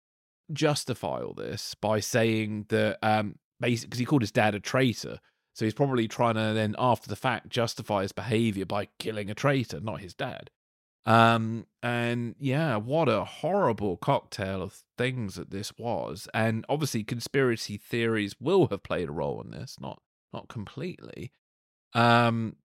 justify 0.53 1.21
all 1.21 1.35
this 1.35 1.77
by 1.81 2.01
saying 2.01 2.67
that 2.69 2.99
um 3.01 3.37
basically 3.61 3.87
because 3.87 3.99
he 4.01 4.05
called 4.05 4.23
his 4.23 4.33
dad 4.33 4.57
a 4.57 4.61
traitor 4.61 5.21
so 5.53 5.65
he's 5.65 5.75
probably 5.75 6.09
trying 6.09 6.35
to 6.35 6.53
then 6.55 6.75
after 6.79 7.09
the 7.09 7.17
fact 7.17 7.49
justify 7.51 8.03
his 8.03 8.13
behavior 8.13 8.65
by 8.65 8.89
killing 8.99 9.31
a 9.31 9.35
traitor 9.35 9.81
not 9.81 10.01
his 10.01 10.15
dad. 10.15 10.51
Um 11.07 11.67
and 11.83 12.35
yeah 12.39 12.77
what 12.77 13.09
a 13.09 13.25
horrible 13.25 13.97
cocktail 13.97 14.63
of 14.63 14.83
things 14.99 15.35
that 15.37 15.51
this 15.51 15.73
was. 15.79 16.29
And 16.35 16.65
obviously 16.69 17.05
conspiracy 17.05 17.77
theories 17.79 18.35
will 18.39 18.69
have 18.69 18.83
played 18.83 19.09
a 19.09 19.13
role 19.13 19.41
in 19.43 19.51
this 19.51 19.77
not 19.81 20.01
not 20.33 20.49
completely. 20.49 21.33
Um 21.95 22.57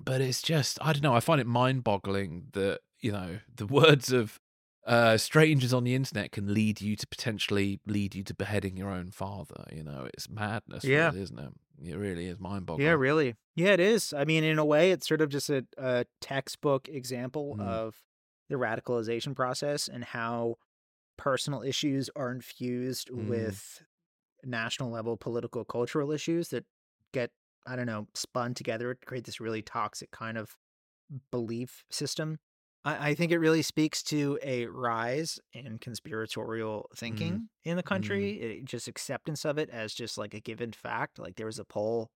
but 0.00 0.20
it's 0.20 0.42
just 0.42 0.78
i 0.80 0.92
don't 0.92 1.02
know 1.02 1.14
i 1.14 1.20
find 1.20 1.40
it 1.40 1.46
mind-boggling 1.46 2.46
that 2.52 2.78
you 3.00 3.10
know 3.10 3.38
the 3.54 3.66
words 3.80 4.12
of 4.12 4.38
uh 4.86 5.16
strangers 5.16 5.72
on 5.72 5.82
the 5.84 5.94
internet 5.94 6.30
can 6.30 6.54
lead 6.54 6.80
you 6.80 6.94
to 6.94 7.06
potentially 7.06 7.80
lead 7.86 8.14
you 8.14 8.22
to 8.22 8.32
beheading 8.34 8.76
your 8.76 8.90
own 8.90 9.10
father 9.10 9.64
you 9.72 9.82
know? 9.82 10.06
It's 10.14 10.28
madness 10.28 10.84
Yeah. 10.84 11.08
really, 11.08 11.22
isn't 11.22 11.38
it 11.38 11.52
it 11.82 11.94
really 11.96 12.26
is 12.26 12.38
mind-boggling 12.38 12.86
Yeah, 12.86 12.92
really. 12.94 13.34
Yeah, 13.56 13.72
it 13.72 13.80
is. 13.80 14.12
I 14.12 14.24
mean, 14.24 14.44
in 14.44 14.58
a 14.58 14.64
way, 14.64 14.90
it's 14.92 15.06
sort 15.06 15.20
of 15.20 15.28
just 15.30 15.50
a, 15.50 15.66
a 15.76 16.04
textbook 16.20 16.88
example 16.88 17.56
Mm. 17.58 17.62
of 17.62 18.02
the 18.48 18.56
radicalization 18.56 19.34
process 19.34 19.88
and 19.88 20.04
how 20.04 20.56
personal 21.16 21.62
issues 21.62 22.08
are 22.16 22.30
infused 22.32 23.10
Mm. 23.10 23.28
with 23.28 23.82
national 24.44 24.90
level 24.90 25.16
political 25.16 25.64
cultural 25.64 26.12
issues 26.12 26.48
that 26.50 26.64
get, 27.12 27.30
I 27.66 27.76
don't 27.76 27.86
know, 27.86 28.06
spun 28.14 28.54
together 28.54 28.94
to 28.94 29.06
create 29.06 29.24
this 29.24 29.40
really 29.40 29.62
toxic 29.62 30.10
kind 30.10 30.38
of 30.38 30.56
belief 31.30 31.84
system. 31.90 32.38
I, 32.88 33.08
I 33.10 33.14
think 33.14 33.32
it 33.32 33.38
really 33.38 33.62
speaks 33.62 34.02
to 34.04 34.38
a 34.42 34.66
rise 34.66 35.38
in 35.52 35.78
conspiratorial 35.78 36.88
thinking 36.96 37.48
in 37.64 37.76
the 37.76 37.82
country, 37.82 38.30
it- 38.40 38.64
just 38.64 38.88
acceptance 38.88 39.44
of 39.44 39.58
it 39.58 39.68
as 39.70 39.92
just 39.94 40.16
like 40.18 40.34
a 40.34 40.40
given 40.40 40.72
fact. 40.72 41.18
Like 41.18 41.36
there 41.36 41.46
was 41.46 41.58
a 41.58 41.64
poll 41.64 42.10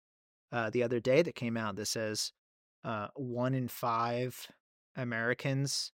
uh, 0.51 0.69
the 0.69 0.83
other 0.83 0.99
day 0.99 1.21
that 1.21 1.35
came 1.35 1.57
out 1.57 1.75
that 1.75 1.87
says 1.87 2.31
uh, 2.83 3.07
one 3.15 3.53
in 3.53 3.67
five 3.67 4.47
Americans 4.95 5.91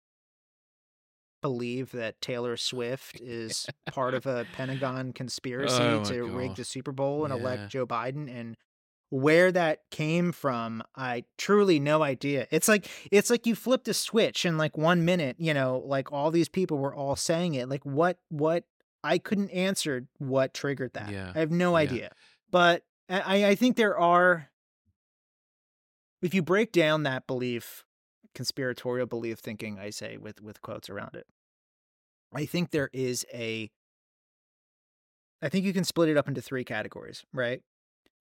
believe 1.41 1.91
that 1.93 2.21
Taylor 2.21 2.57
Swift 2.57 3.21
is 3.21 3.67
part 3.93 4.15
of 4.15 4.27
a 4.27 4.47
Pentagon 4.53 5.13
conspiracy 5.13 5.83
Oh 5.83 6.05
to 6.05 6.23
rig 6.25 6.55
the 6.55 6.65
Super 6.65 6.93
Bowl 6.93 7.25
and 7.25 7.35
Yeah. 7.35 7.41
elect 7.41 7.73
Joe 7.73 7.87
Biden. 7.87 8.31
And 8.33 8.57
where 9.13 9.53
that 9.53 9.81
came 9.91 10.33
from, 10.33 10.83
I 10.97 11.25
truly 11.37 11.79
no 11.79 12.03
idea. 12.03 12.47
It's 12.51 12.67
like 12.67 12.89
it's 13.11 13.29
like 13.29 13.47
you 13.47 13.55
flipped 13.55 13.87
a 13.89 13.93
switch 13.93 14.47
in 14.47 14.57
like 14.57 14.79
one 14.79 15.05
minute, 15.05 15.37
you 15.39 15.53
know, 15.53 15.83
like 15.85 16.11
all 16.11 16.31
these 16.31 16.49
people 16.49 16.79
were 16.79 16.95
all 16.95 17.15
saying 17.15 17.53
it. 17.55 17.69
Like 17.69 17.85
what 17.85 18.19
what 18.31 18.65
I 19.05 19.19
couldn't 19.19 19.51
answer 19.51 20.07
what 20.17 20.55
triggered 20.55 20.95
that. 20.95 21.11
Yeah. 21.11 21.31
I 21.35 21.41
have 21.41 21.51
no 21.51 21.73
Yeah. 21.73 21.83
idea. 21.83 22.11
But 22.51 22.85
I, 23.11 23.45
I 23.49 23.55
think 23.55 23.77
there 23.77 23.99
are 23.99 24.49
if 26.23 26.33
you 26.33 26.41
break 26.41 26.73
down 26.73 27.03
that 27.03 27.27
belief, 27.27 27.85
conspiratorial 28.35 29.07
belief 29.07 29.41
thinking, 29.41 29.79
I 29.79 29.91
say 29.91 30.17
with 30.17 30.41
with 30.41 30.63
quotes 30.63 30.89
around 30.89 31.17
it, 31.17 31.27
I 32.35 32.47
think 32.47 32.71
there 32.71 32.89
is 32.95 33.27
a 33.35 33.71
I 35.43 35.51
think 35.51 35.67
you 35.67 35.75
can 35.75 35.85
split 35.85 36.09
it 36.09 36.17
up 36.17 36.29
into 36.29 36.41
three 36.41 36.65
categories, 36.65 37.25
right? 37.35 37.61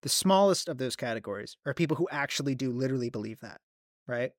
The 0.02 0.08
smallest 0.08 0.68
of 0.68 0.78
those 0.78 0.96
categories 0.96 1.56
are 1.66 1.74
people 1.74 1.96
who 1.96 2.08
actually 2.10 2.54
do 2.54 2.70
literally 2.70 3.10
believe 3.10 3.40
that, 3.40 3.60
right? 4.06 4.32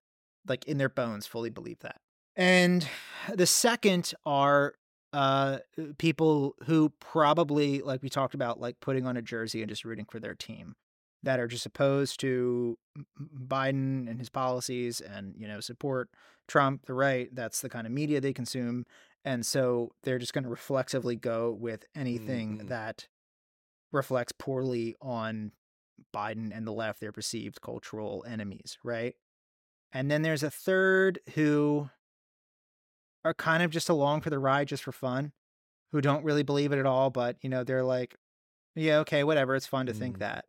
Like 0.48 0.66
in 0.66 0.78
their 0.78 0.90
bones, 0.90 1.26
fully 1.26 1.50
believe 1.50 1.80
that. 1.80 2.02
And 2.36 2.88
the 3.34 3.46
second 3.46 4.14
are 4.26 4.74
uh 5.14 5.60
people 6.00 6.56
who 6.66 6.90
probably 7.00 7.82
like 7.82 8.02
we 8.02 8.10
talked 8.10 8.34
about 8.34 8.60
like 8.60 8.80
putting 8.80 9.06
on 9.06 9.16
a 9.16 9.22
jersey 9.22 9.62
and 9.62 9.70
just 9.70 9.86
rooting 9.86 10.06
for 10.10 10.20
their 10.20 10.34
team 10.34 10.76
that 11.22 11.40
are 11.40 11.48
just 11.48 11.66
opposed 11.68 12.20
to 12.20 12.78
Biden 13.48 14.10
and 14.10 14.20
his 14.20 14.30
policies 14.30 15.02
and 15.02 15.36
you 15.38 15.48
know 15.48 15.60
support 15.60 16.10
Trump 16.48 16.86
the 16.88 16.94
right 16.94 17.30
that's 17.34 17.62
the 17.62 17.70
kind 17.70 17.86
of 17.88 17.94
media 17.94 18.20
they 18.20 18.34
consume 18.34 18.86
and 19.24 19.46
so 19.46 19.92
they're 20.04 20.20
just 20.20 20.34
going 20.34 20.44
to 20.44 20.50
reflexively 20.50 21.16
go 21.16 21.52
with 21.52 21.86
anything 21.96 22.58
Mhm. 22.64 22.68
that 22.70 23.08
reflects 23.94 24.34
poorly 24.38 24.96
on 25.02 25.52
Biden 26.14 26.52
and 26.56 26.66
the 26.68 26.72
left 26.74 27.00
their 27.00 27.12
perceived 27.12 27.62
cultural 27.62 28.26
enemies 28.28 28.78
right 28.84 29.16
and 29.94 30.10
then 30.12 30.22
there's 30.24 30.44
a 30.44 30.50
third 30.52 31.20
who 31.36 31.90
are 33.24 33.34
kind 33.34 33.64
of 33.64 33.72
just 33.72 33.90
along 33.90 34.22
for 34.22 34.30
the 34.30 34.40
ride 34.40 34.68
just 34.68 34.84
for 34.84 34.92
fun 34.92 35.32
who 35.92 36.02
don't 36.02 36.24
really 36.26 36.44
believe 36.44 36.72
it 36.72 36.80
at 36.80 36.86
all 36.86 37.10
but 37.10 37.38
you 37.42 37.50
know 37.50 37.64
they're 37.64 37.84
like 37.84 38.16
yeah 38.76 38.98
okay 38.98 39.24
whatever 39.24 39.56
it's 39.56 39.68
fun 39.68 39.86
to 39.86 39.94
think 39.94 40.18
Mm. 40.18 40.20
that 40.20 40.46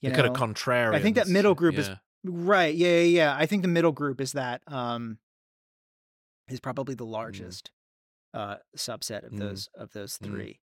you 0.00 0.10
They're 0.10 0.24
know 0.24 0.32
kind 0.32 0.42
of 0.42 0.54
contrarian. 0.54 0.94
I 0.94 1.00
think 1.00 1.16
that 1.16 1.28
middle 1.28 1.54
group 1.54 1.76
is 1.76 1.90
right 2.24 2.74
yeah 2.74 2.88
yeah 2.88 3.00
yeah 3.02 3.36
i 3.38 3.46
think 3.46 3.62
the 3.62 3.68
middle 3.68 3.92
group 3.92 4.20
is 4.20 4.32
that 4.32 4.62
um 4.66 5.18
is 6.48 6.58
probably 6.60 6.94
the 6.94 7.04
largest 7.06 7.70
uh 8.34 8.56
subset 8.76 9.24
of 9.24 9.32
Mm. 9.32 9.38
those 9.38 9.68
of 9.76 9.92
those 9.92 10.18
Mm. 10.18 10.26
three 10.26 10.60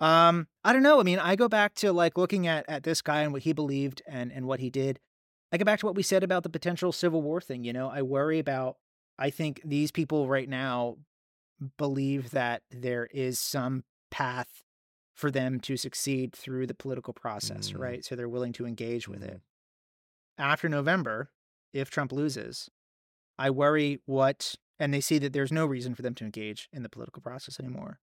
um 0.00 0.46
i 0.64 0.72
don't 0.72 0.82
know 0.82 0.98
i 1.00 1.02
mean 1.02 1.18
i 1.18 1.36
go 1.36 1.48
back 1.48 1.74
to 1.74 1.92
like 1.92 2.16
looking 2.16 2.46
at 2.46 2.64
at 2.68 2.82
this 2.84 3.02
guy 3.02 3.22
and 3.22 3.32
what 3.32 3.42
he 3.42 3.52
believed 3.52 4.02
and 4.06 4.32
and 4.32 4.46
what 4.46 4.60
he 4.60 4.70
did 4.70 4.98
i 5.52 5.58
go 5.58 5.64
back 5.64 5.78
to 5.80 5.86
what 5.86 5.94
we 5.94 6.02
said 6.02 6.22
about 6.22 6.42
the 6.42 6.48
potential 6.48 6.92
civil 6.92 7.20
war 7.22 7.40
thing 7.40 7.64
you 7.64 7.72
know 7.72 7.88
i 7.88 8.00
worry 8.02 8.38
about 8.38 8.76
i 9.18 9.28
think 9.30 9.60
these 9.64 9.90
people 9.90 10.26
right 10.28 10.48
now 10.48 10.96
believe 11.76 12.30
that 12.30 12.62
there 12.70 13.06
is 13.12 13.38
some 13.38 13.84
path 14.10 14.62
for 15.14 15.30
them 15.30 15.60
to 15.60 15.76
succeed 15.76 16.32
through 16.34 16.66
the 16.66 16.74
political 16.74 17.12
process 17.12 17.72
Mm. 17.72 17.78
right 17.78 18.04
so 18.04 18.16
they're 18.16 18.28
willing 18.28 18.54
to 18.54 18.64
engage 18.66 19.06
with 19.08 19.22
it 19.22 19.34
Mm. 19.34 19.40
after 20.38 20.68
November, 20.70 21.30
if 21.74 21.90
Trump 21.90 22.12
loses, 22.12 22.70
I 23.38 23.50
worry 23.50 24.00
what, 24.06 24.54
and 24.78 24.92
they 24.94 25.02
see 25.02 25.18
that 25.18 25.34
there's 25.34 25.52
no 25.52 25.66
reason 25.66 25.94
for 25.94 26.00
them 26.00 26.14
to 26.14 26.24
engage 26.24 26.68
in 26.72 26.82
the 26.82 26.88
political 26.88 27.20
process 27.20 27.60
anymore. 27.60 28.00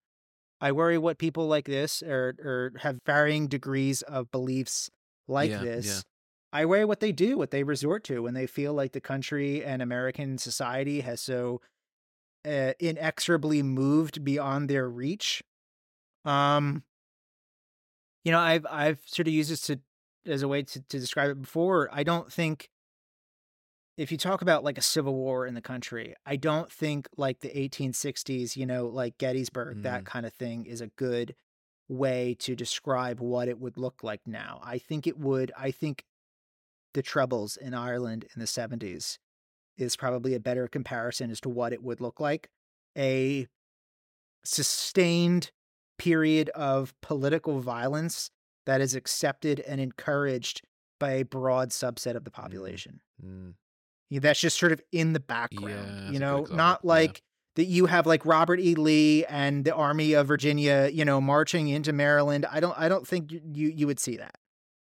I 0.60 0.72
worry 0.72 0.98
what 0.98 1.18
people 1.18 1.48
like 1.48 1.66
this 1.66 2.02
or 2.02 2.36
or 2.40 2.80
have 2.80 3.00
varying 3.06 3.48
degrees 3.48 4.02
of 4.04 4.32
beliefs 4.32 4.90
like 5.28 5.52
Yeah, 5.52 5.64
this. 5.64 5.86
yeah. 5.88 6.02
I 6.54 6.66
worry 6.66 6.86
what 6.86 7.02
they 7.02 7.12
do, 7.12 7.38
what 7.38 7.52
they 7.52 7.64
resort 7.64 8.04
to 8.06 8.24
when 8.24 8.34
they 8.34 8.48
feel 8.48 8.74
like 8.74 8.94
the 8.94 9.02
country 9.02 9.64
and 9.64 9.82
American 9.82 10.38
society 10.38 11.02
has 11.02 11.22
so 11.22 11.62
uh, 12.46 12.74
inexorably 12.80 13.62
moved 13.64 14.24
beyond 14.24 14.70
their 14.70 14.90
reach. 14.90 15.44
Um, 16.26 16.84
you 18.24 18.32
know, 18.32 18.40
I've 18.40 18.66
I've 18.70 19.02
sort 19.06 19.28
of 19.28 19.34
used 19.34 19.52
this 19.52 19.62
to 19.62 19.80
as 20.26 20.42
a 20.42 20.48
way 20.48 20.64
to, 20.64 20.82
to 20.82 21.00
describe 21.00 21.30
it 21.32 21.42
before. 21.42 21.90
I 21.92 22.04
don't 22.04 22.32
think 22.32 22.70
if 23.98 24.12
you 24.12 24.18
talk 24.18 24.42
about 24.42 24.64
like 24.64 24.78
a 24.78 24.82
civil 24.82 25.16
war 25.16 25.46
in 25.48 25.56
the 25.56 25.62
country, 25.62 26.14
I 26.26 26.36
don't 26.36 26.72
think 26.72 27.08
like 27.18 27.40
the 27.40 27.50
1860s, 27.50 28.56
you 28.56 28.66
know, 28.66 28.86
like 28.88 29.18
Gettysburg, 29.18 29.82
that 29.82 30.04
Mm. 30.04 30.06
kind 30.06 30.26
of 30.26 30.34
thing 30.34 30.66
is 30.66 30.82
a 30.82 30.88
good 30.88 31.36
way 31.90 32.36
to 32.40 32.56
describe 32.56 33.20
what 33.20 33.48
it 33.48 33.60
would 33.60 33.78
look 33.78 34.04
like 34.04 34.22
now. 34.28 34.60
I 34.64 34.78
think 34.78 35.08
it 35.08 35.18
would, 35.18 35.52
I 35.58 35.72
think 35.72 36.04
the 36.94 37.02
troubles 37.02 37.58
in 37.58 37.74
Ireland 37.74 38.26
in 38.34 38.40
the 38.40 38.46
70s 38.48 39.18
is 39.78 39.96
probably 39.96 40.34
a 40.36 40.40
better 40.40 40.68
comparison 40.68 41.32
as 41.32 41.40
to 41.42 41.50
what 41.50 41.74
it 41.74 41.82
would 41.84 42.00
look 42.02 42.20
like. 42.20 42.50
A 42.98 43.48
sustained 44.44 45.52
period 45.98 46.50
of 46.50 46.94
political 47.02 47.60
violence 47.60 48.30
that 48.66 48.82
is 48.82 48.96
accepted 48.96 49.60
and 49.62 49.80
encouraged 49.82 50.62
by 51.00 51.12
a 51.12 51.24
broad 51.26 51.70
subset 51.70 52.16
of 52.16 52.24
the 52.24 52.32
population. 52.32 53.00
Mm. 53.24 53.54
Yeah, 54.10 54.20
That's 54.22 54.40
just 54.40 54.58
sort 54.58 54.72
of 54.72 54.82
in 54.92 55.14
the 55.14 55.20
background, 55.20 56.04
Yeah, 56.06 56.12
you 56.12 56.20
know, 56.20 56.46
not 56.50 56.80
yeah. 56.84 56.88
like 56.90 57.22
that 57.58 57.66
you 57.66 57.88
have 57.88 58.06
like 58.06 58.26
Robert 58.26 58.60
E. 58.60 58.76
Lee 58.76 59.26
and 59.26 59.66
the 59.66 59.74
Army 59.76 60.14
of 60.14 60.28
Virginia, 60.28 60.90
you 60.94 61.04
know, 61.04 61.20
marching 61.20 61.68
into 61.68 61.92
Maryland. 61.92 62.46
I 62.52 62.60
don't, 62.60 62.78
I 62.80 62.88
don't 62.88 63.06
think 63.08 63.32
you 63.32 63.42
you, 63.54 63.70
you 63.70 63.88
would 63.88 64.00
see 64.00 64.16
that, 64.18 64.36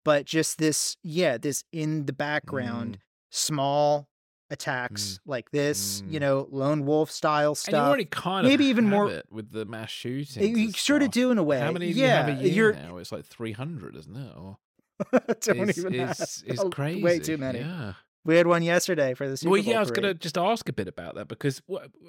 but 0.05 0.27
just 0.27 0.59
this, 0.59 0.97
yeah, 1.03 1.39
this 1.39 1.65
in 1.73 2.07
the 2.07 2.12
background, 2.12 2.99
Mm. 2.99 3.01
small 3.31 4.09
attacks 4.53 5.20
like 5.24 5.51
this, 5.53 6.03
you 6.09 6.19
Mm. 6.19 6.23
know, 6.23 6.49
lone 6.51 6.85
wolf 6.85 7.11
style 7.11 7.53
you 7.53 7.55
stuff. 7.55 7.87
already 7.89 8.05
kind 8.05 8.47
Maybe 8.47 8.66
even 8.66 8.89
more- 8.89 9.11
it 9.11 9.27
with 9.31 9.51
the 9.53 9.65
mass 9.65 9.91
shootings. 9.91 10.37
You 10.37 10.66
and 10.66 10.77
sort 10.77 11.03
of 11.03 11.11
do 11.12 11.31
in 11.31 11.39
a 11.39 11.43
way. 11.43 11.61
How 11.61 11.70
many 11.73 11.93
do 11.93 11.99
yeah, 11.99 12.27
you 12.27 12.32
have 12.35 12.41
a 12.41 12.49
year 12.49 12.53
you're 12.55 12.73
now? 12.74 12.97
It's 12.99 13.12
like 13.12 13.24
300, 13.24 13.97
isn't 13.97 14.16
it? 14.16 14.37
Or 14.37 14.59
don't 15.12 15.69
it's, 15.70 15.78
even 15.78 15.95
it's, 15.95 16.43
it's 16.47 16.62
crazy. 16.73 17.03
way 17.03 17.19
too 17.20 17.39
many. 17.39 17.61
Yeah. 17.61 17.95
We 18.24 18.36
had 18.36 18.47
one 18.47 18.62
yesterday 18.62 19.14
for 19.14 19.28
the 19.28 19.36
Super 19.36 19.51
well, 19.51 19.62
Bowl 19.62 19.72
yeah, 19.72 19.78
I 19.78 19.80
was 19.80 19.90
going 19.90 20.02
to 20.02 20.14
just 20.14 20.36
ask 20.36 20.68
a 20.68 20.72
bit 20.72 20.88
about 20.88 21.14
that 21.14 21.28
because 21.28 21.62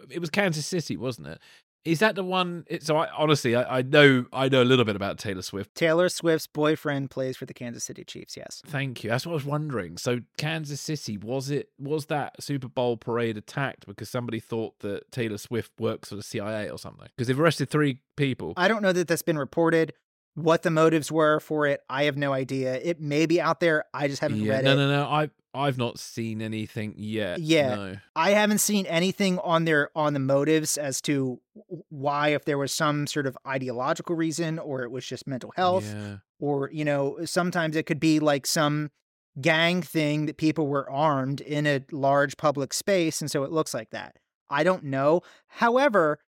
it 0.10 0.20
was 0.20 0.30
Kansas 0.30 0.66
City, 0.66 0.98
wasn't 0.98 1.28
it? 1.28 1.40
Is 1.84 2.00
that 2.00 2.14
the 2.16 2.24
one? 2.24 2.66
So 2.82 2.98
I 2.98 3.10
honestly, 3.18 3.56
I, 3.56 3.80
I 3.80 3.82
know, 3.82 4.26
I 4.32 4.50
know 4.50 4.62
a 4.62 4.66
little 4.66 4.86
bit 4.86 4.96
about 4.96 5.18
Taylor 5.18 5.42
Swift. 5.42 5.74
Taylor 5.74 6.10
Swift's 6.10 6.46
boyfriend 6.46 7.10
plays 7.10 7.38
for 7.38 7.48
the 7.48 7.56
Kansas 7.56 7.84
City 7.84 8.04
Chiefs. 8.04 8.38
Yes. 8.38 8.62
Thank 8.68 9.04
you. 9.04 9.10
That's 9.10 9.26
what 9.26 9.32
I 9.32 9.36
was 9.36 9.46
wondering. 9.46 9.98
So 9.98 10.20
Kansas 10.38 10.80
City 10.80 11.18
was 11.18 11.50
it? 11.50 11.70
Was 11.80 12.06
that 12.08 12.42
Super 12.44 12.68
Bowl 12.68 12.98
parade 12.98 13.36
attacked 13.36 13.88
because 13.88 14.10
somebody 14.10 14.40
thought 14.40 14.78
that 14.80 15.12
Taylor 15.12 15.40
Swift 15.40 15.72
works 15.80 16.10
for 16.10 16.16
the 16.16 16.24
CIA 16.24 16.70
or 16.70 16.78
something? 16.78 17.08
Because 17.16 17.28
they've 17.28 17.40
arrested 17.40 17.72
three 17.72 18.02
people. 18.16 18.54
I 18.58 18.68
don't 18.68 18.84
know 18.84 18.94
that 18.94 19.08
that's 19.08 19.24
been 19.24 19.40
reported. 19.40 19.94
What 20.36 20.62
the 20.62 20.72
motives 20.72 21.12
were 21.12 21.40
for 21.40 21.66
it, 21.66 21.82
I 21.90 22.04
have 22.04 22.16
no 22.16 22.32
idea. 22.32 22.76
It 22.76 23.02
may 23.02 23.26
be 23.26 23.42
out 23.42 23.60
there. 23.60 23.86
I 23.94 24.08
just 24.08 24.22
haven't 24.22 24.42
yeah, 24.42 24.54
read 24.54 24.64
no, 24.66 24.74
it. 24.74 24.76
No, 24.76 24.88
no, 24.88 25.04
no. 25.04 25.10
I 25.10 25.30
I've 25.54 25.78
not 25.78 26.00
seen 26.00 26.42
anything 26.42 26.94
yet. 26.98 27.40
Yeah. 27.42 27.76
no. 27.76 27.96
I 28.16 28.32
haven't 28.32 28.60
seen 28.60 28.86
anything 28.86 29.38
on 29.40 29.66
their 29.66 29.90
on 29.96 30.14
the 30.14 30.20
motives 30.20 30.78
as 30.78 31.02
to 31.02 31.42
why, 31.90 32.30
if 32.30 32.46
there 32.46 32.58
was 32.58 32.72
some 32.72 33.06
sort 33.08 33.28
of 33.28 33.38
ideological 33.46 34.16
reason, 34.16 34.60
or 34.60 34.84
it 34.84 34.92
was 34.92 35.06
just 35.06 35.28
mental 35.28 35.52
health, 35.56 35.86
Yeah. 35.86 36.18
or 36.40 36.70
you 36.72 36.86
know, 36.86 37.18
sometimes 37.26 37.76
it 37.76 37.86
could 37.86 38.00
be 38.00 38.20
like 38.20 38.46
some 38.48 38.92
gang 39.40 39.82
thing 39.82 40.26
that 40.26 40.38
people 40.38 40.68
were 40.68 40.90
armed 40.90 41.42
in 41.42 41.66
a 41.68 41.82
large 41.92 42.38
public 42.38 42.74
space, 42.74 43.22
and 43.22 43.30
so 43.30 43.44
it 43.44 43.52
looks 43.52 43.74
like 43.74 43.90
that. 43.92 44.18
I 44.50 44.64
don't 44.64 44.84
know. 44.86 45.22
However, 45.48 46.20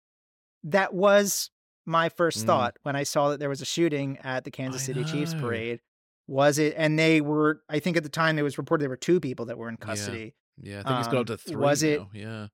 that 0.63 0.93
was 0.93 1.49
my 1.85 2.07
first 2.07 2.39
Mm. 2.43 2.45
thought 2.45 2.77
when 2.83 2.95
I 2.95 3.03
saw 3.03 3.29
that 3.29 3.39
there 3.41 3.49
was 3.49 3.61
a 3.61 3.65
shooting 3.65 4.17
at 4.19 4.45
the 4.45 4.51
Kansas 4.51 4.83
I 4.83 4.85
City 4.85 5.03
Chiefs 5.03 5.33
parade. 5.33 5.81
Was 6.27 6.57
it? 6.57 6.73
And 6.77 6.97
they 6.97 7.19
were. 7.21 7.61
I 7.69 7.79
think 7.79 7.97
at 7.97 8.03
the 8.03 8.09
time 8.09 8.39
it 8.39 8.43
was 8.43 8.57
reported 8.57 8.83
there 8.83 8.89
were 8.89 8.95
two 8.97 9.19
people 9.19 9.45
that 9.47 9.57
were 9.57 9.69
in 9.69 9.77
custody. 9.77 10.35
Yeah, 10.61 10.81
I 10.85 10.87
think 10.89 10.99
it's 10.99 11.07
got 11.09 11.15
up 11.15 11.19
Um, 11.19 11.25
to 11.25 11.37
three 11.37 11.55
was 11.55 11.83
it- 11.83 11.99
now. 11.99 12.09
Yeah. 12.13 12.47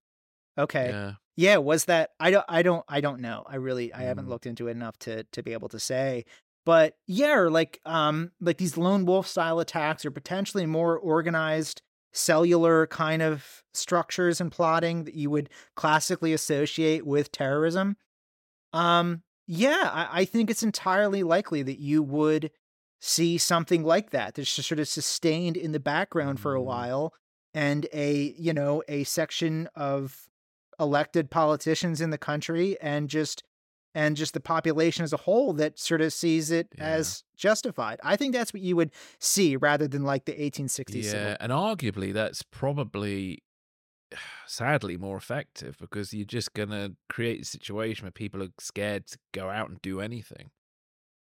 Okay. 0.58 0.90
Yeah. 0.90 1.14
Yeah, 1.38 1.58
was 1.58 1.86
that 1.86 2.10
I 2.20 2.32
don't 2.32 2.46
I 2.50 2.62
don't 2.64 2.84
I 2.90 3.00
don't 3.00 3.22
know. 3.22 3.44
I 3.48 3.56
really 3.56 3.94
I 3.94 4.02
haven't 4.04 4.26
Mm. 4.26 4.30
looked 4.30 4.46
into 4.46 4.68
it 4.68 4.72
enough 4.72 4.98
to 5.00 5.24
to 5.24 5.41
be 5.44 5.54
able 5.54 5.70
to 5.70 5.80
say. 5.80 6.26
But 6.66 6.98
yeah, 7.08 7.36
or 7.36 7.50
like 7.50 7.80
um 7.86 8.32
like 8.41 8.58
these 8.58 8.76
lone 8.78 9.06
wolf 9.06 9.26
style 9.28 9.60
attacks 9.60 10.06
are 10.06 10.12
potentially 10.12 10.66
more 10.66 10.98
organized 10.98 11.82
cellular 12.12 12.88
kind 12.88 13.22
of 13.22 13.64
structures 13.74 14.41
and 14.41 14.52
plotting 14.52 15.04
that 15.06 15.14
you 15.14 15.30
would 15.30 15.50
classically 15.76 16.34
associate 16.34 17.06
with 17.06 17.32
terrorism. 17.32 17.96
Um 18.74 19.24
yeah, 19.48 19.90
I, 19.91 20.22
I 20.22 20.26
think 20.26 20.50
it's 20.50 20.62
entirely 20.64 21.24
likely 21.24 21.64
that 21.64 21.80
you 21.80 22.04
would 22.04 22.52
see 23.00 23.38
something 23.38 23.84
like 23.84 24.10
that 24.12 24.36
that's 24.36 24.54
just 24.56 24.68
sort 24.68 24.80
of 24.80 24.88
sustained 24.88 25.56
in 25.58 25.72
the 25.72 25.80
background 25.80 26.40
for 26.40 26.56
a 26.56 26.60
Mm. 26.60 26.66
while 26.66 27.14
and 27.54 27.88
a 27.94 28.34
you 28.38 28.54
know 28.54 28.84
a 28.88 29.04
section 29.06 29.68
of 29.76 30.28
elected 30.80 31.30
politicians 31.32 32.00
in 32.02 32.10
the 32.10 32.18
country 32.18 32.78
and 32.82 33.10
just 33.10 33.44
and 33.96 34.16
just 34.16 34.34
the 34.34 34.40
population 34.40 35.04
as 35.04 35.12
a 35.14 35.18
whole 35.18 35.52
that 35.54 35.80
sort 35.80 36.00
of 36.02 36.14
sees 36.14 36.52
it 36.52 36.68
Yeah. 36.78 36.86
as 36.90 37.24
justified. 37.36 38.00
I 38.04 38.16
think 38.16 38.34
that's 38.34 38.54
what 38.54 38.62
you 38.62 38.76
would 38.76 38.92
see 39.20 39.56
rather 39.56 39.88
than 39.88 40.04
like 40.04 40.26
the 40.26 40.34
1860s 40.40 41.06
civil 41.10 41.28
Yeah, 41.30 41.38
and 41.40 41.52
arguably 41.52 42.14
that's 42.14 42.44
probably 42.44 43.42
sadly 44.48 44.98
more 44.98 45.18
effective 45.18 45.78
because 45.80 46.14
you're 46.14 46.26
just 46.26 46.54
gonna 46.54 46.92
create 47.10 47.42
a 47.42 47.46
situation 47.46 48.06
where 48.06 48.12
people 48.12 48.44
are 48.44 48.50
scared 48.60 49.08
to 49.08 49.18
go 49.34 49.50
out 49.50 49.70
and 49.70 49.82
do 49.82 50.02
anything. 50.02 50.52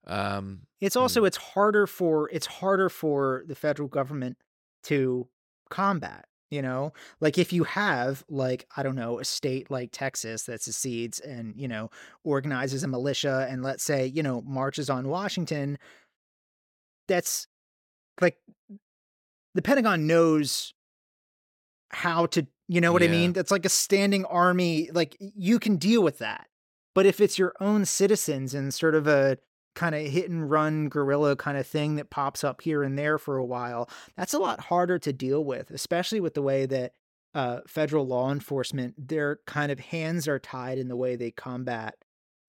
Um, 0.07 0.67
It's 0.81 0.97
also 0.97 1.25
it's 1.25 1.37
harder 1.37 1.87
for 1.87 2.29
it's 2.31 2.47
harder 2.47 2.89
for 2.89 3.45
the 3.47 3.55
federal 3.55 3.89
government 3.89 4.37
to 4.85 5.29
combat, 5.71 6.27
you 6.51 6.61
know? 6.61 6.93
Like 7.21 7.39
if 7.39 7.53
you 7.53 7.65
have 7.65 8.23
like 8.29 8.67
I 8.77 8.83
don't 8.83 8.97
know, 8.97 9.19
a 9.19 9.25
state 9.25 9.71
like 9.71 9.91
Texas 9.93 10.45
that 10.45 10.61
secedes 10.63 11.21
and, 11.21 11.55
you 11.57 11.69
know, 11.69 11.91
organizes 12.23 12.83
a 12.85 12.89
militia 12.89 13.47
and 13.49 13.63
let's 13.63 13.83
say, 13.83 14.07
you 14.07 14.23
know, 14.23 14.43
marches 14.43 14.91
on 14.91 15.09
Washington, 15.09 15.79
that's 17.09 17.47
like 18.21 18.39
the 19.55 19.63
Pentagon 19.63 20.07
knows 20.07 20.75
how 21.91 22.27
to, 22.27 22.47
you 22.69 22.81
know 22.81 22.93
what 22.93 23.03
I 23.03 23.07
mean? 23.09 23.33
That's 23.33 23.51
like 23.51 23.65
a 23.65 23.71
standing 23.71 24.25
army, 24.27 24.91
like 24.93 25.17
you 25.19 25.59
can 25.59 25.77
deal 25.77 26.03
with 26.03 26.19
that. 26.19 26.49
But 26.95 27.07
if 27.07 27.21
it's 27.21 27.39
your 27.39 27.55
own 27.61 27.85
citizens 27.85 28.53
and 28.55 28.73
sort 28.75 28.95
of 28.95 29.07
a 29.07 29.39
kind 29.75 29.95
of 29.95 30.03
hit 30.03 30.31
and 30.31 30.51
run 30.51 30.89
guerrilla 30.89 31.37
kind 31.37 31.57
of 31.59 31.67
thing 31.67 31.97
that 31.97 32.11
pops 32.11 32.45
up 32.45 32.63
here 32.63 32.83
and 32.83 32.99
there 32.99 33.19
for 33.19 33.37
a 33.37 33.45
while, 33.45 33.89
that's 34.17 34.35
a 34.35 34.39
lot 34.39 34.61
harder 34.61 34.99
to 34.99 35.13
deal 35.13 35.45
with, 35.45 35.71
especially 35.71 36.21
with 36.21 36.35
the 36.35 36.43
way 36.43 36.67
that 36.67 36.93
uh, 37.35 37.61
federal 37.67 38.07
law 38.07 38.31
enforcement, 38.31 38.95
their 39.09 39.41
kind 39.47 39.73
of 39.73 39.81
hands 39.81 40.29
are 40.29 40.39
tied 40.39 40.79
in 40.79 40.89
the 40.89 40.97
way 40.97 41.17
they 41.17 41.31
combat 41.31 41.97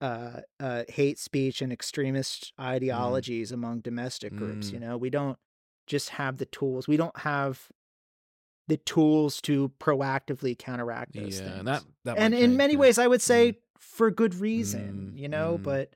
uh, 0.01 0.41
uh, 0.59 0.83
hate 0.87 1.17
speech 1.17 1.61
and 1.61 1.71
extremist 1.71 2.53
ideologies 2.59 3.51
among 3.51 3.79
domestic 3.79 4.35
groups. 4.35 4.69
Mm. 4.69 4.73
You 4.73 4.79
know, 4.79 4.97
we 4.97 5.09
don't 5.09 5.37
just 5.87 6.09
have 6.09 6.37
the 6.37 6.45
tools. 6.45 6.87
We 6.87 6.97
don't 6.97 7.17
have 7.19 7.69
the 8.67 8.77
tools 8.77 9.41
to 9.41 9.71
proactively 9.79 10.57
counteract 10.57 11.13
those 11.13 11.39
yeah, 11.39 11.45
things 11.45 11.59
and 11.59 11.67
that, 11.67 11.83
that 12.03 12.17
and 12.17 12.33
in 12.33 12.57
many 12.57 12.75
ways 12.75 12.97
i 12.97 13.07
would 13.07 13.21
say 13.21 13.59
for 13.77 14.09
good 14.09 14.33
reason 14.35 15.13
Mm, 15.13 15.19
you 15.19 15.29
know 15.29 15.57
mm. 15.57 15.63
but 15.63 15.93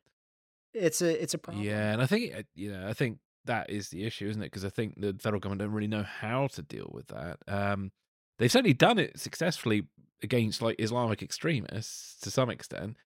it's 0.73 1.01
a 1.01 1.21
it's 1.21 1.33
a 1.33 1.37
problem 1.37 1.63
Yeah, 1.63 1.93
and 1.93 2.01
I 2.01 2.05
think 2.05 2.35
uh, 2.35 2.43
you 2.55 2.71
know, 2.71 2.87
I 2.87 2.93
think 2.93 3.19
that 3.45 3.69
is 3.69 3.89
the 3.89 4.03
issue, 4.05 4.27
isn't 4.29 4.41
it? 4.41 4.47
Because 4.47 4.65
I 4.65 4.69
think 4.69 4.99
the 4.99 5.15
federal 5.19 5.39
government 5.39 5.61
don't 5.61 5.71
really 5.71 5.87
know 5.87 6.03
how 6.03 6.47
to 6.47 6.61
deal 6.61 6.89
with 6.93 7.07
that. 7.07 7.37
Um, 7.47 7.91
they've 8.37 8.51
certainly 8.51 8.73
done 8.73 8.99
it 8.99 9.19
successfully 9.19 9.87
against 10.21 10.61
like 10.61 10.75
Islamic 10.79 11.21
extremists 11.23 12.19
to 12.21 12.29
some 12.31 12.49
extent, 12.49 12.97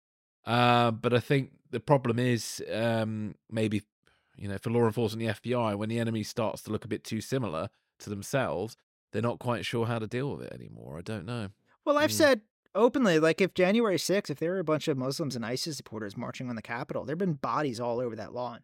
uh, 0.46 0.92
but 0.92 1.14
I 1.14 1.20
think 1.20 1.52
the 1.72 1.80
problem 1.80 2.20
is 2.20 2.62
um, 2.72 3.36
maybe 3.50 3.84
you 4.36 4.48
know 4.48 4.58
for 4.58 4.70
law 4.72 4.86
enforcement, 4.86 5.26
the 5.44 5.52
FBI, 5.52 5.78
when 5.78 5.90
the 5.90 6.00
enemy 6.00 6.24
starts 6.24 6.62
to 6.64 6.72
look 6.72 6.86
a 6.86 6.88
bit 6.90 7.04
too 7.04 7.22
similar 7.22 7.70
to 8.00 8.10
themselves, 8.10 8.76
they're 9.12 9.22
not 9.22 9.40
quite 9.40 9.66
sure 9.66 9.86
how 9.86 10.00
to 10.00 10.08
deal 10.08 10.36
with 10.36 10.48
it 10.48 10.54
anymore. 10.54 10.98
I 10.98 11.02
don't 11.02 11.26
know. 11.26 11.50
well 11.86 11.98
i've 11.98 12.10
Mm. 12.10 12.14
said 12.14 12.42
openly 12.76 13.20
like 13.20 13.40
if 13.42 13.54
january 13.54 13.98
6th 13.98 14.30
if 14.30 14.40
there 14.40 14.52
were 14.52 14.60
a 14.60 14.64
bunch 14.64 14.88
of 14.88 14.98
muslims 14.98 15.36
and 15.36 15.46
isis 15.46 15.78
supporters 15.78 16.18
marching 16.18 16.50
on 16.50 16.56
the 16.56 16.62
capitol 16.62 17.06
there'd 17.06 17.18
been 17.18 17.34
bodies 17.34 17.80
all 17.80 18.00
over 18.00 18.16
that 18.16 18.34
lawn 18.34 18.60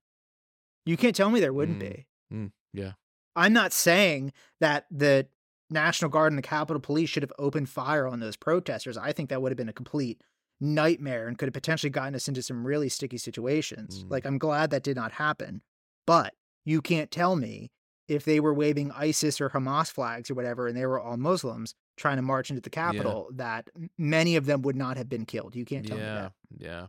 you 0.86 0.98
can't 0.98 1.16
tell 1.16 1.30
me 1.30 1.40
there 1.40 1.54
wouldn't 1.54 1.78
Mm. 1.78 1.90
be 1.92 2.06
Mm, 2.34 2.52
yeah, 2.74 2.92
i'm 3.36 3.54
not 3.54 3.74
saying 3.74 4.32
that 4.60 4.86
the 4.92 5.28
national 5.72 6.10
guard 6.10 6.32
and 6.32 6.38
the 6.38 6.42
capitol 6.44 6.80
police 6.80 7.10
should 7.10 7.24
have 7.24 7.34
opened 7.40 7.70
fire 7.70 8.08
on 8.08 8.20
those 8.20 8.36
protesters 8.36 8.98
i 8.98 9.12
think 9.12 9.30
that 9.30 9.42
would 9.42 9.52
have 9.52 9.58
been 9.58 9.70
a 9.70 9.74
complete 9.74 10.22
nightmare 10.62 11.28
and 11.28 11.38
could 11.38 11.48
have 11.48 11.54
potentially 11.54 11.90
gotten 11.90 12.16
us 12.16 12.28
into 12.28 12.42
some 12.42 12.66
really 12.68 12.90
sticky 12.90 13.18
situations 13.18 14.04
Mm. 14.04 14.12
like 14.12 14.26
i'm 14.26 14.38
glad 14.38 14.70
that 14.72 14.84
did 14.84 14.96
not 14.96 15.14
happen 15.14 15.62
but 16.06 16.34
you 16.66 16.82
can't 16.82 17.12
tell 17.12 17.36
me 17.36 17.72
if 18.10 18.26
they 18.26 18.40
were 18.40 18.54
waving 18.54 18.92
isis 18.92 19.40
or 19.40 19.50
hamas 19.50 19.92
flags 19.92 20.30
or 20.30 20.34
whatever 20.34 20.68
and 20.68 20.76
they 20.76 20.86
were 20.86 21.00
all 21.00 21.18
muslims 21.18 21.76
trying 21.98 22.16
to 22.16 22.22
march 22.22 22.50
into 22.50 22.62
the 22.62 22.70
capitol 22.70 23.30
that 23.34 23.70
many 23.98 24.36
of 24.36 24.46
them 24.46 24.62
would 24.62 24.76
not 24.76 24.98
have 24.98 25.10
been 25.10 25.26
killed 25.26 25.56
you 25.56 25.66
can't 25.66 25.88
tell 25.88 25.98
me 25.98 26.04
yeah, 26.04 26.22
that 26.22 26.32
yeah. 26.58 26.86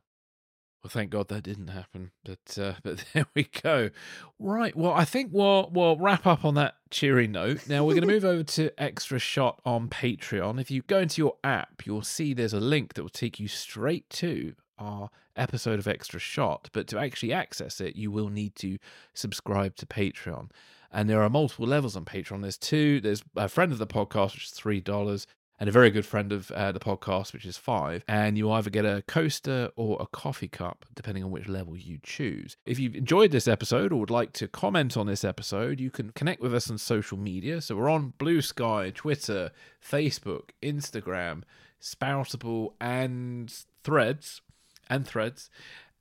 Well, 0.83 0.91
thank 0.91 1.11
God 1.11 1.29
that 1.29 1.43
didn't 1.43 1.69
happen. 1.69 2.11
But 2.25 2.59
uh, 2.59 2.75
but 2.83 3.05
there 3.13 3.27
we 3.35 3.45
go. 3.45 3.91
Right. 4.39 4.75
Well, 4.75 4.93
I 4.93 5.05
think 5.05 5.31
we'll 5.33 5.71
we'll 5.73 5.97
wrap 5.99 6.27
up 6.27 6.45
on 6.45 6.55
that 6.55 6.75
cheery 6.91 7.27
note. 7.27 7.69
Now 7.69 7.85
we're 7.85 7.95
going 7.95 8.01
to 8.09 8.15
move 8.15 8.25
over 8.25 8.43
to 8.43 8.83
extra 8.83 9.19
shot 9.19 9.61
on 9.65 9.89
Patreon. 9.89 10.61
If 10.61 10.71
you 10.71 10.83
go 10.83 11.01
into 11.01 11.21
your 11.21 11.37
app, 11.45 11.87
you'll 11.87 12.03
see 12.03 12.33
there's 12.33 12.55
a 12.55 12.61
link 12.61 12.95
that 12.95 13.03
will 13.03 13.11
take 13.11 13.39
you 13.39 13.49
straight 13.49 14.09
to 14.11 14.55
our 14.79 15.11
episode 15.37 15.79
of 15.79 15.87
Extra 15.87 16.19
Shot. 16.19 16.71
But 16.73 16.87
to 16.89 16.99
actually 16.99 17.33
access 17.33 17.81
it, 17.81 17.97
you 17.97 18.11
will 18.11 18.29
need 18.29 18.55
to 18.57 18.79
subscribe 19.15 19.77
to 19.77 19.87
Patreon. 19.87 20.51
And 20.91 21.09
there 21.09 21.23
are 21.23 21.31
multiple 21.31 21.67
levels 21.67 21.97
on 21.97 22.05
Patreon. 22.05 22.43
There's 22.43 22.59
two. 22.59 23.01
There's 23.01 23.23
a 23.37 23.49
friend 23.49 23.73
of 23.73 23.79
the 23.79 23.87
podcast, 23.87 24.35
which 24.35 24.47
is 24.47 24.51
three 24.51 24.81
dollars, 24.81 25.27
and 25.61 25.69
a 25.69 25.73
very 25.73 25.91
good 25.91 26.07
friend 26.07 26.33
of 26.33 26.51
uh, 26.51 26.73
the 26.73 26.81
podcast, 26.81 27.33
which 27.33 27.45
is 27.45 27.57
five. 27.57 28.03
And 28.09 28.39
you 28.39 28.51
either 28.51 28.71
get 28.71 28.87
a 28.87 29.05
coaster 29.07 29.71
or 29.77 29.99
a 30.01 30.07
coffee 30.07 30.49
cup, 30.49 30.87
depending 30.95 31.23
on 31.23 31.31
which 31.31 31.49
level 31.49 31.77
you 31.77 31.99
choose. 32.03 32.57
If 32.65 32.79
you've 32.79 32.97
enjoyed 32.97 33.31
this 33.31 33.47
episode 33.47 33.93
or 33.93 34.01
would 34.01 34.11
like 34.11 34.33
to 34.35 34.49
comment 34.49 34.97
on 34.97 35.07
this 35.07 35.23
episode, 35.23 35.79
you 35.79 35.91
can 35.91 36.11
connect 36.11 36.41
with 36.41 36.55
us 36.55 36.71
on 36.71 36.79
social 36.79 37.19
media. 37.19 37.61
So 37.61 37.77
we're 37.77 37.91
on 37.91 38.15
Blue 38.17 38.41
Sky, 38.41 38.91
Twitter, 38.95 39.51
Facebook, 39.87 40.51
Instagram, 40.62 41.43
Spoutible, 41.81 42.73
and 42.81 43.55
Threads, 43.85 44.41
and 44.89 45.07
Threads. 45.07 45.51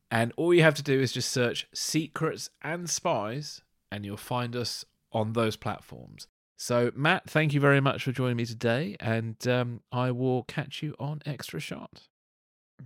And 0.10 0.34
all 0.38 0.54
you 0.54 0.64
have 0.64 0.76
to 0.76 0.84
do 0.84 1.00
is 1.00 1.12
just 1.12 1.32
search 1.32 1.68
Secrets 1.74 2.50
and 2.64 2.90
Spies, 2.90 3.62
and 3.92 4.06
you'll 4.06 4.18
find 4.18 4.56
us 4.56 4.86
on 5.12 5.34
those 5.34 5.56
platforms. 5.56 6.28
So, 6.58 6.92
Matt, 6.94 7.30
thank 7.30 7.54
you 7.54 7.60
very 7.62 7.80
much 7.80 8.04
for 8.04 8.12
joining 8.12 8.36
me 8.36 8.46
today, 8.46 8.98
and 9.00 9.36
um, 9.48 9.82
I 9.92 10.12
will 10.12 10.44
catch 10.44 10.84
you 10.84 10.94
on 11.00 11.22
Extra 11.26 11.60
Shot. 11.60 12.08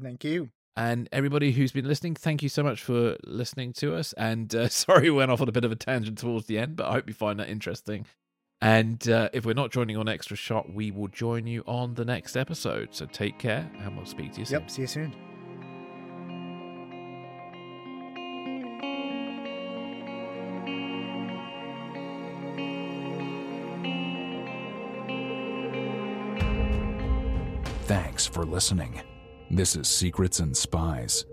Thank 0.02 0.24
you. 0.24 0.50
And 0.76 1.08
everybody 1.12 1.52
who's 1.52 1.72
been 1.72 1.88
listening, 1.88 2.16
thank 2.16 2.42
you 2.42 2.50
so 2.50 2.64
much 2.64 2.84
for 2.84 3.16
listening 3.24 3.74
to 3.74 3.96
us. 3.96 4.14
And 4.14 4.54
uh, 4.54 4.68
sorry, 4.70 5.10
we 5.10 5.18
went 5.18 5.32
off 5.32 5.42
on 5.42 5.50
a 5.50 5.52
bit 5.52 5.66
of 5.66 5.72
a 5.72 5.76
tangent 5.76 6.20
towards 6.20 6.48
the 6.48 6.60
end, 6.60 6.76
but 6.76 6.88
I 6.88 6.94
hope 6.94 7.08
you 7.08 7.14
find 7.14 7.40
that 7.40 7.50
interesting. 7.50 8.06
And 8.62 9.08
uh, 9.10 9.30
if 9.34 9.46
we're 9.46 9.54
not 9.54 9.72
joining 9.72 9.98
on 9.98 10.08
Extra 10.08 10.38
Shot, 10.38 10.74
we 10.74 10.90
will 10.90 11.10
join 11.10 11.48
you 11.48 11.64
on 11.68 11.96
the 11.96 12.06
next 12.06 12.38
episode. 12.38 12.90
So 12.92 13.06
take 13.06 13.38
care, 13.38 13.70
and 13.80 13.98
we'll 13.98 14.06
speak 14.06 14.34
to 14.34 14.40
you 14.40 14.46
soon. 14.46 14.62
Yep. 14.62 14.72
See 14.72 14.82
you 14.84 14.88
soon. 14.88 15.16
Thanks 28.24 28.34
for 28.38 28.46
listening. 28.46 29.02
This 29.52 29.76
is 29.76 29.90
Secrets 29.90 30.40
and 30.40 30.56
Spies. 30.56 31.26